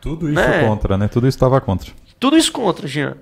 Tudo 0.00 0.28
isso 0.28 0.40
né? 0.40 0.66
contra, 0.66 0.98
né? 0.98 1.08
Tudo 1.08 1.26
isso 1.26 1.36
estava 1.36 1.60
contra. 1.60 1.90
Tudo 2.20 2.36
isso 2.36 2.52
contra, 2.52 2.86
Jean. 2.86 3.16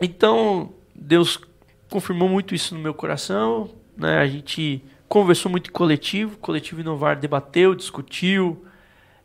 Então, 0.00 0.74
Deus 0.94 1.40
confirmou 1.88 2.28
muito 2.28 2.54
isso 2.54 2.74
no 2.74 2.80
meu 2.80 2.92
coração. 2.92 3.70
Né? 3.96 4.18
A 4.18 4.26
gente 4.26 4.84
conversou 5.08 5.50
muito 5.50 5.70
em 5.70 5.72
coletivo. 5.72 6.36
coletivo 6.38 6.80
Inovar 6.80 7.18
debateu, 7.18 7.74
discutiu, 7.74 8.65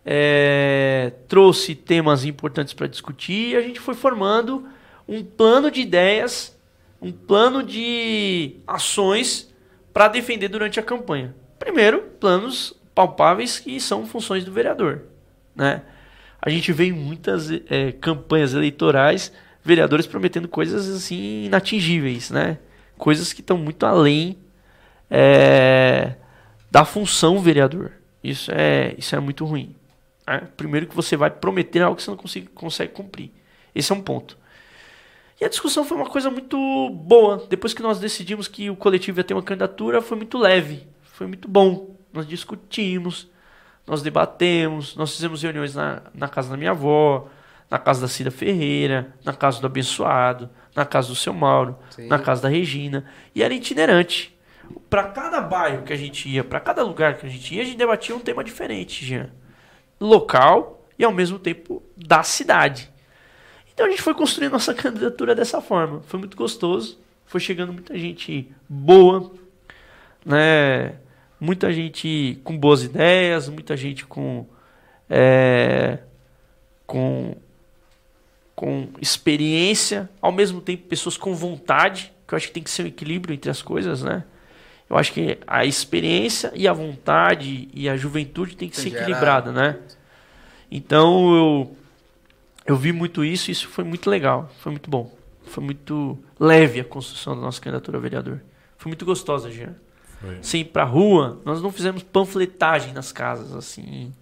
é, 0.06 1.14
trouxe 1.28 1.76
temas 1.76 2.26
importantes 2.26 2.74
para 2.74 2.88
discutir 2.88 3.52
e 3.52 3.56
a 3.56 3.62
gente 3.62 3.80
foi 3.80 3.94
formando 3.94 4.68
um 5.08 5.24
plano 5.24 5.70
de 5.70 5.82
ideias, 5.82 6.58
um 7.02 7.12
plano 7.12 7.64
de 7.64 8.56
ações 8.66 9.54
para 9.94 10.08
defender 10.08 10.48
durante 10.48 10.80
a 10.80 10.84
campanha. 10.84 11.36
Primeiro, 11.60 12.02
planos 12.20 12.74
palpáveis 12.96 13.60
que 13.60 13.80
são 13.80 14.06
funções 14.06 14.44
do 14.44 14.52
vereador. 14.52 15.04
Né? 15.56 15.82
A 16.42 16.50
gente 16.50 16.72
vê 16.72 16.86
em 16.86 16.92
muitas 16.92 17.50
é, 17.70 17.92
campanhas 17.92 18.54
eleitorais 18.54 19.32
vereadores 19.64 20.08
prometendo 20.08 20.48
coisas 20.48 20.90
assim 20.90 21.46
inatingíveis, 21.46 22.32
né? 22.32 22.58
coisas 22.98 23.32
que 23.32 23.42
estão 23.42 23.58
muito 23.58 23.86
além 23.86 24.38
é, 25.10 26.16
da 26.70 26.86
função 26.86 27.40
vereador. 27.40 27.92
Isso 28.24 28.52
é, 28.54 28.96
isso 28.98 29.16
é 29.16 29.20
muito 29.20 29.46
ruim. 29.46 29.76
Né? 30.32 30.48
Primeiro 30.56 30.88
que 30.88 30.96
você 30.96 31.18
vai 31.18 31.30
prometer 31.30 31.82
algo 31.82 31.98
que 31.98 32.04
você 32.04 32.12
não 32.12 32.18
consegue, 32.18 32.48
consegue 32.48 32.94
cumprir. 32.94 33.32
Esse 33.76 33.92
é 33.92 33.96
um 33.96 34.02
ponto. 34.02 34.38
E 35.40 35.44
a 35.44 35.50
discussão 35.50 35.84
foi 35.84 35.98
uma 35.98 36.10
coisa 36.10 36.30
muito 36.30 36.90
boa. 36.90 37.46
Depois 37.50 37.74
que 37.74 37.82
nós 37.82 38.00
decidimos 38.00 38.48
que 38.48 38.70
o 38.70 38.76
coletivo 38.76 39.20
ia 39.20 39.24
ter 39.24 39.34
uma 39.34 39.44
candidatura, 39.44 40.02
foi 40.02 40.16
muito 40.16 40.38
leve, 40.38 40.88
foi 41.02 41.28
muito 41.28 41.48
bom. 41.48 41.98
Nós 42.14 42.28
discutimos, 42.28 43.30
nós 43.86 44.02
debatemos, 44.02 44.96
nós 44.96 45.14
fizemos 45.14 45.42
reuniões 45.42 45.76
na, 45.76 46.02
na 46.14 46.30
casa 46.30 46.50
da 46.50 46.58
minha 46.58 46.72
avó, 46.72 47.28
na 47.70 47.80
casa 47.80 48.02
da 48.02 48.08
Cida 48.08 48.32
Ferreira, 48.32 49.16
na 49.26 49.34
casa 49.34 49.60
do 49.60 49.68
Abençoado, 49.68 50.50
na 50.76 50.86
casa 50.86 51.08
do 51.08 51.16
seu 51.16 51.34
Mauro, 51.34 51.78
Sim. 51.90 52.08
na 52.08 52.20
casa 52.20 52.44
da 52.44 52.50
Regina. 52.50 53.06
E 53.34 53.42
era 53.42 53.54
itinerante. 53.54 54.38
Para 54.90 55.06
cada 55.06 55.42
bairro 55.42 55.84
que 55.84 55.92
a 55.92 55.98
gente 55.98 56.30
ia, 56.30 56.44
para 56.44 56.60
cada 56.60 56.84
lugar 56.84 57.18
que 57.18 57.26
a 57.26 57.30
gente 57.30 57.54
ia, 57.56 57.64
a 57.64 57.66
gente 57.66 57.78
debatia 57.78 58.16
um 58.16 58.20
tema 58.20 58.44
diferente, 58.44 59.04
Jean 59.04 59.30
local 60.02 60.84
e 60.98 61.04
ao 61.04 61.12
mesmo 61.12 61.40
tempo 61.40 61.82
da 61.96 62.24
cidade. 62.24 62.92
Então 63.74 63.86
a 63.86 63.90
gente 63.90 64.02
foi 64.02 64.14
construindo 64.14 64.52
nossa 64.52 64.74
candidatura 64.76 65.34
dessa 65.34 65.62
forma. 65.62 66.02
Foi 66.08 66.20
muito 66.20 66.36
gostoso, 66.36 67.00
foi 67.26 67.40
chegando 67.40 67.72
muita 67.72 67.98
gente 67.98 68.52
boa, 68.68 69.32
né? 70.26 70.96
Muita 71.40 71.72
gente 71.72 72.40
com 72.44 72.58
boas 72.58 72.84
ideias, 72.84 73.48
muita 73.50 73.76
gente 73.76 74.06
com 74.06 74.46
é, 75.10 76.00
com 76.86 77.36
com 78.56 78.90
experiência, 79.02 80.08
ao 80.22 80.32
mesmo 80.32 80.62
tempo 80.62 80.84
pessoas 80.88 81.18
com 81.18 81.34
vontade, 81.34 82.14
que 82.28 82.34
eu 82.36 82.38
acho 82.38 82.48
que 82.48 82.54
tem 82.54 82.62
que 82.62 82.70
ser 82.70 82.84
um 82.84 82.88
equilíbrio 82.88 83.34
entre 83.34 83.50
as 83.50 83.60
coisas, 83.60 84.04
né? 84.04 84.24
Eu 84.92 84.98
acho 84.98 85.14
que 85.14 85.38
a 85.48 85.64
experiência 85.64 86.52
e 86.54 86.68
a 86.68 86.74
vontade 86.74 87.70
e 87.74 87.88
a 87.88 87.96
juventude 87.96 88.58
tem 88.58 88.68
que 88.68 88.76
ser 88.76 88.90
equilibrada, 88.90 89.50
né? 89.50 89.78
Então 90.70 91.34
eu 91.34 91.78
eu 92.66 92.76
vi 92.76 92.92
muito 92.92 93.24
isso 93.24 93.50
e 93.50 93.54
isso 93.54 93.70
foi 93.70 93.86
muito 93.86 94.10
legal, 94.10 94.52
foi 94.60 94.74
muito 94.74 94.90
bom. 94.90 95.10
Foi 95.46 95.64
muito 95.64 96.20
leve 96.38 96.82
a 96.82 96.84
construção 96.84 97.38
da 97.38 97.42
nossa 97.42 97.62
candidatura 97.62 98.00
a 98.00 98.02
vereador. 98.02 98.42
Foi 98.78 98.90
muito 98.90 99.06
gostosa, 99.06 99.50
Jean. 99.50 99.76
Foi. 100.20 100.40
Sem 100.42 100.60
ir 100.60 100.66
pra 100.66 100.84
rua, 100.84 101.40
nós 101.46 101.62
não 101.62 101.72
fizemos 101.72 102.04
panfletagem 102.04 102.92
nas 102.92 103.14
casas, 103.14 103.56
assim, 103.56 104.14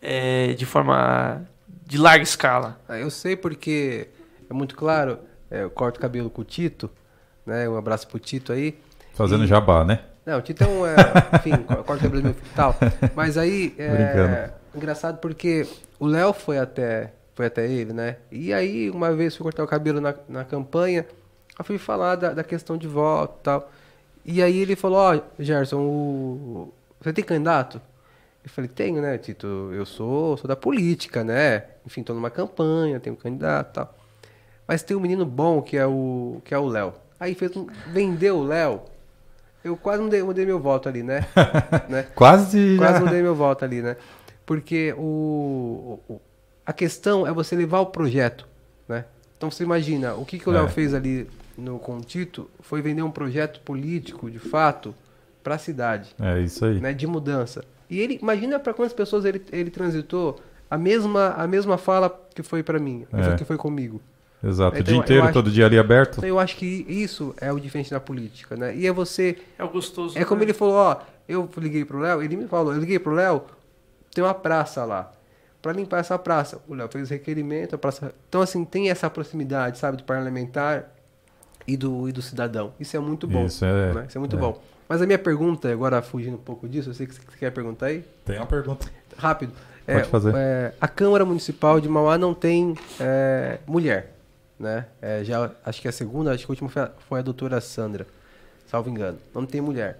é, 0.00 0.52
de 0.52 0.64
forma 0.64 1.44
de 1.84 1.98
larga 1.98 2.22
escala. 2.22 2.80
Ah, 2.88 2.96
eu 2.96 3.10
sei 3.10 3.34
porque 3.34 4.08
é 4.48 4.54
muito 4.54 4.76
claro, 4.76 5.18
é, 5.50 5.64
eu 5.64 5.70
corto 5.70 5.98
cabelo 5.98 6.30
com 6.30 6.42
o 6.42 6.44
Tito, 6.44 6.88
né? 7.44 7.68
Um 7.68 7.76
abraço 7.76 8.06
pro 8.06 8.20
Tito 8.20 8.52
aí. 8.52 8.78
Fazendo 9.16 9.44
e... 9.44 9.46
jabá, 9.46 9.84
né? 9.84 10.00
Não, 10.26 10.38
o 10.38 10.42
Tito 10.42 10.64
é 10.64 11.36
enfim, 11.36 11.56
corta 11.64 12.02
cabelo 12.02 12.22
meu 12.22 12.34
filho 12.34 12.46
e 12.52 12.54
tal. 12.54 12.74
Mas 13.14 13.38
aí. 13.38 13.74
É, 13.78 14.50
engraçado 14.74 15.18
porque 15.18 15.66
o 15.98 16.06
Léo 16.06 16.32
foi 16.32 16.58
até, 16.58 17.12
foi 17.34 17.46
até 17.46 17.66
ele, 17.66 17.92
né? 17.92 18.16
E 18.30 18.52
aí, 18.52 18.90
uma 18.90 19.12
vez 19.12 19.34
fui 19.34 19.44
cortar 19.44 19.64
o 19.64 19.66
cabelo 19.66 20.00
na, 20.00 20.14
na 20.28 20.44
campanha, 20.44 21.06
eu 21.58 21.64
fui 21.64 21.78
falar 21.78 22.16
da, 22.16 22.32
da 22.34 22.44
questão 22.44 22.76
de 22.76 22.86
voto 22.86 23.38
e 23.40 23.42
tal. 23.42 23.70
E 24.24 24.42
aí 24.42 24.58
ele 24.58 24.76
falou, 24.76 24.98
ó, 24.98 25.16
oh, 25.16 25.42
Gerson, 25.42 25.80
o... 25.80 26.72
você 27.00 27.12
tem 27.12 27.24
candidato? 27.24 27.80
Eu 28.44 28.50
falei, 28.50 28.68
tenho, 28.68 29.00
né, 29.00 29.16
Tito? 29.18 29.46
Eu 29.72 29.86
sou, 29.86 30.36
sou 30.36 30.46
da 30.46 30.56
política, 30.56 31.24
né? 31.24 31.64
Enfim, 31.86 32.02
tô 32.02 32.12
numa 32.12 32.30
campanha, 32.30 33.00
tenho 33.00 33.14
um 33.14 33.18
candidato 33.18 33.70
e 33.70 33.72
tal. 33.74 33.94
Mas 34.66 34.82
tem 34.82 34.96
um 34.96 35.00
menino 35.00 35.24
bom 35.24 35.62
que 35.62 35.76
é 35.76 35.86
o 35.86 36.40
que 36.44 36.52
é 36.52 36.58
o 36.58 36.66
Léo. 36.66 36.92
Aí 37.18 37.34
fez 37.34 37.56
um, 37.56 37.66
vendeu 37.92 38.38
o 38.38 38.44
Léo. 38.44 38.82
Eu 39.66 39.76
quase 39.76 40.00
mudei, 40.00 40.22
mudei 40.22 40.46
meu 40.46 40.60
voto 40.60 40.88
ali, 40.88 41.02
né? 41.02 41.26
né? 41.90 42.06
quase. 42.14 42.76
Quase 42.76 43.02
mudei 43.02 43.20
meu 43.20 43.34
voto 43.34 43.64
ali, 43.64 43.82
né? 43.82 43.96
Porque 44.46 44.94
o, 44.96 45.98
o, 46.08 46.20
a 46.64 46.72
questão 46.72 47.26
é 47.26 47.32
você 47.32 47.56
levar 47.56 47.80
o 47.80 47.86
projeto, 47.86 48.46
né? 48.88 49.04
Então 49.36 49.50
você 49.50 49.64
imagina, 49.64 50.14
o 50.14 50.24
que, 50.24 50.38
que 50.38 50.48
o 50.48 50.52
Léo 50.52 50.66
é. 50.66 50.68
fez 50.68 50.94
ali 50.94 51.28
no, 51.58 51.80
com 51.80 51.96
o 51.96 52.00
Tito 52.00 52.48
foi 52.60 52.80
vender 52.80 53.02
um 53.02 53.10
projeto 53.10 53.60
político, 53.60 54.30
de 54.30 54.38
fato, 54.38 54.94
para 55.42 55.56
a 55.56 55.58
cidade. 55.58 56.14
É 56.20 56.40
isso 56.40 56.64
aí. 56.64 56.80
Né, 56.80 56.92
de 56.92 57.06
mudança. 57.08 57.64
E 57.90 57.98
ele, 57.98 58.20
imagina 58.22 58.60
para 58.60 58.72
quantas 58.72 58.92
pessoas 58.92 59.24
ele, 59.24 59.42
ele 59.50 59.70
transitou 59.70 60.40
a 60.70 60.78
mesma, 60.78 61.30
a 61.30 61.46
mesma 61.48 61.76
fala 61.76 62.08
que 62.32 62.42
foi 62.42 62.62
para 62.62 62.78
mim, 62.78 63.04
é. 63.12 63.34
que 63.34 63.44
foi 63.44 63.56
comigo. 63.56 64.00
Exato, 64.44 64.78
então, 64.78 64.80
o 64.80 64.84
dia 64.84 64.96
inteiro, 64.96 65.24
acho, 65.24 65.32
todo 65.32 65.50
dia 65.50 65.66
ali 65.66 65.78
aberto. 65.78 66.18
Então 66.18 66.28
eu 66.28 66.38
acho 66.38 66.56
que 66.56 66.86
isso 66.88 67.34
é 67.40 67.52
o 67.52 67.58
diferente 67.58 67.90
da 67.90 67.98
política, 67.98 68.56
né? 68.56 68.76
E 68.76 68.86
é 68.86 68.92
você. 68.92 69.38
É 69.58 69.64
o 69.64 69.68
gostoso. 69.68 70.18
É 70.18 70.24
como 70.24 70.40
né? 70.40 70.46
ele 70.46 70.52
falou, 70.52 70.74
ó, 70.74 71.00
eu 71.28 71.48
liguei 71.56 71.84
pro 71.84 71.98
Léo, 71.98 72.22
ele 72.22 72.36
me 72.36 72.46
falou, 72.46 72.72
eu 72.72 72.80
liguei 72.80 72.98
pro 72.98 73.12
Léo, 73.12 73.42
tem 74.14 74.22
uma 74.22 74.34
praça 74.34 74.84
lá. 74.84 75.12
Para 75.60 75.72
limpar 75.72 75.98
essa 75.98 76.18
praça. 76.18 76.60
O 76.68 76.74
Léo 76.74 76.88
fez 76.88 77.10
requerimento, 77.10 77.74
a 77.74 77.78
praça. 77.78 78.14
Então, 78.28 78.40
assim, 78.40 78.64
tem 78.64 78.90
essa 78.90 79.10
proximidade, 79.10 79.78
sabe, 79.78 79.96
do 79.96 80.04
parlamentar 80.04 80.92
e 81.66 81.76
do, 81.76 82.08
e 82.08 82.12
do 82.12 82.22
cidadão. 82.22 82.72
Isso 82.78 82.96
é 82.96 83.00
muito 83.00 83.26
bom. 83.26 83.46
Isso 83.46 83.64
é, 83.64 83.92
né? 83.92 84.06
Isso 84.08 84.16
é 84.16 84.20
muito 84.20 84.36
é. 84.36 84.38
bom. 84.38 84.62
Mas 84.88 85.02
a 85.02 85.06
minha 85.06 85.18
pergunta, 85.18 85.70
agora 85.70 86.00
fugindo 86.00 86.34
um 86.34 86.40
pouco 86.40 86.68
disso, 86.68 86.90
eu 86.90 86.94
sei 86.94 87.06
que 87.06 87.14
você 87.14 87.20
quer 87.38 87.50
perguntar 87.50 87.86
aí. 87.86 88.04
Tem 88.24 88.36
uma 88.36 88.46
pergunta. 88.46 88.86
Rápido. 89.16 89.52
Pode 89.84 90.00
é, 90.00 90.04
fazer. 90.04 90.34
É, 90.36 90.74
a 90.80 90.88
Câmara 90.88 91.24
Municipal 91.24 91.80
de 91.80 91.88
Mauá 91.88 92.16
não 92.18 92.34
tem 92.34 92.74
é, 93.00 93.58
mulher, 93.66 94.15
né? 94.58 94.86
É, 95.00 95.22
já 95.24 95.50
acho 95.64 95.80
que 95.80 95.88
a 95.88 95.92
segunda, 95.92 96.32
acho 96.32 96.46
que 96.46 96.50
a 96.50 96.52
última 96.52 96.68
foi 96.68 96.82
a, 96.82 96.90
foi 97.08 97.18
a 97.20 97.22
doutora 97.22 97.60
Sandra, 97.60 98.06
salvo 98.66 98.88
engano. 98.90 99.18
Não 99.34 99.44
tem 99.44 99.60
mulher. 99.60 99.98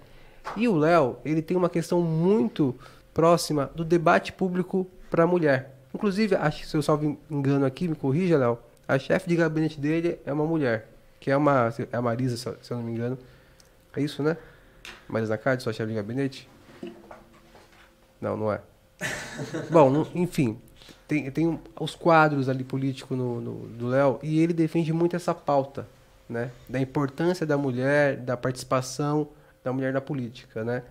E 0.55 0.67
o 0.67 0.75
Léo, 0.75 1.17
ele 1.25 1.41
tem 1.41 1.55
uma 1.57 1.69
questão 1.69 2.01
muito 2.01 2.75
próxima 3.13 3.69
do 3.75 3.83
debate 3.83 4.31
público 4.31 4.87
para 5.09 5.23
a 5.23 5.27
mulher. 5.27 5.75
Inclusive, 5.93 6.35
acho 6.35 6.61
que 6.61 6.67
se 6.67 6.75
eu 6.77 6.81
salvo 6.81 7.17
engano 7.29 7.65
aqui, 7.65 7.87
me 7.87 7.95
corrija, 7.95 8.37
Léo, 8.37 8.59
a 8.87 8.97
chefe 8.97 9.27
de 9.27 9.35
gabinete 9.35 9.79
dele 9.79 10.19
é 10.25 10.31
uma 10.31 10.45
mulher, 10.45 10.87
que 11.19 11.29
é 11.29 11.35
uma 11.35 11.73
é 11.91 11.97
a 11.97 12.01
Marisa, 12.01 12.37
se 12.61 12.71
eu 12.71 12.77
não 12.77 12.83
me 12.83 12.91
engano. 12.91 13.17
É 13.95 14.01
isso, 14.01 14.21
né? 14.21 14.37
Marisa 15.07 15.33
Nacard, 15.33 15.61
sua 15.61 15.73
chefe 15.73 15.89
de 15.89 15.95
gabinete? 15.95 16.49
Não, 18.21 18.37
não 18.37 18.51
é. 18.51 18.61
Bom, 19.69 20.07
enfim, 20.15 20.59
tem, 21.07 21.31
tem 21.31 21.59
os 21.79 21.95
quadros 21.95 22.49
ali 22.49 22.63
políticos 22.63 23.17
no, 23.17 23.39
no, 23.39 23.53
do 23.69 23.87
Léo 23.87 24.19
e 24.21 24.39
ele 24.39 24.53
defende 24.53 24.91
muito 24.91 25.15
essa 25.15 25.33
pauta, 25.33 25.87
né? 26.27 26.51
Da 26.67 26.79
importância 26.79 27.45
da 27.45 27.57
mulher, 27.57 28.17
da 28.17 28.35
participação 28.35 29.29
da 29.63 29.71
mulher 29.71 29.93
na 29.93 30.01
política, 30.01 30.63
né? 30.63 30.83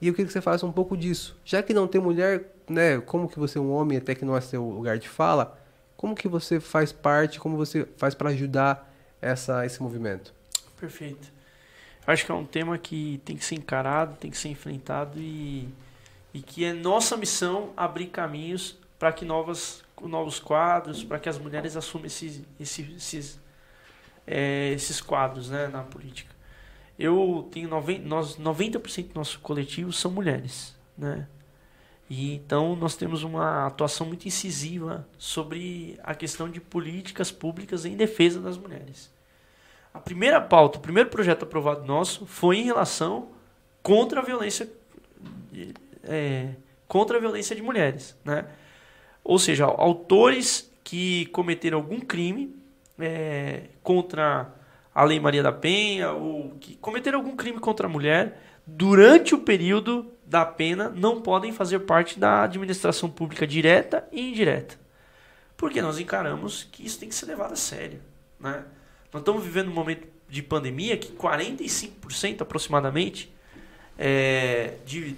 E 0.00 0.08
eu 0.08 0.14
queria 0.14 0.26
que 0.26 0.32
você 0.32 0.40
falasse 0.40 0.64
um 0.64 0.72
pouco 0.72 0.96
disso. 0.96 1.36
Já 1.44 1.62
que 1.62 1.74
não 1.74 1.86
tem 1.86 2.00
mulher, 2.00 2.54
né? 2.68 3.00
Como 3.00 3.28
que 3.28 3.38
você 3.38 3.58
é 3.58 3.60
um 3.60 3.70
homem, 3.70 3.98
até 3.98 4.14
que 4.14 4.24
não 4.24 4.36
é 4.36 4.40
seu 4.40 4.66
lugar 4.68 4.98
de 4.98 5.08
fala, 5.08 5.58
como 5.96 6.14
que 6.14 6.28
você 6.28 6.58
faz 6.58 6.90
parte, 6.90 7.38
como 7.38 7.56
você 7.56 7.86
faz 7.96 8.14
para 8.14 8.30
ajudar 8.30 8.90
essa, 9.20 9.64
esse 9.66 9.82
movimento? 9.82 10.34
Perfeito. 10.78 11.32
Acho 12.06 12.26
que 12.26 12.32
é 12.32 12.34
um 12.34 12.44
tema 12.44 12.76
que 12.76 13.20
tem 13.24 13.36
que 13.36 13.44
ser 13.44 13.54
encarado, 13.54 14.16
tem 14.16 14.30
que 14.30 14.36
ser 14.36 14.48
enfrentado 14.48 15.18
e, 15.18 15.68
e 16.32 16.40
que 16.40 16.64
é 16.64 16.72
nossa 16.72 17.16
missão 17.16 17.70
abrir 17.76 18.08
caminhos 18.08 18.78
para 18.98 19.12
que 19.12 19.24
novas, 19.24 19.84
novos 20.00 20.38
quadros, 20.38 21.04
para 21.04 21.18
que 21.18 21.28
as 21.28 21.38
mulheres 21.38 21.76
assumam 21.76 22.06
esses, 22.06 22.42
esses, 22.58 22.96
esses, 22.96 23.40
é, 24.26 24.72
esses 24.72 25.00
quadros 25.00 25.50
né, 25.50 25.68
na 25.68 25.82
política. 25.82 26.34
Eu 26.98 27.48
tenho 27.50 27.68
90%, 27.68 28.02
nós, 28.04 28.36
90% 28.36 29.08
do 29.08 29.14
nosso 29.14 29.40
coletivo 29.40 29.92
são 29.92 30.10
mulheres. 30.10 30.74
Né? 30.96 31.26
E 32.08 32.34
então 32.34 32.76
nós 32.76 32.94
temos 32.96 33.22
uma 33.22 33.66
atuação 33.66 34.06
muito 34.06 34.26
incisiva 34.26 35.06
sobre 35.18 35.98
a 36.02 36.14
questão 36.14 36.48
de 36.48 36.60
políticas 36.60 37.32
públicas 37.32 37.84
em 37.84 37.96
defesa 37.96 38.40
das 38.40 38.56
mulheres. 38.56 39.12
A 39.92 39.98
primeira 39.98 40.40
pauta, 40.40 40.78
o 40.78 40.80
primeiro 40.80 41.08
projeto 41.08 41.44
aprovado 41.44 41.84
nosso 41.84 42.26
foi 42.26 42.58
em 42.58 42.64
relação 42.64 43.28
contra 43.82 44.20
a 44.20 44.24
violência 44.24 44.68
é, 46.04 46.50
contra 46.86 47.16
a 47.16 47.20
violência 47.20 47.56
de 47.56 47.62
mulheres, 47.62 48.16
né? 48.24 48.46
Ou 49.24 49.38
seja, 49.38 49.64
autores 49.64 50.70
que 50.84 51.26
cometeram 51.26 51.78
algum 51.78 51.98
crime 51.98 52.54
é, 52.98 53.62
contra 53.82 54.52
a 54.94 55.02
Lei 55.02 55.18
Maria 55.18 55.42
da 55.42 55.52
Penha 55.52 56.12
ou 56.12 56.50
que 56.60 56.76
cometeram 56.76 57.18
algum 57.18 57.34
crime 57.34 57.58
contra 57.58 57.86
a 57.86 57.90
mulher 57.90 58.40
durante 58.66 59.34
o 59.34 59.38
período 59.38 60.12
da 60.24 60.44
pena 60.44 60.88
não 60.88 61.20
podem 61.20 61.52
fazer 61.52 61.80
parte 61.80 62.18
da 62.18 62.44
administração 62.44 63.10
pública 63.10 63.46
direta 63.46 64.06
e 64.12 64.30
indireta. 64.30 64.78
Porque 65.56 65.80
nós 65.82 65.98
encaramos 65.98 66.64
que 66.70 66.84
isso 66.84 66.98
tem 66.98 67.08
que 67.08 67.14
ser 67.14 67.26
levado 67.26 67.52
a 67.52 67.56
sério, 67.56 68.00
né? 68.38 68.64
Nós 69.12 69.20
estamos 69.20 69.44
vivendo 69.44 69.68
um 69.68 69.74
momento 69.74 70.06
de 70.28 70.42
pandemia 70.42 70.96
que 70.96 71.12
45% 71.12 72.40
aproximadamente 72.40 73.32
é, 73.96 74.74
de, 74.84 75.16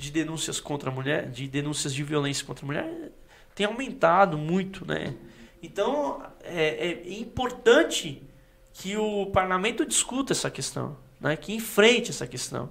de 0.00 0.10
denúncias 0.10 0.58
contra 0.58 0.90
a 0.90 0.92
mulher, 0.92 1.30
de 1.30 1.46
denúncias 1.46 1.92
de 1.92 2.02
violência 2.02 2.44
contra 2.46 2.64
a 2.64 2.66
mulher, 2.66 3.12
tem 3.54 3.66
aumentado 3.66 4.38
muito, 4.38 4.86
né? 4.86 5.14
Então 5.62 6.22
é, 6.42 7.02
é 7.06 7.12
importante 7.12 8.22
que 8.72 8.96
o 8.96 9.26
parlamento 9.26 9.84
discuta 9.84 10.32
essa 10.32 10.50
questão, 10.50 10.96
né? 11.20 11.36
que 11.36 11.52
enfrente 11.52 12.10
essa 12.10 12.26
questão. 12.26 12.70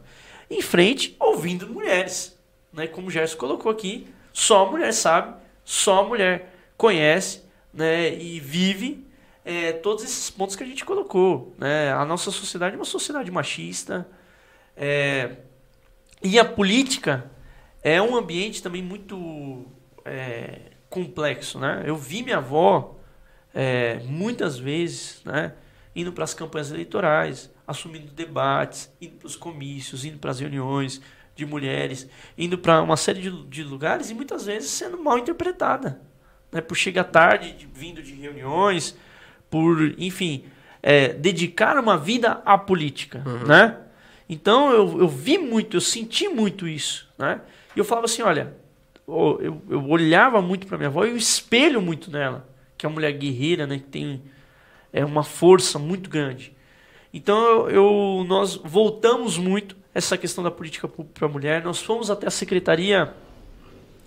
Enfrente 0.50 1.16
ouvindo 1.20 1.68
mulheres. 1.68 2.36
Né? 2.74 2.88
Como 2.88 3.08
o 3.08 3.12
Gerson 3.12 3.38
colocou 3.38 3.72
aqui, 3.72 4.08
só 4.34 4.66
a 4.66 4.72
mulher 4.72 4.92
sabe, 4.92 5.36
só 5.64 6.00
a 6.00 6.08
mulher 6.08 6.52
conhece 6.76 7.44
né? 7.72 8.12
e 8.18 8.40
vive 8.40 9.06
é, 9.46 9.72
todos 9.72 10.04
esses 10.04 10.32
pontos 10.32 10.56
que 10.56 10.64
a 10.64 10.68
gente 10.68 10.84
colocou. 10.84 11.54
Né? 11.60 11.94
A 11.94 12.04
nossa 12.06 12.32
sociedade 12.32 12.74
é 12.74 12.80
uma 12.80 12.86
sociedade 12.86 13.30
machista. 13.30 14.08
É, 14.76 15.36
e 16.22 16.38
a 16.38 16.46
política 16.46 17.30
é 17.82 18.02
um 18.02 18.16
ambiente 18.16 18.62
também 18.62 18.84
muito 18.84 19.66
é, 20.04 20.72
complexo. 20.90 21.60
Né? 21.60 21.84
Eu 21.86 21.96
vi 21.96 22.24
minha 22.24 22.38
avó 22.38 22.98
é, 23.54 24.02
muitas 24.06 24.58
vezes 24.58 25.22
né, 25.24 25.54
indo 25.96 26.12
para 26.12 26.24
as 26.24 26.34
campanhas 26.34 26.72
eleitorais, 26.72 27.52
assumindo 27.66 28.12
debates, 28.12 28.92
indo 29.02 29.16
para 29.16 29.28
os 29.28 29.36
comícios, 29.36 30.04
indo 30.04 30.18
para 30.18 30.32
as 30.32 30.40
reuniões 30.40 31.02
de 31.36 31.46
mulheres, 31.46 32.08
indo 32.38 32.58
para 32.58 32.82
uma 32.82 32.98
série 32.98 33.22
de, 33.22 33.44
de, 33.48 33.64
lugares 33.64 34.10
e 34.10 34.14
muitas 34.14 34.46
vezes 34.46 34.70
sendo 34.72 35.02
mal 35.02 35.18
interpretada. 35.18 36.02
Né? 36.52 36.60
Por 36.60 36.76
chegar 36.76 37.06
tarde, 37.06 37.54
de, 37.54 37.66
vindo 37.66 38.04
de 38.04 38.14
reuniões, 38.14 38.98
por, 39.50 39.96
enfim, 39.98 40.44
é, 40.84 41.14
dedicar 41.14 41.78
uma 41.78 41.98
vida 41.98 42.42
à 42.46 42.58
política. 42.58 43.24
Uhum. 43.26 43.48
Né? 43.48 43.78
Então 44.30 44.72
eu, 44.72 45.00
eu 45.00 45.08
vi 45.08 45.40
muito, 45.40 45.76
eu 45.76 45.82
senti 45.82 46.30
muito 46.30 46.68
isso. 46.68 47.10
Né? 47.18 47.42
E 47.76 47.80
eu 47.80 47.84
falava 47.84 48.06
assim: 48.06 48.22
olha, 48.22 48.54
eu, 49.08 49.62
eu 49.68 49.90
olhava 49.90 50.40
muito 50.42 50.68
para 50.68 50.78
minha 50.78 50.88
avó 50.88 51.04
e 51.04 51.10
eu 51.10 51.18
espelho 51.18 51.82
muito 51.82 52.12
nela, 52.12 52.48
que 52.78 52.86
é 52.86 52.90
uma 52.90 52.94
mulher 52.94 53.12
guerreira, 53.14 53.66
né? 53.66 53.80
que 53.80 53.88
tem 53.88 54.22
é, 54.94 55.04
uma 55.04 55.24
força 55.24 55.80
muito 55.80 56.10
grande. 56.10 56.56
Então 57.12 57.68
eu, 57.70 58.24
nós 58.28 58.56
voltamos 58.56 59.36
muito 59.36 59.76
essa 59.96 60.16
questão 60.16 60.44
da 60.44 60.52
política 60.52 60.88
pública 60.88 61.20
para 61.20 61.28
a 61.28 61.32
mulher. 61.32 61.64
Nós 61.64 61.82
fomos 61.82 62.12
até 62.12 62.28
a 62.28 62.32
Secretaria 62.32 63.12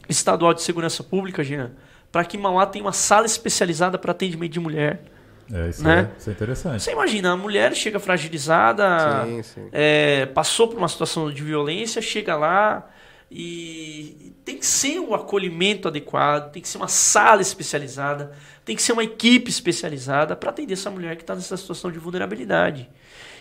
Estadual 0.09 0.55
de 0.55 0.63
Segurança 0.63 1.03
Pública, 1.03 1.43
Jean, 1.43 1.73
para 2.13 2.25
que 2.25 2.39
Mauá 2.39 2.65
tenha 2.65 2.85
uma 2.85 2.93
sala 2.93 3.27
especializada 3.27 3.99
para 3.99 4.13
atendimento 4.13 4.53
de 4.53 4.61
mulher. 4.61 5.03
É, 5.51 5.69
isso, 5.69 5.83
né? 5.83 6.11
é, 6.15 6.19
isso 6.19 6.31
é 6.31 6.33
interessante. 6.33 6.83
Você 6.83 6.93
imagina, 6.93 7.33
a 7.33 7.37
mulher 7.37 7.75
chega 7.75 7.99
fragilizada, 7.99 9.25
sim, 9.25 9.43
sim. 9.43 9.69
É, 9.73 10.27
passou 10.27 10.69
por 10.69 10.77
uma 10.77 10.89
situação 10.89 11.31
de 11.31 11.43
violência, 11.43 12.03
chega 12.03 12.37
lá 12.37 12.89
e 13.31 14.35
tem 14.45 14.59
que 14.59 14.67
ser 14.67 14.99
o 14.99 15.11
um 15.11 15.15
acolhimento 15.15 15.89
adequado, 15.89 16.53
tem 16.53 16.61
que 16.61 16.69
ser 16.69 16.77
uma 16.77 16.89
sala 16.89 17.41
especializada, 17.41 18.33
tem 18.65 18.77
que 18.77 18.83
ser 18.83 18.93
uma 18.93 19.05
equipe 19.05 19.51
especializada 19.51 20.37
para 20.37 20.51
atender 20.51 20.75
essa 20.75 20.91
mulher 20.91 21.17
que 21.17 21.23
está 21.23 21.35
nessa 21.35 21.57
situação 21.57 21.91
de 21.91 21.99
vulnerabilidade. 21.99 22.91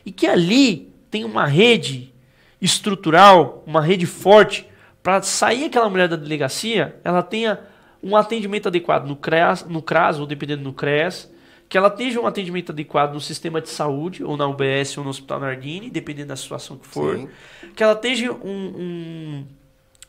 E 0.05 0.11
que 0.11 0.27
ali 0.27 0.93
tem 1.09 1.25
uma 1.25 1.45
rede 1.45 2.13
estrutural, 2.61 3.63
uma 3.67 3.81
rede 3.81 4.05
forte, 4.05 4.67
para 5.03 5.21
sair 5.21 5.65
aquela 5.65 5.89
mulher 5.89 6.07
da 6.07 6.15
delegacia, 6.15 6.95
ela 7.03 7.21
tenha 7.21 7.59
um 8.03 8.15
atendimento 8.15 8.67
adequado 8.67 9.05
no 9.07 9.15
CRAS, 9.15 9.65
no 9.65 9.81
CRAS 9.81 10.19
ou 10.19 10.25
dependendo 10.25 10.63
do 10.63 10.73
CRES, 10.73 11.29
que 11.71 11.77
ela 11.77 11.89
tenha 11.89 12.19
um 12.19 12.27
atendimento 12.27 12.73
adequado 12.73 13.13
no 13.13 13.21
sistema 13.21 13.61
de 13.61 13.69
saúde, 13.69 14.25
ou 14.25 14.35
na 14.35 14.45
UBS 14.45 14.97
ou 14.97 15.05
no 15.05 15.09
Hospital 15.09 15.39
Nardini, 15.39 15.89
dependendo 15.89 16.27
da 16.27 16.35
situação 16.35 16.77
que 16.77 16.85
for, 16.85 17.15
Sim. 17.15 17.29
que 17.73 17.81
ela 17.81 17.95
tenha 17.95 18.33
um, 18.33 18.45
um, 18.45 19.47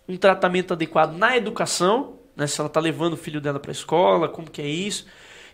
um 0.08 0.16
tratamento 0.16 0.72
adequado 0.72 1.16
na 1.16 1.36
educação, 1.36 2.14
né, 2.34 2.48
se 2.48 2.60
ela 2.60 2.66
está 2.66 2.80
levando 2.80 3.12
o 3.12 3.16
filho 3.16 3.40
dela 3.40 3.60
para 3.60 3.70
a 3.70 3.78
escola, 3.78 4.28
como 4.28 4.50
que 4.50 4.60
é 4.60 4.66
isso. 4.66 5.06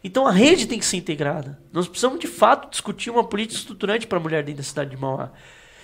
Então 0.02 0.26
a 0.26 0.30
rede 0.30 0.66
tem 0.66 0.78
que 0.78 0.86
ser 0.86 0.97
integrada. 0.97 1.60
Nós 1.70 1.86
precisamos 1.86 2.18
de 2.18 2.26
fato 2.26 2.70
discutir 2.70 3.10
uma 3.10 3.24
política 3.24 3.60
estruturante 3.60 4.06
para 4.06 4.16
a 4.16 4.22
mulher 4.22 4.43
dentro 4.43 4.62
da 4.62 4.66
cidade 4.66 4.89
de 4.89 4.97
Mauá. 4.97 5.30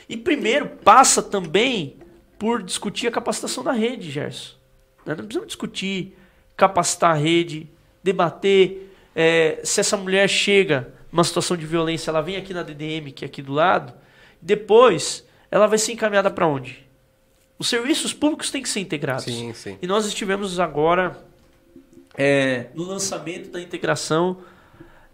E 0.09 0.17
primeiro 0.17 0.69
passa 0.83 1.23
também 1.23 1.99
por 2.39 2.63
discutir 2.63 3.09
a 3.09 3.11
capacitação 3.11 3.63
da 3.63 3.73
rede, 3.73 4.11
Gerson. 4.11 4.55
Nós 5.05 5.19
não 5.19 5.25
precisamos 5.27 5.49
discutir, 5.49 6.17
capacitar 6.57 7.11
a 7.11 7.15
rede, 7.15 7.71
debater 8.03 8.94
é, 9.15 9.61
se 9.63 9.81
essa 9.81 9.97
mulher 9.97 10.29
chega 10.29 10.93
numa 11.11 11.25
situação 11.25 11.57
de 11.57 11.65
violência, 11.65 12.11
ela 12.11 12.21
vem 12.21 12.37
aqui 12.37 12.53
na 12.53 12.63
DDM, 12.63 13.13
que 13.13 13.25
é 13.25 13.27
aqui 13.27 13.41
do 13.41 13.53
lado, 13.53 13.93
depois 14.43 15.27
ela 15.51 15.67
vai 15.67 15.79
ser 15.79 15.93
encaminhada 15.93 16.31
para 16.31 16.47
onde? 16.47 16.85
Os 17.59 17.69
serviços 17.69 18.13
públicos 18.13 18.51
têm 18.51 18.61
que 18.61 18.69
ser 18.69 18.81
integrados. 18.81 19.25
Sim, 19.25 19.53
sim. 19.55 19.79
E 19.81 19.87
nós 19.87 20.07
estivemos 20.07 20.59
agora 20.59 21.17
é, 22.17 22.67
no 22.75 22.83
lançamento 22.85 23.51
da 23.51 23.61
integração 23.61 24.39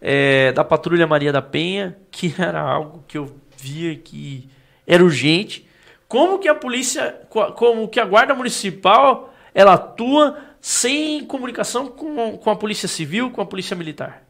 é, 0.00 0.50
da 0.52 0.64
Patrulha 0.64 1.06
Maria 1.06 1.32
da 1.32 1.42
Penha, 1.42 1.96
que 2.10 2.34
era 2.38 2.60
algo 2.60 3.04
que 3.06 3.18
eu 3.18 3.34
via 3.56 3.94
que 3.96 4.48
era 4.86 5.04
urgente. 5.04 5.68
Como 6.08 6.38
que 6.38 6.48
a 6.48 6.54
polícia, 6.54 7.20
como 7.28 7.86
que 7.86 8.00
a 8.00 8.04
Guarda 8.04 8.34
Municipal, 8.34 9.32
ela 9.54 9.74
atua 9.74 10.36
sem 10.60 11.24
comunicação 11.24 11.88
com, 11.88 12.36
com 12.36 12.50
a 12.50 12.56
Polícia 12.56 12.88
Civil, 12.88 13.30
com 13.30 13.40
a 13.40 13.46
Polícia 13.46 13.76
Militar? 13.76 14.24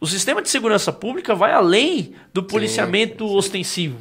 O 0.00 0.06
sistema 0.06 0.42
de 0.42 0.48
segurança 0.48 0.92
pública 0.92 1.34
vai 1.34 1.52
além 1.52 2.14
do 2.32 2.42
policiamento 2.42 3.24
sim, 3.24 3.30
sim. 3.30 3.36
ostensivo. 3.36 3.98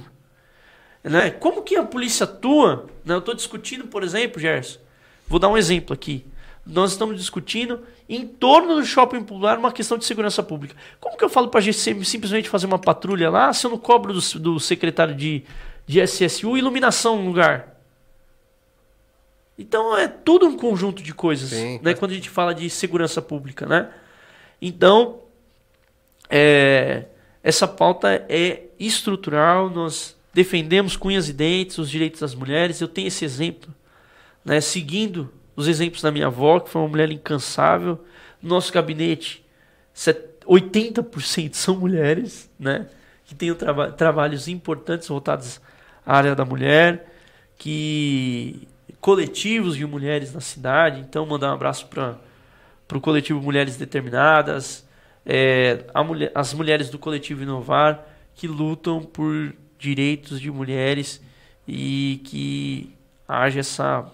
Né? 1.04 1.32
Como 1.32 1.64
que 1.64 1.76
a 1.76 1.84
polícia 1.84 2.24
atua? 2.24 2.88
Né? 3.06 3.14
Eu 3.14 3.20
estou 3.20 3.34
discutindo, 3.34 3.88
por 3.88 4.04
exemplo, 4.04 4.40
Gerson, 4.40 4.80
vou 5.28 5.40
dar 5.40 5.50
um 5.50 5.58
exemplo 5.58 5.94
aqui. 5.94 6.26
Nós 6.66 6.92
estamos 6.92 7.18
discutindo 7.18 7.82
em 8.08 8.26
torno 8.28 8.76
do 8.76 8.86
shopping 8.86 9.24
popular 9.24 9.58
uma 9.58 9.72
questão 9.72 9.98
de 9.98 10.06
segurança 10.06 10.44
pública. 10.44 10.76
Como 11.00 11.18
que 11.18 11.24
eu 11.24 11.30
falo 11.30 11.48
para 11.48 11.60
a 11.60 11.64
gente 11.64 11.78
simplesmente 11.78 12.50
fazer 12.50 12.68
uma 12.68 12.78
patrulha 12.78 13.30
lá 13.30 13.52
se 13.52 13.66
eu 13.66 13.72
não 13.72 13.78
cobro 13.78 14.14
do, 14.14 14.40
do 14.40 14.60
secretário 14.60 15.16
de, 15.16 15.44
de 15.88 16.00
SSU 16.02 16.58
iluminação 16.58 17.18
no 17.18 17.28
lugar? 17.28 17.81
Então 19.62 19.96
é 19.96 20.08
tudo 20.08 20.48
um 20.48 20.58
conjunto 20.58 21.04
de 21.04 21.14
coisas, 21.14 21.50
Sim. 21.50 21.80
né? 21.84 21.94
Quando 21.94 22.12
a 22.12 22.16
gente 22.16 22.30
fala 22.30 22.54
de 22.54 22.68
segurança 22.68 23.22
pública, 23.22 23.68
né? 23.68 23.90
Então, 24.60 25.20
é, 26.28 27.06
essa 27.44 27.68
pauta 27.68 28.26
é 28.28 28.64
estrutural, 28.80 29.70
nós 29.70 30.18
defendemos 30.34 30.98
com 30.98 31.10
unhas 31.10 31.30
e 31.30 31.34
dentes 31.34 31.78
os 31.78 31.92
direitos 31.92 32.22
das 32.22 32.34
mulheres. 32.34 32.82
Eu 32.82 32.88
tenho 32.88 33.08
esse 33.08 33.24
exemplo, 33.24 33.72
né, 34.44 34.60
seguindo 34.62 35.32
os 35.56 35.68
exemplos 35.68 36.02
da 36.02 36.12
minha 36.12 36.26
avó, 36.28 36.60
que 36.60 36.70
foi 36.70 36.82
uma 36.82 36.88
mulher 36.88 37.12
incansável. 37.12 38.04
nosso 38.42 38.74
gabinete, 38.74 39.46
80% 40.48 41.54
são 41.54 41.76
mulheres, 41.76 42.50
né, 42.60 42.88
que 43.26 43.36
têm 43.36 43.54
traba 43.54 43.92
trabalhos 43.92 44.48
importantes 44.48 45.08
voltados 45.08 45.62
à 46.04 46.18
área 46.18 46.34
da 46.34 46.46
mulher, 46.46 47.14
que 47.58 48.68
coletivos 49.00 49.76
de 49.76 49.86
mulheres 49.86 50.34
na 50.34 50.42
cidade. 50.42 51.00
Então, 51.00 51.26
mandar 51.26 51.52
um 51.52 51.54
abraço 51.54 51.88
para 51.88 52.18
o 52.94 53.02
coletivo 53.02 53.42
Mulheres 53.42 53.78
Determinadas, 53.78 54.88
é, 55.26 55.86
mulher, 56.04 56.32
as 56.34 56.54
mulheres 56.54 56.90
do 56.90 56.98
coletivo 56.98 57.44
Inovar, 57.44 58.06
que 58.34 58.48
lutam 58.48 59.02
por 59.02 59.54
direitos 59.78 60.40
de 60.40 60.50
mulheres 60.52 61.22
e 61.68 62.22
que 62.24 62.96
haja 63.28 63.60
essa 63.60 64.12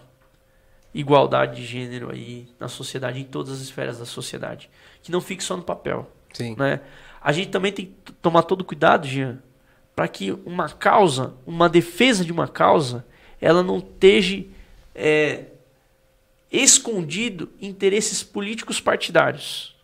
igualdade 0.93 1.57
de 1.57 1.65
gênero 1.65 2.11
aí 2.11 2.47
na 2.59 2.67
sociedade, 2.67 3.19
em 3.19 3.23
todas 3.23 3.53
as 3.53 3.59
esferas 3.59 3.99
da 3.99 4.05
sociedade. 4.05 4.69
Que 5.01 5.11
não 5.11 5.21
fique 5.21 5.43
só 5.43 5.55
no 5.55 5.63
papel. 5.63 6.09
Sim. 6.33 6.55
Né? 6.57 6.81
A 7.21 7.31
gente 7.31 7.49
também 7.49 7.71
tem 7.71 7.93
que 8.03 8.11
tomar 8.13 8.43
todo 8.43 8.63
cuidado, 8.63 9.07
Jean, 9.07 9.39
para 9.95 10.07
que 10.07 10.31
uma 10.45 10.69
causa, 10.69 11.33
uma 11.45 11.67
defesa 11.67 12.23
de 12.23 12.31
uma 12.31 12.47
causa, 12.47 13.05
ela 13.41 13.63
não 13.63 13.77
esteja 13.77 14.43
é, 14.97 15.45
escondido 16.51 17.49
interesses 17.61 18.23
políticos 18.23 18.81
partidários. 18.81 19.75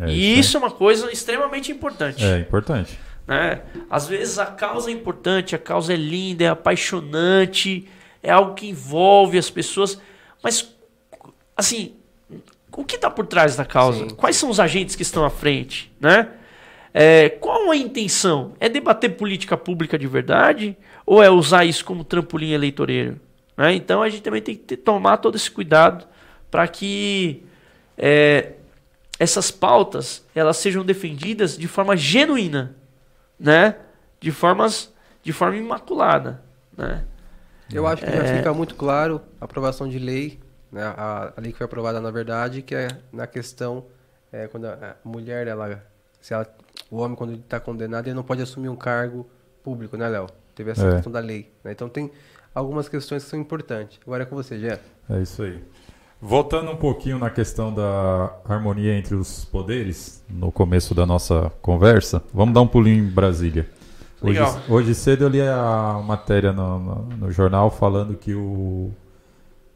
É, 0.00 0.08
e 0.08 0.32
isso, 0.32 0.40
isso 0.40 0.56
é 0.56 0.60
uma 0.60 0.70
coisa 0.70 1.12
extremamente 1.12 1.70
importante. 1.70 2.24
É 2.24 2.38
importante. 2.38 2.98
Né? 3.26 3.60
Às 3.90 4.08
vezes 4.08 4.38
a 4.38 4.46
causa 4.46 4.90
é 4.90 4.92
importante, 4.94 5.54
a 5.54 5.58
causa 5.58 5.92
é 5.92 5.96
linda, 5.96 6.44
é 6.44 6.48
apaixonante, 6.48 7.86
é 8.22 8.30
algo 8.30 8.54
que 8.54 8.66
envolve 8.66 9.36
as 9.36 9.50
pessoas, 9.50 10.00
mas 10.42 10.74
assim, 11.56 11.94
o 12.72 12.84
que 12.84 12.96
está 12.96 13.10
por 13.10 13.26
trás 13.26 13.54
da 13.54 13.64
causa? 13.64 14.08
Sim. 14.08 14.14
Quais 14.14 14.36
são 14.36 14.48
os 14.48 14.58
agentes 14.58 14.96
que 14.96 15.02
estão 15.02 15.24
à 15.24 15.30
frente? 15.30 15.92
Né? 16.00 16.28
É, 16.94 17.28
qual 17.28 17.70
a 17.70 17.76
intenção? 17.76 18.54
É 18.58 18.68
debater 18.68 19.16
política 19.16 19.56
pública 19.56 19.98
de 19.98 20.06
verdade 20.06 20.76
ou 21.04 21.22
é 21.22 21.30
usar 21.30 21.64
isso 21.64 21.84
como 21.84 22.04
trampolim 22.04 22.52
eleitoreiro? 22.52 23.20
Né? 23.56 23.74
Então 23.74 24.02
a 24.02 24.08
gente 24.08 24.22
também 24.22 24.42
tem 24.42 24.54
que 24.54 24.62
ter, 24.62 24.76
tomar 24.76 25.18
todo 25.18 25.36
esse 25.36 25.50
cuidado 25.50 26.06
para 26.50 26.66
que 26.68 27.44
é, 27.96 28.52
essas 29.18 29.50
pautas 29.50 30.26
elas 30.34 30.56
sejam 30.56 30.84
defendidas 30.84 31.56
de 31.56 31.68
forma 31.68 31.96
genuína 31.96 32.76
né? 33.42 33.76
De 34.20 34.30
formas 34.30 34.92
de 35.22 35.32
forma 35.32 35.56
imaculada, 35.56 36.40
né? 36.76 37.04
Eu 37.72 37.86
acho 37.86 38.04
que 38.04 38.10
é... 38.10 38.16
já 38.16 38.36
fica 38.36 38.54
muito 38.54 38.76
claro 38.76 39.20
a 39.40 39.44
aprovação 39.44 39.88
de 39.88 39.98
lei, 39.98 40.38
né? 40.70 40.82
A, 40.84 41.32
a, 41.36 41.40
lei 41.40 41.50
que 41.50 41.58
foi 41.58 41.64
aprovada 41.64 42.00
na 42.00 42.10
verdade, 42.10 42.62
que 42.62 42.74
é 42.74 42.88
na 43.12 43.26
questão 43.26 43.86
é, 44.32 44.46
quando 44.46 44.66
a, 44.66 44.96
mulher 45.04 45.48
ela, 45.48 45.82
se 46.20 46.32
ela, 46.32 46.46
o 46.88 46.98
homem 46.98 47.16
quando 47.16 47.30
ele 47.30 47.40
está 47.40 47.58
condenado 47.58 48.06
ele 48.06 48.14
não 48.14 48.22
pode 48.22 48.40
assumir 48.40 48.68
um 48.68 48.76
cargo 48.76 49.28
público, 49.64 49.96
né, 49.96 50.08
Léo? 50.08 50.28
Teve 50.54 50.70
essa 50.70 50.86
é. 50.86 50.92
questão 50.92 51.10
da 51.10 51.18
lei, 51.18 51.50
né? 51.64 51.72
Então 51.72 51.88
tem 51.88 52.10
algumas 52.54 52.88
questões 52.88 53.24
que 53.24 53.30
são 53.30 53.40
importantes. 53.40 53.98
Agora 54.06 54.22
é 54.22 54.26
com 54.26 54.36
você, 54.36 54.58
Gé. 54.58 54.80
É 55.08 55.20
isso 55.20 55.42
aí. 55.42 55.62
Voltando 56.20 56.70
um 56.70 56.76
pouquinho 56.76 57.18
na 57.18 57.30
questão 57.30 57.74
da 57.74 58.32
harmonia 58.48 58.96
entre 58.96 59.14
os 59.16 59.44
poderes, 59.44 60.24
no 60.30 60.52
começo 60.52 60.94
da 60.94 61.04
nossa 61.04 61.50
conversa, 61.60 62.22
vamos 62.32 62.54
dar 62.54 62.60
um 62.60 62.66
pulinho 62.66 63.04
em 63.04 63.10
Brasília. 63.10 63.68
Hoje, 64.20 64.40
hoje 64.68 64.94
cedo 64.94 65.24
eu 65.24 65.28
li 65.28 65.42
a 65.42 66.00
matéria 66.06 66.52
no, 66.52 66.78
no, 66.78 66.94
no, 67.16 67.32
jornal 67.32 67.72
falando 67.72 68.14
que 68.14 68.32
o 68.34 68.92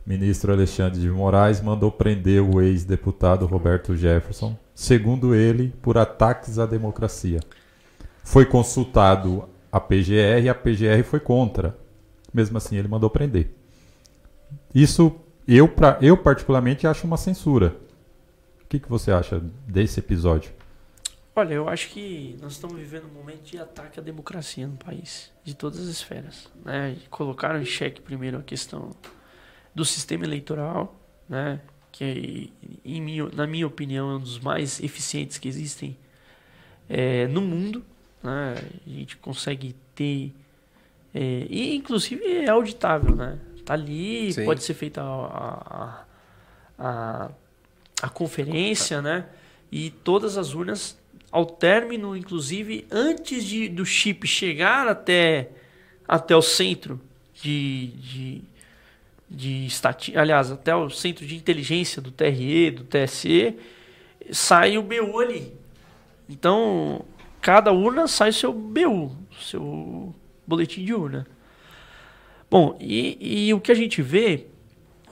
ministro 0.07 0.53
Alexandre 0.53 1.01
de 1.01 1.11
Moraes 1.11 1.61
mandou 1.61 1.91
prender 1.91 2.41
o 2.41 2.63
ex-deputado 2.63 3.45
Roberto 3.45 3.97
Jefferson, 3.97 4.57
segundo 4.73 5.35
ele, 5.35 5.75
por 5.83 5.99
ataques 5.99 6.61
à 6.61 6.67
democracia. 6.67 7.41
Foi 8.23 8.47
consultado 8.47 9.49
a 9.73 9.81
PGR 9.81 10.45
e 10.45 10.49
a 10.49 10.55
PGR 10.55 11.03
foi 11.05 11.19
contra. 11.19 11.77
Mesmo 12.37 12.59
assim, 12.59 12.77
ele 12.77 12.87
mandou 12.87 13.09
prender. 13.09 13.49
isso 14.75 15.19
eu, 15.49 15.67
pra, 15.67 15.97
eu 16.03 16.19
particularmente 16.19 16.87
acho 16.87 17.07
uma 17.07 17.17
censura. 17.17 17.75
O 18.63 18.69
que, 18.69 18.79
que 18.79 18.91
você 18.91 19.11
acha 19.11 19.41
desse 19.67 20.01
episódio? 20.01 20.53
Olha, 21.35 21.55
eu 21.55 21.67
acho 21.67 21.89
que 21.89 22.37
nós 22.43 22.53
estamos 22.53 22.77
vivendo 22.77 23.07
um 23.07 23.15
momento 23.15 23.43
de 23.45 23.59
ataque 23.59 23.99
à 23.99 24.03
democracia 24.03 24.67
no 24.67 24.77
país, 24.77 25.33
de 25.43 25.55
todas 25.55 25.81
as 25.81 25.87
esferas. 25.87 26.47
Né? 26.63 26.99
Colocaram 27.09 27.59
em 27.59 27.65
xeque 27.65 28.03
primeiro 28.03 28.37
a 28.37 28.43
questão 28.43 28.91
do 29.75 29.83
sistema 29.83 30.25
eleitoral, 30.25 30.95
né? 31.27 31.59
que 31.91 32.53
minha, 32.85 33.31
na 33.31 33.47
minha 33.47 33.67
opinião 33.67 34.11
é 34.11 34.17
um 34.17 34.21
dos 34.21 34.39
mais 34.39 34.79
eficientes 34.81 35.39
que 35.39 35.49
existem 35.49 35.97
é, 36.87 37.27
no 37.29 37.41
mundo. 37.41 37.83
Né? 38.23 38.57
A 38.87 38.91
gente 38.91 39.17
consegue 39.17 39.75
ter. 39.95 40.35
É, 41.19 41.47
e 41.49 41.75
inclusive 41.75 42.23
é 42.27 42.51
auditável, 42.51 43.17
né? 43.17 43.39
Tá 43.65 43.73
ali, 43.73 44.35
Sim. 44.35 44.45
pode 44.45 44.63
ser 44.63 44.75
feita 44.75 45.01
a, 45.01 46.05
a, 46.79 46.87
a, 46.87 47.31
a 48.03 48.09
conferência, 48.11 49.01
né? 49.01 49.25
E 49.73 49.89
todas 49.89 50.37
as 50.37 50.53
urnas 50.53 50.99
ao 51.33 51.47
término, 51.47 52.15
inclusive, 52.15 52.87
antes 52.91 53.45
de, 53.45 53.67
do 53.67 53.87
chip 53.87 54.29
chegar 54.29 54.87
até, 54.87 55.49
até 56.07 56.37
o 56.37 56.43
centro 56.43 57.01
de, 57.33 57.87
de, 57.87 58.43
de 59.29 59.67
estatística, 59.67 60.21
aliás, 60.21 60.53
até 60.53 60.77
o 60.77 60.91
centro 60.91 61.27
de 61.27 61.35
inteligência 61.35 62.03
do 62.03 62.11
TRE, 62.11 62.73
do 62.73 62.85
TSE, 62.85 63.57
sai 64.31 64.77
o 64.77 64.83
BU 64.83 65.19
ali. 65.19 65.55
Então, 66.29 67.07
cada 67.41 67.73
urna 67.73 68.07
sai 68.07 68.29
o 68.29 68.35
seu 68.35 68.53
BU, 68.53 69.17
seu 69.41 70.15
boletim 70.47 70.85
de 70.85 70.95
urna. 70.95 71.27
Bom, 72.51 72.77
e, 72.81 73.49
e 73.49 73.55
o 73.55 73.61
que 73.61 73.73
a 73.73 73.75
gente 73.75 74.01
vê 74.01 74.47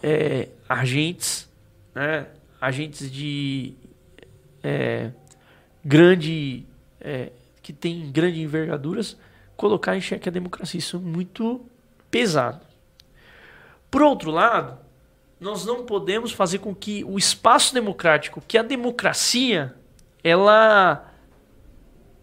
é 0.03 0.49
agentes, 0.69 1.51
né, 1.95 2.27
agentes 2.61 3.11
de 3.11 3.75
é, 4.63 5.11
grande 5.85 6.65
é, 7.01 7.33
que 7.63 7.73
tem 7.73 8.11
grandes 8.11 8.41
envergaduras, 8.41 9.17
colocar 9.57 9.97
em 9.97 10.01
xeque 10.01 10.29
a 10.29 10.33
democracia. 10.33 10.79
Isso 10.79 10.97
é 10.97 11.01
muito 11.01 11.65
pesado. 12.11 12.61
Por 13.91 14.03
outro 14.03 14.31
lado, 14.31 14.79
nós 15.41 15.65
não 15.67 15.85
podemos 15.85 16.33
fazer 16.33 16.59
com 16.59 16.75
que 16.75 17.05
o 17.05 17.19
espaço 17.19 17.75
democrático, 17.75 18.43
que 18.47 18.57
a 18.57 18.63
democracia, 18.63 19.75
ela 20.23 21.13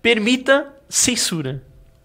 permita 0.02 0.74
censura. 0.90 1.64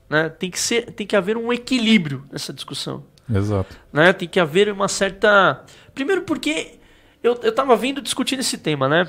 Né? 0.09 0.29
Tem, 0.29 0.51
que 0.51 0.59
ser, 0.59 0.93
tem 0.93 1.07
que 1.07 1.17
haver 1.17 1.37
um 1.37 1.53
equilíbrio 1.53 2.25
nessa 2.31 2.53
discussão. 2.53 3.05
Exato. 3.33 3.77
Né? 3.93 4.13
Tem 4.13 4.29
que 4.29 4.39
haver 4.39 4.71
uma 4.71 4.89
certa. 4.89 5.65
Primeiro, 5.95 6.23
porque 6.23 6.79
eu 7.23 7.35
estava 7.35 7.77
vindo 7.77 8.01
discutindo 8.01 8.41
esse 8.41 8.59
tema, 8.59 8.89
né? 8.89 9.09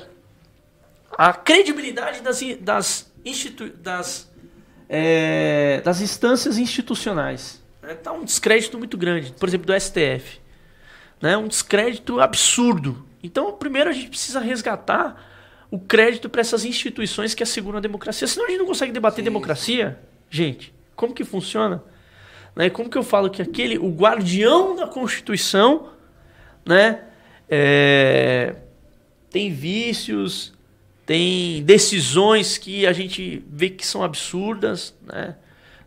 a 1.18 1.32
credibilidade 1.32 2.20
das, 2.20 2.40
das, 2.60 3.12
institu 3.24 3.70
das, 3.70 4.30
é, 4.88 5.80
das 5.84 6.00
instâncias 6.00 6.58
institucionais. 6.58 7.60
Está 7.82 8.12
um 8.12 8.24
descrédito 8.24 8.78
muito 8.78 8.96
grande, 8.96 9.32
por 9.32 9.48
exemplo, 9.48 9.66
do 9.66 9.80
STF. 9.80 10.40
Né? 11.20 11.36
Um 11.36 11.48
descrédito 11.48 12.20
absurdo. 12.20 13.04
Então, 13.22 13.52
primeiro 13.52 13.90
a 13.90 13.92
gente 13.92 14.10
precisa 14.10 14.38
resgatar 14.38 15.24
o 15.70 15.78
crédito 15.78 16.28
para 16.28 16.40
essas 16.40 16.64
instituições 16.64 17.34
que 17.34 17.42
asseguram 17.42 17.78
a 17.78 17.80
democracia. 17.80 18.26
Senão 18.28 18.46
a 18.46 18.50
gente 18.50 18.58
não 18.58 18.66
consegue 18.66 18.92
debater 18.92 19.18
sim, 19.18 19.24
democracia. 19.24 19.98
Gente, 20.30 20.72
como 20.98 21.14
que 21.14 21.24
funciona? 21.24 21.80
Né? 22.56 22.68
Como 22.68 22.90
que 22.90 22.98
eu 22.98 23.04
falo 23.04 23.30
que 23.30 23.40
aquele, 23.40 23.78
o 23.78 23.88
guardião 23.88 24.74
da 24.74 24.84
Constituição, 24.84 25.90
né, 26.66 27.04
é, 27.48 28.56
tem 29.30 29.52
vícios, 29.52 30.52
tem 31.06 31.62
decisões 31.62 32.58
que 32.58 32.84
a 32.84 32.92
gente 32.92 33.44
vê 33.48 33.70
que 33.70 33.86
são 33.86 34.02
absurdas, 34.02 34.92
né? 35.02 35.36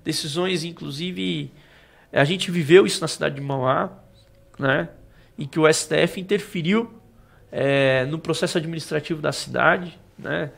Decisões, 0.04 0.64
inclusive, 0.64 1.52
a 2.12 2.24
gente 2.24 2.50
viveu 2.50 2.86
isso 2.88 3.02
na 3.02 3.08
cidade 3.08 3.36
de 3.36 3.42
Mauá, 3.42 3.92
né? 4.58 4.90
Em 5.38 5.46
que 5.46 5.60
o 5.60 5.72
STF 5.72 6.20
interferiu 6.20 6.92
é, 7.52 8.06
no 8.06 8.18
processo 8.18 8.58
administrativo 8.58 9.22
da 9.22 9.32
cidade, 9.32 10.00
né? 10.18 10.52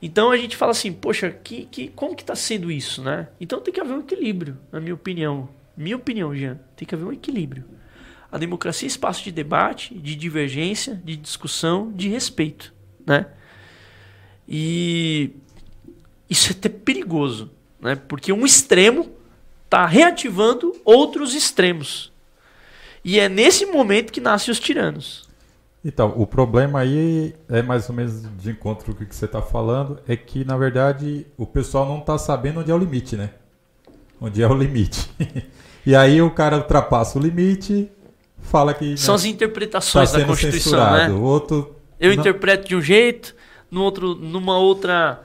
Então 0.00 0.30
a 0.30 0.36
gente 0.36 0.56
fala 0.56 0.72
assim, 0.72 0.92
poxa, 0.92 1.30
que, 1.30 1.66
que, 1.66 1.88
como 1.88 2.14
que 2.14 2.22
está 2.22 2.36
sendo 2.36 2.70
isso, 2.70 3.02
né? 3.02 3.28
Então 3.40 3.60
tem 3.60 3.74
que 3.74 3.80
haver 3.80 3.94
um 3.94 4.00
equilíbrio, 4.00 4.56
na 4.70 4.80
minha 4.80 4.94
opinião. 4.94 5.48
Minha 5.76 5.96
opinião, 5.96 6.34
Jean, 6.34 6.58
tem 6.76 6.86
que 6.86 6.94
haver 6.94 7.04
um 7.04 7.12
equilíbrio. 7.12 7.64
A 8.30 8.38
democracia 8.38 8.86
é 8.86 8.88
espaço 8.88 9.24
de 9.24 9.32
debate, 9.32 9.94
de 9.94 10.14
divergência, 10.14 11.00
de 11.04 11.16
discussão, 11.16 11.90
de 11.92 12.08
respeito, 12.08 12.72
né? 13.06 13.26
E 14.46 15.30
isso 16.28 16.50
é 16.50 16.52
até 16.52 16.68
perigoso, 16.68 17.50
né? 17.80 17.96
porque 17.96 18.32
um 18.32 18.46
extremo 18.46 19.10
está 19.64 19.86
reativando 19.86 20.74
outros 20.84 21.34
extremos. 21.34 22.12
E 23.04 23.18
é 23.18 23.28
nesse 23.28 23.66
momento 23.66 24.12
que 24.12 24.20
nascem 24.20 24.50
os 24.50 24.58
tiranos. 24.58 25.27
Então, 25.88 26.12
o 26.18 26.26
problema 26.26 26.80
aí 26.80 27.34
é 27.48 27.62
mais 27.62 27.88
ou 27.88 27.94
menos 27.94 28.22
de 28.36 28.50
encontro 28.50 28.94
com 28.94 29.02
o 29.02 29.06
que 29.06 29.16
você 29.16 29.24
está 29.24 29.40
falando, 29.40 29.98
é 30.06 30.14
que, 30.14 30.44
na 30.44 30.54
verdade, 30.54 31.26
o 31.34 31.46
pessoal 31.46 31.86
não 31.86 32.00
está 32.00 32.18
sabendo 32.18 32.60
onde 32.60 32.70
é 32.70 32.74
o 32.74 32.78
limite, 32.78 33.16
né? 33.16 33.30
Onde 34.20 34.42
é 34.42 34.46
o 34.46 34.52
limite. 34.52 35.10
e 35.86 35.96
aí 35.96 36.20
o 36.20 36.30
cara 36.30 36.58
ultrapassa 36.58 37.18
o 37.18 37.22
limite, 37.22 37.90
fala 38.42 38.74
que... 38.74 38.98
São 38.98 39.14
né, 39.14 39.16
as 39.16 39.24
interpretações 39.24 40.12
tá 40.12 40.18
da 40.18 40.26
Constituição, 40.26 40.78
né? 40.78 40.84
censurado. 40.84 41.14
né? 41.14 41.18
O 41.18 41.22
outro... 41.22 41.74
Eu 41.98 42.14
não... 42.14 42.20
interpreto 42.20 42.68
de 42.68 42.76
um 42.76 42.82
jeito, 42.82 43.34
no 43.70 43.82
outro, 43.82 44.14
numa 44.14 44.58
outra. 44.58 45.22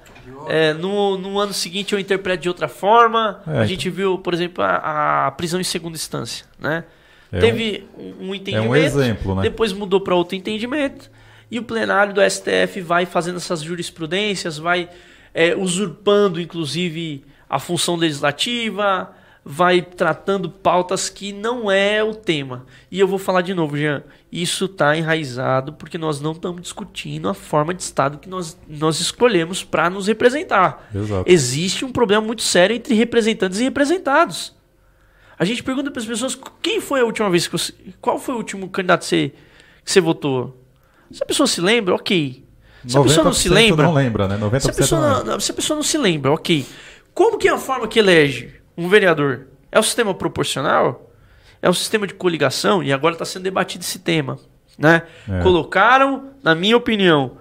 É, 0.47 0.73
no, 0.73 1.17
no 1.17 1.39
ano 1.39 1.51
seguinte 1.51 1.91
eu 1.91 1.99
interpreto 1.99 2.43
de 2.43 2.47
outra 2.47 2.69
forma. 2.69 3.41
É. 3.45 3.59
A 3.59 3.65
gente 3.65 3.89
viu, 3.89 4.17
por 4.17 4.33
exemplo, 4.33 4.63
a, 4.63 5.27
a 5.27 5.31
prisão 5.31 5.59
em 5.59 5.65
segunda 5.65 5.97
instância. 5.97 6.45
Né? 6.57 6.85
É 7.33 7.39
Teve 7.39 7.87
um, 7.97 8.29
um 8.29 8.35
entendimento, 8.35 8.67
é 8.67 8.69
um 8.69 8.75
exemplo, 8.75 9.35
né? 9.35 9.41
depois 9.41 9.73
mudou 9.73 9.99
para 9.99 10.13
outro 10.13 10.35
entendimento, 10.35 11.09
e 11.49 11.57
o 11.57 11.63
plenário 11.63 12.13
do 12.13 12.21
STF 12.21 12.79
vai 12.81 13.05
fazendo 13.05 13.37
essas 13.37 13.61
jurisprudências, 13.61 14.57
vai 14.57 14.87
é, 15.33 15.55
usurpando, 15.55 16.39
inclusive, 16.39 17.25
a 17.49 17.59
função 17.59 17.95
legislativa, 17.95 19.11
vai 19.43 19.81
tratando 19.81 20.49
pautas 20.49 21.09
que 21.09 21.33
não 21.33 21.69
é 21.69 22.03
o 22.03 22.15
tema. 22.15 22.65
E 22.89 22.99
eu 22.99 23.07
vou 23.07 23.19
falar 23.19 23.41
de 23.41 23.53
novo, 23.53 23.75
Jean, 23.75 24.03
isso 24.31 24.65
está 24.65 24.95
enraizado 24.95 25.73
porque 25.73 25.97
nós 25.97 26.21
não 26.21 26.31
estamos 26.31 26.61
discutindo 26.61 27.27
a 27.27 27.33
forma 27.33 27.73
de 27.73 27.81
Estado 27.81 28.17
que 28.17 28.29
nós, 28.29 28.57
nós 28.67 28.99
escolhemos 28.99 29.63
para 29.63 29.89
nos 29.89 30.07
representar. 30.07 30.87
Exato. 30.95 31.29
Existe 31.29 31.83
um 31.83 31.91
problema 31.91 32.25
muito 32.25 32.41
sério 32.41 32.75
entre 32.75 32.93
representantes 32.93 33.59
e 33.59 33.63
representados. 33.63 34.55
A 35.37 35.45
gente 35.45 35.63
pergunta 35.63 35.89
para 35.89 36.01
as 36.01 36.05
pessoas 36.05 36.37
quem 36.61 36.79
foi 36.79 37.01
a 37.01 37.05
última 37.05 37.29
vez 37.29 37.47
que 37.47 37.53
você. 37.53 37.73
Qual 37.99 38.19
foi 38.19 38.35
o 38.35 38.37
último 38.37 38.69
candidato 38.69 39.01
que 39.01 39.07
você, 39.07 39.33
que 39.83 39.91
você 39.91 40.01
votou? 40.01 40.61
Se 41.11 41.23
a 41.23 41.25
pessoa 41.25 41.47
se 41.47 41.61
lembra, 41.61 41.95
ok. 41.95 42.43
Se 42.87 42.97
a 42.97 43.01
pessoa 43.01 43.23
não 43.23 43.33
se 43.33 43.49
lembra. 43.49 43.85
Não 43.85 43.93
lembra, 43.93 44.27
né? 44.27 44.37
90% 44.37 44.59
se, 44.59 44.69
a 44.69 44.73
pessoa, 44.73 45.23
não, 45.23 45.39
se 45.39 45.51
a 45.51 45.53
pessoa 45.53 45.75
não 45.75 45.83
se 45.83 45.97
lembra, 45.97 46.31
ok. 46.31 46.65
Como 47.13 47.37
que 47.37 47.47
é 47.47 47.51
a 47.51 47.57
forma 47.57 47.87
que 47.87 47.99
elege? 47.99 48.63
um 48.77 48.87
vereador? 48.89 49.47
É 49.71 49.79
o 49.79 49.83
sistema 49.83 50.13
proporcional? 50.13 51.11
É 51.61 51.69
o 51.69 51.73
sistema 51.73 52.05
de 52.05 52.13
coligação? 52.13 52.83
E 52.83 52.91
agora 52.91 53.15
está 53.15 53.25
sendo 53.25 53.43
debatido 53.43 53.83
esse 53.83 53.99
tema. 53.99 54.37
Né? 54.77 55.03
É. 55.29 55.41
Colocaram, 55.41 56.31
na 56.43 56.53
minha 56.55 56.75
opinião, 56.75 57.37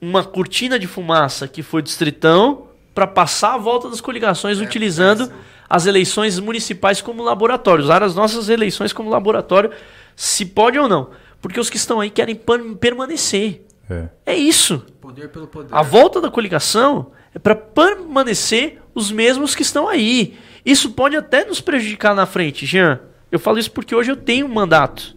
uma 0.00 0.24
cortina 0.24 0.78
de 0.78 0.86
fumaça 0.86 1.46
que 1.46 1.62
foi 1.62 1.82
distritão 1.82 2.68
para 2.94 3.06
passar 3.06 3.54
a 3.54 3.58
volta 3.58 3.88
das 3.88 4.00
coligações 4.00 4.60
é, 4.60 4.62
utilizando 4.62 5.24
é 5.24 5.28
as 5.72 5.86
eleições 5.86 6.38
municipais 6.38 7.00
como 7.00 7.22
laboratório. 7.22 7.82
Usar 7.82 8.02
as 8.02 8.14
nossas 8.14 8.50
eleições 8.50 8.92
como 8.92 9.08
laboratório, 9.08 9.70
se 10.14 10.44
pode 10.44 10.78
ou 10.78 10.86
não. 10.86 11.08
Porque 11.40 11.58
os 11.58 11.70
que 11.70 11.78
estão 11.78 11.98
aí 11.98 12.10
querem 12.10 12.38
permanecer. 12.78 13.64
É, 13.88 14.08
é 14.26 14.36
isso. 14.36 14.84
Poder 15.00 15.30
pelo 15.30 15.46
poder. 15.46 15.74
A 15.74 15.80
volta 15.80 16.20
da 16.20 16.30
coligação 16.30 17.12
é 17.34 17.38
para 17.38 17.54
permanecer 17.54 18.82
os 18.94 19.10
mesmos 19.10 19.54
que 19.54 19.62
estão 19.62 19.88
aí. 19.88 20.36
Isso 20.62 20.90
pode 20.90 21.16
até 21.16 21.42
nos 21.42 21.62
prejudicar 21.62 22.14
na 22.14 22.26
frente, 22.26 22.66
Jean. 22.66 23.00
Eu 23.30 23.38
falo 23.38 23.58
isso 23.58 23.70
porque 23.70 23.94
hoje 23.94 24.12
eu 24.12 24.16
tenho 24.16 24.44
um 24.44 24.52
mandato. 24.52 25.16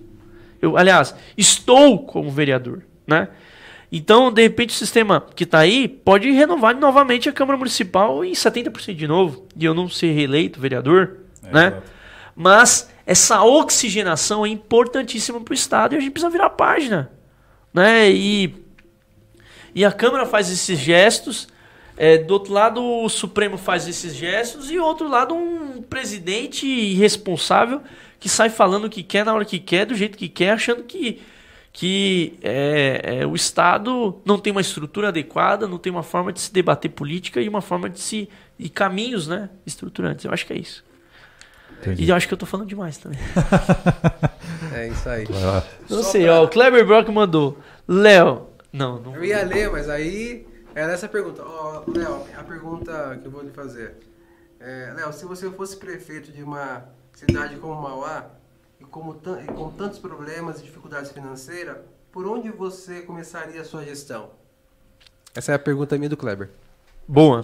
Eu, 0.61 0.77
aliás, 0.77 1.13
estou 1.37 2.05
como 2.05 2.31
vereador, 2.31 2.81
né? 3.05 3.27
Então, 3.91 4.31
de 4.31 4.41
repente, 4.41 4.71
o 4.71 4.73
sistema 4.73 5.25
que 5.35 5.43
está 5.43 5.59
aí 5.59 5.87
pode 5.87 6.29
renovar 6.31 6.75
novamente 6.75 7.29
a 7.29 7.31
Câmara 7.31 7.57
Municipal 7.57 8.25
em 8.25 8.33
70% 8.33 8.93
de 8.95 9.07
novo, 9.07 9.47
e 9.55 9.63
eu 9.63 9.73
não 9.73 9.87
ser 9.87 10.11
reeleito 10.11 10.59
vereador, 10.59 11.19
é 11.43 11.53
né? 11.53 11.67
Exato. 11.67 11.91
Mas 12.35 12.89
essa 13.05 13.43
oxigenação 13.43 14.45
é 14.45 14.49
importantíssima 14.49 15.39
para 15.39 15.51
o 15.51 15.55
Estado 15.55 15.93
e 15.93 15.97
a 15.97 16.01
gente 16.01 16.11
precisa 16.11 16.29
virar 16.29 16.47
a 16.47 16.49
página, 16.49 17.11
né? 17.73 18.09
E, 18.11 18.55
e 19.73 19.85
a 19.85 19.91
Câmara 19.91 20.25
faz 20.25 20.51
esses 20.51 20.79
gestos 20.79 21.47
É, 21.97 22.17
do 22.17 22.33
outro 22.33 22.51
lado, 22.51 22.83
o 22.83 23.07
Supremo 23.07 23.57
faz 23.57 23.87
esses 23.87 24.13
gestos 24.13 24.69
e 24.69 24.75
do 24.75 24.83
outro 24.83 25.07
lado, 25.07 25.33
um 25.33 25.81
presidente 25.81 26.67
irresponsável 26.67 27.81
que 28.19 28.27
sai 28.27 28.49
falando 28.49 28.85
o 28.85 28.89
que 28.89 29.01
quer 29.01 29.23
na 29.23 29.33
hora 29.33 29.45
que 29.45 29.59
quer, 29.59 29.85
do 29.85 29.95
jeito 29.95 30.17
que 30.17 30.27
quer, 30.27 30.51
achando 30.51 30.83
que, 30.83 31.21
que 31.75 32.39
é, 32.41 33.19
é, 33.19 33.27
o 33.27 33.35
Estado 33.35 34.21
não 34.23 34.39
tem 34.39 34.49
uma 34.49 34.61
estrutura 34.61 35.09
adequada, 35.09 35.67
não 35.67 35.77
tem 35.77 35.91
uma 35.91 36.03
forma 36.03 36.31
de 36.31 36.39
se 36.39 36.53
debater 36.53 36.89
política 36.89 37.41
e 37.41 37.49
uma 37.49 37.61
forma 37.61 37.89
de 37.89 37.99
se. 37.99 38.29
e 38.57 38.69
caminhos 38.69 39.27
né, 39.27 39.49
estruturantes. 39.65 40.23
Eu 40.23 40.31
acho 40.31 40.45
que 40.45 40.53
é 40.53 40.57
isso. 40.57 40.85
Entendi. 41.81 42.05
E 42.05 42.09
eu 42.09 42.15
acho 42.15 42.29
que 42.29 42.33
eu 42.33 42.37
tô 42.37 42.45
falando 42.45 42.69
demais 42.69 42.97
também. 42.97 43.19
é 44.73 44.87
isso 44.87 45.09
aí. 45.09 45.27
Não 45.89 46.01
Só 46.01 46.11
sei, 46.11 46.23
pra... 46.23 46.39
ó, 46.39 46.45
o 46.45 46.47
Kleber 46.47 46.87
Brock 46.87 47.09
mandou. 47.09 47.59
Léo. 47.85 48.47
Não, 48.71 48.97
não. 49.01 49.13
Eu 49.13 49.25
ia 49.25 49.43
ler, 49.43 49.69
mas 49.69 49.89
aí 49.89 50.47
era 50.73 50.93
essa 50.93 51.09
pergunta. 51.09 51.43
Ó, 51.43 51.83
oh, 51.85 51.91
Léo, 51.91 52.23
a 52.37 52.43
pergunta 52.43 53.19
que 53.21 53.27
eu 53.27 53.31
vou 53.31 53.43
lhe 53.43 53.51
fazer. 53.51 53.97
É, 54.61 54.93
Léo, 54.95 55.11
se 55.11 55.25
você 55.25 55.51
fosse 55.51 55.75
prefeito 55.75 56.31
de 56.31 56.41
uma 56.41 56.85
cidade 57.11 57.57
como 57.57 57.81
Mauá, 57.81 58.29
como 58.95 59.13
e 59.43 59.45
com 59.51 59.69
tantos 59.71 59.99
problemas 59.99 60.61
e 60.61 60.63
dificuldades 60.63 61.11
financeiras, 61.11 61.75
por 62.13 62.25
onde 62.25 62.49
você 62.49 63.01
começaria 63.01 63.59
a 63.59 63.65
sua 63.65 63.83
gestão? 63.83 64.29
Essa 65.35 65.51
é 65.51 65.55
a 65.55 65.59
pergunta 65.59 65.97
minha 65.97 66.07
do 66.07 66.15
Kleber. 66.15 66.49
Boa. 67.05 67.43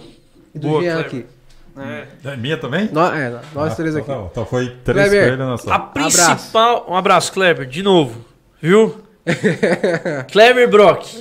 E 0.54 0.58
do 0.58 0.68
Boa, 0.68 0.80
Jean 0.80 1.00
aqui. 1.00 1.26
É. 1.76 2.08
é. 2.24 2.36
minha 2.38 2.56
também? 2.56 2.88
No, 2.90 3.02
é, 3.02 3.42
nós 3.52 3.72
ah, 3.72 3.76
três 3.76 3.94
aqui. 3.94 4.10
Então, 4.10 4.30
então 4.32 4.46
foi 4.46 4.78
três 4.82 5.10
Kleber, 5.10 5.38
A 5.68 5.78
principal. 5.78 6.76
Abraço. 6.76 6.90
Um 6.90 6.96
abraço, 6.96 7.32
Kleber, 7.34 7.66
de 7.66 7.82
novo. 7.82 8.24
Viu? 8.58 9.02
Kleber 10.32 10.70
Brock. 10.70 11.20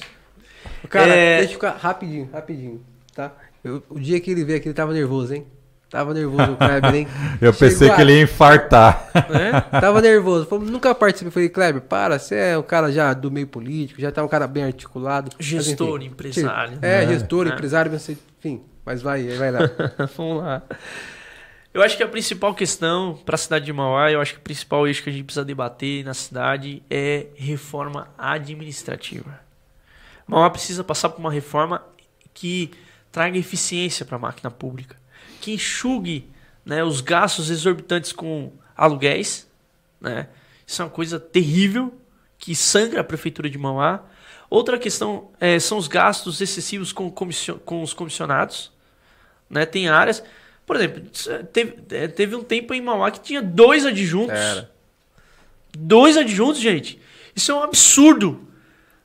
Cara, 0.87 1.13
é... 1.13 1.37
deixa 1.39 1.51
eu 1.51 1.55
ficar 1.55 1.71
rapidinho, 1.71 2.29
rapidinho, 2.31 2.81
tá? 3.13 3.33
Eu, 3.61 3.83
o 3.89 3.99
dia 3.99 4.17
que 4.21 4.31
ele 4.31 4.45
veio 4.45 4.59
aqui, 4.59 4.69
ele 4.69 4.75
tava 4.75 4.93
nervoso, 4.93 5.33
hein? 5.33 5.45
Tava 5.91 6.13
nervoso 6.13 6.53
o 6.53 6.55
Kleber, 6.55 6.95
hein? 6.95 7.07
eu 7.41 7.51
Chegou 7.51 7.69
pensei 7.69 7.89
a... 7.89 7.95
que 7.95 8.01
ele 8.01 8.13
ia 8.13 8.21
infartar. 8.21 9.09
É? 9.13 9.59
Tava 9.81 9.99
nervoso. 9.99 10.45
Falei, 10.45 10.69
nunca 10.69 10.95
participei. 10.95 11.31
Falei, 11.31 11.49
Kleber, 11.49 11.81
para, 11.81 12.17
você 12.17 12.35
é 12.35 12.57
um 12.57 12.63
cara 12.63 12.89
já 12.89 13.13
do 13.13 13.29
meio 13.29 13.45
político, 13.45 13.99
já 13.99 14.09
tá 14.09 14.23
um 14.23 14.27
cara 14.29 14.47
bem 14.47 14.63
articulado. 14.63 15.31
Gestor, 15.37 15.97
mas, 15.97 15.97
enfim, 15.97 16.13
empresário. 16.13 16.79
É, 16.81 17.03
é, 17.03 17.07
gestor, 17.07 17.45
é. 17.45 17.49
empresário, 17.49 17.91
enfim. 17.93 18.61
Mas 18.85 19.01
vai, 19.01 19.27
vai 19.35 19.51
lá. 19.51 19.59
Vamos 20.15 20.41
lá. 20.41 20.63
Eu 21.73 21.81
acho 21.81 21.97
que 21.97 22.03
a 22.03 22.07
principal 22.07 22.55
questão 22.55 23.19
para 23.25 23.35
a 23.35 23.37
cidade 23.37 23.65
de 23.65 23.73
Mauá, 23.73 24.09
eu 24.09 24.21
acho 24.21 24.33
que 24.33 24.39
o 24.39 24.43
principal 24.43 24.87
eixo 24.87 25.03
que 25.03 25.09
a 25.09 25.13
gente 25.13 25.25
precisa 25.25 25.43
debater 25.43 26.05
na 26.05 26.13
cidade 26.13 26.81
é 26.89 27.27
reforma 27.35 28.07
administrativa. 28.17 29.41
Mauá 30.25 30.49
precisa 30.49 30.85
passar 30.85 31.09
por 31.09 31.19
uma 31.19 31.31
reforma 31.31 31.83
que 32.33 32.71
traga 33.11 33.37
eficiência 33.37 34.05
para 34.05 34.15
a 34.15 34.19
máquina 34.19 34.49
pública, 34.49 34.95
que 35.41 35.53
enxugue 35.53 36.29
né, 36.65 36.83
os 36.83 37.01
gastos 37.01 37.49
exorbitantes 37.49 38.13
com 38.13 38.51
aluguéis. 38.77 39.49
Né? 39.99 40.27
Isso 40.65 40.81
é 40.81 40.85
uma 40.85 40.91
coisa 40.91 41.19
terrível 41.19 41.93
que 42.37 42.55
sangra 42.55 43.01
a 43.01 43.03
prefeitura 43.03 43.49
de 43.49 43.57
Mauá. 43.57 44.03
Outra 44.49 44.77
questão 44.77 45.29
é, 45.39 45.59
são 45.59 45.77
os 45.77 45.87
gastos 45.87 46.39
excessivos 46.39 46.93
com, 46.93 47.11
com 47.11 47.81
os 47.81 47.93
comissionados. 47.93 48.71
Né? 49.49 49.65
Tem 49.65 49.89
áreas 49.89 50.23
por 50.71 50.77
exemplo, 50.77 51.03
teve, 51.51 51.75
é, 51.91 52.07
teve 52.07 52.33
um 52.33 52.43
tempo 52.43 52.73
em 52.73 52.81
Mauá 52.81 53.11
que 53.11 53.19
tinha 53.19 53.41
dois 53.41 53.85
adjuntos. 53.85 54.37
Era. 54.37 54.71
Dois 55.77 56.15
adjuntos, 56.15 56.61
gente. 56.61 56.97
Isso 57.35 57.51
é 57.51 57.55
um 57.55 57.63
absurdo. 57.63 58.47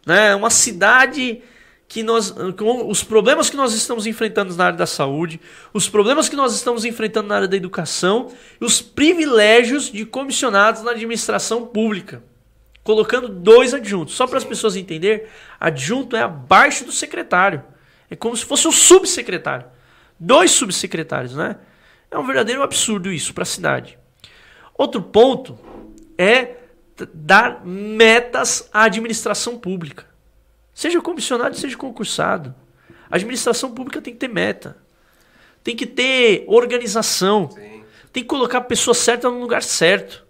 Né? 0.07 0.33
Uma 0.37 0.49
cidade 0.49 1.43
que 1.89 2.03
nós. 2.03 2.35
Com 2.59 2.89
os 2.89 3.03
problemas 3.03 3.49
que 3.49 3.57
nós 3.57 3.73
estamos 3.73 4.07
enfrentando 4.07 4.55
na 4.55 4.67
área 4.67 4.79
da 4.79 4.87
saúde, 4.87 5.41
os 5.73 5.89
problemas 5.89 6.29
que 6.29 6.37
nós 6.37 6.55
estamos 6.55 6.85
enfrentando 6.85 7.29
na 7.29 7.37
área 7.37 7.49
da 7.49 7.57
educação 7.57 8.33
e 8.61 8.65
os 8.65 8.81
privilégios 8.81 9.91
de 9.91 10.05
comissionados 10.05 10.83
na 10.83 10.93
administração 10.93 11.67
pública. 11.67 12.23
Colocando 12.83 13.29
dois 13.29 13.75
adjuntos. 13.75 14.15
Só 14.15 14.27
para 14.27 14.39
as 14.39 14.45
pessoas 14.45 14.77
entenderem, 14.77 15.27
adjunto 15.59 16.17
é 16.17 16.23
abaixo 16.23 16.85
do 16.85 16.93
secretário. 16.93 17.65
É 18.09 18.15
como 18.15 18.37
se 18.37 18.45
fosse 18.45 18.69
o 18.69 18.73
subsecretário 18.73 19.77
dois 20.19 20.51
subsecretários, 20.53 21.35
né? 21.35 21.57
É 22.11 22.19
um 22.19 22.27
verdadeiro 22.27 22.63
absurdo 22.63 23.13
isso 23.13 23.35
para 23.35 23.43
a 23.43 23.47
cidade. 23.47 23.99
Outro 24.75 25.03
ponto 25.03 25.59
é 26.17 26.57
dar 27.13 27.65
metas 27.65 28.69
à 28.73 28.85
administração 28.85 29.59
pública. 29.59 30.07
Seja 30.77 31.01
comissionado, 31.01 31.57
seja 31.57 31.75
concursado. 31.75 32.55
A 33.11 33.17
administração 33.17 33.73
pública 33.73 34.03
tem 34.03 34.13
que 34.13 34.21
ter 34.21 34.29
meta. 34.29 34.77
Tem 35.65 35.75
que 35.75 35.87
ter 35.87 36.45
organização. 36.47 37.51
Sim. 37.51 37.83
Tem 38.13 38.23
que 38.23 38.29
colocar 38.29 38.59
a 38.59 38.61
pessoa 38.61 38.93
certa 38.93 39.31
no 39.31 39.41
lugar 39.41 39.63
certo. 39.63 40.27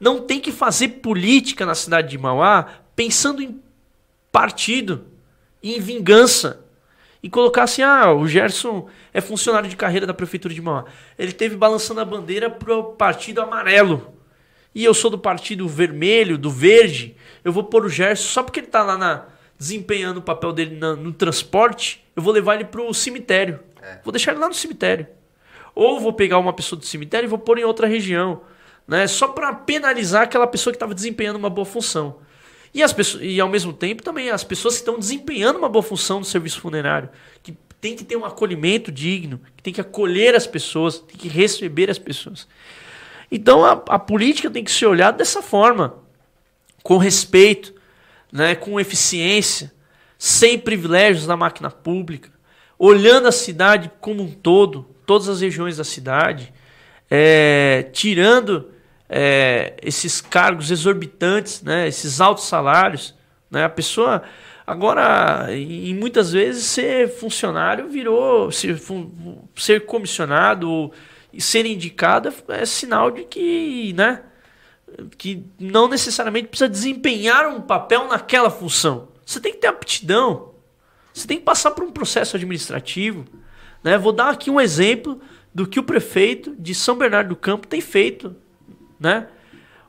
Não 0.00 0.22
tem 0.22 0.40
que 0.40 0.50
fazer 0.50 0.88
política 0.88 1.66
na 1.66 1.74
cidade 1.74 2.08
de 2.08 2.16
Mauá 2.16 2.66
pensando 2.96 3.42
em 3.42 3.62
partido, 4.32 5.04
em 5.62 5.78
vingança 5.78 6.64
e 7.22 7.28
colocar 7.28 7.64
assim: 7.64 7.82
ah, 7.82 8.10
o 8.10 8.26
Gerson 8.26 8.88
é 9.12 9.20
funcionário 9.20 9.68
de 9.68 9.76
carreira 9.76 10.06
da 10.06 10.14
Prefeitura 10.14 10.54
de 10.54 10.62
Mauá. 10.62 10.86
Ele 11.18 11.32
teve 11.32 11.56
balançando 11.56 12.00
a 12.00 12.06
bandeira 12.06 12.48
pro 12.48 12.94
partido 12.94 13.42
amarelo. 13.42 14.14
E 14.74 14.82
eu 14.82 14.94
sou 14.94 15.10
do 15.10 15.18
partido 15.18 15.68
vermelho, 15.68 16.38
do 16.38 16.50
verde. 16.50 17.14
Eu 17.44 17.52
vou 17.52 17.64
pôr 17.64 17.84
o 17.84 17.88
Gerson 17.90 18.28
só 18.28 18.42
porque 18.42 18.60
ele 18.60 18.68
tá 18.68 18.82
lá 18.82 18.96
na, 18.96 19.26
desempenhando 19.60 20.16
o 20.16 20.22
papel 20.22 20.54
dele 20.54 20.74
na, 20.76 20.96
no 20.96 21.12
transporte. 21.12 22.02
Eu 22.16 22.22
vou 22.22 22.32
levar 22.32 22.54
ele 22.54 22.64
pro 22.64 22.92
cemitério. 22.94 23.60
É. 23.82 23.98
Vou 24.02 24.10
deixar 24.10 24.32
ele 24.32 24.40
lá 24.40 24.48
no 24.48 24.54
cemitério. 24.54 25.06
Ou 25.74 26.00
vou 26.00 26.14
pegar 26.14 26.38
uma 26.38 26.54
pessoa 26.54 26.78
do 26.78 26.86
cemitério 26.86 27.26
e 27.26 27.28
vou 27.28 27.38
pôr 27.38 27.58
em 27.58 27.64
outra 27.64 27.86
região. 27.86 28.40
Né? 28.88 29.06
Só 29.06 29.28
para 29.28 29.52
penalizar 29.52 30.22
aquela 30.22 30.46
pessoa 30.46 30.72
que 30.72 30.76
estava 30.76 30.94
desempenhando 30.94 31.36
uma 31.36 31.50
boa 31.50 31.66
função. 31.66 32.16
E, 32.72 32.82
as 32.82 32.90
pessoas, 32.92 33.22
e 33.22 33.38
ao 33.38 33.48
mesmo 33.50 33.74
tempo 33.74 34.02
também 34.02 34.30
as 34.30 34.42
pessoas 34.42 34.74
que 34.74 34.80
estão 34.80 34.98
desempenhando 34.98 35.58
uma 35.58 35.68
boa 35.68 35.82
função 35.82 36.20
no 36.20 36.24
serviço 36.24 36.60
funerário, 36.60 37.10
que 37.42 37.54
tem 37.80 37.94
que 37.94 38.04
ter 38.04 38.16
um 38.16 38.24
acolhimento 38.24 38.90
digno, 38.90 39.40
que 39.56 39.62
tem 39.62 39.72
que 39.74 39.80
acolher 39.80 40.34
as 40.34 40.46
pessoas, 40.46 41.00
tem 41.00 41.16
que 41.18 41.28
receber 41.28 41.90
as 41.90 41.98
pessoas. 41.98 42.48
Então 43.30 43.64
a, 43.64 43.72
a 43.72 43.98
política 43.98 44.48
tem 44.48 44.64
que 44.64 44.70
ser 44.70 44.86
olhada 44.86 45.18
dessa 45.18 45.42
forma, 45.42 45.98
com 46.82 46.96
respeito, 46.96 47.74
né, 48.32 48.54
com 48.54 48.78
eficiência, 48.78 49.72
sem 50.18 50.58
privilégios 50.58 51.26
na 51.26 51.36
máquina 51.36 51.70
pública, 51.70 52.30
olhando 52.78 53.28
a 53.28 53.32
cidade 53.32 53.90
como 54.00 54.22
um 54.22 54.30
todo, 54.30 54.86
todas 55.06 55.28
as 55.28 55.40
regiões 55.40 55.76
da 55.76 55.84
cidade, 55.84 56.52
é, 57.10 57.88
tirando 57.92 58.70
é, 59.08 59.74
esses 59.82 60.20
cargos 60.20 60.70
exorbitantes, 60.70 61.62
né, 61.62 61.88
esses 61.88 62.20
altos 62.20 62.44
salários. 62.44 63.14
Né, 63.50 63.64
a 63.64 63.68
pessoa, 63.68 64.22
agora, 64.64 65.48
muitas 65.98 66.32
vezes, 66.32 66.64
ser 66.64 67.08
funcionário 67.08 67.88
virou, 67.88 68.52
ser, 68.52 68.80
ser 69.56 69.84
comissionado 69.86 70.92
e 71.32 71.40
ser 71.40 71.66
indicado 71.66 72.32
é 72.48 72.64
sinal 72.64 73.10
de 73.10 73.24
que, 73.24 73.92
né, 73.94 74.22
que 75.16 75.44
não 75.58 75.88
necessariamente 75.88 76.48
precisa 76.48 76.68
desempenhar 76.68 77.48
um 77.48 77.60
papel 77.60 78.06
naquela 78.08 78.50
função. 78.50 79.08
Você 79.24 79.40
tem 79.40 79.52
que 79.52 79.58
ter 79.58 79.68
aptidão. 79.68 80.52
Você 81.12 81.26
tem 81.26 81.38
que 81.38 81.44
passar 81.44 81.72
por 81.72 81.84
um 81.84 81.90
processo 81.90 82.36
administrativo. 82.36 83.24
Né? 83.82 83.98
Vou 83.98 84.12
dar 84.12 84.30
aqui 84.30 84.50
um 84.50 84.60
exemplo 84.60 85.20
do 85.54 85.66
que 85.66 85.80
o 85.80 85.84
prefeito 85.84 86.54
de 86.58 86.74
São 86.74 86.96
Bernardo 86.96 87.30
do 87.30 87.36
Campo 87.36 87.66
tem 87.66 87.80
feito 87.80 88.36
né? 89.00 89.26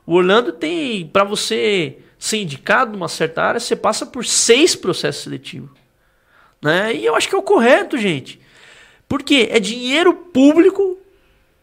O 0.06 0.14
Orlando 0.14 0.52
tem, 0.52 1.06
para 1.06 1.22
você 1.22 1.98
ser 2.18 2.38
indicado 2.38 2.92
numa 2.92 3.08
certa 3.08 3.42
área, 3.42 3.60
você 3.60 3.76
passa 3.76 4.06
por 4.06 4.24
seis 4.24 4.74
processos 4.74 5.24
seletivos. 5.24 5.70
Né? 6.62 6.94
E 6.94 7.04
eu 7.04 7.14
acho 7.14 7.28
que 7.28 7.34
é 7.34 7.38
o 7.38 7.42
correto, 7.42 7.98
gente. 7.98 8.40
Porque 9.06 9.48
é 9.50 9.60
dinheiro 9.60 10.14
público 10.14 10.98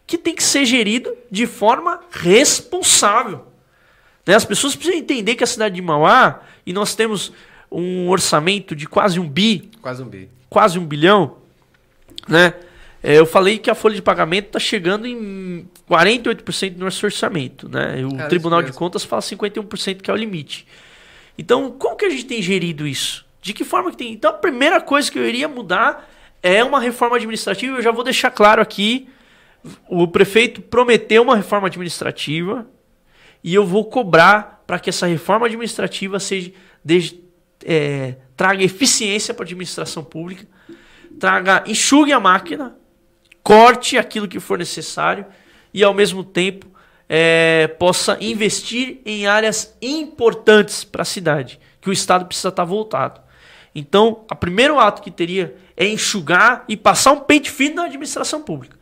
que 0.09 0.17
tem 0.17 0.33
que 0.33 0.41
ser 0.41 0.65
gerido 0.65 1.15
de 1.29 1.45
forma 1.45 1.99
responsável. 2.09 3.45
Né? 4.25 4.33
As 4.33 4.43
pessoas 4.43 4.75
precisam 4.75 4.99
entender 4.99 5.35
que 5.35 5.43
a 5.43 5.47
cidade 5.47 5.75
de 5.75 5.83
Mauá, 5.83 6.41
e 6.65 6.73
nós 6.73 6.95
temos 6.95 7.31
um 7.71 8.09
orçamento 8.09 8.75
de 8.75 8.87
quase 8.87 9.19
um 9.19 9.29
bi. 9.29 9.69
Quase 9.79 10.01
um 10.01 10.07
bi. 10.07 10.27
Quase 10.49 10.79
um 10.79 10.85
bilhão. 10.85 11.37
Né? 12.27 12.55
É, 13.03 13.19
eu 13.19 13.25
falei 13.27 13.59
que 13.59 13.69
a 13.69 13.75
folha 13.75 13.93
de 13.93 14.01
pagamento 14.01 14.47
está 14.47 14.57
chegando 14.59 15.05
em 15.05 15.69
48% 15.87 16.71
do 16.71 16.85
nosso 16.85 17.05
orçamento. 17.05 17.69
Né? 17.69 18.03
O 18.03 18.15
Cara, 18.15 18.29
Tribunal 18.29 18.63
de 18.63 18.73
Contas 18.73 19.03
fala 19.03 19.21
51% 19.21 20.01
que 20.01 20.09
é 20.09 20.13
o 20.13 20.17
limite. 20.17 20.65
Então, 21.37 21.69
como 21.69 21.95
que 21.95 22.05
a 22.05 22.09
gente 22.09 22.25
tem 22.25 22.41
gerido 22.41 22.87
isso? 22.87 23.23
De 23.43 23.53
que 23.53 23.63
forma 23.63 23.91
que 23.91 23.97
tem? 23.97 24.11
Então, 24.11 24.31
a 24.31 24.33
primeira 24.33 24.81
coisa 24.81 25.11
que 25.11 25.19
eu 25.19 25.29
iria 25.29 25.47
mudar 25.47 26.09
é 26.41 26.63
uma 26.63 26.79
reforma 26.79 27.17
administrativa. 27.17 27.77
Eu 27.77 27.81
já 27.83 27.91
vou 27.91 28.03
deixar 28.03 28.31
claro 28.31 28.59
aqui: 28.59 29.07
o 29.87 30.07
prefeito 30.07 30.61
prometeu 30.61 31.21
uma 31.23 31.35
reforma 31.35 31.67
administrativa 31.67 32.67
e 33.43 33.53
eu 33.53 33.65
vou 33.65 33.85
cobrar 33.85 34.63
para 34.65 34.79
que 34.79 34.89
essa 34.89 35.07
reforma 35.07 35.45
administrativa 35.45 36.19
seja, 36.19 36.51
é, 37.65 38.15
traga 38.37 38.63
eficiência 38.63 39.33
para 39.33 39.43
a 39.43 39.47
administração 39.47 40.03
pública 40.03 40.47
traga, 41.19 41.63
enxugue 41.67 42.13
a 42.13 42.19
máquina, 42.19 42.75
corte 43.43 43.97
aquilo 43.97 44.27
que 44.27 44.39
for 44.39 44.57
necessário 44.57 45.25
e 45.73 45.83
ao 45.83 45.93
mesmo 45.93 46.23
tempo 46.23 46.67
é, 47.07 47.67
possa 47.79 48.17
investir 48.21 49.01
em 49.05 49.27
áreas 49.27 49.75
importantes 49.81 50.83
para 50.83 51.01
a 51.01 51.05
cidade, 51.05 51.59
que 51.81 51.89
o 51.89 51.93
Estado 51.93 52.25
precisa 52.25 52.49
estar 52.49 52.63
voltado. 52.63 53.21
Então, 53.75 54.25
o 54.31 54.35
primeiro 54.35 54.79
ato 54.79 55.01
que 55.01 55.11
teria 55.11 55.55
é 55.75 55.87
enxugar 55.87 56.65
e 56.67 56.75
passar 56.75 57.11
um 57.11 57.19
pente 57.19 57.51
fino 57.51 57.75
na 57.75 57.85
administração 57.85 58.41
pública. 58.41 58.77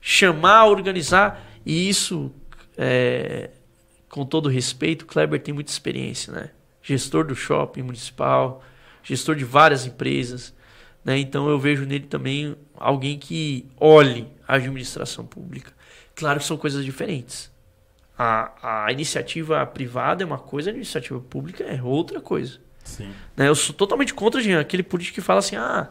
Chamar, 0.00 0.66
organizar, 0.66 1.46
e 1.64 1.88
isso, 1.88 2.32
é, 2.76 3.50
com 4.08 4.24
todo 4.24 4.48
respeito, 4.48 5.02
o 5.02 5.06
Kleber 5.06 5.40
tem 5.40 5.52
muita 5.52 5.70
experiência, 5.70 6.32
né? 6.32 6.50
Gestor 6.82 7.24
do 7.24 7.34
shopping 7.34 7.82
municipal, 7.82 8.62
gestor 9.02 9.36
de 9.36 9.44
várias 9.44 9.86
empresas, 9.86 10.54
né? 11.04 11.18
Então 11.18 11.48
eu 11.48 11.58
vejo 11.58 11.84
nele 11.84 12.06
também 12.06 12.56
alguém 12.76 13.18
que 13.18 13.66
olhe 13.78 14.26
a 14.46 14.56
administração 14.56 15.24
pública. 15.24 15.72
Claro 16.14 16.40
que 16.40 16.46
são 16.46 16.56
coisas 16.56 16.84
diferentes. 16.84 17.50
A, 18.18 18.84
a 18.86 18.92
iniciativa 18.92 19.64
privada 19.66 20.22
é 20.22 20.26
uma 20.26 20.38
coisa, 20.38 20.70
a 20.70 20.74
iniciativa 20.74 21.20
pública 21.20 21.64
é 21.64 21.82
outra 21.82 22.20
coisa. 22.20 22.58
Sim. 22.84 23.12
Né? 23.36 23.48
Eu 23.48 23.54
sou 23.54 23.74
totalmente 23.74 24.12
contra 24.12 24.40
Jean, 24.40 24.60
aquele 24.60 24.82
político 24.82 25.14
que 25.14 25.20
fala 25.20 25.38
assim: 25.38 25.56
ah, 25.56 25.90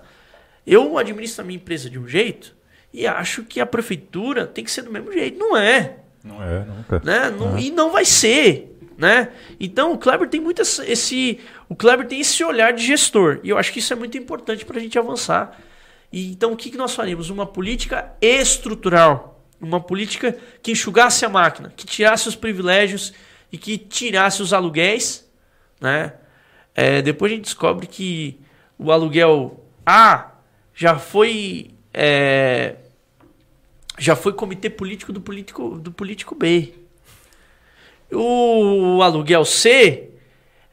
eu 0.66 0.98
administro 0.98 1.44
a 1.44 1.46
minha 1.46 1.58
empresa 1.58 1.90
de 1.90 1.98
um 1.98 2.08
jeito 2.08 2.56
e 2.94 3.06
acho 3.06 3.44
que 3.44 3.60
a 3.60 3.66
prefeitura 3.66 4.48
tem 4.48 4.64
que 4.64 4.72
ser 4.72 4.82
do 4.82 4.92
mesmo 4.92 5.12
jeito. 5.12 5.38
Não 5.38 5.56
é. 5.56 5.98
Não 6.24 6.44
é, 6.44 6.66
nunca. 6.66 7.02
Né? 7.04 7.30
Não, 7.30 7.58
E 7.58 7.72
não 7.72 7.92
vai 7.92 8.06
ser. 8.06 8.76
Né? 8.98 9.30
Então 9.60 9.94
o 9.94 9.98
Kleber 9.98 10.28
tem 10.28 10.42
muito 10.42 10.62
esse. 10.62 11.40
O 11.70 11.76
Kleber 11.76 12.06
tem 12.06 12.20
esse 12.20 12.44
olhar 12.44 12.74
de 12.74 12.86
gestor. 12.86 13.40
E 13.44 13.50
eu 13.50 13.58
acho 13.58 13.72
que 13.72 13.80
isso 13.80 13.94
é 13.94 13.96
muito 13.96 14.18
importante 14.18 14.66
para 14.66 14.78
a 14.78 14.82
gente 14.82 15.00
avançar. 15.00 15.58
E, 16.12 16.32
então 16.32 16.52
o 16.52 16.58
que, 16.58 16.70
que 16.70 16.78
nós 16.78 16.94
faríamos? 16.94 17.30
Uma 17.30 17.46
política 17.46 18.14
estrutural. 18.22 19.42
Uma 19.62 19.80
política 19.80 20.38
que 20.62 20.72
enxugasse 20.72 21.26
a 21.26 21.30
máquina, 21.30 21.72
que 21.76 21.86
tirasse 21.86 22.28
os 22.28 22.36
privilégios 22.36 23.14
e 23.52 23.58
que 23.58 23.78
tirasse 23.78 24.42
os 24.42 24.54
aluguéis, 24.54 25.30
né? 25.82 26.14
É, 26.74 27.02
depois 27.02 27.32
a 27.32 27.36
gente 27.36 27.46
descobre 27.46 27.88
que 27.88 28.40
o 28.78 28.92
aluguel 28.92 29.66
A 29.86 30.32
já 30.74 30.98
foi 30.98 31.72
é, 32.02 32.78
já 33.98 34.16
foi 34.16 34.32
comitê 34.32 34.70
político 34.70 35.12
do 35.12 35.20
político 35.20 35.78
do 35.78 35.92
político 35.92 36.34
B. 36.34 36.74
O 38.10 39.02
aluguel 39.04 39.44
C 39.44 40.12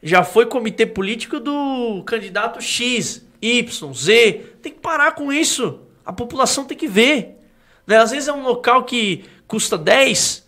já 0.01 0.23
foi 0.23 0.45
comitê 0.45 0.85
político 0.85 1.37
do 1.41 2.01
candidato 2.05 2.61
X, 2.61 3.25
Y, 3.41 3.93
Z. 3.93 4.55
Tem 4.61 4.71
que 4.71 4.79
parar 4.79 5.15
com 5.15 5.33
isso. 5.33 5.81
A 6.05 6.13
população 6.13 6.63
tem 6.63 6.77
que 6.77 6.87
ver. 6.87 7.37
Né? 7.85 7.97
Às 7.97 8.11
vezes 8.11 8.29
é 8.29 8.33
um 8.33 8.43
local 8.43 8.85
que 8.85 9.25
custa 9.45 9.77
10, 9.77 10.47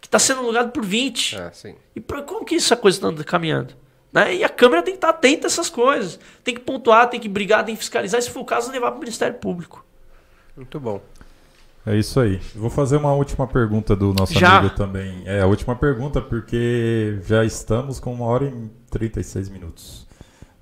que 0.00 0.08
está 0.08 0.18
sendo 0.18 0.40
alugado 0.40 0.72
por 0.72 0.82
20. 0.82 1.36
É. 1.36 1.52
E 1.94 2.00
pra, 2.00 2.22
como 2.22 2.46
que 2.46 2.54
essa 2.54 2.78
coisa 2.78 3.10
está 3.10 3.24
caminhando? 3.24 3.74
Né? 4.10 4.36
E 4.36 4.44
a 4.44 4.48
Câmara 4.48 4.82
tem 4.82 4.94
que 4.94 4.98
estar 4.98 5.10
atenta 5.10 5.46
a 5.46 5.48
essas 5.48 5.68
coisas. 5.68 6.18
Tem 6.42 6.54
que 6.54 6.62
pontuar, 6.62 7.10
tem 7.10 7.20
que 7.20 7.28
brigar, 7.28 7.62
tem 7.62 7.74
que 7.74 7.82
fiscalizar. 7.82 8.22
Se 8.22 8.30
for 8.30 8.40
o 8.40 8.44
caso, 8.46 8.72
levar 8.72 8.90
para 8.90 8.96
o 8.96 9.00
Ministério 9.00 9.36
Público. 9.38 9.83
Muito 10.56 10.78
bom. 10.78 11.00
É 11.86 11.96
isso 11.96 12.18
aí. 12.18 12.40
Vou 12.54 12.70
fazer 12.70 12.96
uma 12.96 13.12
última 13.12 13.46
pergunta 13.46 13.94
do 13.94 14.14
nosso 14.14 14.32
Já? 14.32 14.58
amigo 14.58 14.74
também. 14.74 15.22
É 15.26 15.42
a 15.42 15.46
última 15.46 15.76
pergunta, 15.76 16.20
porque 16.20 17.18
já 17.26 17.44
estamos 17.44 18.00
com 18.00 18.14
uma 18.14 18.24
hora 18.24 18.46
e 18.46 18.70
36 18.90 19.50
minutos. 19.50 20.06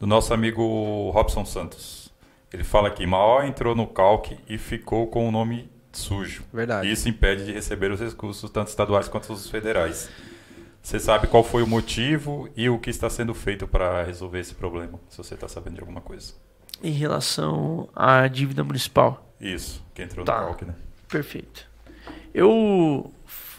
Do 0.01 0.07
nosso 0.07 0.35
amigo 0.35 1.11
Robson 1.11 1.45
Santos. 1.45 2.13
Ele 2.53 2.65
fala 2.65 2.89
aqui: 2.89 3.07
Mauá 3.07 3.47
entrou 3.47 3.75
no 3.75 3.87
calque 3.87 4.37
e 4.49 4.59
ficou 4.59 5.07
com 5.07 5.29
o 5.29 5.31
nome 5.31 5.71
sujo. 5.93 6.43
Verdade. 6.53 6.91
Isso 6.91 7.09
impede 7.09 7.45
de 7.45 7.53
receber 7.53 7.93
os 7.93 8.01
recursos, 8.01 8.51
tanto 8.51 8.69
estaduais 8.69 9.07
quanto 9.07 9.33
os 9.33 9.49
federais. 9.49 10.11
Você 10.83 10.99
sabe 10.99 11.29
qual 11.29 11.45
foi 11.45 11.63
o 11.63 11.67
motivo 11.67 12.49
e 12.57 12.69
o 12.69 12.79
que 12.79 12.91
está 12.91 13.09
sendo 13.09 13.33
feito 13.33 13.69
para 13.69 14.03
resolver 14.03 14.41
esse 14.41 14.55
problema? 14.55 14.99
Se 15.09 15.17
você 15.17 15.35
está 15.35 15.47
sabendo 15.47 15.75
de 15.75 15.81
alguma 15.81 16.01
coisa. 16.01 16.35
Em 16.83 16.91
relação 16.91 17.89
à 17.95 18.27
dívida 18.27 18.65
municipal. 18.65 19.32
Isso, 19.43 19.85
que 19.93 20.03
entrou 20.03 20.25
Tá. 20.25 20.41
no 20.41 20.47
calque, 20.47 20.65
né? 20.65 20.75
Perfeito. 21.09 21.67
Eu 22.33 23.13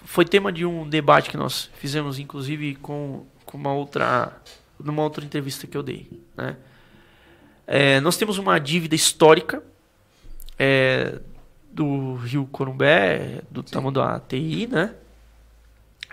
foi 0.06 0.26
tema 0.26 0.52
de 0.52 0.66
um 0.66 0.88
debate 0.88 1.30
que 1.30 1.38
nós 1.38 1.70
fizemos, 1.76 2.18
inclusive 2.20 2.76
com, 2.76 3.26
com 3.46 3.58
uma 3.58 3.74
outra 3.74 4.32
numa 4.80 5.04
outra 5.04 5.24
entrevista 5.24 5.68
que 5.68 5.78
eu 5.78 5.84
dei, 5.84 6.10
né? 6.36 6.56
É, 7.66 8.00
nós 8.02 8.18
temos 8.18 8.38
uma 8.38 8.60
dívida 8.60 8.96
histórica 8.96 9.64
é, 10.60 11.20
do 11.72 12.16
Rio 12.16 12.46
Corumbé, 12.52 13.42
do 13.50 13.64
tamanho 13.64 13.94
da 13.94 14.16
ATI, 14.16 14.68
né? 14.68 14.94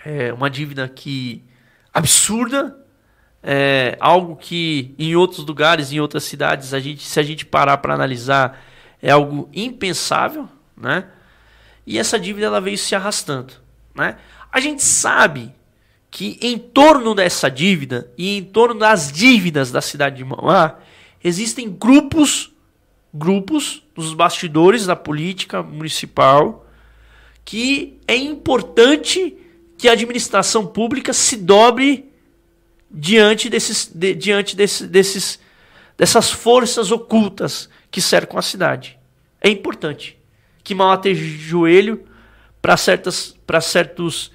É 0.05 0.33
uma 0.33 0.49
dívida 0.49 0.89
que 0.89 1.43
absurda, 1.93 2.77
é 3.43 3.97
algo 4.01 4.37
que 4.37 4.95
em 4.99 5.17
outros 5.17 5.45
lugares, 5.45 5.93
em 5.93 6.01
outras 6.01 6.25
cidades, 6.25 6.73
a 6.73 6.81
gente, 6.81 7.07
se 7.07 7.19
a 7.19 7.23
gente 7.23 7.45
parar 7.45 7.79
para 7.79 7.95
analisar, 7.95 8.63
é 9.03 9.11
algo 9.11 9.49
impensável, 9.53 10.49
né? 10.77 11.07
E 11.87 11.99
essa 11.99 12.19
dívida 12.19 12.47
ela 12.47 12.61
veio 12.61 12.79
se 12.79 12.95
arrastando, 12.95 13.55
né? 13.95 14.17
A 14.53 14.61
gente 14.61 14.83
sabe 14.83 15.53
que 16.11 16.39
em 16.43 16.59
torno 16.59 17.15
dessa 17.15 17.51
dívida 17.51 18.11
e 18.19 18.37
em 18.37 18.43
torno 18.45 18.79
das 18.81 19.13
dívidas 19.13 19.71
da 19.71 19.81
cidade 19.81 20.17
de 20.17 20.25
Mauá 20.25 20.79
existem 21.23 21.71
grupos, 21.71 22.53
grupos 23.15 23.83
nos 23.97 24.13
bastidores 24.15 24.87
da 24.87 24.97
política 24.97 25.63
municipal 25.63 26.67
que 27.45 27.99
é 28.07 28.17
importante 28.17 29.37
que 29.79 29.89
a 29.89 29.93
administração 29.93 30.67
pública 30.67 31.13
se 31.13 31.37
dobre 31.37 32.11
diante 32.91 33.49
desses, 33.49 33.91
de- 33.95 34.15
diante 34.15 34.55
desse- 34.57 34.87
desses, 34.87 35.39
dessas 35.97 36.31
forças 36.31 36.91
ocultas 36.91 37.69
que 37.91 38.01
cercam 38.01 38.39
a 38.39 38.43
cidade. 38.43 38.97
É 39.41 39.49
importante 39.49 40.17
que 40.63 40.73
Mauá 40.75 41.01
joelho 41.13 42.05
para 42.61 42.77
certas, 42.77 43.35
para 43.47 43.61
certos, 43.61 44.31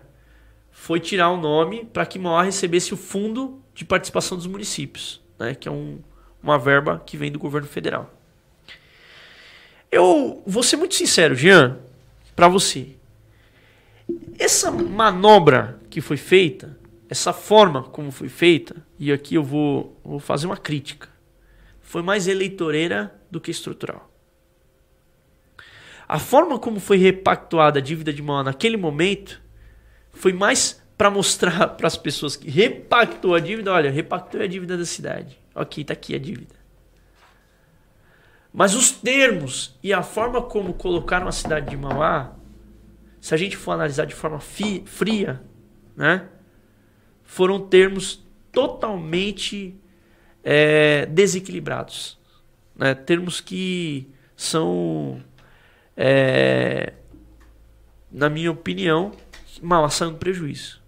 Foi 0.73 0.99
tirar 0.99 1.31
o 1.31 1.37
nome 1.37 1.85
para 1.85 2.05
que 2.07 2.19
Mauá 2.19 2.43
recebesse 2.43 2.93
o 2.93 2.97
fundo 2.97 3.61
de 3.75 3.85
participação 3.85 4.37
dos 4.37 4.47
municípios, 4.47 5.21
né? 5.39 5.55
que 5.55 5.69
é 5.69 5.73
um- 5.73 6.01
uma 6.43 6.59
verba 6.59 7.03
que 7.05 7.17
vem 7.17 7.31
do 7.31 7.39
governo 7.39 7.69
federal. 7.69 8.13
Eu 9.91 10.43
vou 10.47 10.63
ser 10.63 10.77
muito 10.77 10.95
sincero, 10.95 11.35
Jean, 11.35 11.79
para 12.35 12.49
você. 12.49 12.97
Essa 14.39 14.71
manobra 14.71 15.79
que 15.91 16.01
foi 16.01 16.17
feita, 16.17 16.77
essa 17.09 17.33
forma 17.33 17.83
como 17.83 18.11
foi 18.11 18.29
feita, 18.29 18.77
e 18.99 19.13
aqui 19.13 19.35
eu 19.35 19.43
vou, 19.45 19.97
vou 20.05 20.19
fazer 20.19 20.47
uma 20.47 20.57
crítica, 20.57 21.09
foi 21.81 22.03
mais 22.03 22.27
eleitoreira 22.29 23.15
do 23.31 23.41
que 23.41 23.51
estrutural. 23.51 24.10
A 26.13 26.19
forma 26.19 26.59
como 26.59 26.81
foi 26.81 26.97
repactuada 26.97 27.79
a 27.79 27.83
dívida 27.83 28.13
de 28.13 28.21
Mauá 28.21 28.43
naquele 28.43 28.77
momento 28.77 29.41
foi 30.11 30.33
mais 30.33 30.83
para 30.99 31.09
mostrar 31.09 31.69
para 31.79 31.87
as 31.87 31.97
pessoas 31.97 32.35
que 32.35 32.51
repactou 32.51 33.33
a 33.33 33.39
dívida, 33.39 33.73
olha, 33.73 33.93
repactou 33.93 34.43
a 34.43 34.47
dívida 34.49 34.77
da 34.77 34.85
cidade. 34.85 35.39
Ok, 35.55 35.85
tá 35.85 35.93
aqui 35.93 36.13
a 36.13 36.19
dívida. 36.19 36.57
Mas 38.53 38.75
os 38.75 38.91
termos 38.91 39.79
e 39.85 39.93
a 39.93 40.03
forma 40.03 40.43
como 40.43 40.75
colocaram 40.75 41.29
a 41.29 41.33
cidade 41.33 41.71
de 41.71 41.77
Mauá, 41.77 42.33
se 43.21 43.33
a 43.33 43.37
gente 43.37 43.57
for 43.57 43.71
analisar 43.71 44.05
de 44.05 44.15
forma 44.17 44.41
fria, 44.41 45.41
né, 45.97 46.27
foram 47.23 47.61
termos 47.61 48.21
totalmente 48.51 49.79
é, 50.43 51.07
desequilibrados, 51.07 52.19
né, 52.75 52.97
termos 52.97 53.41
que 53.41 54.13
são, 54.41 55.23
é, 56.03 56.95
na 58.11 58.31
minha 58.31 58.51
opinião, 58.51 59.13
Mauá 59.61 59.91
saiu 59.91 60.13
no 60.13 60.17
prejuízo, 60.17 60.81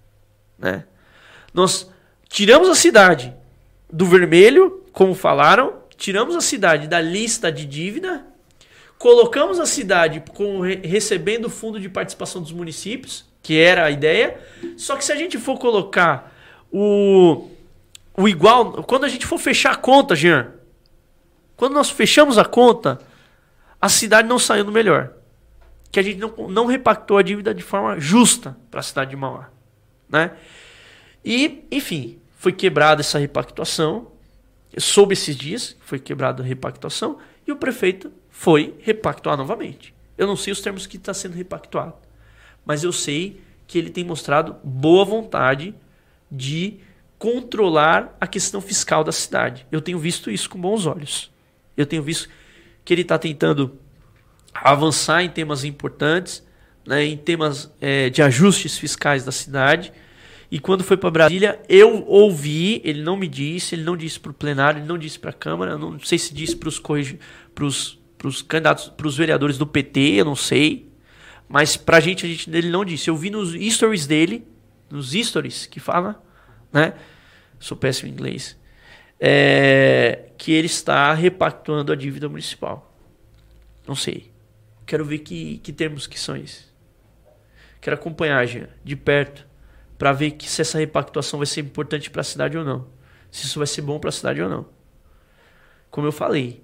né? 0.59 0.85
Nós 1.53 1.93
tiramos 2.31 2.67
a 2.71 2.75
cidade 2.75 3.35
do 3.93 4.07
vermelho, 4.07 4.83
como 4.91 5.15
falaram, 5.15 5.75
tiramos 5.99 6.35
a 6.35 6.41
cidade 6.41 6.89
da 6.89 6.99
lista 6.99 7.53
de 7.53 7.67
dívida, 7.67 8.25
colocamos 8.97 9.61
a 9.61 9.67
cidade 9.67 10.25
com, 10.33 10.61
recebendo 10.61 11.45
o 11.45 11.51
fundo 11.51 11.79
de 11.79 11.91
participação 11.91 12.41
dos 12.41 12.53
municípios, 12.53 13.27
que 13.43 13.61
era 13.61 13.85
a 13.85 13.91
ideia. 13.91 14.41
Só 14.79 14.97
que 14.97 15.05
se 15.05 15.13
a 15.13 15.17
gente 15.17 15.37
for 15.37 15.59
colocar 15.59 16.35
o, 16.73 17.51
o 18.17 18.27
igual, 18.27 18.83
quando 18.85 19.05
a 19.05 19.09
gente 19.11 19.27
for 19.27 19.39
fechar 19.39 19.73
a 19.73 19.77
conta, 19.77 20.17
Jean, 20.17 20.53
quando 21.55 21.75
nós 21.75 21.91
fechamos 21.91 22.39
a 22.39 22.47
conta, 22.47 22.99
a 23.83 23.89
cidade 23.89 24.29
não 24.29 24.39
saiu 24.39 24.65
no 24.65 24.71
melhor. 24.71 25.13
Que 25.91 25.99
a 25.99 26.03
gente 26.05 26.21
não, 26.21 26.49
não 26.49 26.67
repactou 26.67 27.19
a 27.19 27.23
dívida 27.23 27.53
de 27.53 27.65
forma 27.65 27.99
justa 27.99 28.57
para 28.71 28.79
a 28.79 28.83
cidade 28.83 29.11
de 29.11 29.17
Mauá. 29.17 29.51
Né? 30.09 30.31
E, 31.25 31.65
enfim, 31.69 32.21
foi 32.39 32.53
quebrada 32.53 33.01
essa 33.01 33.19
repactuação. 33.19 34.13
Soube 34.79 35.15
esses 35.15 35.37
dias 35.37 35.77
foi 35.81 35.99
quebrada 35.99 36.45
a 36.45 36.47
repactuação 36.47 37.19
e 37.45 37.51
o 37.51 37.57
prefeito 37.57 38.13
foi 38.31 38.77
repactuar 38.79 39.37
novamente. 39.37 39.93
Eu 40.17 40.29
não 40.29 40.37
sei 40.37 40.53
os 40.53 40.61
termos 40.61 40.87
que 40.87 40.97
está 40.97 41.13
sendo 41.13 41.35
repactuado, 41.35 41.95
mas 42.65 42.85
eu 42.85 42.93
sei 42.93 43.43
que 43.67 43.77
ele 43.77 43.91
tem 43.91 44.05
mostrado 44.05 44.57
boa 44.63 45.05
vontade 45.05 45.75
de 46.31 46.79
controlar 47.19 48.17
a 48.21 48.27
questão 48.27 48.61
fiscal 48.61 49.03
da 49.03 49.13
cidade. 49.13 49.67
Eu 49.71 49.81
tenho 49.81 49.99
visto 49.99 50.31
isso 50.31 50.49
com 50.49 50.61
bons 50.61 50.87
olhos. 50.87 51.31
Eu 51.77 51.85
tenho 51.85 52.03
visto 52.03 52.29
que 52.85 52.93
ele 52.93 53.03
está 53.03 53.19
tentando 53.19 53.79
avançar 54.55 55.23
em 55.23 55.29
temas 55.29 55.65
importantes, 55.65 56.47
né, 56.87 57.05
em 57.05 57.17
temas 57.17 57.73
é, 57.81 58.11
de 58.11 58.23
ajustes 58.23 58.77
fiscais 58.77 59.25
da 59.25 59.33
cidade. 59.33 59.93
E 60.51 60.59
quando 60.59 60.85
foi 60.85 60.97
para 60.97 61.11
Brasília, 61.11 61.61
eu 61.69 62.05
ouvi, 62.07 62.83
ele 62.85 63.03
não 63.03 63.17
me 63.17 63.27
disse, 63.27 63.75
ele 63.75 63.85
não 63.85 63.97
disse 63.97 64.21
para 64.21 64.31
o 64.31 64.35
plenário, 64.35 64.81
ele 64.81 64.87
não 64.87 64.99
disse 64.99 65.19
para 65.19 65.31
a 65.31 65.35
Câmara, 65.35 65.79
não 65.79 65.99
sei 66.01 66.19
se 66.19 66.35
disse 66.35 66.55
para 66.57 66.69
os 66.69 66.79
para 67.55 68.29
os 68.29 68.43
candidatos, 68.43 68.89
para 68.89 69.07
os 69.07 69.17
vereadores 69.17 69.59
do 69.59 69.67
PT, 69.67 70.01
eu 70.01 70.25
não 70.25 70.37
sei. 70.37 70.93
Mas 71.49 71.79
gente, 72.01 72.25
a 72.25 72.29
gente 72.29 72.49
dele 72.49 72.71
não 72.71 72.85
disse. 72.85 73.11
Eu 73.11 73.17
vi 73.17 73.31
nos 73.31 73.53
stories 73.75 74.07
dele, 74.07 74.47
nos 74.91 75.13
stories 75.13 75.67
que 75.67 75.81
fala, 75.81 76.23
né? 76.73 76.95
Sou 77.59 77.77
péssimo 77.77 78.09
em 78.09 78.13
inglês. 78.13 78.57
É, 79.25 80.31
que 80.37 80.51
ele 80.51 80.67
está 80.67 81.15
repactuando 81.15 81.93
a 81.93 81.95
dívida 81.95 82.29
municipal. 82.29 82.93
Não 83.87 83.95
sei. 83.95 84.33
Quero 84.85 85.05
ver 85.05 85.21
que, 85.21 85.59
que 85.59 85.73
termos 85.73 86.09
que 86.09 86.19
são 86.19 86.37
esses. 86.37 86.73
Quero 87.81 87.95
acompanhar, 87.95 88.45
Jean, 88.47 88.69
de 88.83 88.97
perto, 88.97 89.47
para 89.97 90.13
ver 90.13 90.33
que 90.33 90.49
se 90.49 90.61
essa 90.61 90.79
repactuação 90.79 91.39
vai 91.39 91.47
ser 91.47 91.61
importante 91.61 92.11
para 92.11 92.21
a 92.21 92.25
cidade 92.25 92.59
ou 92.59 92.65
não. 92.65 92.89
Se 93.31 93.47
isso 93.47 93.61
vai 93.61 93.67
ser 93.69 93.83
bom 93.83 94.01
para 94.01 94.09
a 94.09 94.13
cidade 94.13 94.43
ou 94.43 94.49
não. 94.49 94.67
Como 95.89 96.09
eu 96.09 96.13
falei, 96.13 96.63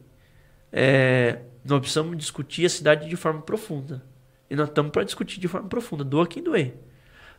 é, 0.73 1.41
nós 1.65 1.79
precisamos 1.79 2.17
discutir 2.17 2.67
a 2.67 2.69
cidade 2.69 3.09
de 3.09 3.15
forma 3.15 3.43
profunda. 3.43 4.05
E 4.51 4.57
nós 4.57 4.69
estamos 4.69 4.91
para 4.91 5.05
discutir 5.05 5.39
de 5.39 5.47
forma 5.47 5.69
profunda, 5.69 6.03
doa 6.03 6.27
quem 6.27 6.43
doer. 6.43 6.75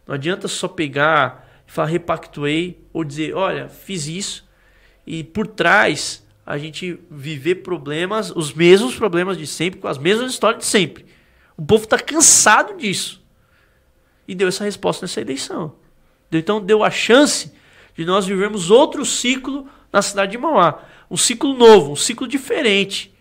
Não 0.07 0.15
adianta 0.15 0.47
só 0.47 0.69
pegar 0.69 1.61
e 1.67 1.71
falar 1.71 1.89
repactuei 1.89 2.87
ou 2.93 3.03
dizer, 3.03 3.35
olha, 3.35 3.67
fiz 3.67 4.07
isso 4.07 4.48
e 5.09 5.23
por 5.23 5.47
trás 5.47 6.23
a 6.45 6.55
gente 6.59 6.99
viver 7.09 7.55
problemas, 7.55 8.29
os 8.29 8.53
mesmos 8.53 8.95
problemas 8.95 9.39
de 9.39 9.47
sempre, 9.47 9.79
com 9.79 9.87
as 9.87 9.97
mesmas 9.97 10.31
histórias 10.31 10.61
de 10.61 10.67
sempre. 10.67 11.03
O 11.57 11.65
povo 11.65 11.83
está 11.83 11.97
cansado 11.97 12.77
disso. 12.77 13.19
E 14.27 14.35
deu 14.35 14.47
essa 14.47 14.63
resposta 14.63 15.03
nessa 15.03 15.19
eleição. 15.19 15.73
Então 16.31 16.61
deu 16.61 16.83
a 16.83 16.91
chance 16.91 17.51
de 17.95 18.05
nós 18.05 18.27
vivermos 18.27 18.69
outro 18.69 19.03
ciclo 19.03 19.67
na 19.91 20.03
cidade 20.03 20.33
de 20.33 20.37
Mauá. 20.37 20.83
Um 21.09 21.17
ciclo 21.17 21.55
novo, 21.55 21.93
um 21.93 21.95
ciclo 21.95 22.27
diferente 22.27 23.11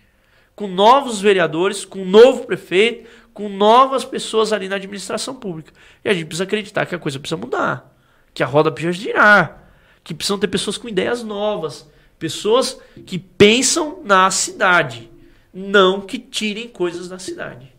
com 0.54 0.66
novos 0.66 1.20
vereadores, 1.20 1.86
com 1.86 2.02
um 2.02 2.04
novo 2.04 2.44
prefeito, 2.44 3.08
com 3.32 3.48
novas 3.48 4.04
pessoas 4.04 4.52
ali 4.52 4.68
na 4.68 4.76
administração 4.76 5.34
pública. 5.34 5.72
E 6.04 6.08
a 6.08 6.12
gente 6.12 6.26
precisa 6.26 6.44
acreditar 6.44 6.84
que 6.84 6.94
a 6.94 6.98
coisa 6.98 7.18
precisa 7.18 7.36
mudar, 7.36 7.96
que 8.34 8.42
a 8.42 8.46
roda 8.46 8.70
precisa 8.70 8.92
girar, 8.92 9.67
que 10.08 10.14
precisam 10.14 10.38
ter 10.38 10.48
pessoas 10.48 10.78
com 10.78 10.88
ideias 10.88 11.22
novas, 11.22 11.86
pessoas 12.18 12.80
que 13.04 13.18
pensam 13.18 13.98
na 14.02 14.30
cidade, 14.30 15.10
não 15.52 16.00
que 16.00 16.18
tirem 16.18 16.66
coisas 16.66 17.10
da 17.10 17.18
cidade. 17.18 17.70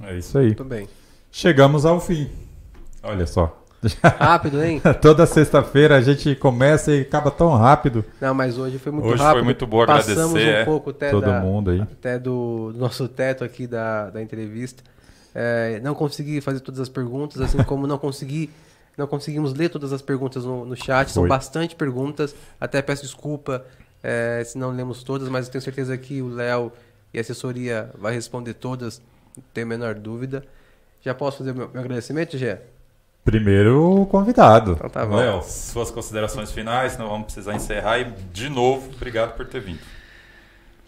É 0.00 0.16
isso 0.16 0.38
aí. 0.38 0.46
Muito 0.46 0.64
bem. 0.64 0.88
Chegamos 1.32 1.84
ao 1.84 2.00
fim. 2.00 2.30
Olha 3.02 3.26
só. 3.26 3.60
Rápido, 4.04 4.62
hein? 4.62 4.80
Toda 5.02 5.26
sexta-feira 5.26 5.96
a 5.96 6.00
gente 6.00 6.32
começa 6.36 6.92
e 6.92 7.00
acaba 7.00 7.32
tão 7.32 7.56
rápido. 7.56 8.04
Não, 8.20 8.32
mas 8.32 8.56
hoje 8.56 8.78
foi 8.78 8.92
muito 8.92 9.08
hoje 9.08 9.20
rápido. 9.20 9.26
Hoje 9.26 9.38
foi 9.38 9.44
muito 9.44 9.66
bom 9.66 9.82
agradecer. 9.82 10.14
Passamos 10.14 10.40
um 10.40 10.46
é, 10.46 10.64
pouco 10.64 10.90
até, 10.90 11.10
todo 11.10 11.26
da, 11.26 11.40
mundo 11.40 11.72
aí. 11.72 11.80
até 11.80 12.20
do, 12.20 12.70
do 12.72 12.78
nosso 12.78 13.08
teto 13.08 13.42
aqui 13.42 13.66
da, 13.66 14.10
da 14.10 14.22
entrevista. 14.22 14.80
É, 15.34 15.80
não 15.82 15.92
consegui 15.92 16.40
fazer 16.40 16.60
todas 16.60 16.80
as 16.80 16.88
perguntas, 16.88 17.40
assim 17.40 17.58
como 17.64 17.84
não 17.84 17.98
consegui 17.98 18.48
não 18.96 19.06
conseguimos 19.06 19.52
ler 19.52 19.68
todas 19.68 19.92
as 19.92 20.00
perguntas 20.00 20.44
no, 20.44 20.64
no 20.64 20.76
chat. 20.76 21.10
São 21.10 21.22
Foi. 21.22 21.28
bastante 21.28 21.76
perguntas. 21.76 22.34
Até 22.60 22.80
peço 22.80 23.02
desculpa 23.02 23.64
é, 24.02 24.42
se 24.44 24.56
não 24.56 24.70
lemos 24.70 25.02
todas, 25.02 25.28
mas 25.28 25.46
eu 25.46 25.52
tenho 25.52 25.62
certeza 25.62 25.96
que 25.98 26.22
o 26.22 26.28
Léo 26.28 26.72
e 27.12 27.18
a 27.18 27.20
assessoria 27.20 27.90
vai 27.96 28.14
responder 28.14 28.54
todas, 28.54 29.00
não 29.36 29.44
tenho 29.52 29.66
a 29.66 29.68
menor 29.68 29.94
dúvida. 29.94 30.44
Já 31.02 31.14
posso 31.14 31.38
fazer 31.38 31.52
meu, 31.52 31.68
meu 31.68 31.80
agradecimento, 31.80 32.36
Gé? 32.36 32.62
Primeiro 33.24 34.02
o 34.02 34.06
convidado. 34.06 34.72
Então 34.72 34.88
tá 34.88 35.04
bom. 35.04 35.16
Léo, 35.16 35.42
suas 35.42 35.90
considerações 35.90 36.52
finais, 36.52 36.96
não 36.96 37.08
vamos 37.08 37.26
precisar 37.26 37.54
encerrar. 37.54 37.98
E, 37.98 38.04
de 38.32 38.48
novo, 38.48 38.90
obrigado 38.94 39.36
por 39.36 39.46
ter 39.46 39.60
vindo. 39.60 39.80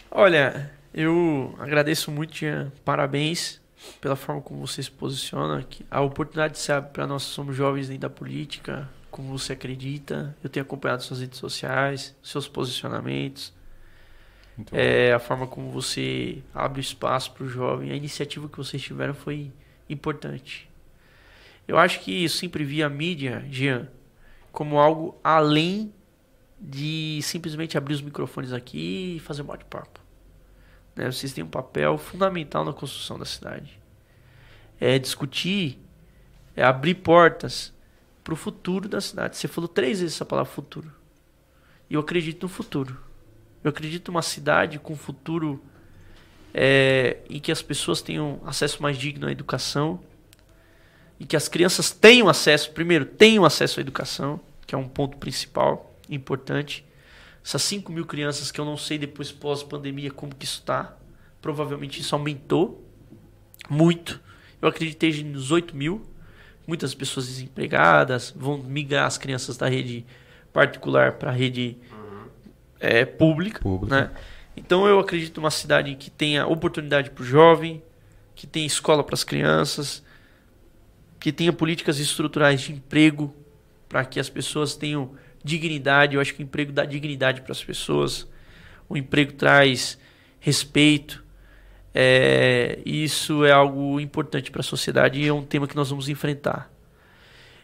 Olha, 0.09 0.71
eu 0.93 1.53
agradeço 1.59 2.09
muito, 2.11 2.35
Jean. 2.35 2.71
Parabéns 2.85 3.59
pela 3.99 4.15
forma 4.15 4.41
como 4.41 4.65
você 4.65 4.81
se 4.81 4.91
posiciona. 4.91 5.65
A 5.89 6.01
oportunidade 6.01 6.57
se 6.57 6.71
abre 6.71 6.91
para 6.91 7.07
nós 7.07 7.25
que 7.25 7.31
somos 7.31 7.55
jovens 7.55 7.87
dentro 7.87 8.01
da 8.01 8.09
política, 8.09 8.89
como 9.09 9.37
você 9.37 9.53
acredita. 9.53 10.35
Eu 10.43 10.49
tenho 10.49 10.65
acompanhado 10.65 11.03
suas 11.03 11.21
redes 11.21 11.39
sociais, 11.39 12.15
seus 12.21 12.47
posicionamentos. 12.47 13.53
É, 14.73 15.13
a 15.13 15.19
forma 15.19 15.47
como 15.47 15.71
você 15.71 16.43
abre 16.53 16.81
espaço 16.81 17.31
para 17.31 17.45
o 17.45 17.49
jovem. 17.49 17.91
A 17.91 17.95
iniciativa 17.95 18.49
que 18.49 18.57
vocês 18.57 18.81
tiveram 18.81 19.13
foi 19.13 19.51
importante. 19.89 20.69
Eu 21.67 21.77
acho 21.77 22.01
que 22.01 22.23
eu 22.23 22.29
sempre 22.29 22.63
vi 22.63 22.83
a 22.83 22.89
mídia, 22.89 23.45
Jean, 23.49 23.87
como 24.51 24.79
algo 24.79 25.17
além 25.23 25.93
de 26.59 27.19
simplesmente 27.21 27.77
abrir 27.77 27.93
os 27.93 28.01
microfones 28.01 28.51
aqui 28.51 29.15
e 29.15 29.19
fazer 29.19 29.43
um 29.43 29.45
bate-papo. 29.45 30.01
Né? 30.99 31.09
Vocês 31.09 31.31
têm 31.31 31.43
um 31.43 31.49
papel 31.49 31.97
fundamental 31.97 32.65
na 32.65 32.73
construção 32.73 33.17
da 33.17 33.25
cidade. 33.25 33.79
É 34.79 34.99
discutir, 34.99 35.79
é 36.55 36.63
abrir 36.63 36.95
portas 36.95 37.73
para 38.23 38.33
o 38.33 38.37
futuro 38.37 38.89
da 38.89 38.99
cidade. 38.99 39.37
Você 39.37 39.47
falou 39.47 39.67
três 39.67 40.01
vezes 40.01 40.15
essa 40.15 40.25
palavra 40.25 40.51
futuro. 40.51 40.91
E 41.89 41.93
eu 41.93 42.01
acredito 42.01 42.43
no 42.43 42.49
futuro. 42.49 42.99
Eu 43.63 43.69
acredito 43.69 44.11
numa 44.11 44.21
cidade 44.21 44.77
com 44.77 44.95
futuro 44.95 45.63
é, 46.53 47.17
em 47.29 47.39
que 47.39 47.51
as 47.51 47.61
pessoas 47.61 48.01
tenham 48.01 48.41
acesso 48.45 48.81
mais 48.81 48.97
digno 48.97 49.27
à 49.27 49.31
educação 49.31 50.01
e 51.19 51.25
que 51.25 51.35
as 51.35 51.47
crianças 51.47 51.91
tenham 51.91 52.27
acesso, 52.27 52.71
primeiro, 52.71 53.05
tenham 53.05 53.45
acesso 53.45 53.79
à 53.79 53.81
educação, 53.81 54.39
que 54.65 54.75
é 54.75 54.77
um 54.77 54.87
ponto 54.87 55.17
principal, 55.17 55.93
importante. 56.09 56.85
Essas 57.49 57.63
5 57.63 57.91
mil 57.91 58.05
crianças 58.05 58.51
que 58.51 58.61
eu 58.61 58.65
não 58.65 58.77
sei 58.77 58.99
depois 58.99 59.31
pós-pandemia 59.31 60.11
como 60.11 60.35
que 60.35 60.45
isso 60.45 60.59
está, 60.59 60.95
provavelmente 61.41 61.99
isso 61.99 62.13
aumentou 62.13 62.87
muito. 63.67 64.21
Eu 64.61 64.69
acreditei 64.69 65.23
nos 65.23 65.49
8 65.49 65.75
mil, 65.75 66.05
muitas 66.67 66.93
pessoas 66.93 67.25
desempregadas, 67.25 68.31
vão 68.37 68.59
migrar 68.59 69.07
as 69.07 69.17
crianças 69.17 69.57
da 69.57 69.67
rede 69.67 70.05
particular 70.53 71.13
para 71.13 71.31
a 71.31 71.33
rede 71.33 71.75
é, 72.79 73.03
pública. 73.03 73.59
Pública. 73.61 73.95
Né? 73.95 74.11
Então 74.55 74.85
eu 74.85 74.99
acredito 74.99 75.41
numa 75.41 75.49
cidade 75.49 75.95
que 75.95 76.11
tenha 76.11 76.45
oportunidade 76.45 77.09
para 77.09 77.23
o 77.23 77.25
jovem, 77.25 77.81
que 78.35 78.45
tenha 78.45 78.67
escola 78.67 79.03
para 79.03 79.15
as 79.15 79.23
crianças, 79.23 80.03
que 81.19 81.31
tenha 81.31 81.51
políticas 81.51 81.97
estruturais 81.97 82.61
de 82.61 82.73
emprego 82.73 83.33
para 83.87 84.05
que 84.05 84.19
as 84.19 84.29
pessoas 84.29 84.75
tenham 84.75 85.15
dignidade. 85.49 86.15
Eu 86.15 86.21
acho 86.21 86.33
que 86.33 86.41
o 86.41 86.43
emprego 86.43 86.71
dá 86.71 86.85
dignidade 86.85 87.41
para 87.41 87.51
as 87.51 87.63
pessoas. 87.63 88.27
O 88.87 88.95
emprego 88.95 89.33
traz 89.33 89.97
respeito. 90.39 91.23
É, 91.93 92.79
isso 92.85 93.43
é 93.43 93.51
algo 93.51 93.99
importante 93.99 94.51
para 94.51 94.61
a 94.61 94.63
sociedade 94.63 95.19
e 95.19 95.27
é 95.27 95.33
um 95.33 95.43
tema 95.43 95.67
que 95.67 95.75
nós 95.75 95.89
vamos 95.89 96.07
enfrentar. 96.07 96.71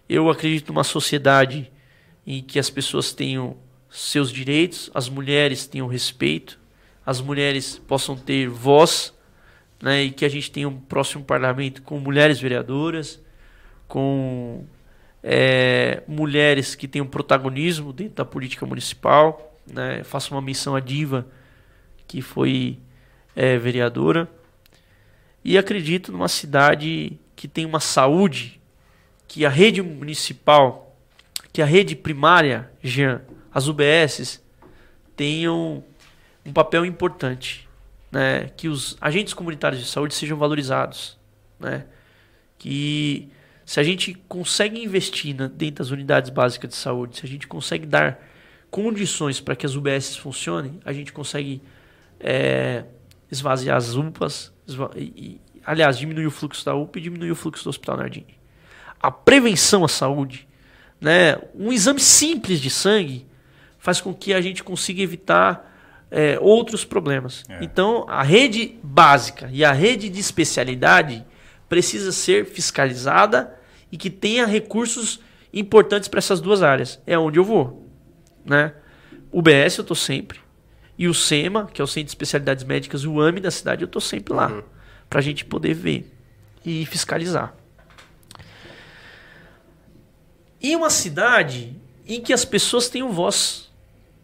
Eu 0.10 0.30
acredito 0.30 0.70
numa 0.70 0.84
sociedade 0.84 1.72
em 2.26 2.42
que 2.42 2.58
as 2.60 2.70
pessoas 2.70 3.14
tenham 3.14 3.56
seus 3.90 4.32
direitos, 4.32 4.90
as 4.94 5.08
mulheres 5.08 5.68
tenham 5.68 5.88
respeito, 5.88 6.60
as 7.06 7.22
mulheres 7.22 7.78
possam 7.88 8.16
ter 8.18 8.50
voz, 8.50 9.14
né, 9.82 10.04
e 10.04 10.12
que 10.12 10.26
a 10.26 10.30
gente 10.30 10.52
tenha 10.52 10.68
um 10.68 10.80
próximo 10.80 11.24
parlamento 11.24 11.82
com 11.84 12.00
mulheres 12.00 12.40
vereadoras, 12.40 13.22
com 13.88 14.66
é, 15.28 16.04
mulheres 16.08 16.76
que 16.76 16.88
tenham 16.88 17.08
protagonismo 17.08 17.92
dentro 17.92 18.14
da 18.14 18.26
política 18.26 18.64
municipal. 18.64 19.60
Né? 19.66 20.04
Faço 20.04 20.36
uma 20.36 20.42
menção 20.42 20.76
à 20.76 20.80
Diva, 20.80 21.26
que 22.08 22.22
foi 22.22 22.78
é, 23.36 23.58
vereadora. 23.58 24.30
E 25.44 25.58
acredito 25.58 26.12
numa 26.12 26.28
cidade 26.28 27.20
que 27.36 27.48
tem 27.48 27.66
uma 27.66 27.80
saúde, 27.80 28.62
que 29.28 29.44
a 29.44 29.50
rede 29.50 29.82
municipal, 29.82 30.96
que 31.52 31.60
a 31.60 31.66
rede 31.66 31.96
primária, 31.96 32.70
Jean, 32.84 33.24
as 33.52 33.68
UBSs, 33.68 34.44
tenham 35.16 35.84
um 36.46 36.54
papel 36.54 36.86
importante. 36.86 37.68
Né? 38.12 38.52
Que 38.56 38.68
os 38.68 38.96
agentes 39.02 39.34
comunitários 39.34 39.82
de 39.82 39.88
saúde 39.90 40.14
sejam 40.14 40.38
valorizados. 40.38 41.18
Né? 41.60 41.84
Que 42.60 43.32
se 43.66 43.80
a 43.80 43.84
gente 43.84 44.14
consegue 44.28 44.82
investir 44.82 45.36
na, 45.36 45.48
dentro 45.48 45.84
das 45.84 45.90
unidades 45.90 46.30
básicas 46.30 46.70
de 46.70 46.76
saúde, 46.76 47.18
se 47.18 47.26
a 47.26 47.30
gente 47.30 47.48
consegue 47.48 47.86
dar 47.86 48.24
condições 48.70 49.42
para 49.42 49.56
que 49.56 49.66
as 49.66 49.76
UBSs 49.76 50.18
funcionem, 50.18 50.80
a 50.86 50.94
gente 50.94 51.12
consegue 51.12 51.62
é, 52.20 52.84
esvaziar 53.32 53.78
as 53.78 53.96
UPAs, 53.96 54.54
esva 54.68 54.92
e, 54.96 55.42
aliás, 55.66 55.98
diminuir 55.98 56.28
o 56.28 56.32
fluxo 56.32 56.64
da 56.64 56.76
UPA 56.76 57.00
e 57.00 57.02
diminuir 57.02 57.32
o 57.32 57.36
fluxo 57.36 57.64
do 57.64 57.70
Hospital 57.70 57.98
Nardini. 57.98 58.38
A 59.02 59.10
prevenção 59.10 59.84
à 59.84 59.88
saúde, 59.88 60.48
né, 61.02 61.38
um 61.56 61.74
exame 61.74 62.00
simples 62.00 62.60
de 62.62 62.70
sangue, 62.70 63.26
faz 63.80 64.00
com 64.00 64.14
que 64.14 64.34
a 64.34 64.42
gente 64.42 64.64
consiga 64.64 65.02
evitar 65.02 65.74
é, 66.12 66.38
outros 66.40 66.86
problemas. 66.86 67.44
É. 67.50 67.64
Então, 67.64 68.06
a 68.08 68.22
rede 68.22 68.78
básica 68.84 69.50
e 69.52 69.66
a 69.66 69.72
rede 69.72 70.08
de 70.10 70.20
especialidade 70.20 71.26
precisa 71.76 72.14
ser 72.14 72.46
fiscalizada 72.46 73.54
e 73.92 73.98
que 73.98 74.10
tenha 74.10 74.46
recursos 74.46 75.20
importantes 75.54 76.08
para 76.08 76.20
essas 76.20 76.40
duas 76.40 76.64
áreas. 76.64 77.02
É 77.06 77.20
onde 77.20 77.38
eu 77.38 77.44
vou. 77.44 77.86
Né? 78.46 78.74
O 79.30 79.42
BS 79.42 79.78
eu 79.78 79.82
estou 79.82 79.96
sempre. 79.96 80.40
E 80.98 81.06
o 81.06 81.14
SEMA, 81.14 81.66
que 81.66 81.82
é 81.82 81.84
o 81.84 81.88
Centro 81.88 82.06
de 82.06 82.12
Especialidades 82.12 82.64
Médicas, 82.64 83.04
o 83.04 83.20
AME 83.20 83.42
da 83.42 83.52
cidade, 83.52 83.82
eu 83.82 83.88
estou 83.88 84.02
sempre 84.02 84.34
lá. 84.34 84.48
Uhum. 84.48 84.64
Para 85.10 85.20
a 85.20 85.22
gente 85.22 85.44
poder 85.44 85.74
ver 85.74 86.10
e 86.66 86.86
fiscalizar. 86.86 87.54
E 90.62 90.74
uma 90.78 90.90
cidade 90.90 91.76
em 92.08 92.22
que 92.22 92.32
as 92.32 92.46
pessoas 92.46 92.88
tenham 92.88 93.12
voz. 93.12 93.70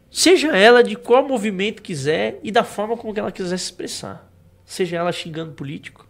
Seja 0.09 0.55
ela 0.55 0.81
de 0.81 0.95
qual 0.95 1.27
movimento 1.27 1.81
quiser 1.81 2.39
e 2.43 2.49
da 2.49 2.63
forma 2.63 2.95
como 2.95 3.13
ela 3.19 3.29
quiser 3.29 3.57
se 3.57 3.65
expressar. 3.65 4.31
Seja 4.65 4.95
ela 4.95 5.11
xingando 5.11 5.51
político, 5.51 6.07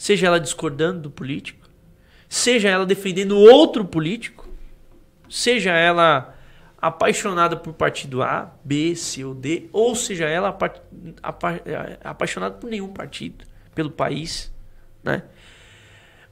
seja 0.00 0.28
ela 0.28 0.40
discordando 0.40 1.02
do 1.02 1.10
político, 1.10 1.68
seja 2.26 2.70
ela 2.70 2.86
defendendo 2.86 3.36
outro 3.36 3.84
político, 3.84 4.48
seja 5.28 5.72
ela 5.72 6.34
apaixonada 6.80 7.54
por 7.54 7.74
partido 7.74 8.22
A, 8.22 8.50
B, 8.64 8.96
C 8.96 9.22
ou 9.26 9.34
D, 9.34 9.68
ou 9.74 9.94
seja 9.94 10.24
ela 10.24 10.48
apa 10.48 10.74
apa 11.22 11.60
apaixonada 12.02 12.54
por 12.54 12.70
nenhum 12.70 12.88
partido, 12.88 13.44
pelo 13.74 13.90
país, 13.90 14.50
né? 15.04 15.24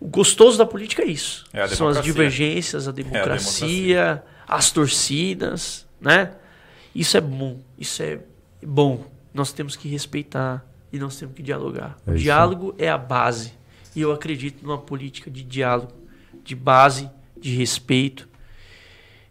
O 0.01 0.09
gostoso 0.09 0.57
da 0.57 0.65
política 0.65 1.03
é 1.03 1.07
isso. 1.07 1.45
É 1.53 1.69
São 1.69 1.89
as 1.89 2.01
divergências, 2.01 2.89
a 2.89 2.91
democracia, 2.91 3.19
é 3.19 4.01
a 4.01 4.15
democracia, 4.15 4.25
as 4.49 4.73
torcidas, 4.73 5.87
né? 6.01 6.33
Isso 6.95 7.19
é 7.19 7.21
bom, 7.21 7.61
isso 7.79 8.03
é 8.03 8.19
bom. 8.63 9.05
Nós 9.35 9.53
temos 9.53 9.77
que 9.77 9.91
respeitar 9.91 10.65
e 10.91 10.99
nós 10.99 11.19
temos 11.19 11.35
que 11.35 11.43
dialogar. 11.43 11.99
É 12.07 12.13
o 12.13 12.15
diálogo 12.15 12.75
é 12.79 12.89
a 12.89 12.97
base. 12.97 13.58
E 13.99 14.01
eu 14.01 14.13
acredito 14.13 14.65
numa 14.65 14.79
política 14.79 15.29
de 15.29 15.43
diálogo, 15.43 15.93
de 16.45 16.55
base, 16.55 17.11
de 17.37 17.53
respeito 17.57 18.29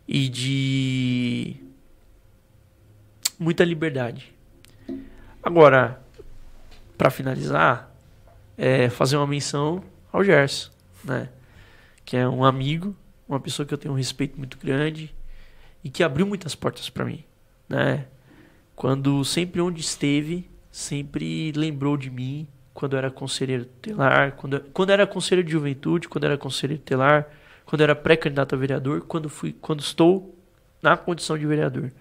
e 0.06 0.28
de 0.28 1.56
muita 3.40 3.64
liberdade. 3.64 4.34
Agora, 5.42 6.04
para 6.98 7.10
finalizar, 7.10 7.90
é 8.58 8.90
fazer 8.90 9.16
uma 9.16 9.26
menção 9.26 9.82
ao 10.12 10.22
Gerson, 10.22 10.70
né? 11.02 11.30
Que 12.04 12.18
é 12.18 12.28
um 12.28 12.44
amigo, 12.44 12.94
uma 13.26 13.40
pessoa 13.40 13.66
que 13.66 13.74
eu 13.74 13.78
tenho 13.78 13.94
um 13.94 13.98
respeito 13.98 14.38
muito 14.38 14.58
grande 14.58 15.16
e 15.82 15.90
que 15.90 16.04
abriu 16.04 16.28
muitas 16.28 16.56
portas 16.56 16.90
para 16.90 17.06
mim, 17.06 17.24
né? 17.70 18.06
Quando 18.76 19.24
sempre 19.24 19.62
onde 19.62 19.80
esteve, 19.80 20.52
sempre 20.70 21.54
lembrou 21.54 21.96
de 21.96 22.10
mim, 22.10 22.50
quando 22.78 22.96
era 22.96 23.10
conselheiro 23.10 23.66
tutelar, 23.66 24.34
quando, 24.34 24.60
quando 24.72 24.92
era 24.92 25.08
conselheiro 25.08 25.48
de 25.48 25.52
juventude, 25.52 26.08
quando 26.08 26.26
era 26.26 26.38
conselheiro 26.38 26.80
tutelar, 26.80 27.28
quando 27.66 27.82
era 27.82 27.96
pré-candidato 27.96 28.54
a 28.54 28.58
vereador, 28.58 29.02
quando 29.02 29.28
fui, 29.30 29.52
quando 29.52 29.80
estou 29.80 30.38
na 30.80 30.96
condição 30.96 31.36
de 31.36 31.48
vereador. 31.48 31.92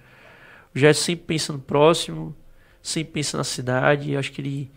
O 0.74 0.78
Gerson 0.78 1.02
sempre 1.02 1.24
pensa 1.28 1.50
no 1.54 1.60
próximo, 1.60 2.36
sempre 2.82 3.14
pensa 3.14 3.38
na 3.38 3.44
cidade. 3.44 4.14
Acho 4.14 4.30
que 4.30 4.42
ele 4.42 4.70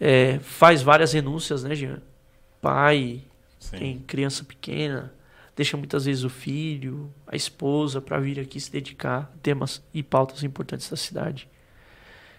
é, 0.00 0.40
faz 0.40 0.82
várias 0.82 1.12
renúncias, 1.12 1.62
né, 1.62 1.76
Jean? 1.76 2.02
Pai, 2.60 3.22
Sim. 3.60 3.78
tem 3.78 3.98
criança 4.00 4.42
pequena, 4.42 5.14
deixa 5.54 5.76
muitas 5.76 6.06
vezes 6.06 6.24
o 6.24 6.28
filho, 6.28 7.08
a 7.24 7.36
esposa 7.36 8.00
para 8.00 8.18
vir 8.18 8.40
aqui 8.40 8.58
se 8.58 8.72
dedicar 8.72 9.30
a 9.32 9.38
temas 9.40 9.80
e 9.94 10.02
pautas 10.02 10.42
importantes 10.42 10.90
da 10.90 10.96
cidade. 10.96 11.48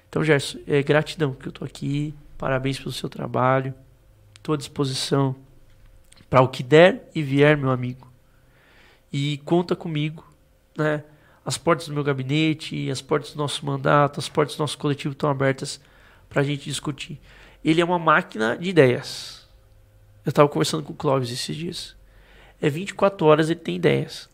Então, 0.09 0.25
Gerson, 0.25 0.59
é 0.67 0.83
gratidão 0.83 1.33
que 1.33 1.47
eu 1.47 1.51
estou 1.51 1.65
aqui. 1.65 2.13
Parabéns 2.41 2.79
pelo 2.79 2.91
seu 2.91 3.07
trabalho. 3.07 3.71
Estou 4.35 4.55
à 4.55 4.57
disposição 4.57 5.35
para 6.27 6.41
o 6.41 6.47
que 6.47 6.63
der 6.63 7.07
e 7.13 7.21
vier, 7.21 7.55
meu 7.55 7.69
amigo. 7.69 8.11
E 9.13 9.37
conta 9.45 9.75
comigo, 9.75 10.25
né? 10.75 11.03
As 11.45 11.59
portas 11.59 11.87
do 11.87 11.93
meu 11.93 12.03
gabinete, 12.03 12.89
as 12.89 12.99
portas 12.99 13.33
do 13.33 13.37
nosso 13.37 13.63
mandato, 13.63 14.19
as 14.19 14.27
portas 14.27 14.55
do 14.55 14.59
nosso 14.61 14.75
coletivo 14.75 15.11
estão 15.11 15.29
abertas 15.29 15.79
para 16.27 16.41
a 16.41 16.43
gente 16.43 16.63
discutir. 16.63 17.21
Ele 17.63 17.79
é 17.79 17.85
uma 17.85 17.99
máquina 17.99 18.57
de 18.57 18.71
ideias. 18.71 19.47
Eu 20.25 20.31
estava 20.31 20.49
conversando 20.49 20.81
com 20.81 20.93
o 20.93 20.95
Clóvis 20.95 21.29
esses 21.29 21.55
dias. 21.55 21.95
É 22.59 22.71
24 22.71 23.23
horas 23.23 23.51
ele 23.51 23.59
tem 23.59 23.75
ideias. 23.75 24.27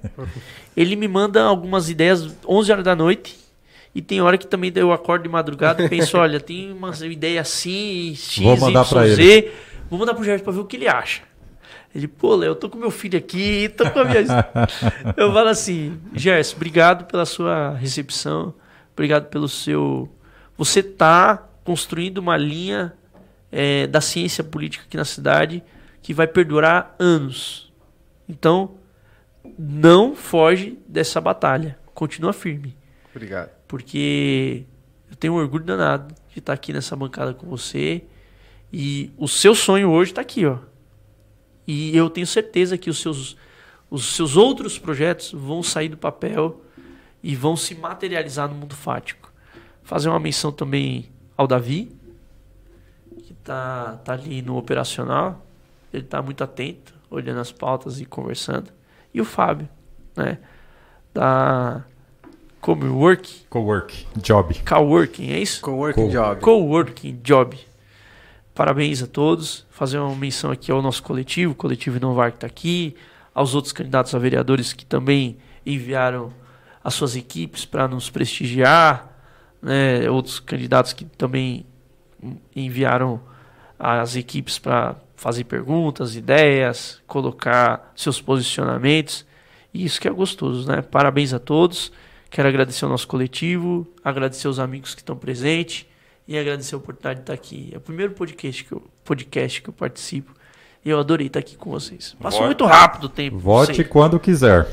ele 0.74 0.96
me 0.96 1.06
manda 1.06 1.42
algumas 1.42 1.90
ideias 1.90 2.34
11 2.48 2.72
horas 2.72 2.84
da 2.84 2.96
noite 2.96 3.43
e 3.94 4.02
tem 4.02 4.20
hora 4.20 4.36
que 4.36 4.46
também 4.46 4.72
eu 4.74 4.92
acordo 4.92 5.22
de 5.22 5.28
madrugada 5.28 5.84
e 5.84 5.88
penso, 5.88 6.18
olha, 6.18 6.40
tem 6.40 6.72
uma 6.72 6.92
ideia 7.06 7.40
assim, 7.40 8.14
X, 8.14 8.42
Vou 8.42 8.56
mandar 8.58 8.84
Y, 8.84 9.14
Z. 9.14 9.22
Ele. 9.22 9.52
Vou 9.88 9.98
mandar 9.98 10.14
pro 10.14 10.24
Gerson 10.24 10.42
pra 10.42 10.52
ver 10.52 10.58
o 10.58 10.64
que 10.64 10.76
ele 10.76 10.88
acha. 10.88 11.22
Ele, 11.94 12.08
pô, 12.08 12.34
Léo, 12.34 12.50
eu 12.50 12.56
tô 12.56 12.68
com 12.68 12.76
meu 12.76 12.90
filho 12.90 13.16
aqui, 13.16 13.68
tô 13.68 13.88
com 13.88 14.00
a 14.00 14.04
minha. 14.04 14.24
eu 15.16 15.32
falo 15.32 15.48
assim, 15.48 16.00
Gerson, 16.12 16.56
obrigado 16.56 17.04
pela 17.04 17.24
sua 17.24 17.74
recepção, 17.74 18.52
obrigado 18.92 19.26
pelo 19.28 19.48
seu. 19.48 20.12
Você 20.56 20.82
tá 20.82 21.46
construindo 21.62 22.18
uma 22.18 22.36
linha 22.36 22.92
é, 23.52 23.86
da 23.86 24.00
ciência 24.00 24.42
política 24.42 24.84
aqui 24.84 24.96
na 24.96 25.04
cidade 25.04 25.62
que 26.02 26.12
vai 26.12 26.26
perdurar 26.26 26.96
anos. 26.98 27.72
Então, 28.28 28.74
não 29.56 30.16
foge 30.16 30.78
dessa 30.88 31.20
batalha. 31.20 31.78
Continua 31.94 32.32
firme. 32.32 32.76
Obrigado 33.14 33.53
porque 33.66 34.64
eu 35.10 35.16
tenho 35.16 35.34
um 35.34 35.36
orgulho 35.36 35.64
danado 35.64 36.14
de 36.32 36.38
estar 36.38 36.52
aqui 36.52 36.72
nessa 36.72 36.96
bancada 36.96 37.32
com 37.32 37.46
você. 37.46 38.04
E 38.72 39.12
o 39.16 39.28
seu 39.28 39.54
sonho 39.54 39.90
hoje 39.90 40.10
está 40.10 40.20
aqui, 40.20 40.44
ó. 40.46 40.58
E 41.66 41.96
eu 41.96 42.10
tenho 42.10 42.26
certeza 42.26 42.76
que 42.76 42.90
os 42.90 42.98
seus, 42.98 43.36
os 43.88 44.14
seus 44.14 44.36
outros 44.36 44.78
projetos 44.78 45.32
vão 45.32 45.62
sair 45.62 45.88
do 45.88 45.96
papel 45.96 46.60
e 47.22 47.34
vão 47.34 47.56
se 47.56 47.74
materializar 47.74 48.48
no 48.48 48.54
mundo 48.54 48.74
fático. 48.74 49.32
Fazer 49.82 50.08
uma 50.08 50.20
menção 50.20 50.50
também 50.50 51.10
ao 51.36 51.46
Davi, 51.46 51.94
que 53.22 53.32
está 53.32 53.96
tá 54.04 54.12
ali 54.12 54.42
no 54.42 54.56
operacional. 54.56 55.46
Ele 55.92 56.02
está 56.02 56.20
muito 56.20 56.42
atento, 56.42 56.92
olhando 57.08 57.40
as 57.40 57.52
pautas 57.52 58.00
e 58.00 58.04
conversando. 58.04 58.72
E 59.12 59.20
o 59.20 59.24
Fábio, 59.24 59.68
né? 60.16 60.38
Da 61.14 61.84
Cowork. 62.64 63.44
Cowork. 63.50 64.06
Job. 64.16 64.54
Coworking, 64.66 65.32
é 65.32 65.38
isso? 65.38 65.60
Coworking 65.60 66.06
Co 66.06 66.10
Job. 66.10 66.40
Coworking 66.40 67.20
Job. 67.22 67.58
Parabéns 68.54 69.02
a 69.02 69.06
todos. 69.06 69.66
Fazer 69.68 69.98
uma 69.98 70.16
menção 70.16 70.50
aqui 70.50 70.72
ao 70.72 70.80
nosso 70.80 71.02
coletivo, 71.02 71.52
o 71.52 71.54
coletivo 71.54 71.98
Inovar 71.98 72.30
que 72.30 72.38
está 72.38 72.46
aqui, 72.46 72.96
aos 73.34 73.54
outros 73.54 73.70
candidatos 73.70 74.14
a 74.14 74.18
vereadores 74.18 74.72
que 74.72 74.86
também 74.86 75.36
enviaram 75.66 76.32
as 76.82 76.94
suas 76.94 77.14
equipes 77.14 77.66
para 77.66 77.86
nos 77.86 78.08
prestigiar, 78.08 79.14
né? 79.60 80.08
outros 80.08 80.40
candidatos 80.40 80.94
que 80.94 81.04
também 81.04 81.66
enviaram 82.56 83.20
as 83.78 84.16
equipes 84.16 84.58
para 84.58 84.96
fazer 85.16 85.44
perguntas, 85.44 86.16
ideias, 86.16 86.98
colocar 87.06 87.92
seus 87.94 88.22
posicionamentos. 88.22 89.26
E 89.74 89.84
isso 89.84 90.00
que 90.00 90.08
é 90.08 90.10
gostoso, 90.10 90.66
né? 90.66 90.80
Parabéns 90.80 91.34
a 91.34 91.38
todos. 91.38 91.92
Quero 92.34 92.48
agradecer 92.48 92.84
ao 92.84 92.90
nosso 92.90 93.06
coletivo, 93.06 93.86
agradecer 94.02 94.48
aos 94.48 94.58
amigos 94.58 94.92
que 94.92 95.02
estão 95.02 95.16
presentes 95.16 95.86
e 96.26 96.36
agradecer 96.36 96.74
a 96.74 96.78
oportunidade 96.78 97.20
de 97.20 97.22
estar 97.22 97.32
aqui. 97.32 97.70
É 97.72 97.76
o 97.76 97.80
primeiro 97.80 98.12
podcast 98.12 98.64
que 98.64 98.72
eu, 98.72 98.82
podcast 99.04 99.62
que 99.62 99.68
eu 99.68 99.72
participo 99.72 100.34
e 100.84 100.90
eu 100.90 100.98
adorei 100.98 101.28
estar 101.28 101.38
aqui 101.38 101.56
com 101.56 101.70
vocês. 101.70 102.16
Passou 102.20 102.40
Vote, 102.40 102.46
muito 102.46 102.64
rápido 102.64 103.04
o 103.04 103.08
tempo. 103.08 103.38
Vote 103.38 103.84
quando 103.84 104.18
quiser. 104.18 104.66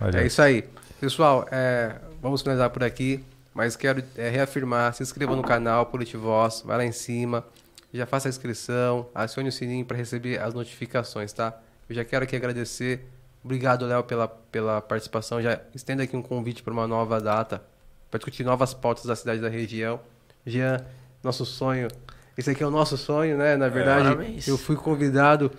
Valeu. 0.00 0.20
É 0.20 0.26
isso 0.26 0.42
aí. 0.42 0.64
Pessoal, 0.98 1.46
é, 1.52 2.00
vamos 2.20 2.42
finalizar 2.42 2.68
por 2.70 2.82
aqui. 2.82 3.22
mas 3.54 3.76
quero 3.76 4.02
é, 4.16 4.28
reafirmar, 4.28 4.92
se 4.92 5.04
inscreva 5.04 5.36
no 5.36 5.44
canal 5.44 5.86
Politivoz, 5.86 6.64
vai 6.66 6.78
lá 6.78 6.84
em 6.84 6.90
cima, 6.90 7.46
já 7.94 8.06
faça 8.06 8.26
a 8.26 8.30
inscrição, 8.30 9.06
acione 9.14 9.50
o 9.50 9.52
sininho 9.52 9.84
para 9.84 9.96
receber 9.96 10.40
as 10.40 10.52
notificações, 10.52 11.32
tá? 11.32 11.56
Eu 11.88 11.94
já 11.94 12.04
quero 12.04 12.24
aqui 12.24 12.34
agradecer, 12.34 13.06
obrigado 13.46 13.86
Léo 13.86 14.02
pela, 14.02 14.26
pela 14.26 14.82
participação, 14.82 15.40
já 15.40 15.60
estendo 15.72 16.02
aqui 16.02 16.16
um 16.16 16.22
convite 16.22 16.62
para 16.62 16.72
uma 16.72 16.86
nova 16.86 17.20
data, 17.20 17.62
para 18.10 18.18
discutir 18.18 18.44
novas 18.44 18.74
pautas 18.74 19.04
da 19.04 19.14
cidade 19.14 19.40
da 19.40 19.48
região. 19.48 20.00
Jean, 20.44 20.84
nosso 21.22 21.46
sonho, 21.46 21.88
esse 22.36 22.50
aqui 22.50 22.62
é 22.62 22.66
o 22.66 22.70
nosso 22.70 22.96
sonho, 22.96 23.38
né? 23.38 23.56
Na 23.56 23.68
verdade, 23.68 24.04
Parabéns. 24.04 24.48
eu 24.48 24.58
fui 24.58 24.74
convidado 24.76 25.50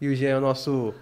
e 0.00 0.08
o 0.08 0.14
Jean 0.14 0.30
é 0.30 0.38
o 0.38 0.40
nosso, 0.40 0.94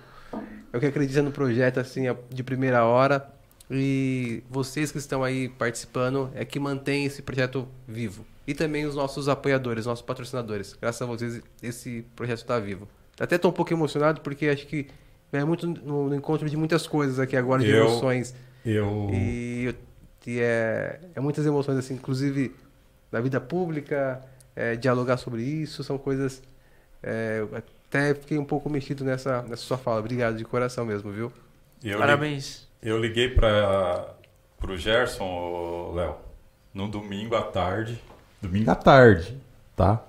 eu 0.73 0.81
que 0.81 0.87
acredito 0.87 1.23
no 1.23 1.31
projeto 1.31 1.79
assim 1.79 2.05
de 2.31 2.43
primeira 2.43 2.85
hora. 2.85 3.31
E 3.71 4.43
vocês 4.51 4.91
que 4.91 4.99
estão 4.99 5.23
aí 5.23 5.49
participando 5.49 6.29
é 6.35 6.45
que 6.45 6.59
mantém 6.59 7.05
esse 7.05 7.23
projeto 7.23 7.69
vivo. 7.87 8.27
E 8.45 8.53
também 8.53 8.85
os 8.85 8.97
nossos 8.97 9.29
apoiadores, 9.29 9.87
nossos 9.87 10.05
patrocinadores. 10.05 10.77
Graças 10.81 11.01
a 11.01 11.07
vocês 11.07 11.41
esse 11.63 12.05
projeto 12.17 12.39
está 12.39 12.59
vivo. 12.59 12.89
Até 13.19 13.37
estou 13.37 13.51
um 13.51 13.55
pouco 13.55 13.73
emocionado 13.73 14.23
porque 14.23 14.49
acho 14.49 14.67
que 14.67 14.89
é 15.33 15.45
muito 15.45 15.67
no, 15.67 16.09
no 16.09 16.15
encontro 16.15 16.49
de 16.49 16.57
muitas 16.57 16.87
coisas 16.87 17.19
aqui 17.19 17.37
agora, 17.37 17.63
de 17.63 17.71
Eu- 17.71 17.87
emoções. 17.87 18.35
Eu. 18.65 19.09
E, 19.13 19.75
e 20.27 20.39
é, 20.41 21.01
é 21.15 21.21
muitas 21.21 21.47
emoções, 21.47 21.79
assim, 21.79 21.95
inclusive 21.95 22.55
da 23.11 23.21
vida 23.21 23.41
pública, 23.41 24.21
é, 24.55 24.77
dialogar 24.77 25.17
sobre 25.17 25.43
isso, 25.43 25.83
são 25.85 25.97
coisas. 25.99 26.43
é, 27.03 27.39
eu 27.41 27.57
até 27.57 28.15
fiquei 28.15 28.39
um 28.39 28.45
pouco 28.45 28.69
mexido 28.71 29.05
nessa, 29.05 29.43
nessa 29.43 29.63
sua 29.63 29.79
fala. 29.79 29.99
Obrigado 30.01 30.37
de 30.37 30.45
coração 30.45 30.85
mesmo, 30.85 31.11
viu? 31.11 31.33
eu 31.83 31.93
li- 31.93 31.99
Parabéns. 31.99 32.69
Eu 32.83 32.99
liguei 32.99 33.29
para 33.31 34.15
pro 34.59 34.77
Gerson, 34.77 35.93
Léo, 35.95 36.17
no 36.75 36.87
domingo 36.89 37.35
à 37.35 37.43
tarde. 37.43 37.99
Domingo 38.43 38.71
à 38.71 38.75
tarde, 38.75 39.37
tá? 39.75 40.03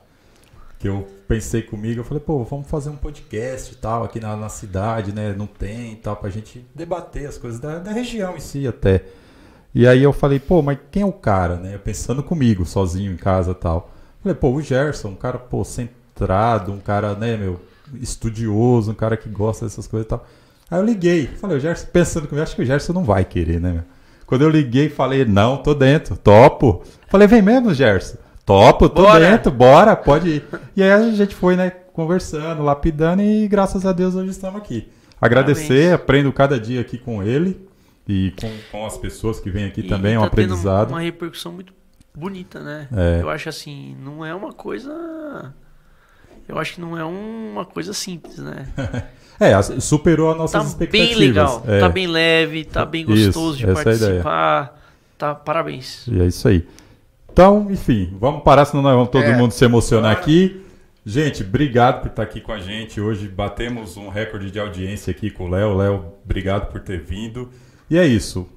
Que 0.80 0.88
eu 0.90 1.08
pensei 1.32 1.62
comigo, 1.62 2.02
eu 2.02 2.04
falei, 2.04 2.22
pô, 2.22 2.44
vamos 2.44 2.68
fazer 2.68 2.90
um 2.90 2.98
podcast 2.98 3.72
e 3.72 3.78
tal, 3.78 4.04
aqui 4.04 4.20
na, 4.20 4.36
na 4.36 4.50
cidade, 4.50 5.14
né? 5.14 5.34
Não 5.34 5.48
tem 5.48 5.94
e 5.94 5.96
tal, 5.96 6.18
pra 6.18 6.30
gente 6.30 6.66
debater 6.76 7.26
as 7.26 7.38
coisas 7.38 7.58
da, 7.58 7.80
da 7.80 7.90
região 7.94 8.36
em 8.36 8.42
si 8.42 8.68
até. 8.68 9.06
E 9.74 9.88
aí 9.88 10.04
eu 10.04 10.12
falei, 10.12 10.42
pô, 10.42 10.62
mas 10.62 10.78
quem 10.92 11.04
é 11.04 11.06
o 11.06 11.14
cara, 11.14 11.56
né? 11.56 11.78
Pensando 11.78 12.22
comigo, 12.22 12.66
sozinho 12.66 13.14
em 13.14 13.16
casa 13.16 13.56
tal. 13.56 13.94
Falei, 14.22 14.36
pô, 14.36 14.52
o 14.52 14.62
Gerson, 14.62 15.08
um 15.08 15.16
cara, 15.16 15.38
pô, 15.38 15.64
centrado, 15.64 16.74
um 16.74 16.80
cara, 16.80 17.16
né, 17.16 17.38
meu, 17.38 17.62
estudioso, 17.94 18.92
um 18.92 18.96
cara 18.96 19.16
que 19.16 19.30
gosta 19.30 19.64
dessas 19.64 19.88
coisas 19.88 20.08
e 20.08 20.10
tal. 20.10 20.28
Aí 20.70 20.82
eu 20.82 20.86
liguei, 20.86 21.28
falei, 21.28 21.56
o 21.56 21.60
Gerson, 21.62 21.88
pensando 21.94 22.28
comigo, 22.28 22.44
acho 22.44 22.58
que 22.58 22.62
o 22.62 22.66
Gerson 22.66 22.92
não 22.92 23.06
vai 23.06 23.24
querer, 23.24 23.62
né, 23.62 23.72
meu? 23.72 23.84
Quando 24.26 24.42
eu 24.42 24.50
liguei, 24.50 24.90
falei, 24.90 25.24
não, 25.24 25.56
tô 25.56 25.74
dentro, 25.74 26.18
topo. 26.18 26.84
Falei, 27.08 27.26
vem 27.26 27.42
mesmo, 27.42 27.74
Gerson? 27.74 28.18
Topo, 28.52 28.90
tô 28.90 29.04
Bora. 29.04 29.30
dentro, 29.32 29.50
bora, 29.50 29.96
pode 29.96 30.28
ir. 30.30 30.44
E 30.76 30.84
aí 30.84 30.92
a 30.92 31.10
gente 31.12 31.34
foi, 31.34 31.56
né, 31.56 31.70
conversando, 31.70 32.62
lapidando 32.64 33.22
e 33.22 33.48
graças 33.48 33.86
a 33.86 33.94
Deus 33.94 34.14
hoje 34.14 34.32
estamos 34.32 34.60
aqui. 34.60 34.90
Agradecer, 35.22 35.68
Parabéns. 35.68 35.94
aprendo 35.94 36.34
cada 36.34 36.60
dia 36.60 36.82
aqui 36.82 36.98
com 36.98 37.24
ele 37.24 37.66
e 38.06 38.34
com, 38.42 38.52
com 38.70 38.86
as 38.86 38.98
pessoas 38.98 39.40
que 39.40 39.50
vêm 39.50 39.66
aqui 39.68 39.80
E 39.80 39.88
também, 39.88 40.16
é 40.16 40.20
um 40.20 40.24
tá 40.24 40.30
tendo 40.32 40.54
aprendizado. 40.54 40.90
uma 40.90 41.00
repercussão 41.00 41.54
muito 41.54 41.72
bonita, 42.14 42.60
né? 42.60 42.90
É. 42.94 43.22
Eu 43.22 43.30
acho 43.30 43.48
assim, 43.48 43.96
não 44.04 44.26
é 44.26 44.36
uma 44.36 44.52
coisa. 44.52 45.54
Eu 46.46 46.60
acho 46.60 46.74
que 46.76 46.82
não 46.82 46.98
é 46.98 47.06
uma 47.06 47.64
coisa 47.64 47.94
simples, 47.94 48.38
né? 48.38 48.68
É, 49.40 49.60
superou 49.80 50.30
as 50.30 50.38
nossas 50.38 50.62
Tá 50.62 50.68
expectativas. 50.68 51.18
bem 51.18 51.28
legal, 51.30 51.64
É, 51.68 51.80
tá 51.80 51.90
bem 51.90 52.06
leve, 52.06 52.64
tá 52.64 52.86
bem 52.86 53.02
Isso, 53.10 53.26
gostoso 53.26 53.58
de 53.58 53.64
essa 53.64 53.82
é 53.82 53.84
participar. 53.84 54.80
Tá, 55.18 55.34
parabéns. 55.34 56.06
E 56.08 56.22
é 56.22 56.28
isso 56.28 56.48
aí. 56.48 56.64
Então, 57.32 57.68
enfim, 57.70 58.16
vamos 58.20 58.44
parar, 58.44 58.66
senão 58.66 58.84
nós 58.84 58.94
vamos 58.94 59.10
todo 59.10 59.24
É. 59.24 59.36
mundo 59.38 59.52
se 59.52 59.64
emocionar 59.64 60.12
aqui. 60.12 60.62
Gente, 61.06 61.42
obrigado 61.44 62.02
por 62.02 62.10
estar 62.10 62.24
aqui 62.24 62.40
com 62.42 62.52
a 62.52 62.60
gente. 62.60 63.00
Hoje 63.02 63.28
batemos 63.28 63.98
um 63.98 64.10
recorde 64.10 64.52
de 64.52 64.60
audiência 64.60 65.12
aqui 65.12 65.32
com 65.32 65.46
o 65.46 65.50
Léo. 65.50 65.76
Léo, 65.76 66.06
obrigado 66.24 66.70
por 66.72 66.80
ter 66.82 67.00
vindo. 67.02 67.50
E 67.90 67.98
é 67.98 68.06
isso. 68.06 68.48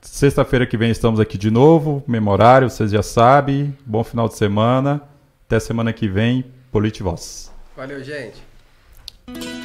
Sexta-feira 0.00 0.64
que 0.66 0.78
vem 0.78 0.90
estamos 0.90 1.20
aqui 1.20 1.36
de 1.36 1.50
novo. 1.50 2.02
Memorário, 2.06 2.70
vocês 2.70 2.90
já 2.90 3.02
sabem. 3.02 3.76
Bom 3.84 4.02
final 4.02 4.28
de 4.28 4.36
semana. 4.36 5.02
Até 5.46 5.60
semana 5.60 5.92
que 5.92 6.08
vem. 6.08 6.44
Politivoz. 6.72 7.52
Valeu, 7.76 8.02
gente. 8.02 9.59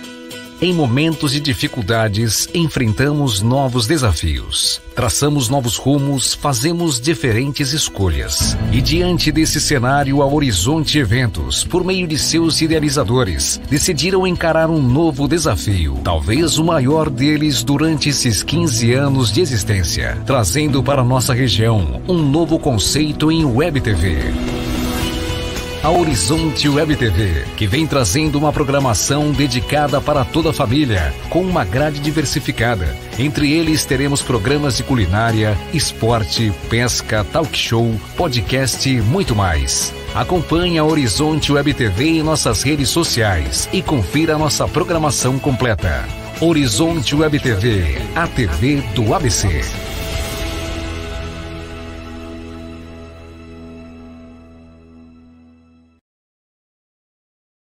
Em 0.62 0.74
momentos 0.74 1.34
de 1.34 1.42
dificuldades, 1.42 2.48
enfrentamos 2.54 3.42
novos 3.42 3.88
desafios, 3.88 4.82
traçamos 4.96 5.50
novos 5.50 5.76
rumos, 5.76 6.34
fazemos 6.34 7.00
diferentes 7.00 7.74
escolhas. 7.74 8.58
E 8.72 8.82
diante 8.82 9.34
desse 9.34 9.60
cenário, 9.60 10.22
a 10.22 10.26
Horizonte 10.26 10.98
Eventos, 10.98 11.66
por 11.66 11.84
meio 11.84 12.08
de 12.08 12.18
seus 12.18 12.62
idealizadores, 12.62 13.60
decidiram 13.70 14.26
encarar 14.26 14.70
um 14.70 14.82
novo 14.82 15.28
desafio, 15.28 16.00
talvez 16.02 16.58
o 16.58 16.64
maior 16.64 17.10
deles 17.10 17.62
durante 17.62 18.08
esses 18.08 18.42
15 18.42 18.94
anos 18.94 19.34
de 19.34 19.42
existência, 19.42 20.18
trazendo 20.26 20.82
para 20.82 21.04
nossa 21.04 21.34
região 21.34 22.02
um 22.08 22.18
novo 22.18 22.58
conceito 22.58 23.30
em 23.30 23.44
Web 23.44 23.82
TV. 23.82 24.75
A 25.86 25.92
Horizonte 25.92 26.68
Web 26.68 26.96
TV, 26.96 27.46
que 27.56 27.68
vem 27.68 27.86
trazendo 27.86 28.40
uma 28.40 28.52
programação 28.52 29.32
dedicada 29.32 30.02
para 30.02 30.26
toda 30.26 30.50
a 30.50 30.54
família, 30.54 31.14
com 31.30 31.44
uma 31.44 31.64
grade 31.64 32.00
diversificada. 32.00 32.98
Entre 33.20 33.54
eles 33.54 33.86
teremos 33.86 34.20
programas 34.20 34.78
de 34.78 34.84
culinária, 34.84 35.56
esporte, 35.72 36.52
pesca, 36.72 37.24
talk 37.26 37.56
show, 37.56 37.94
podcast 38.18 38.90
e 38.90 39.00
muito 39.00 39.36
mais. 39.36 39.94
Acompanhe 40.16 40.80
a 40.80 40.84
Horizonte 40.84 41.52
Web 41.52 41.72
TV 41.76 42.06
em 42.06 42.24
nossas 42.24 42.64
redes 42.64 42.90
sociais 42.90 43.70
e 43.72 43.80
confira 43.84 44.40
nossa 44.40 44.68
programação 44.68 45.38
completa. 45.38 46.04
Horizonte 46.42 47.16
Web 47.16 47.40
TV, 47.40 48.02
a 48.16 48.26
TV 48.26 48.82
do 48.96 49.14
ABC. 49.14 49.95